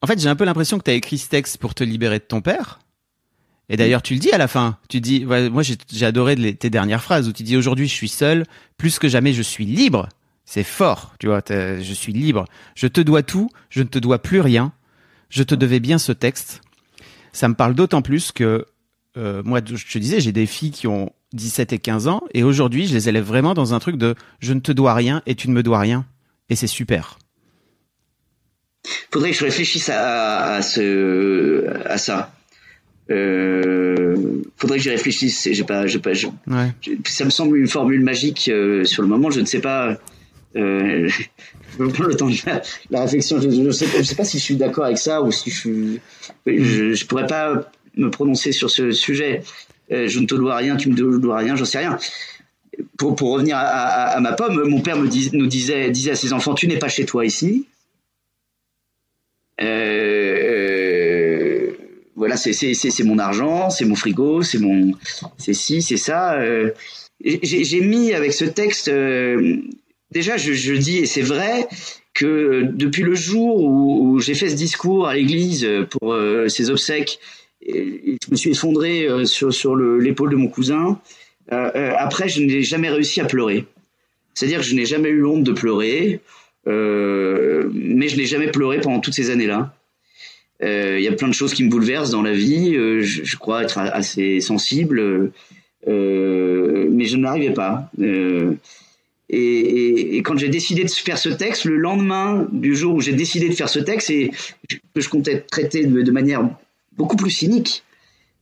en 0.00 0.06
fait, 0.06 0.20
j'ai 0.20 0.28
un 0.28 0.36
peu 0.36 0.44
l'impression 0.44 0.78
que 0.78 0.84
tu 0.84 0.90
as 0.90 0.94
écrit 0.94 1.18
ce 1.18 1.28
texte 1.28 1.58
pour 1.58 1.74
te 1.74 1.82
libérer 1.82 2.18
de 2.18 2.24
ton 2.24 2.40
père. 2.40 2.80
Et 3.70 3.76
d'ailleurs, 3.78 4.02
tu 4.02 4.12
le 4.12 4.20
dis 4.20 4.30
à 4.32 4.38
la 4.38 4.48
fin. 4.48 4.76
Tu 4.90 5.00
dis, 5.00 5.24
moi, 5.24 5.62
j'ai 5.62 6.06
adoré 6.06 6.54
tes 6.54 6.68
dernières 6.68 7.02
phrases 7.02 7.26
où 7.26 7.32
tu 7.32 7.42
dis 7.42 7.56
aujourd'hui, 7.56 7.88
je 7.88 7.94
suis 7.94 8.08
seul, 8.08 8.44
plus 8.76 8.98
que 8.98 9.08
jamais, 9.08 9.32
je 9.32 9.40
suis 9.40 9.64
libre. 9.64 10.10
C'est 10.44 10.62
fort, 10.62 11.14
tu 11.18 11.28
vois. 11.28 11.40
Je 11.48 11.92
suis 11.94 12.12
libre. 12.12 12.44
Je 12.74 12.86
te 12.86 13.00
dois 13.00 13.22
tout. 13.22 13.48
Je 13.70 13.82
ne 13.82 13.88
te 13.88 13.98
dois 13.98 14.20
plus 14.20 14.40
rien. 14.40 14.72
Je 15.30 15.42
te 15.42 15.54
devais 15.54 15.80
bien 15.80 15.96
ce 15.96 16.12
texte. 16.12 16.60
Ça 17.32 17.48
me 17.48 17.54
parle 17.54 17.74
d'autant 17.74 18.02
plus 18.02 18.30
que 18.30 18.66
euh, 19.16 19.42
moi, 19.42 19.60
je 19.64 19.90
te 19.90 19.98
disais, 19.98 20.20
j'ai 20.20 20.32
des 20.32 20.46
filles 20.46 20.70
qui 20.70 20.86
ont 20.86 21.10
17 21.32 21.72
et 21.72 21.78
15 21.78 22.08
ans, 22.08 22.22
et 22.32 22.42
aujourd'hui, 22.42 22.86
je 22.86 22.94
les 22.94 23.08
élève 23.08 23.24
vraiment 23.24 23.54
dans 23.54 23.74
un 23.74 23.78
truc 23.78 23.96
de 23.96 24.14
je 24.40 24.52
ne 24.52 24.60
te 24.60 24.72
dois 24.72 24.94
rien 24.94 25.22
et 25.26 25.34
tu 25.34 25.48
ne 25.48 25.54
me 25.54 25.62
dois 25.62 25.78
rien. 25.78 26.04
Et 26.50 26.56
c'est 26.56 26.66
super. 26.66 27.18
faudrait 29.10 29.30
que 29.30 29.36
je 29.38 29.44
réfléchisse 29.44 29.88
à, 29.88 30.54
à 30.56 30.62
ce 30.62 31.66
à 31.86 31.96
ça. 31.98 32.32
Euh, 33.10 34.42
faudrait 34.56 34.78
que 34.78 34.82
j'y 34.84 34.90
réfléchisse. 34.90 35.48
J'ai 35.52 35.64
pas, 35.64 35.86
j'ai 35.86 35.98
pas, 35.98 36.14
je- 36.14 36.26
Ouais. 36.46 36.72
je- 36.80 36.92
ça 37.06 37.24
me 37.24 37.30
semble 37.30 37.56
une 37.58 37.68
formule 37.68 38.00
magique 38.02 38.48
euh, 38.48 38.84
sur 38.84 39.02
le 39.02 39.08
moment. 39.08 39.30
Je 39.30 39.40
ne 39.40 39.46
sais 39.46 39.60
pas. 39.60 39.96
Euh, 40.56 41.08
le 41.78 42.14
temps 42.14 42.28
de 42.28 42.36
la, 42.46 42.62
la 42.90 43.00
réflexion. 43.02 43.40
Je, 43.40 43.50
je 43.50 43.70
sais, 43.70 43.86
pas- 43.86 43.98
je 43.98 44.02
sais 44.02 44.14
pas 44.14 44.24
si 44.24 44.38
je 44.38 44.42
suis 44.44 44.56
d'accord 44.56 44.84
avec 44.84 44.98
ça 44.98 45.22
ou 45.22 45.30
si 45.32 45.50
je 45.50 45.58
suis. 45.58 46.00
Je, 46.46 46.94
je 46.94 47.06
pourrais 47.06 47.26
pas 47.26 47.70
me 47.96 48.10
prononcer 48.10 48.52
sur 48.52 48.70
ce 48.70 48.90
sujet. 48.92 49.42
Euh, 49.92 50.08
je 50.08 50.18
ne 50.18 50.26
te 50.26 50.34
dois 50.34 50.56
rien, 50.56 50.76
tu 50.76 50.88
me 50.90 51.18
dois 51.18 51.36
rien, 51.38 51.56
j'en 51.56 51.64
sais 51.66 51.78
rien. 51.78 51.98
Pour, 52.98 53.16
revenir 53.32 53.56
à, 53.58 54.18
ma 54.20 54.32
pomme, 54.32 54.68
mon 54.68 54.80
père 54.80 54.96
nous 54.96 55.08
disait, 55.08 56.10
à 56.10 56.16
ses 56.16 56.32
enfants, 56.32 56.54
tu 56.54 56.66
n'es 56.68 56.78
pas 56.78 56.88
chez 56.88 57.04
toi 57.04 57.24
ici. 57.26 57.66
Euh, 60.04 61.70
voilà, 62.16 62.36
c'est 62.36 63.04
mon 63.04 63.18
argent, 63.18 63.70
c'est 63.70 63.84
mon 63.84 63.94
frigo, 63.94 64.42
c'est 64.42 64.58
mon 64.58 64.92
c'est 65.38 65.54
ci, 65.54 65.82
c'est 65.82 65.96
ça. 65.96 66.34
Euh, 66.40 66.70
j'ai 67.22 67.80
mis 67.80 68.12
avec 68.12 68.32
ce 68.32 68.44
texte 68.44 68.88
euh, 68.88 69.58
déjà 70.10 70.36
je, 70.36 70.72
dis 70.74 70.98
et 70.98 71.06
c'est 71.06 71.22
vrai 71.22 71.68
que 72.12 72.62
depuis 72.72 73.02
le 73.02 73.14
jour 73.14 73.62
où, 73.62 74.18
j'ai 74.20 74.34
fait 74.34 74.48
ce 74.48 74.54
discours 74.54 75.08
à 75.08 75.14
l'église 75.14 75.66
pour 75.90 76.12
euh, 76.12 76.48
ses 76.48 76.70
obsèques, 76.70 77.18
je 77.66 78.30
me 78.30 78.36
suis 78.36 78.50
effondré 78.50 79.06
euh, 79.06 79.24
sur 79.24 79.52
sur 79.52 79.74
le- 79.74 79.98
l'épaule 79.98 80.30
de 80.30 80.36
mon 80.36 80.48
cousin. 80.48 80.98
Euh, 81.52 81.70
euh, 81.74 81.92
après, 81.96 82.28
je 82.28 82.40
n'ai 82.42 82.62
jamais 82.62 82.88
réussi 82.88 83.20
à 83.20 83.24
pleurer. 83.24 83.66
C'est-à-dire 84.34 84.60
que 84.60 84.64
je 84.64 84.74
n'ai 84.74 84.86
jamais 84.86 85.10
eu 85.10 85.24
honte 85.24 85.44
de 85.44 85.52
pleurer, 85.52 86.20
euh, 86.66 87.70
mais 87.72 88.08
je 88.08 88.16
n'ai 88.16 88.26
jamais 88.26 88.48
pleuré 88.48 88.80
pendant 88.80 89.00
toutes 89.00 89.14
ces 89.14 89.30
années-là. 89.30 89.74
Il 90.60 91.00
y 91.00 91.08
a 91.08 91.12
plein 91.12 91.28
de 91.28 91.34
choses 91.34 91.52
qui 91.52 91.62
me 91.62 91.68
bouleversent 91.68 92.10
dans 92.10 92.22
la 92.22 92.32
vie. 92.32 92.72
je, 92.72 93.36
crois 93.36 93.62
être 93.62 93.76
assez 93.76 94.40
sensible, 94.40 95.30
mais 95.86 97.04
je 97.04 97.16
n'arrivais 97.18 97.52
pas. 97.52 97.90
Et 99.28 100.22
quand 100.24 100.38
j'ai 100.38 100.48
décidé 100.48 100.84
de 100.84 100.90
faire 100.90 101.18
ce 101.18 101.28
texte, 101.28 101.66
le 101.66 101.76
lendemain 101.76 102.48
du 102.50 102.74
jour 102.74 102.94
où 102.94 103.02
j'ai 103.02 103.12
décidé 103.12 103.50
de 103.50 103.54
faire 103.54 103.68
ce 103.68 103.78
texte, 103.78 104.08
et 104.08 104.30
que 104.94 105.02
je 105.02 105.08
comptais 105.10 105.40
traiter 105.40 105.84
de, 105.84 106.00
de 106.00 106.10
manière 106.10 106.48
beaucoup 106.96 107.16
plus 107.16 107.30
cynique, 107.30 107.84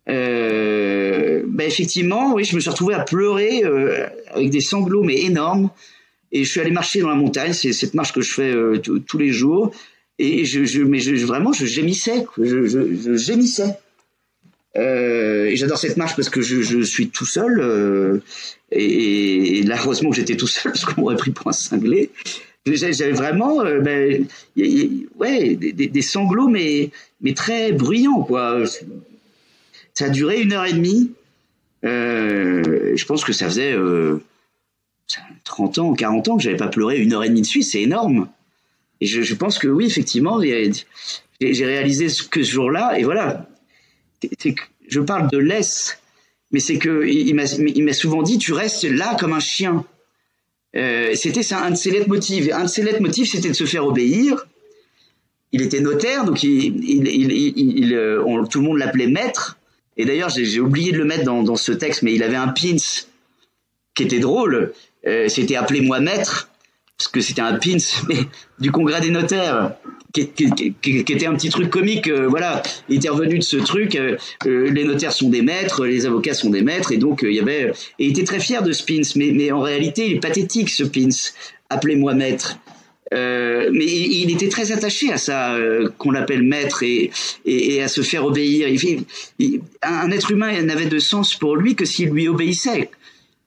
euh, 0.08 1.42
ben 1.46 1.66
effectivement, 1.66 2.34
oui, 2.34 2.44
je 2.44 2.54
me 2.56 2.60
suis 2.60 2.70
retrouvé 2.70 2.94
à 2.94 3.00
pleurer 3.04 3.64
euh, 3.64 4.06
avec 4.32 4.50
des 4.50 4.60
sanglots 4.60 5.02
mais 5.04 5.20
énormes. 5.22 5.70
Et 6.32 6.44
je 6.44 6.50
suis 6.50 6.60
allé 6.60 6.70
marcher 6.70 7.00
dans 7.00 7.08
la 7.10 7.14
montagne. 7.14 7.52
C'est 7.52 7.72
cette 7.72 7.94
marche 7.94 8.12
que 8.12 8.20
je 8.22 8.32
fais 8.32 8.50
euh, 8.50 8.78
tous- 8.78 9.18
les 9.18 9.30
jours. 9.32 9.70
Et 10.18 10.44
je, 10.44 10.82
mais 10.82 10.98
vraiment, 11.24 11.52
je 11.52 11.66
gémissais. 11.66 12.24
Je, 12.38 13.16
gémissais. 13.16 13.76
Euh, 14.76 15.44
et 15.46 15.56
j'adore 15.56 15.76
cette 15.76 15.98
marche 15.98 16.16
parce 16.16 16.30
que 16.30 16.40
je, 16.40 16.80
suis 16.82 17.08
tout 17.10 17.26
seul. 17.26 18.22
et, 18.70 19.58
et 19.58 19.62
là, 19.62 19.76
heureusement 19.84 20.10
j'étais 20.12 20.36
tout 20.36 20.46
seul 20.46 20.72
parce 20.72 20.84
qu'on 20.86 21.02
m'aurait 21.02 21.16
pris 21.16 21.30
pour 21.32 21.48
un 21.48 21.52
cinglé. 21.52 22.10
J'avais 22.64 23.12
vraiment, 23.12 23.62
ben, 23.64 24.24
ouais, 24.56 25.54
des- 25.56 25.72
des 25.72 26.02
sanglots, 26.02 26.48
mais, 26.48 26.90
mais 27.20 27.34
très 27.34 27.72
bruyants, 27.72 28.22
quoi. 28.22 28.62
Ça 29.94 30.06
a 30.06 30.08
duré 30.08 30.40
une 30.40 30.52
heure 30.52 30.64
et 30.64 30.72
demie. 30.72 31.12
Euh, 31.84 32.92
je 32.96 33.04
pense 33.04 33.24
que 33.24 33.32
ça 33.32 33.46
faisait 33.46 33.72
euh, 33.74 34.22
30 35.44 35.78
ans, 35.78 35.92
40 35.94 36.28
ans 36.28 36.36
que 36.36 36.42
j'avais 36.42 36.56
pas 36.56 36.68
pleuré 36.68 36.98
une 36.98 37.12
heure 37.12 37.24
et 37.24 37.28
demie 37.28 37.42
de 37.42 37.46
suite. 37.46 37.64
C'est 37.64 37.82
énorme. 37.82 38.28
Et 39.00 39.06
je, 39.06 39.22
je 39.22 39.34
pense 39.34 39.58
que 39.58 39.68
oui, 39.68 39.86
effectivement, 39.86 40.40
j'ai 40.40 41.66
réalisé 41.66 42.08
ce 42.08 42.22
que 42.22 42.42
ce 42.42 42.50
jour-là. 42.52 42.98
Et 42.98 43.02
voilà, 43.04 43.48
C'est- 44.38 44.54
que 44.54 44.62
je 44.88 45.00
parle 45.00 45.28
de 45.30 45.38
laisse, 45.38 45.98
mais 46.52 46.60
c'est 46.60 46.78
que 46.78 47.04
il 47.06 47.28
il 47.28 47.84
m'a 47.84 47.92
souvent 47.92 48.22
dit, 48.22 48.38
tu 48.38 48.52
restes 48.52 48.84
là 48.84 49.16
comme 49.18 49.32
un 49.32 49.40
chien. 49.40 49.84
Euh, 50.76 51.14
c'était 51.14 51.52
un 51.52 51.70
de 51.70 51.76
ses 51.76 51.90
leitmotivs. 51.90 52.50
Un 52.52 52.62
de 52.64 52.68
ses 52.68 52.82
leitmotivs, 52.82 53.26
c'était 53.28 53.48
de 53.48 53.54
se 53.54 53.64
faire 53.64 53.84
obéir. 53.86 54.46
Il 55.50 55.60
était 55.60 55.80
notaire, 55.80 56.24
donc 56.24 56.42
il, 56.44 56.82
il- 56.88 57.08
il, 57.78 57.94
euh, 57.94 58.22
on- 58.24 58.46
tout 58.46 58.60
le 58.60 58.64
monde 58.66 58.78
l'appelait 58.78 59.06
maître. 59.08 59.58
Et 59.96 60.04
d'ailleurs, 60.04 60.30
j'ai 60.30 60.60
oublié 60.60 60.92
de 60.92 60.98
le 60.98 61.04
mettre 61.04 61.24
dans, 61.24 61.42
dans 61.42 61.56
ce 61.56 61.72
texte, 61.72 62.02
mais 62.02 62.14
il 62.14 62.22
avait 62.22 62.36
un 62.36 62.48
pins 62.48 62.76
qui 63.94 64.02
était 64.02 64.20
drôle. 64.20 64.72
Euh, 65.06 65.28
c'était 65.28 65.56
appelez-moi 65.56 66.00
maître, 66.00 66.48
parce 66.96 67.08
que 67.08 67.20
c'était 67.20 67.42
un 67.42 67.54
pins 67.58 67.76
mais, 68.08 68.16
du 68.58 68.70
congrès 68.70 69.00
des 69.00 69.10
notaires, 69.10 69.72
qui, 70.14 70.28
qui- 70.28 70.50
qui- 70.50 70.74
qui- 70.80 71.04
qui 71.04 71.12
était 71.12 71.26
un 71.26 71.34
petit 71.34 71.48
truc 71.50 71.70
comique. 71.70 72.08
euh, 72.08 72.26
voilà, 72.28 72.62
il 72.88 72.96
était 72.96 73.08
revenu 73.08 73.38
de 73.38 73.42
ce 73.44 73.56
truc. 73.56 73.96
euh, 73.96 74.16
euh, 74.46 74.70
les 74.70 74.84
notaires 74.84 75.12
sont 75.12 75.28
des 75.30 75.42
maîtres, 75.42 75.84
les 75.86 76.06
avocats 76.06 76.34
sont 76.34 76.50
des 76.50 76.62
maîtres, 76.62 76.92
et 76.92 76.98
donc 76.98 77.24
euh, 77.24 77.30
il 77.30 77.36
y 77.36 77.40
avait. 77.40 77.72
Et 77.98 78.06
il 78.06 78.10
était 78.10 78.24
très 78.24 78.40
fier 78.40 78.62
de 78.62 78.72
ce 78.72 78.84
pins, 78.84 79.02
mais, 79.16 79.32
mais 79.32 79.50
en 79.52 79.60
réalité, 79.60 80.06
il 80.08 80.16
est 80.16 80.20
pathétique 80.20 80.68
ce 80.70 80.84
pins. 80.84 81.08
Appelez-moi 81.70 82.14
maître. 82.14 82.58
Euh, 83.12 83.70
mais 83.72 83.84
il, 83.84 84.30
était 84.30 84.48
très 84.48 84.72
attaché 84.72 85.12
à 85.12 85.18
ça, 85.18 85.54
euh, 85.54 85.88
qu'on 85.98 86.10
l'appelle 86.10 86.42
maître 86.42 86.82
et, 86.82 87.10
à 87.82 87.88
se 87.88 88.00
faire 88.02 88.24
obéir. 88.24 88.68
Un 89.82 90.10
être 90.10 90.30
humain 90.30 90.62
n'avait 90.62 90.86
de 90.86 90.98
sens 90.98 91.34
pour 91.34 91.56
lui 91.56 91.74
que 91.74 91.84
s'il 91.84 92.10
lui 92.10 92.28
obéissait. 92.28 92.90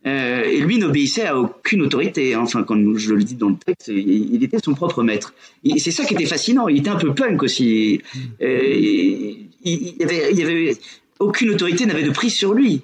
Euh, 0.05 0.43
et 0.43 0.59
lui 0.59 0.77
n'obéissait 0.77 1.25
à 1.25 1.37
aucune 1.37 1.81
autorité. 1.81 2.35
Enfin, 2.35 2.63
quand 2.63 2.77
je 2.97 3.13
le 3.13 3.23
dis 3.23 3.33
dans 3.33 3.49
le 3.49 3.55
texte, 3.55 3.87
il, 3.87 4.43
était 4.43 4.59
son 4.63 4.75
propre 4.75 5.01
maître. 5.01 5.33
C'est 5.77 5.91
ça 5.91 6.05
qui 6.05 6.13
était 6.13 6.27
fascinant. 6.27 6.67
Il 6.67 6.77
était 6.77 6.89
un 6.89 6.97
peu 6.97 7.13
punk 7.13 7.41
aussi. 7.41 8.01
Il, 8.39 9.49
y 9.63 10.03
avait, 10.03 10.77
aucune 11.19 11.49
autorité 11.49 11.87
n'avait 11.87 12.03
de 12.03 12.11
prise 12.11 12.35
sur 12.35 12.53
lui. 12.53 12.81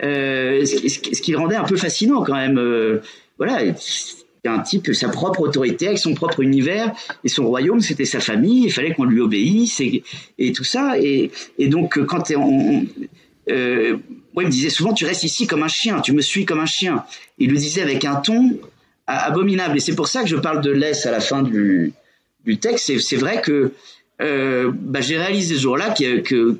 Ce, 0.00 0.64
ce 0.86 1.20
qui- 1.20 1.32
le 1.32 1.38
rendait 1.38 1.56
un 1.56 1.64
peu 1.64 1.76
fascinant 1.76 2.22
quand 2.22 2.36
même. 2.36 3.00
Voilà, 3.36 3.72
c'était 4.42 4.54
un 4.54 4.60
type 4.60 4.94
sa 4.94 5.08
propre 5.10 5.42
autorité 5.42 5.88
avec 5.88 5.98
son 5.98 6.14
propre 6.14 6.40
univers 6.40 6.92
et 7.24 7.28
son 7.28 7.46
royaume, 7.46 7.80
c'était 7.80 8.06
sa 8.06 8.20
famille. 8.20 8.64
Il 8.64 8.72
fallait 8.72 8.94
qu'on 8.94 9.04
lui 9.04 9.20
obéisse 9.20 9.80
et, 9.80 10.52
tout 10.52 10.64
ça. 10.64 10.94
Et, 10.98 11.30
donc 11.58 12.02
quand 12.06 12.30
on, 12.34 12.86
euh, 13.50 13.96
moi, 14.34 14.44
il 14.44 14.46
me 14.46 14.50
disait 14.50 14.70
souvent, 14.70 14.94
tu 14.94 15.04
restes 15.04 15.24
ici 15.24 15.46
comme 15.46 15.62
un 15.62 15.68
chien, 15.68 16.00
tu 16.00 16.12
me 16.12 16.22
suis 16.22 16.46
comme 16.46 16.60
un 16.60 16.66
chien. 16.66 17.04
Il 17.38 17.50
le 17.50 17.56
disait 17.58 17.82
avec 17.82 18.04
un 18.04 18.16
ton 18.16 18.58
abominable. 19.06 19.76
Et 19.76 19.80
c'est 19.80 19.94
pour 19.94 20.08
ça 20.08 20.22
que 20.22 20.28
je 20.28 20.36
parle 20.36 20.62
de 20.62 20.70
laisse 20.70 21.04
à 21.04 21.10
la 21.10 21.20
fin 21.20 21.42
du, 21.42 21.92
texte. 22.60 22.98
C'est- 22.98 23.16
vrai 23.16 23.42
que 23.42 23.72
euh, 24.22 24.70
bah, 24.74 25.00
j'ai 25.00 25.18
réalisé 25.18 25.56
ce 25.56 25.60
jour-là 25.60 25.94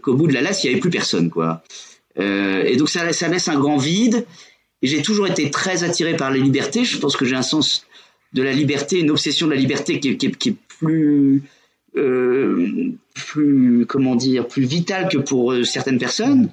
qu'au 0.02 0.14
bout 0.14 0.26
de 0.26 0.34
la 0.34 0.42
laisse, 0.42 0.64
il 0.64 0.68
n'y 0.68 0.72
avait 0.74 0.80
plus 0.80 0.90
personne. 0.90 1.30
quoi. 1.30 1.62
Euh, 2.18 2.64
et 2.64 2.76
donc 2.76 2.88
ça 2.88 3.04
laisse 3.04 3.48
un 3.48 3.58
grand 3.58 3.76
vide. 3.76 4.26
Et 4.82 4.86
j'ai 4.86 5.02
toujours 5.02 5.26
été 5.26 5.50
très 5.50 5.84
attiré 5.84 6.16
par 6.16 6.30
les 6.30 6.40
libertés. 6.40 6.84
Je 6.84 6.98
pense 6.98 7.16
que 7.16 7.24
j'ai 7.24 7.36
un 7.36 7.42
sens 7.42 7.86
de 8.32 8.42
la 8.42 8.52
liberté, 8.52 9.00
une 9.00 9.10
obsession 9.10 9.46
de 9.46 9.52
la 9.52 9.58
liberté 9.58 10.00
qui, 10.00 10.26
est 10.26 10.56
plus, 10.78 11.42
euh, 11.96 12.92
comment 13.88 14.14
dire, 14.14 14.46
plus 14.46 14.64
vitale 14.64 15.08
que 15.08 15.18
pour 15.18 15.52
euh, 15.52 15.64
certaines 15.64 15.98
personnes. 15.98 16.50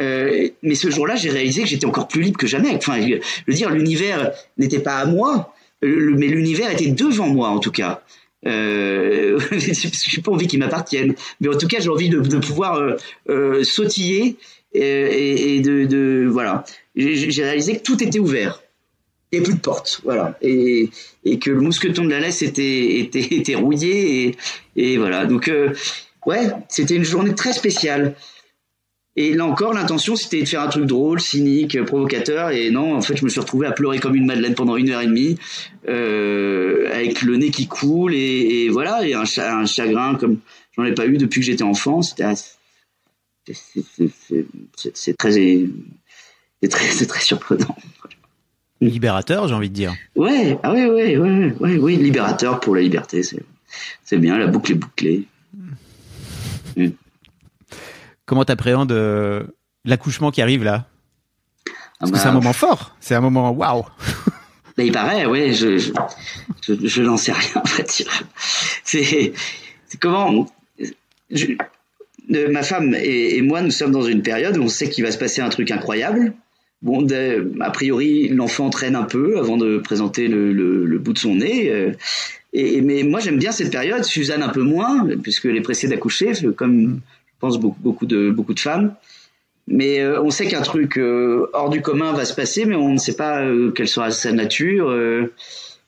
Euh, 0.00 0.48
mais 0.62 0.74
ce 0.74 0.90
jour-là, 0.90 1.16
j'ai 1.16 1.30
réalisé 1.30 1.62
que 1.62 1.68
j'étais 1.68 1.86
encore 1.86 2.08
plus 2.08 2.22
libre 2.22 2.38
que 2.38 2.46
jamais. 2.46 2.74
Enfin, 2.74 3.00
je 3.00 3.18
veux 3.46 3.54
dire, 3.54 3.70
l'univers 3.70 4.32
n'était 4.56 4.80
pas 4.80 4.96
à 4.96 5.04
moi, 5.04 5.54
mais 5.82 6.28
l'univers 6.28 6.70
était 6.70 6.88
devant 6.88 7.28
moi 7.28 7.48
en 7.48 7.58
tout 7.58 7.72
cas. 7.72 8.02
Euh, 8.46 9.38
je 9.52 10.16
n'ai 10.16 10.22
pas 10.22 10.32
envie 10.32 10.46
qu'il 10.46 10.58
m'appartienne, 10.58 11.14
mais 11.40 11.48
en 11.48 11.56
tout 11.56 11.68
cas, 11.68 11.78
j'ai 11.80 11.90
envie 11.90 12.08
de, 12.08 12.38
pouvoir 12.38 12.76
euh, 12.76 12.96
euh 13.28 13.64
sautiller 13.64 14.36
et, 14.74 15.60
de, 15.60 15.84
de, 15.84 16.26
voilà. 16.30 16.64
J'ai 16.94 17.44
réalisé 17.44 17.76
que 17.76 17.82
tout 17.82 18.02
était 18.02 18.18
ouvert. 18.18 18.62
Il 19.30 19.38
n'y 19.38 19.44
a 19.44 19.48
plus 19.48 19.54
de 19.54 19.60
porte, 19.60 20.02
voilà, 20.04 20.36
et, 20.42 20.90
et 21.24 21.38
que 21.38 21.50
le 21.50 21.60
mousqueton 21.60 22.04
de 22.04 22.10
la 22.10 22.20
laisse 22.20 22.42
était 22.42 22.98
était, 23.10 23.54
rouillé 23.54 24.26
et, 24.26 24.36
et 24.76 24.98
voilà. 24.98 25.24
Donc 25.24 25.48
euh, 25.48 25.72
ouais, 26.26 26.50
c'était 26.68 26.96
une 26.96 27.04
journée 27.04 27.34
très 27.34 27.54
spéciale. 27.54 28.14
Et 29.14 29.34
là 29.34 29.44
encore, 29.44 29.74
l'intention, 29.74 30.16
c'était 30.16 30.40
de 30.40 30.46
faire 30.46 30.62
un 30.62 30.68
truc 30.68 30.86
drôle, 30.86 31.20
cynique, 31.20 31.82
provocateur. 31.84 32.50
Et 32.50 32.70
non, 32.70 32.94
en 32.94 33.02
fait, 33.02 33.16
je 33.16 33.24
me 33.24 33.28
suis 33.28 33.40
retrouvé 33.40 33.66
à 33.66 33.72
pleurer 33.72 33.98
comme 33.98 34.14
une 34.14 34.24
madeleine 34.24 34.54
pendant 34.54 34.76
une 34.76 34.88
heure 34.90 35.02
et 35.02 35.06
demie, 35.06 35.38
euh, 35.86 36.90
avec 36.92 37.20
le 37.22 37.36
nez 37.36 37.50
qui 37.50 37.66
coule 37.66 38.14
et, 38.14 38.68
voilà, 38.70 39.06
et 39.06 39.12
un, 39.12 39.24
un, 39.38 39.66
chagrin 39.66 40.14
comme 40.14 40.38
j'en 40.76 40.84
ai 40.84 40.92
pas 40.92 41.06
eu 41.06 41.18
depuis 41.18 41.40
que 41.40 41.46
j'étais 41.46 41.62
enfant. 41.62 42.00
C'était 42.00 42.24
c'est 44.94 45.16
très 45.16 45.32
c'est 46.62 46.68
très, 46.68 47.06
très 47.06 47.20
surprenant. 47.20 47.76
Libérateur, 48.80 49.48
j'ai 49.48 49.54
envie 49.54 49.68
de 49.68 49.74
dire. 49.74 49.94
Ouais, 50.14 50.58
ah 50.62 50.72
ouais, 50.72 50.86
ouais, 50.86 51.16
ouais, 51.16 51.54
ouais, 51.58 51.76
oui, 51.76 51.96
libérateur 51.96 52.60
pour 52.60 52.76
la 52.76 52.82
liberté, 52.82 53.22
c'est 53.22 54.18
bien, 54.18 54.38
la 54.38 54.46
boucle 54.46 54.72
est 54.72 54.76
bouclée. 54.76 55.26
Mm. 56.76 56.88
Comment 58.26 58.44
t'appréhendes 58.44 58.92
euh, 58.92 59.44
l'accouchement 59.84 60.30
qui 60.30 60.40
arrive 60.40 60.62
là? 60.64 60.86
Parce 61.98 62.10
que 62.10 62.18
c'est 62.18 62.28
un 62.28 62.32
moment 62.32 62.52
fort, 62.52 62.96
c'est 63.00 63.14
un 63.14 63.20
moment 63.20 63.50
waouh. 63.50 63.84
il 64.78 64.92
paraît, 64.92 65.26
ouais, 65.26 65.52
je 65.52 65.78
je, 65.78 65.92
je, 66.62 66.74
je 66.86 67.02
n'en 67.02 67.16
sais 67.16 67.32
rien, 67.32 67.50
en 67.62 67.64
fait. 67.64 68.04
C'est 68.84 69.32
comment 70.00 70.46
je, 71.30 71.46
ma 72.50 72.62
femme 72.62 72.94
et, 72.94 73.40
moi, 73.42 73.62
nous 73.62 73.70
sommes 73.70 73.92
dans 73.92 74.02
une 74.02 74.22
période 74.22 74.56
où 74.56 74.62
on 74.62 74.68
sait 74.68 74.88
qu'il 74.88 75.04
va 75.04 75.10
se 75.10 75.18
passer 75.18 75.40
un 75.40 75.48
truc 75.48 75.70
incroyable. 75.70 76.32
Bon, 76.82 77.06
a 77.60 77.70
priori, 77.70 78.28
l'enfant 78.28 78.68
traîne 78.70 78.96
un 78.96 79.04
peu 79.04 79.38
avant 79.38 79.56
de 79.56 79.78
présenter 79.78 80.26
le, 80.28 80.98
bout 80.98 81.12
de 81.12 81.18
son 81.18 81.36
nez. 81.36 81.70
Euh, 81.70 81.92
et, 82.52 82.80
mais 82.80 83.04
moi, 83.04 83.20
j'aime 83.20 83.38
bien 83.38 83.52
cette 83.52 83.70
période. 83.70 84.02
Suzanne 84.04 84.42
un 84.42 84.48
peu 84.48 84.62
moins, 84.62 85.06
puisqu'elle 85.22 85.56
est 85.56 85.62
pressée 85.62 85.88
d'accoucher, 85.88 86.32
comme 86.56 87.00
pense 87.38 87.58
beaucoup, 87.58 88.06
de 88.06 88.30
beaucoup 88.30 88.54
de 88.54 88.60
femmes. 88.60 88.94
Mais 89.68 90.00
euh, 90.00 90.20
on 90.22 90.30
sait 90.30 90.46
qu'un 90.46 90.62
truc 90.62 90.98
euh, 90.98 91.48
hors 91.52 91.70
du 91.70 91.82
commun 91.82 92.12
va 92.12 92.24
se 92.24 92.34
passer, 92.34 92.64
mais 92.64 92.74
on 92.74 92.92
ne 92.92 92.98
sait 92.98 93.16
pas 93.16 93.44
quelle 93.74 93.88
sera 93.88 94.10
sa 94.10 94.32
nature. 94.32 94.92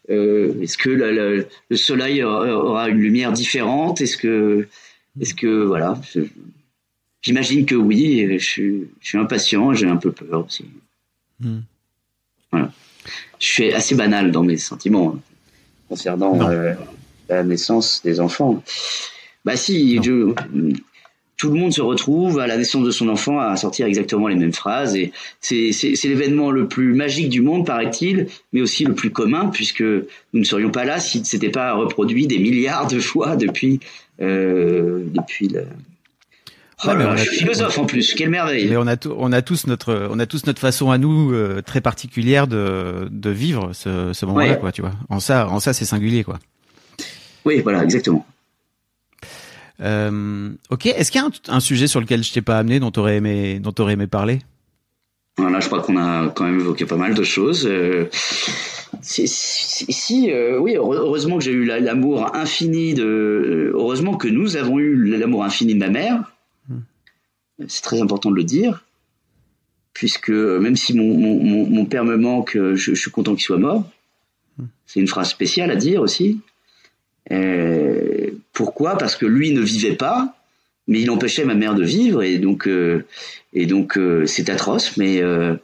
Est-ce 0.08 0.78
que 0.78 0.90
le 0.90 1.76
soleil 1.76 2.22
aura 2.22 2.88
une 2.88 3.00
lumière 3.00 3.32
différente 3.32 4.00
Est-ce 4.00 4.16
que, 4.16 4.68
est-ce 5.20 5.34
que 5.34 5.64
voilà 5.64 6.00
J'imagine 7.22 7.64
que 7.64 7.74
oui. 7.74 8.26
Je 8.38 8.44
suis, 8.44 8.88
je 9.00 9.08
suis 9.08 9.18
impatient. 9.18 9.72
J'ai 9.72 9.86
un 9.86 9.96
peu 9.96 10.12
peur 10.12 10.44
aussi. 10.46 10.66
Hmm. 11.40 11.60
Voilà. 12.52 12.70
Je 13.38 13.46
suis 13.46 13.72
assez 13.72 13.94
banal 13.94 14.30
dans 14.30 14.42
mes 14.42 14.58
sentiments 14.58 15.14
hein, 15.16 15.20
concernant 15.88 16.38
la 17.28 17.44
naissance 17.44 18.02
des 18.04 18.20
enfants. 18.20 18.62
Bah 19.44 19.56
si, 19.56 20.02
je, 20.02 20.34
tout 21.36 21.50
le 21.50 21.58
monde 21.58 21.72
se 21.72 21.82
retrouve 21.82 22.38
à 22.38 22.46
la 22.46 22.56
naissance 22.56 22.84
de 22.84 22.90
son 22.90 23.08
enfant 23.08 23.38
à 23.38 23.56
sortir 23.56 23.86
exactement 23.86 24.28
les 24.28 24.36
mêmes 24.36 24.52
phrases 24.52 24.96
et 24.96 25.12
c'est 25.40 25.72
l'événement 26.04 26.50
le 26.50 26.68
plus 26.68 26.94
magique 26.94 27.28
du 27.28 27.42
monde 27.42 27.66
paraît-il 27.66 28.28
mais 28.52 28.60
aussi 28.60 28.84
le 28.84 28.94
plus 28.94 29.10
commun 29.10 29.48
puisque 29.52 29.82
nous 29.82 30.04
ne 30.32 30.44
serions 30.44 30.70
pas 30.70 30.84
là 30.84 31.00
si 31.00 31.24
c'était 31.24 31.50
pas 31.50 31.74
reproduit 31.74 32.26
des 32.26 32.38
milliards 32.38 32.86
de 32.86 33.00
fois 33.00 33.36
depuis 33.36 33.74
euh, 33.74 34.03
depuis 34.18 35.48
le 35.48 35.66
Oh 36.86 36.92
là, 36.92 37.16
je 37.16 37.22
suis 37.24 37.36
philosophe 37.38 37.78
en 37.78 37.86
plus, 37.86 38.14
quelle 38.14 38.30
merveille. 38.30 38.68
Mais 38.68 38.76
on 38.76 38.86
a, 38.86 38.96
on 39.06 39.32
a 39.32 39.42
tous 39.42 39.66
notre, 39.66 40.08
on 40.10 40.18
a 40.18 40.26
tous 40.26 40.46
notre 40.46 40.60
façon 40.60 40.90
à 40.90 40.98
nous 40.98 41.32
euh, 41.32 41.62
très 41.62 41.80
particulière 41.80 42.46
de, 42.46 43.08
de 43.10 43.30
vivre 43.30 43.72
ce, 43.72 44.12
ce 44.12 44.26
moment-là, 44.26 44.52
ouais. 44.52 44.58
quoi, 44.58 44.72
tu 44.72 44.82
vois. 44.82 44.92
En 45.08 45.20
ça, 45.20 45.48
en 45.48 45.60
ça, 45.60 45.72
c'est 45.72 45.84
singulier, 45.84 46.24
quoi. 46.24 46.38
Oui, 47.44 47.60
voilà, 47.60 47.84
exactement. 47.84 48.26
Euh, 49.80 50.50
ok, 50.70 50.86
est-ce 50.86 51.10
qu'il 51.10 51.20
y 51.20 51.24
a 51.24 51.26
un, 51.26 51.56
un, 51.56 51.60
sujet 51.60 51.86
sur 51.86 52.00
lequel 52.00 52.22
je 52.22 52.32
t'ai 52.32 52.42
pas 52.42 52.58
amené, 52.58 52.80
dont 52.80 52.90
tu 52.90 53.00
aurais 53.00 53.16
aimé, 53.16 53.60
dont 53.60 53.74
aurais 53.78 53.94
aimé 53.94 54.06
parler? 54.06 54.40
Là, 55.38 55.60
je 55.60 55.66
crois 55.66 55.82
qu'on 55.82 55.96
a 55.96 56.28
quand 56.30 56.44
même 56.44 56.60
évoqué 56.60 56.86
pas 56.86 56.96
mal 56.96 57.14
de 57.14 57.22
choses. 57.22 57.66
Euh, 57.66 58.08
si, 59.02 59.26
si 59.26 60.30
euh, 60.30 60.58
oui, 60.58 60.76
heureusement 60.76 61.38
que 61.38 61.44
j'ai 61.44 61.52
eu 61.52 61.64
l'amour 61.64 62.34
infini 62.34 62.94
de, 62.94 63.72
heureusement 63.74 64.16
que 64.16 64.28
nous 64.28 64.56
avons 64.56 64.78
eu 64.78 64.94
l'amour 64.94 65.44
infini 65.44 65.74
de 65.74 65.80
ma 65.80 65.90
mère. 65.90 66.32
Hmm. 66.68 66.78
C'est 67.68 67.82
très 67.82 68.00
important 68.00 68.30
de 68.30 68.36
le 68.36 68.44
dire, 68.44 68.84
puisque 69.92 70.30
même 70.30 70.76
si 70.76 70.94
mon, 70.94 71.16
mon, 71.16 71.66
mon 71.66 71.84
père 71.84 72.04
me 72.04 72.16
manque, 72.16 72.52
je, 72.54 72.74
je 72.74 72.94
suis 72.94 73.10
content 73.10 73.34
qu'il 73.34 73.44
soit 73.44 73.58
mort. 73.58 73.84
Hmm. 74.58 74.66
C'est 74.86 75.00
une 75.00 75.08
phrase 75.08 75.30
spéciale 75.30 75.70
à 75.70 75.76
dire 75.76 76.00
aussi. 76.00 76.40
Euh, 77.32 78.30
pourquoi? 78.52 78.96
Parce 78.96 79.16
que 79.16 79.26
lui 79.26 79.52
ne 79.52 79.60
vivait 79.60 79.96
pas, 79.96 80.36
mais 80.86 81.00
il 81.00 81.10
empêchait 81.10 81.44
ma 81.44 81.54
mère 81.54 81.74
de 81.74 81.84
vivre, 81.84 82.22
et 82.22 82.38
donc, 82.38 82.68
euh, 82.68 83.04
et 83.52 83.66
donc 83.66 83.96
euh, 83.96 84.26
c'est 84.26 84.50
atroce, 84.50 84.96
mais 84.96 85.22
euh, 85.22 85.54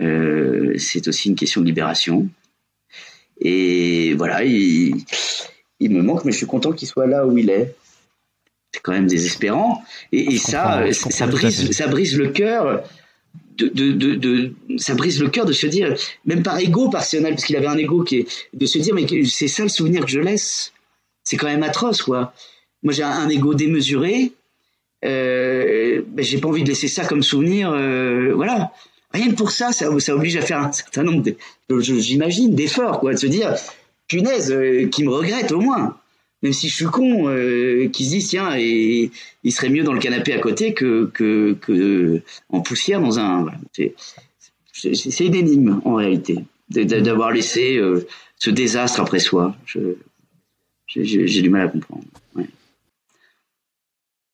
euh, 0.00 0.74
c'est 0.78 1.06
aussi 1.08 1.28
une 1.28 1.36
question 1.36 1.60
de 1.60 1.66
libération. 1.66 2.28
Et 3.40 4.14
voilà, 4.14 4.44
il, 4.44 4.94
il, 5.80 5.90
me 5.90 6.02
manque, 6.02 6.24
mais 6.24 6.32
je 6.32 6.38
suis 6.38 6.46
content 6.46 6.72
qu'il 6.72 6.88
soit 6.88 7.06
là 7.06 7.26
où 7.26 7.36
il 7.36 7.50
est. 7.50 7.74
C'est 8.72 8.80
quand 8.80 8.92
même 8.92 9.06
désespérant, 9.06 9.82
et, 10.10 10.34
et 10.34 10.38
ça, 10.38 10.84
ça 10.92 11.26
brise, 11.26 11.70
ça 11.72 11.86
brise 11.86 12.16
le 12.16 12.28
cœur. 12.28 12.82
De, 13.56 13.68
de, 13.68 13.92
de, 13.92 14.14
de, 14.16 14.52
ça 14.78 14.96
brise 14.96 15.20
le 15.20 15.28
cœur 15.28 15.46
de 15.46 15.52
se 15.52 15.68
dire, 15.68 15.94
même 16.24 16.42
par 16.42 16.58
ego 16.58 16.90
passionnel, 16.90 17.34
parce 17.34 17.44
qu'il 17.44 17.54
avait 17.54 17.68
un 17.68 17.78
ego 17.78 18.02
qui 18.02 18.18
est, 18.18 18.48
de 18.52 18.66
se 18.66 18.78
dire, 18.78 18.96
mais 18.96 19.06
c'est 19.26 19.46
ça 19.46 19.62
le 19.62 19.68
souvenir 19.68 20.04
que 20.04 20.10
je 20.10 20.18
laisse 20.18 20.72
c'est 21.24 21.38
quand 21.38 21.46
même 21.46 21.62
atroce, 21.62 22.02
quoi. 22.02 22.32
Moi, 22.82 22.92
j'ai 22.92 23.02
un, 23.02 23.28
ego 23.30 23.54
démesuré. 23.54 24.32
Euh, 25.04 26.02
ben, 26.08 26.24
j'ai 26.24 26.38
pas 26.38 26.48
envie 26.48 26.62
de 26.62 26.68
laisser 26.68 26.88
ça 26.88 27.04
comme 27.04 27.22
souvenir. 27.22 27.70
Euh, 27.72 28.32
voilà. 28.34 28.72
Rien 29.12 29.30
que 29.30 29.36
pour 29.36 29.50
ça, 29.50 29.72
ça, 29.72 29.88
ça 30.00 30.14
oblige 30.14 30.36
à 30.36 30.42
faire 30.42 30.58
un 30.58 30.72
certain 30.72 31.04
nombre, 31.04 31.22
d'efforts, 31.68 33.00
quoi, 33.00 33.12
de 33.12 33.18
se 33.18 33.26
dire, 33.26 33.54
punaise, 34.08 34.50
euh, 34.50 34.88
qui 34.88 35.04
me 35.04 35.10
regrette 35.10 35.52
au 35.52 35.60
moins. 35.60 35.96
Même 36.42 36.52
si 36.52 36.68
je 36.68 36.74
suis 36.74 36.86
con, 36.86 37.28
euh, 37.28 37.88
qui 37.88 38.04
se 38.04 38.10
dit 38.10 38.24
tiens, 38.24 38.56
il 38.56 39.10
serait 39.52 39.70
mieux 39.70 39.82
dans 39.82 39.92
le 39.92 40.00
canapé 40.00 40.32
à 40.32 40.38
côté 40.38 40.74
que, 40.74 41.10
que, 41.14 42.20
en 42.50 42.60
poussière 42.60 43.00
dans 43.00 43.18
un. 43.18 43.46
C'est 44.72 45.24
une 45.24 45.34
énigme 45.34 45.80
en 45.84 45.94
réalité 45.94 46.40
d'avoir 46.68 47.30
laissé 47.30 47.80
ce 48.36 48.50
désastre 48.50 49.00
après 49.00 49.20
soi. 49.20 49.56
J'ai 50.86 51.40
du 51.40 51.48
mal 51.48 51.62
à 51.62 51.68
comprendre. 51.68 52.04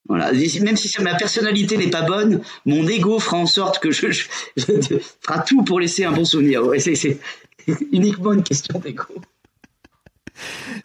Voilà. 0.09 0.33
Même 0.33 0.77
si 0.77 0.91
ma 1.03 1.15
personnalité 1.15 1.77
n'est 1.77 1.91
pas 1.91 2.03
bonne, 2.03 2.41
mon 2.67 2.87
ego 2.89 3.19
fera 3.19 3.37
en 3.37 3.47
sorte 3.47 3.79
que 3.79 3.91
je, 3.91 4.11
je, 4.11 4.25
je 4.57 4.97
fera 5.21 5.41
tout 5.41 5.63
pour 5.63 5.79
laisser 5.79 6.05
un 6.05 6.13
bon 6.13 6.25
souvenir. 6.25 6.67
Ouais, 6.67 6.81
c'est 6.81 7.19
uniquement 7.93 8.33
une 8.33 8.43
question 8.43 8.79
d'ego. 8.79 9.05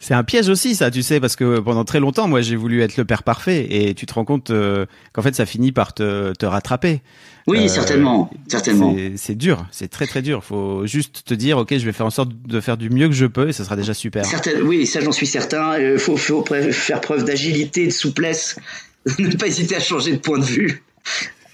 C'est 0.00 0.14
un 0.14 0.24
piège 0.24 0.48
aussi, 0.48 0.74
ça, 0.74 0.90
tu 0.90 1.02
sais, 1.02 1.20
parce 1.20 1.36
que 1.36 1.60
pendant 1.60 1.84
très 1.84 2.00
longtemps, 2.00 2.28
moi, 2.28 2.40
j'ai 2.40 2.56
voulu 2.56 2.82
être 2.82 2.96
le 2.96 3.04
père 3.04 3.22
parfait, 3.22 3.66
et 3.70 3.94
tu 3.94 4.06
te 4.06 4.14
rends 4.14 4.24
compte 4.24 4.50
euh, 4.50 4.86
qu'en 5.12 5.22
fait, 5.22 5.34
ça 5.34 5.46
finit 5.46 5.72
par 5.72 5.94
te, 5.94 6.32
te 6.34 6.46
rattraper. 6.46 7.00
Oui, 7.46 7.64
euh, 7.64 7.68
certainement, 7.68 8.30
certainement. 8.48 8.94
C'est 9.16 9.36
dur, 9.36 9.66
c'est 9.70 9.88
très 9.88 10.06
très 10.06 10.20
dur. 10.20 10.44
Faut 10.44 10.86
juste 10.86 11.24
te 11.24 11.34
dire, 11.34 11.58
ok, 11.58 11.76
je 11.76 11.84
vais 11.84 11.92
faire 11.92 12.06
en 12.06 12.10
sorte 12.10 12.30
de 12.46 12.60
faire 12.60 12.76
du 12.76 12.90
mieux 12.90 13.08
que 13.08 13.14
je 13.14 13.26
peux, 13.26 13.48
et 13.48 13.52
ça 13.52 13.64
sera 13.64 13.76
déjà 13.76 13.94
super. 13.94 14.24
Certain, 14.24 14.60
oui, 14.62 14.86
ça 14.86 15.00
j'en 15.00 15.12
suis 15.12 15.26
certain. 15.26 15.78
Il 15.78 15.84
euh, 15.84 15.98
faut, 15.98 16.16
faut 16.16 16.44
faire 16.44 17.00
preuve 17.00 17.24
d'agilité, 17.24 17.86
de 17.86 17.92
souplesse, 17.92 18.58
ne 19.18 19.36
pas 19.36 19.46
hésiter 19.46 19.76
à 19.76 19.80
changer 19.80 20.12
de 20.12 20.18
point 20.18 20.38
de 20.38 20.44
vue. 20.44 20.82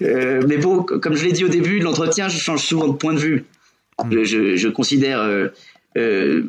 Euh, 0.01 0.41
mais 0.47 0.57
bon, 0.57 0.83
comme 0.83 1.15
je 1.15 1.23
l'ai 1.23 1.31
dit 1.31 1.45
au 1.45 1.49
début 1.49 1.79
de 1.79 1.83
l'entretien, 1.83 2.27
je 2.27 2.37
change 2.37 2.63
souvent 2.63 2.87
de 2.87 2.93
point 2.93 3.13
de 3.13 3.19
vue. 3.19 3.45
Je, 4.09 4.23
je, 4.23 4.55
je 4.55 4.67
considère 4.67 5.19
euh, 5.21 6.43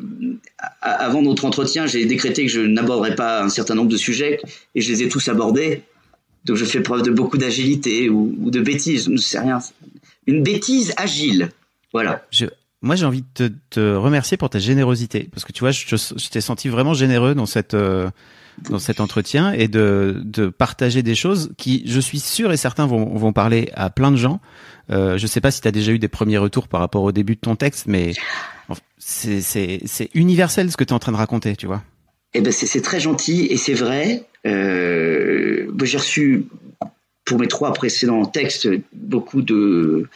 avant 0.81 1.21
notre 1.21 1.45
entretien, 1.45 1.85
j'ai 1.85 2.05
décrété 2.05 2.45
que 2.45 2.51
je 2.51 2.61
n'aborderais 2.61 3.15
pas 3.15 3.43
un 3.43 3.49
certain 3.49 3.75
nombre 3.75 3.89
de 3.89 3.97
sujets 3.97 4.39
et 4.73 4.81
je 4.81 4.91
les 4.91 5.03
ai 5.03 5.09
tous 5.09 5.27
abordés. 5.29 5.83
Donc 6.45 6.57
je 6.57 6.65
fais 6.65 6.81
preuve 6.81 7.03
de 7.03 7.11
beaucoup 7.11 7.37
d'agilité 7.37 8.09
ou, 8.09 8.35
ou, 8.41 8.51
de 8.51 8.61
bêtise, 8.61 9.05
je 9.05 9.11
ne 9.11 9.17
sais 9.17 9.39
rien. 9.39 9.59
Une 10.27 10.43
bêtise 10.43 10.93
agile. 10.97 11.49
Voilà. 11.93 12.25
Je, 12.31 12.45
moi, 12.81 12.95
j'ai 12.95 13.05
envie 13.05 13.21
de 13.21 13.47
te, 13.47 13.53
te, 13.71 13.95
remercier 13.95 14.37
pour 14.37 14.49
ta 14.49 14.59
générosité, 14.59 15.27
parce 15.31 15.43
que 15.43 15.51
tu 15.51 15.61
vois, 15.61 15.71
je, 15.71 16.29
t'ai 16.29 16.41
senti 16.41 16.69
vraiment 16.69 16.93
généreux 16.93 17.33
dans 17.33 17.45
cette 17.47 17.73
euh, 17.73 18.09
dans 18.69 18.79
cet 18.79 18.99
entretien 18.99 19.51
et 19.51 19.67
de, 19.67 20.21
de 20.23 20.47
partager 20.47 21.03
des 21.03 21.15
choses 21.15 21.51
qui, 21.57 21.83
je 21.85 21.99
suis 21.99 22.19
sûr 22.19 22.51
et 22.51 22.57
certain, 22.57 22.87
vont, 22.87 23.15
vont 23.15 23.33
parler 23.33 23.69
à 23.75 23.89
plein 23.89 24.11
de 24.11 24.17
gens. 24.17 24.39
Euh, 24.91 25.17
je 25.17 25.27
sais 25.27 25.41
pas 25.41 25.51
si 25.51 25.61
tu 25.61 25.67
as 25.67 25.71
déjà 25.71 25.91
eu 25.91 25.99
des 25.99 26.07
premiers 26.07 26.37
retours 26.37 26.67
par 26.67 26.79
rapport 26.79 27.03
au 27.03 27.11
début 27.11 27.35
de 27.35 27.39
ton 27.39 27.55
texte, 27.55 27.85
mais 27.87 28.13
c'est, 28.97 30.09
universel 30.13 30.71
ce 30.71 30.77
que 30.77 30.83
tu 30.83 30.91
es 30.91 30.93
en 30.93 30.99
train 30.99 31.11
de 31.11 31.17
raconter, 31.17 31.55
tu 31.55 31.65
vois. 31.65 31.83
Eh 32.33 32.41
ben 32.41 32.51
c'est, 32.51 32.81
très 32.81 32.99
gentil 32.99 33.47
et 33.49 33.57
c'est 33.57 33.73
vrai. 33.73 34.25
Euh, 34.45 35.71
j'ai 35.83 35.97
reçu 35.97 36.47
pour 37.23 37.39
mes 37.39 37.47
trois 37.47 37.73
précédents 37.73 38.25
textes 38.25 38.67
beaucoup 38.93 39.41
de, 39.41 40.07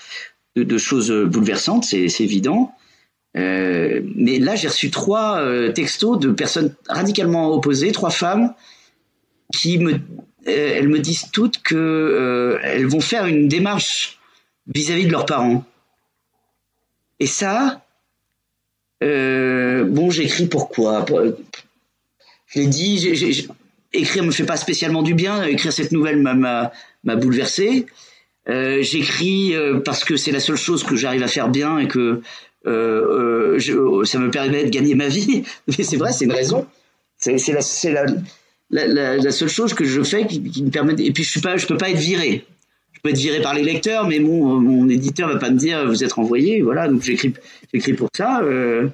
de, 0.56 0.64
de 0.64 0.78
choses 0.78 1.12
bouleversantes, 1.12 1.86
c'est 1.86 2.20
évident. 2.20 2.74
Euh, 3.38 4.02
mais 4.16 4.40
là, 4.40 4.56
j'ai 4.56 4.68
reçu 4.68 4.90
trois 4.90 5.40
euh, 5.42 5.72
textos 5.72 6.20
de 6.20 6.32
personnes 6.32 6.74
radicalement 6.88 7.52
opposées, 7.52 7.92
trois 7.92 8.10
femmes, 8.10 8.54
qui 9.54 9.78
me, 9.78 9.94
euh, 9.94 9.98
elles 10.48 10.88
me 10.88 11.00
disent 11.00 11.30
toutes 11.32 11.62
que 11.62 12.60
elles 12.64 12.88
vont 12.88 13.02
faire 13.02 13.26
une 13.26 13.48
démarche 13.48 14.20
vis-à-vis 14.68 15.06
de 15.06 15.12
leurs 15.12 15.26
parents. 15.26 15.64
Et 17.20 17.28
ça, 17.28 17.84
bon, 19.02 20.10
j'écris 20.10 20.48
pourquoi? 20.48 21.06
Je 22.48 22.60
l'ai 22.60 22.68
dit, 22.68 22.98
j'ai, 22.98 23.16
j'ai, 23.16 23.48
écrire 23.94 24.24
me 24.24 24.32
fait 24.32 24.46
pas 24.46 24.58
spécialement 24.58 25.02
du 25.02 25.14
bien. 25.14 25.44
Écrire 25.44 25.74
cette 25.74 25.92
nouvelle 25.92 26.22
m'a, 26.22 26.72
bouleversé. 27.04 27.88
j'écris 28.48 29.54
parce 29.84 30.06
que 30.06 30.16
c'est 30.16 30.32
la 30.32 30.40
seule 30.40 30.56
chose 30.56 30.84
que 30.84 30.96
j'arrive 30.96 31.24
à 31.24 31.28
faire 31.28 31.50
bien 31.50 31.78
et 31.80 31.88
que 31.88 32.22
je, 32.66 34.04
ça 34.06 34.20
me 34.20 34.32
permet 34.32 34.66
de 34.66 34.70
gagner 34.70 34.96
ma 34.96 35.08
vie. 35.08 35.44
Mais 35.68 35.84
c'est 35.84 35.98
vrai, 35.98 36.12
c'est 36.12 36.26
une 36.26 36.32
raison. 36.32 36.66
C'est 37.18 37.36
la, 38.72 39.32
seule 39.32 39.50
chose 39.50 39.74
que 39.74 39.86
je 39.86 40.02
fais 40.04 40.26
qui, 40.26 40.64
me 40.64 40.70
permet. 40.70 40.94
Et 41.00 41.12
puis 41.12 41.24
je 41.24 41.30
suis 41.30 41.42
pas, 41.42 41.58
je 41.58 41.68
peux 41.68 41.78
pas 41.78 41.90
être 41.90 41.98
viré. 41.98 42.46
Je 42.94 43.00
peux 43.02 43.10
être 43.10 43.18
viré 43.18 43.42
par 43.42 43.54
les 43.54 43.64
lecteurs, 43.64 44.08
mais 44.08 44.20
mon, 44.20 44.60
mon 44.60 44.90
éditeur 44.90 45.30
va 45.30 45.38
pas 45.38 45.50
me 45.50 45.58
dire 45.58 45.88
vous 45.88 46.04
êtes 46.04 46.12
renvoyé. 46.12 46.62
Voilà, 46.62 46.88
donc 46.88 47.02
j'écris, 47.02 47.34
pour 47.94 48.10
ça. 48.14 48.42
Euh, 48.42 48.90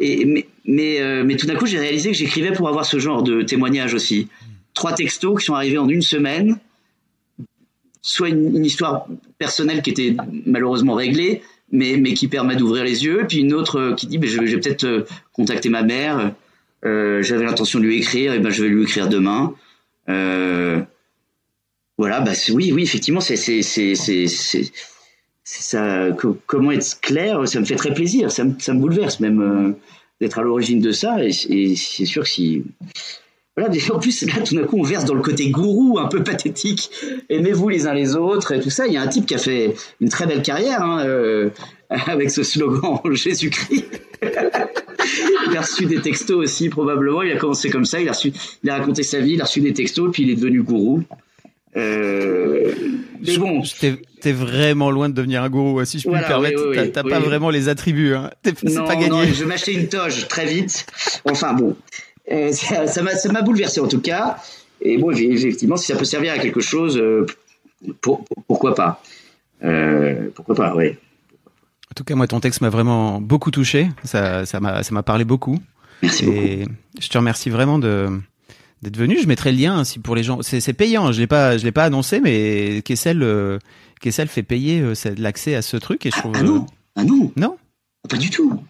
mais 0.00 1.00
euh, 1.00 1.36
tout 1.36 1.46
d'un 1.46 1.54
coup, 1.56 1.66
j'ai 1.66 1.78
réalisé 1.78 2.10
que 2.10 2.16
j'écrivais 2.16 2.52
pour 2.52 2.68
avoir 2.68 2.84
ce 2.84 2.98
genre 2.98 3.22
de 3.22 3.42
témoignage 3.42 3.94
aussi. 3.94 4.28
Trois 4.74 4.94
textos 4.94 5.38
qui 5.38 5.44
sont 5.44 5.54
arrivés 5.54 5.78
en 5.78 5.88
une 5.88 6.02
semaine. 6.02 6.58
Soit 8.02 8.30
une 8.30 8.64
histoire 8.64 9.06
personnelle 9.38 9.82
qui 9.82 9.90
était 9.90 10.16
malheureusement 10.46 10.94
réglée, 10.94 11.42
mais, 11.72 11.96
mais 11.96 12.14
qui 12.14 12.28
permet 12.28 12.56
d'ouvrir 12.56 12.84
les 12.84 13.04
yeux. 13.04 13.24
Puis 13.28 13.38
une 13.38 13.54
autre 13.54 13.76
euh, 13.78 13.94
qui 13.94 14.06
dit, 14.06 14.18
ben, 14.18 14.28
je, 14.28 14.40
vais 14.40 14.60
peut-être 14.60 14.84
euh, 14.84 15.04
contacter 15.32 15.68
ma 15.68 15.82
mère. 15.82 16.32
Euh, 16.84 17.22
J'avais 17.22 17.44
l'intention 17.44 17.78
de 17.78 17.84
lui 17.84 17.98
écrire, 17.98 18.32
et 18.32 18.38
ben 18.38 18.50
je 18.50 18.62
vais 18.62 18.68
lui 18.68 18.82
écrire 18.82 19.08
demain. 19.08 19.54
Voilà, 21.98 22.20
bah 22.20 22.32
oui, 22.54 22.72
oui, 22.72 22.82
effectivement, 22.82 23.20
c'est 23.20 23.36
ça. 25.44 26.08
Comment 26.46 26.72
être 26.72 27.00
clair, 27.02 27.46
ça 27.46 27.60
me 27.60 27.66
fait 27.66 27.76
très 27.76 27.92
plaisir, 27.92 28.32
ça 28.32 28.44
me 28.44 28.80
bouleverse 28.80 29.20
même 29.20 29.74
d'être 30.20 30.38
à 30.38 30.42
l'origine 30.42 30.80
de 30.80 30.92
ça. 30.92 31.22
Et, 31.22 31.30
et 31.50 31.76
c'est 31.76 32.06
sûr 32.06 32.22
que 32.22 32.28
si 32.30 32.64
voilà, 33.60 33.94
en 33.94 33.98
plus, 33.98 34.22
là, 34.22 34.40
tout 34.42 34.54
d'un 34.54 34.64
coup, 34.64 34.78
on 34.78 34.82
verse 34.82 35.04
dans 35.04 35.14
le 35.14 35.20
côté 35.20 35.50
gourou, 35.50 35.98
un 35.98 36.06
peu 36.06 36.22
pathétique. 36.22 36.90
Aimez-vous 37.28 37.68
les 37.68 37.86
uns 37.86 37.94
les 37.94 38.16
autres 38.16 38.52
et 38.52 38.60
tout 38.60 38.70
ça. 38.70 38.86
Il 38.86 38.94
y 38.94 38.96
a 38.96 39.02
un 39.02 39.06
type 39.06 39.26
qui 39.26 39.34
a 39.34 39.38
fait 39.38 39.74
une 40.00 40.08
très 40.08 40.26
belle 40.26 40.42
carrière 40.42 40.82
hein, 40.82 41.04
euh, 41.04 41.50
avec 41.90 42.30
ce 42.30 42.42
slogan 42.42 43.00
Jésus-Christ. 43.10 43.84
il 44.22 45.56
a 45.56 45.60
reçu 45.60 45.86
des 45.86 46.00
textos 46.00 46.38
aussi, 46.38 46.68
probablement. 46.68 47.22
Il 47.22 47.32
a 47.32 47.36
commencé 47.36 47.68
comme 47.70 47.84
ça. 47.84 48.00
Il 48.00 48.08
a, 48.08 48.12
reçu, 48.12 48.32
il 48.62 48.70
a 48.70 48.78
raconté 48.78 49.02
sa 49.02 49.20
vie, 49.20 49.32
il 49.32 49.40
a 49.40 49.44
reçu 49.44 49.60
des 49.60 49.74
textos, 49.74 50.10
puis 50.12 50.22
il 50.22 50.30
est 50.30 50.36
devenu 50.36 50.62
gourou. 50.62 51.02
Euh, 51.76 52.72
mais 53.24 53.36
bon. 53.36 53.62
T'es 54.20 54.32
vraiment 54.32 54.90
loin 54.90 55.08
de 55.08 55.14
devenir 55.14 55.42
un 55.42 55.48
gourou, 55.48 55.84
si 55.84 55.98
je 55.98 56.08
puis 56.08 56.16
me 56.16 56.26
permettre. 56.26 56.62
Oui, 56.70 56.78
oui, 56.78 56.92
T'as 56.92 57.02
oui, 57.02 57.10
pas 57.10 57.20
vraiment 57.20 57.50
les 57.50 57.68
attributs. 57.68 58.14
Hein. 58.14 58.30
C'est 58.44 58.54
pas 58.54 58.96
gagné. 58.96 59.08
Non, 59.08 59.22
je 59.22 59.40
vais 59.40 59.46
m'acheter 59.46 59.72
une 59.74 59.88
toge 59.88 60.28
très 60.28 60.46
vite. 60.46 60.86
Enfin 61.24 61.52
bon. 61.54 61.76
Euh, 62.30 62.52
ça 62.52 63.02
m'a 63.02 63.14
ça 63.16 63.32
m'a 63.32 63.42
bouleversé 63.42 63.80
en 63.80 63.88
tout 63.88 64.00
cas. 64.00 64.38
Et 64.80 64.96
bon, 64.96 65.10
effectivement, 65.10 65.76
si 65.76 65.86
ça 65.86 65.96
peut 65.98 66.04
servir 66.04 66.32
à 66.32 66.38
quelque 66.38 66.60
chose, 66.60 66.96
euh, 66.96 67.26
pour, 68.00 68.24
pourquoi 68.46 68.74
pas 68.74 69.02
euh, 69.62 70.28
Pourquoi 70.34 70.54
pas, 70.54 70.74
oui. 70.74 70.96
En 71.90 71.94
tout 71.94 72.04
cas, 72.04 72.14
moi, 72.14 72.26
ton 72.26 72.40
texte 72.40 72.60
m'a 72.60 72.70
vraiment 72.70 73.20
beaucoup 73.20 73.50
touché. 73.50 73.88
Ça 74.04 74.46
ça 74.46 74.60
m'a 74.60 74.82
ça 74.82 74.94
m'a 74.94 75.02
parlé 75.02 75.24
beaucoup. 75.24 75.58
Merci 76.02 76.24
et 76.24 76.56
beaucoup. 76.58 76.72
Je 77.00 77.08
te 77.08 77.18
remercie 77.18 77.50
vraiment 77.50 77.78
de 77.78 78.08
d'être 78.82 78.96
venu. 78.96 79.18
Je 79.20 79.26
mettrai 79.26 79.52
le 79.52 79.58
lien 79.58 79.84
si 79.84 79.98
pour 79.98 80.14
les 80.14 80.22
gens. 80.22 80.40
C'est 80.42 80.72
payant. 80.72 81.12
Je 81.12 81.20
l'ai 81.20 81.26
pas 81.26 81.58
je 81.58 81.64
l'ai 81.64 81.72
pas 81.72 81.84
annoncé, 81.84 82.20
mais 82.20 82.82
Kessel 82.84 83.22
euh, 83.22 83.58
Kessel 84.00 84.28
fait 84.28 84.42
payer 84.42 84.80
euh, 84.80 84.94
l'accès 85.18 85.54
à 85.54 85.62
ce 85.62 85.76
truc 85.76 86.06
et 86.06 86.10
je 86.10 86.18
trouve. 86.18 86.32
Ah, 86.36 86.40
ah 86.40 86.44
non 86.44 86.66
ah 86.96 87.04
non 87.04 87.32
non 87.36 87.56
pas 88.08 88.16
du 88.16 88.30
tout. 88.30 88.62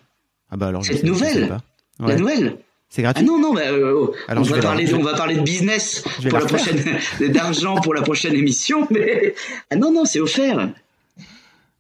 Ah 0.51 0.57
bah 0.57 0.69
alors 0.69 0.85
cette 0.85 1.05
nouvelle? 1.05 1.57
Ouais. 2.01 2.09
La 2.09 2.16
nouvelle? 2.16 2.57
C'est 2.90 3.02
gratuit. 3.02 3.24
Ah 3.24 3.26
non 3.26 3.38
non, 3.38 3.54
bah, 3.54 3.62
euh, 3.68 4.08
Alors, 4.26 4.44
on 4.44 4.46
va 4.46 4.58
parler 4.58 4.84
de, 4.84 4.94
on 4.94 5.02
va 5.02 5.14
parler 5.14 5.36
de 5.36 5.42
business 5.42 6.02
pour 6.02 6.24
la, 6.24 6.40
la 6.40 6.46
prochaine, 6.46 6.98
d'argent 7.32 7.76
pour 7.76 7.94
la 7.94 8.02
prochaine 8.02 8.34
émission, 8.34 8.86
mais 8.90 9.34
ah 9.70 9.76
non 9.76 9.92
non, 9.92 10.04
c'est 10.04 10.20
offert. 10.20 10.70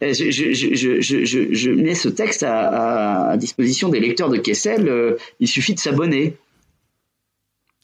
Je, 0.00 0.30
je, 0.30 0.52
je, 0.54 1.00
je, 1.00 1.54
je, 1.54 1.70
mets 1.70 1.94
ce 1.94 2.08
texte 2.08 2.42
à, 2.42 3.30
à, 3.30 3.36
disposition 3.36 3.90
des 3.90 4.00
lecteurs 4.00 4.30
de 4.30 4.38
Kessel. 4.38 4.88
Euh, 4.88 5.16
il 5.40 5.48
suffit 5.48 5.74
de 5.74 5.80
s'abonner. 5.80 6.36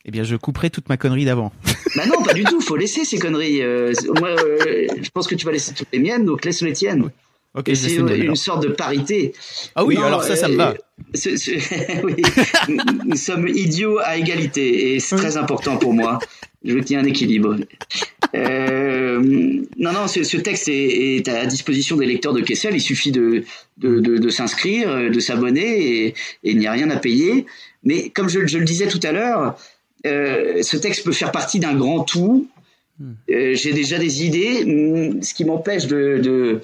Eh 0.07 0.11
bien, 0.11 0.23
je 0.23 0.37
couperai 0.37 0.71
toute 0.71 0.89
ma 0.89 0.97
connerie 0.97 1.25
d'avant. 1.25 1.53
Bah 1.97 2.05
non, 2.05 2.23
pas 2.23 2.35
du 2.35 2.45
tout. 2.45 2.61
Faut 2.61 2.77
laisser 2.77 3.07
ces 3.07 3.19
conneries. 3.19 3.63
Euh, 3.63 3.95
moi, 4.21 4.29
euh, 4.29 4.87
je 5.01 5.09
pense 5.09 5.27
que 5.27 5.35
tu 5.35 5.47
vas 5.47 5.53
laisser 5.53 5.73
toutes 5.73 5.89
les 5.95 5.99
miennes, 5.99 6.27
donc 6.27 6.45
laisse 6.45 6.61
les 6.61 6.75
tiennes. 6.75 7.11
C'est 7.75 7.95
une, 7.95 8.09
une, 8.11 8.37
sorte 8.37 8.63
de 8.63 8.69
parité. 8.69 9.33
Ah 9.75 9.85
oui, 9.85 9.95
non, 9.95 10.05
alors 10.05 10.23
ça, 10.23 10.37
ça 10.37 10.49
me 10.49 10.57
va. 10.57 10.75
C 11.15 11.31
est, 11.31 11.37
c 11.37 11.55
est, 11.55 12.01
oui. 12.05 12.15
Nous 13.07 13.17
sommes 13.17 13.49
idiots 13.49 13.99
à 13.99 14.17
égalité 14.17 14.95
et 14.95 15.01
c'est 15.01 15.17
très 15.17 15.37
important 15.37 15.77
pour 15.77 15.95
moi. 15.95 16.19
Je 16.65 16.77
ait 16.77 16.97
un 16.97 17.05
équilibre. 17.05 17.57
Euh, 18.35 19.21
non, 19.79 19.93
non, 19.93 20.09
ce, 20.09 20.25
ce 20.25 20.37
texte 20.37 20.69
est, 20.69 21.17
est, 21.17 21.29
à 21.29 21.47
disposition 21.47 21.97
des 21.97 22.07
lecteurs 22.07 22.33
de 22.33 22.41
Kessel. 22.41 22.75
Il 22.75 22.81
suffit 22.81 23.13
de, 23.13 23.45
de, 23.79 24.01
de, 24.01 24.19
de 24.19 24.29
s'inscrire, 24.29 25.11
de 25.11 25.21
s'abonner 25.21 25.63
et, 25.63 26.07
et 26.09 26.15
il 26.43 26.59
n'y 26.59 26.67
a 26.67 26.73
rien 26.73 26.91
à 26.91 26.97
payer. 26.97 27.47
Mais 27.85 28.11
comme 28.11 28.29
je, 28.29 28.47
je 28.47 28.59
le 28.59 28.65
disais 28.65 28.89
tout 28.89 29.01
à 29.05 29.13
l'heure, 29.13 29.57
euh, 30.07 30.63
ce 30.63 30.77
texte 30.77 31.05
peut 31.05 31.13
faire 31.13 31.33
partie 31.33 31.61
d'un 31.61 31.75
grand 31.75 32.01
tout. 32.01 32.49
Euh, 33.31 33.55
J'ai 33.55 33.73
déjà 33.73 33.99
des 33.99 34.25
idées. 34.25 34.63
Ce 35.23 35.35
qui 35.35 35.45
m'empêche 35.45 35.87
de, 35.87 36.19
de 36.19 36.61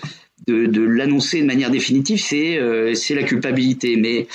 de, 0.46 0.66
de 0.66 0.82
l'annoncer 0.82 1.40
de 1.40 1.46
manière 1.46 1.70
définitive, 1.70 2.20
c'est 2.20 2.58
euh, 2.58 2.94
c'est 2.94 3.14
la 3.14 3.22
culpabilité. 3.22 3.96
Mais 3.96 4.26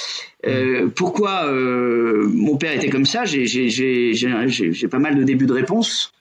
euh, 0.45 0.87
pourquoi 0.95 1.45
euh, 1.45 2.27
mon 2.31 2.57
père 2.57 2.73
était 2.73 2.89
comme 2.89 3.05
ça? 3.05 3.25
J'ai 3.25 4.87
pas 4.89 4.99
mal 4.99 5.17
de 5.17 5.23
débuts 5.23 5.47
de 5.47 5.53
réponse, 5.53 6.13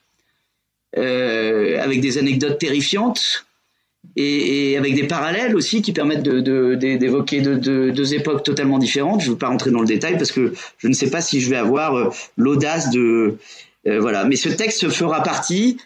euh, 0.97 1.81
avec 1.81 2.01
des 2.01 2.17
anecdotes 2.17 2.59
terrifiantes 2.59 3.45
et, 4.15 4.71
et, 4.71 4.77
avec 4.77 4.95
des 4.95 5.03
parallèles 5.05 5.55
aussi 5.55 5.81
qui 5.81 5.93
permettent 5.93 6.23
d'évoquer 6.23 7.41
de, 7.41 7.51
de, 7.51 7.57
de, 7.57 7.85
de, 7.87 7.91
deux 7.91 8.13
époques 8.13 8.43
totalement 8.43 8.79
différentes. 8.79 9.21
Je 9.21 9.27
ne 9.27 9.31
veux 9.33 9.37
pas 9.37 9.49
rentrer 9.49 9.71
dans 9.71 9.81
le 9.81 9.87
détail 9.87 10.17
parce 10.17 10.31
que 10.31 10.53
je 10.77 10.87
ne 10.87 10.93
sais 10.93 11.09
pas 11.09 11.21
si 11.21 11.39
je 11.39 11.49
vais 11.49 11.55
avoir 11.57 11.95
euh, 11.95 12.09
l'audace 12.35 12.89
de 12.89 13.37
euh, 13.87 13.99
voilà. 13.99 14.25
Mais 14.25 14.35
ce 14.35 14.49
texte 14.49 14.89
fera 14.89 15.23
partie 15.23 15.77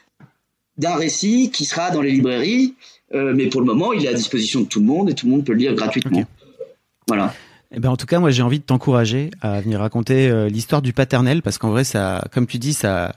d'un 0.78 0.96
récit 0.96 1.52
qui 1.52 1.66
sera 1.66 1.92
dans 1.92 2.02
les 2.02 2.12
librairies 2.12 2.74
euh, 3.14 3.34
mais 3.36 3.48
pour 3.48 3.62
le 3.62 3.68
moment, 3.68 3.94
il 3.94 4.06
est 4.06 4.10
à 4.10 4.14
disposition 4.14 4.62
de 4.62 4.66
tout 4.66 4.80
le 4.80 4.86
monde 4.86 5.10
et 5.10 5.14
tout 5.14 5.26
le 5.26 5.32
monde 5.32 5.46
peut 5.46 5.54
le 5.54 5.60
lire 5.60 5.74
gratuitement. 5.74 6.20
Okay. 6.20 6.28
Voilà. 7.08 7.34
Eh 7.74 7.80
ben 7.80 7.90
en 7.90 7.98
tout 7.98 8.06
cas, 8.06 8.20
moi 8.20 8.32
j'ai 8.32 8.44
envie 8.44 8.60
de 8.60 8.66
t'encourager 8.66 9.32
à 9.42 9.62
venir 9.62 9.80
raconter 9.80 10.30
euh, 10.30 10.50
l'histoire 10.50 10.82
du 10.82 10.92
paternel 10.92 11.42
parce 11.42 11.58
qu'en 11.58 11.70
vrai, 11.70 11.84
ça, 11.84 12.26
comme 12.34 12.46
tu 12.46 12.58
dis, 12.58 12.74
ça, 12.74 13.16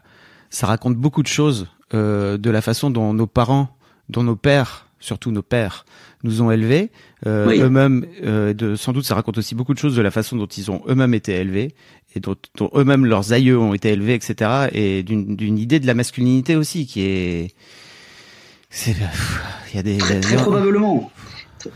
ça 0.51 0.66
raconte 0.66 0.97
beaucoup 0.97 1.23
de 1.23 1.29
choses 1.29 1.66
euh, 1.93 2.39
de 2.39 2.51
la 2.51 2.62
façon 2.62 2.91
dont 2.91 3.12
nos 3.15 3.27
parents, 3.27 3.69
dont 4.09 4.23
nos 4.23 4.37
pères, 4.37 4.87
surtout 5.01 5.33
nos 5.33 5.43
pères, 5.43 5.85
nous 6.23 6.41
ont 6.41 6.53
élevés. 6.53 6.91
Euh, 7.27 7.47
oui. 7.49 7.61
Eux-mêmes, 7.61 8.07
de, 8.23 8.77
sans 8.77 8.93
doute, 8.93 9.05
ça 9.05 9.16
raconte 9.16 9.39
aussi 9.39 9.55
beaucoup 9.55 9.75
de 9.75 9.79
choses 9.79 9.97
de 9.97 10.03
la 10.03 10.11
façon 10.11 10.37
dont 10.37 10.47
ils 10.47 10.71
ont 10.71 10.83
eux-mêmes 10.89 11.15
été 11.15 11.33
élevés 11.33 11.75
et 12.15 12.21
dont, 12.21 12.37
dont 12.57 12.71
eux-mêmes 12.75 13.07
leurs 13.07 13.33
aïeux 13.33 13.59
ont 13.59 13.75
été 13.75 13.91
élevés, 13.91 14.15
etc. 14.15 14.69
Et 14.73 15.03
d'une 15.03 15.59
idée 15.59 15.81
de 15.81 15.87
la 15.87 15.95
masculinité 15.95 16.55
aussi 16.55 16.87
qui 16.87 17.03
est 17.03 17.55
il 18.87 19.77
y 19.77 19.79
a 19.79 19.83
des 19.83 19.99
très, 19.99 20.21
très 20.21 20.37
probablement, 20.37 21.11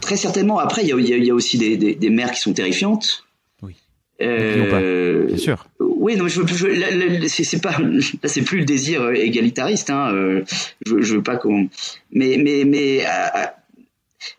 très 0.00 0.16
certainement. 0.16 0.58
Après, 0.58 0.82
il 0.82 0.88
y 0.88 0.92
a, 0.92 0.96
il 0.98 1.24
y 1.24 1.30
a 1.30 1.34
aussi 1.34 1.58
des, 1.58 1.76
des, 1.76 1.94
des, 1.94 2.10
mères 2.10 2.32
qui 2.32 2.40
sont 2.40 2.52
terrifiantes. 2.52 3.24
Oui. 3.62 3.74
Euh, 4.20 5.26
Bien 5.26 5.36
sûr. 5.36 5.66
Oui, 5.80 6.16
non, 6.16 6.28
je 6.28 6.40
veux, 6.40 6.46
je, 6.46 7.26
c'est 7.28 7.60
pas, 7.60 7.78
là, 7.78 8.28
c'est 8.28 8.42
plus 8.42 8.60
le 8.60 8.64
désir 8.64 9.10
égalitariste. 9.10 9.90
Hein, 9.90 10.12
euh, 10.12 10.44
je, 10.86 11.00
je 11.00 11.16
veux 11.16 11.22
pas 11.22 11.36
qu'on, 11.36 11.68
mais, 12.12 12.36
mais, 12.38 12.64
mais, 12.64 13.04
à, 13.04 13.56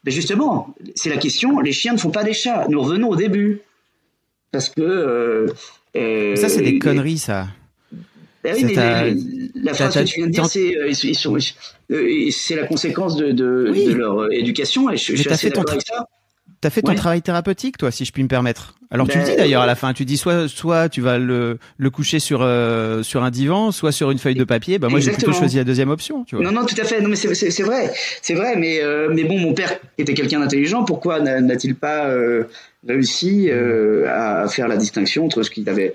Mais 0.06 0.12
justement, 0.12 0.74
c'est 0.96 1.10
la 1.10 1.18
question. 1.18 1.60
Les 1.60 1.72
chiens 1.72 1.94
ne 1.94 1.98
font 1.98 2.12
pas 2.12 2.24
des 2.24 2.34
chats. 2.34 2.68
Nous 2.70 2.82
revenons 2.82 3.10
au 3.10 3.16
début, 3.16 3.62
parce 4.52 4.70
que. 4.70 4.82
Euh, 4.82 5.48
euh, 5.96 6.36
ça, 6.36 6.50
c'est 6.50 6.62
des 6.62 6.80
conneries, 6.80 7.18
ça. 7.18 7.48
Ben 8.44 8.56
oui, 8.56 8.64
mais 8.64 9.16
la 9.56 9.74
phrase 9.74 9.96
que 9.96 10.04
tu 10.04 10.20
viens 10.20 10.28
de 10.28 10.32
dire, 10.32 10.46
c'est 10.46 10.76
euh, 10.78 12.30
c'est 12.32 12.56
la 12.56 12.66
conséquence 12.66 13.16
de, 13.16 13.32
de, 13.32 13.94
leur 13.94 14.32
éducation. 14.32 14.90
Et 14.90 14.98
je, 14.98 15.16
je 15.16 15.22
suis 15.22 15.30
assez 15.30 15.50
d'accord 15.50 15.70
avec 15.70 15.82
ça. 15.86 16.08
T'as 16.62 16.70
fait 16.70 16.82
ton 16.82 16.94
travail 16.94 17.22
thérapeutique, 17.22 17.78
toi, 17.78 17.90
si 17.90 18.04
je 18.04 18.12
puis 18.12 18.22
me 18.22 18.28
permettre. 18.28 18.76
Alors 18.92 19.08
tu 19.08 19.18
le 19.18 19.24
dis 19.24 19.32
ben, 19.32 19.38
d'ailleurs 19.38 19.62
à 19.62 19.66
la 19.66 19.76
fin, 19.76 19.94
tu 19.94 20.04
dis 20.04 20.18
soit 20.18 20.50
soit 20.50 20.90
tu 20.90 21.00
vas 21.00 21.18
le, 21.18 21.58
le 21.78 21.90
coucher 21.90 22.20
sur 22.20 22.42
euh, 22.42 23.02
sur 23.02 23.24
un 23.24 23.30
divan, 23.30 23.72
soit 23.72 23.94
sur 23.94 24.12
une 24.12 24.18
feuille 24.18 24.36
de 24.36 24.44
papier. 24.44 24.78
Bah 24.78 24.90
moi 24.90 25.00
j'ai 25.00 25.12
plutôt 25.12 25.32
choisi 25.32 25.56
la 25.56 25.64
deuxième 25.64 25.90
option. 25.90 26.26
Tu 26.26 26.36
vois. 26.36 26.44
Non 26.44 26.52
non 26.52 26.66
tout 26.66 26.76
à 26.82 26.84
fait. 26.84 27.00
Non 27.00 27.08
mais 27.08 27.16
c'est 27.16 27.28
vrai, 27.64 27.94
c'est 28.22 28.34
vrai. 28.34 28.56
Mais 28.58 28.82
euh, 28.82 29.10
mais 29.14 29.24
bon, 29.24 29.38
mon 29.38 29.54
père 29.54 29.72
était 29.98 30.14
quelqu'un 30.14 30.42
d'intelligent. 30.42 30.84
Pourquoi 30.84 31.22
n'a-t-il 31.22 31.76
pas 31.76 32.08
euh, 32.08 32.44
réussi 32.86 33.50
à 33.52 34.48
faire 34.50 34.68
la 34.68 34.76
distinction 34.76 35.26
entre 35.26 35.44
ce 35.44 35.52
qu'il 35.52 35.70
avait 35.70 35.94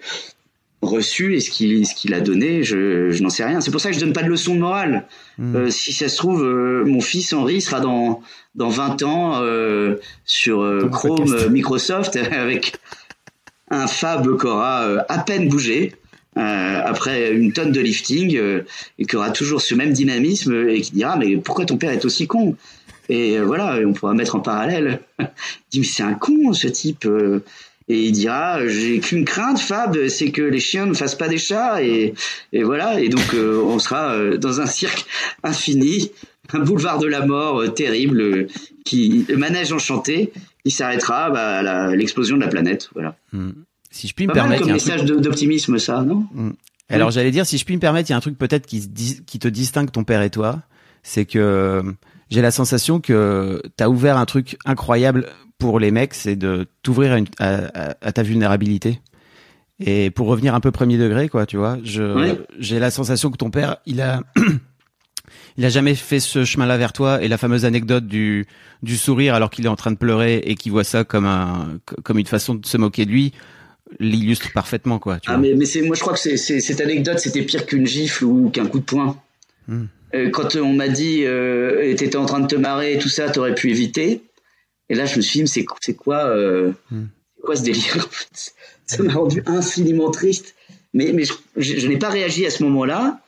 reçu 0.85 1.35
et 1.35 1.41
ce 1.41 1.51
qu'il 1.51 1.87
ce 1.87 1.95
qu'il 1.95 2.15
a 2.15 2.21
donné 2.21 2.63
Je, 2.63 3.11
je 3.11 3.23
n'en 3.23 3.31
sais 3.31 3.45
rien. 3.45 3.61
C'est 3.61 3.71
pour 3.71 3.81
ça 3.81 3.91
que 3.91 3.95
je 3.95 4.01
donne 4.01 4.13
pas 4.13 4.23
de 4.23 4.29
leçon 4.29 4.55
de 4.55 4.61
morale. 4.61 5.07
Hmm. 5.39 5.69
si 5.69 5.93
ça 5.93 6.09
se 6.09 6.17
trouve, 6.17 6.45
mon 6.87 7.01
fils 7.01 7.33
Henri 7.33 7.61
sera 7.61 7.81
dans 7.81 8.23
dans 8.55 8.69
20 8.69 9.03
ans 9.03 9.43
euh, 9.43 9.97
sur 10.25 10.63
euh, 10.63 10.89
Chrome 10.91 11.33
euh, 11.33 11.49
Microsoft 11.49 12.17
avec 12.33 12.75
un 13.71 13.87
Fab 13.87 14.39
qui 14.39 14.47
aura 14.47 14.85
à 15.09 15.19
peine 15.19 15.49
bougé 15.49 15.95
après 16.37 17.31
une 17.33 17.53
tonne 17.53 17.71
de 17.71 17.81
lifting 17.81 18.37
et 18.99 19.07
qui 19.07 19.17
aura 19.17 19.31
toujours 19.31 19.61
ce 19.61 19.75
même 19.75 19.93
dynamisme 19.93 20.69
et 20.69 20.81
qui 20.81 20.93
dira 20.93 21.17
mais 21.17 21.37
pourquoi 21.37 21.65
ton 21.65 21.77
père 21.77 21.91
est 21.91 22.05
aussi 22.05 22.27
con? 22.27 22.57
Et 23.09 23.39
voilà 23.39 23.79
on 23.87 23.93
pourra 23.93 24.15
mettre 24.15 24.35
en 24.35 24.41
parallèle 24.41 25.01
il 25.21 25.27
dit 25.71 25.81
mais 25.81 25.87
c'est 25.87 26.03
un 26.03 26.15
con 26.15 26.53
ce 26.53 26.67
type 26.67 27.09
et 27.89 28.07
il 28.07 28.13
dira 28.13 28.67
j'ai 28.67 28.99
qu'une 29.01 29.25
crainte 29.25 29.59
Fab 29.59 30.09
c'est 30.09 30.31
que 30.31 30.43
les 30.43 30.61
chiens 30.61 30.87
ne 30.87 30.95
fassent 30.95 31.17
pas 31.17 31.29
des 31.29 31.39
chats 31.39 31.83
et, 31.83 32.15
et 32.53 32.63
voilà 32.63 33.01
et 33.01 33.09
donc 33.09 33.35
on 33.35 33.79
sera 33.79 34.37
dans 34.37 34.61
un 34.61 34.67
cirque 34.67 35.05
infini 35.43 36.11
un 36.53 36.61
boulevard 36.61 36.99
de 36.99 37.07
la 37.07 37.25
mort 37.25 37.61
euh, 37.61 37.69
terrible, 37.69 38.21
euh, 38.21 38.47
qui 38.85 39.25
le 39.29 39.37
manège 39.37 39.73
enchanté, 39.73 40.33
qui 40.65 40.71
s'arrêtera 40.71 41.31
bah, 41.31 41.59
à 41.59 41.97
l'explosion 41.97 42.37
de 42.37 42.43
la 42.43 42.49
planète. 42.49 42.91
Voilà. 42.95 43.17
Hmm. 43.33 43.51
Si 43.91 44.09
je 44.09 44.15
puis 44.15 44.27
me 44.27 44.33
permettre, 44.33 44.63
comme 44.63 44.73
message 44.73 45.05
d'optimisme, 45.05 45.79
ça, 45.79 46.03
non? 46.03 46.27
Hmm. 46.33 46.51
Alors 46.91 47.11
j'allais 47.11 47.31
dire, 47.31 47.47
si 47.47 47.57
je 47.57 47.65
puis 47.65 47.75
me 47.75 47.81
permettre, 47.81 48.11
il 48.11 48.13
y 48.13 48.15
a 48.15 48.17
un 48.17 48.21
truc 48.21 48.37
peut-être 48.37 48.67
qui, 48.67 48.91
qui 49.27 49.39
te 49.39 49.49
distingue 49.49 49.91
ton 49.91 50.05
père 50.05 50.21
et 50.21 50.31
toi, 50.31 50.61
c'est 51.03 51.25
que 51.25 51.83
j'ai 52.31 52.43
la 52.43 52.51
sensation 52.51 53.01
que 53.01 53.63
tu 53.79 53.85
as 53.85 53.89
ouvert 53.89 54.19
un 54.19 54.27
truc 54.27 54.59
incroyable 54.67 55.29
pour 55.59 55.79
les 55.79 55.91
mecs, 55.91 56.15
c'est 56.15 56.37
de 56.37 56.67
t'ouvrir 56.83 57.23
à, 57.39 57.95
à, 58.01 58.13
ta 58.13 58.23
vulnérabilité. 58.23 59.01
Et 59.81 60.11
pour 60.11 60.29
revenir 60.29 60.55
un 60.55 60.61
peu 60.61 60.71
premier 60.71 60.99
degré, 60.99 61.29
quoi, 61.29 61.47
tu 61.47 61.57
vois, 61.57 61.79
j'ai 62.59 62.79
la 62.79 62.91
sensation 62.91 63.31
que 63.31 63.37
ton 63.37 63.51
père, 63.51 63.79
il 63.87 64.01
a 64.01 64.23
il 65.57 65.65
a 65.65 65.69
jamais 65.69 65.95
fait 65.95 66.21
ce 66.21 66.45
chemin-là 66.45 66.77
vers 66.77 66.93
toi 66.93 67.23
et 67.23 67.29
la 67.29 67.39
fameuse 67.39 67.65
anecdote 67.65 68.07
du 68.07 68.47
du 68.83 68.97
sourire 68.97 69.35
alors 69.35 69.51
qu'il 69.51 69.65
est 69.65 69.69
en 69.69 69.77
train 69.77 69.93
de 69.93 69.97
pleurer 69.97 70.37
et 70.45 70.55
qu'il 70.55 70.73
voit 70.73 70.85
ça 70.85 71.05
comme 71.05 71.27
un 71.27 71.79
comme 72.03 72.19
une 72.19 72.27
façon 72.27 72.55
de 72.55 72.67
se 72.67 72.77
moquer 72.77 73.07
de 73.07 73.11
lui 73.11 73.33
l'illustre 74.01 74.53
parfaitement 74.53 74.99
quoi. 74.99 75.19
ah 75.27 75.37
mais 75.37 75.55
mais 75.55 75.67
c'est 75.67 75.83
moi 75.83 75.95
je 75.95 76.01
crois 76.01 76.15
que 76.15 76.19
c'est 76.19 76.37
cette 76.37 76.81
anecdote 76.81 77.19
c'était 77.19 77.43
pire 77.43 77.67
qu'une 77.67 77.87
gifle 77.87 78.25
ou 78.25 78.51
qu'un 78.51 78.67
coup 78.67 78.81
de 78.81 78.85
poing. 78.85 79.21
Hmm. 79.69 79.85
Euh, 80.15 80.31
quand 80.31 80.57
on 80.57 80.73
m'a 80.73 80.89
dit 80.89 81.25
euh, 81.25 81.95
t'étais 81.95 82.17
en 82.17 82.27
train 82.27 82.41
de 82.41 82.47
te 82.47 82.57
marrer 82.57 82.95
et 82.95 82.99
tout 82.99 83.09
ça 83.09 83.31
t'aurais 83.31 83.55
pu 83.55 83.71
éviter 83.71 84.23
et 84.89 84.95
là 84.95 85.07
je 85.07 85.17
me 85.17 85.23
suis 85.23 85.43
dit 85.43 85.65
c'est 85.81 85.95
quoi 85.95 86.27
euh, 86.27 86.73
hmm. 86.91 87.05
quoi 87.43 87.57
ce 87.57 87.63
délire 87.63 88.09
ça 88.87 89.03
m'a 89.03 89.13
rendu 89.13 89.43
infiniment 89.47 90.11
triste. 90.11 90.55
Mais 90.93 91.13
mais 91.13 91.25
je 91.57 91.87
n'ai 91.89 91.99
pas 91.99 92.11
réagi 92.11 92.47
à 92.47 92.51
ce 92.51 92.63
moment-là. 92.65 93.21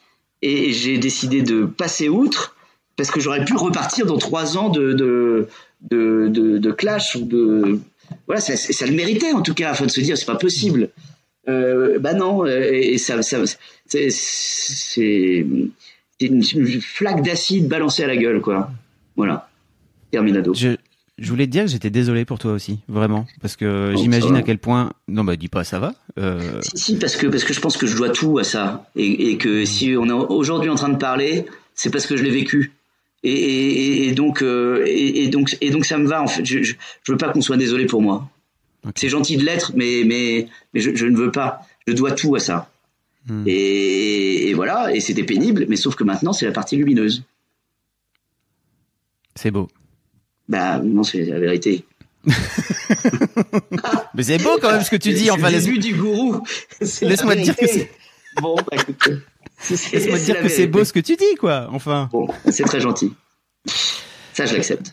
Et 0.43 0.73
j'ai 0.73 0.99
décidé 0.99 1.43
de 1.43 1.65
passer 1.65 2.09
outre 2.09 2.55
parce 2.97 3.11
que 3.11 3.21
j'aurais 3.21 3.45
pu 3.45 3.55
repartir 3.55 4.07
dans 4.07 4.19
trois 4.19 4.59
ans 4.59 4.69
de 4.69 4.93
de 4.93 5.49
de, 5.91 6.29
de, 6.59 6.73
clash 6.73 7.17
ou 7.17 7.25
de 7.25 7.81
voilà 8.27 8.41
ça, 8.41 8.57
ça, 8.57 8.87
le 8.87 8.93
méritait 8.93 9.33
en 9.33 9.43
tout 9.43 9.55
cas 9.55 9.71
afin 9.71 9.87
de 9.87 9.91
se 9.91 10.01
dire 10.01 10.17
c'est 10.17 10.27
pas 10.27 10.37
possible. 10.37 10.91
Euh, 11.49 11.99
bah 11.99 12.13
non 12.13 12.45
et, 12.47 12.99
ça, 12.99 13.23
ça 13.23 13.39
c'est 13.87 14.11
c'est 14.11 15.47
une, 16.21 16.43
flaque 16.81 17.23
d'acide 17.23 17.69
balancée 17.69 18.05
à 18.05 18.07
la 18.07 18.17
gueule 18.17 18.41
quoi. 18.41 18.71
Voilà. 19.17 19.49
Terminado. 20.11 20.55
Je 20.55 20.76
voulais 21.19 21.47
te 21.47 21.53
dire 21.53 21.65
que 21.65 21.71
j'étais 21.71 21.91
désolé 21.91 22.25
pour 22.25 22.39
toi 22.39 22.53
aussi, 22.53 22.81
vraiment, 22.89 23.27
parce 23.41 23.57
que 23.57 23.93
oh, 23.95 23.97
j'imagine 23.97 24.37
à 24.37 24.43
quel 24.43 24.59
point. 24.59 24.93
Non, 25.09 25.25
bah 25.25 25.37
dis 25.37 25.49
pas, 25.49 25.65
ça 25.65 25.79
va. 25.79 25.95
Euh... 26.19 26.61
Si, 26.63 26.79
si, 26.79 26.99
parce 26.99 27.17
que 27.17 27.27
parce 27.27 27.45
que 27.45 27.55
je 27.55 27.61
pense 27.61 27.77
que 27.77 27.87
je 27.87 27.97
dois 27.97 28.11
tout 28.11 28.39
à 28.39 28.45
ça, 28.45 28.91
et, 28.97 29.31
et 29.31 29.39
que 29.39 29.65
si 29.65 29.95
on 29.99 30.09
est 30.09 30.13
aujourd'hui 30.13 30.69
en 30.69 30.75
train 30.75 30.91
de 30.91 30.99
parler, 30.99 31.47
c'est 31.75 31.91
parce 31.91 32.07
que 32.07 32.17
je 32.17 32.23
l'ai 32.23 32.31
vécu. 32.31 32.73
Et, 33.23 33.33
et, 33.33 34.09
et 34.09 34.13
donc 34.13 34.43
euh, 34.43 34.85
et, 34.87 35.29
donc 35.29 35.57
et 35.61 35.71
donc 35.71 35.85
ça 35.87 35.99
me 35.99 36.07
va 36.07 36.23
en 36.23 36.27
fait. 36.27 36.45
Je 36.45 36.63
je, 36.63 36.75
je 37.03 37.13
veux 37.13 37.19
pas 37.19 37.33
qu'on 37.33 37.41
soit 37.41 37.57
désolé 37.57 37.87
pour 37.87 38.03
moi. 38.03 38.29
C'est 38.95 39.09
gentil 39.09 39.37
de 39.37 39.45
l'être, 39.45 39.73
mais 39.75 40.03
mais 40.07 40.49
mais 40.73 40.81
je, 40.81 40.95
je, 40.95 41.07
ne 41.07 41.17
veux 41.17 41.33
pas. 41.33 41.63
Je 41.89 41.93
dois 41.95 42.13
tout 42.13 42.35
à 42.37 42.41
ça. 42.41 42.71
Hmm. 43.27 43.43
Et, 43.47 44.53
voilà, 44.55 44.95
et 44.95 45.01
c'était 45.01 45.25
pénible, 45.25 45.67
mais 45.69 45.77
sauf 45.77 45.97
que 45.97 46.05
maintenant 46.05 46.33
c'est 46.33 46.47
la 46.47 46.53
partie 46.53 46.77
lumineuse. 46.77 47.25
C'est 49.35 49.51
beau. 49.51 49.69
Bah 50.49 50.81
non, 50.83 51.03
c'est 51.03 51.25
la 51.25 51.39
vérité. 51.39 51.85
Mais 54.15 54.23
c'est 54.23 54.39
beau 54.39 54.59
quand 54.61 54.73
même 54.73 54.83
ce 54.83 54.91
que 54.91 54.97
tu 54.97 55.13
dis. 55.13 55.31
Enfin, 55.31 55.51
laisse... 55.51 55.65
du 55.67 55.95
gourou. 55.95 56.43
Laisse-moi 56.81 57.37
te 57.37 57.41
dire 57.41 57.57
que 57.57 57.67
c'est. 57.67 57.91
Bon, 58.41 58.57
bah, 58.57 58.77
écoute. 58.77 59.09
Laisse-moi 59.71 60.19
te 60.19 60.25
dire 60.25 60.41
que 60.41 60.49
c'est 60.49 60.67
beau 60.67 60.85
ce 60.85 60.93
que 60.93 61.01
tu 61.01 61.17
dis, 61.17 61.35
quoi. 61.39 61.69
Enfin. 61.73 62.09
Bon, 62.13 62.29
c'est 62.51 62.65
très 62.65 62.81
gentil. 62.81 63.15
Ça, 64.33 64.47
je 64.47 64.55
l'accepte 64.55 64.93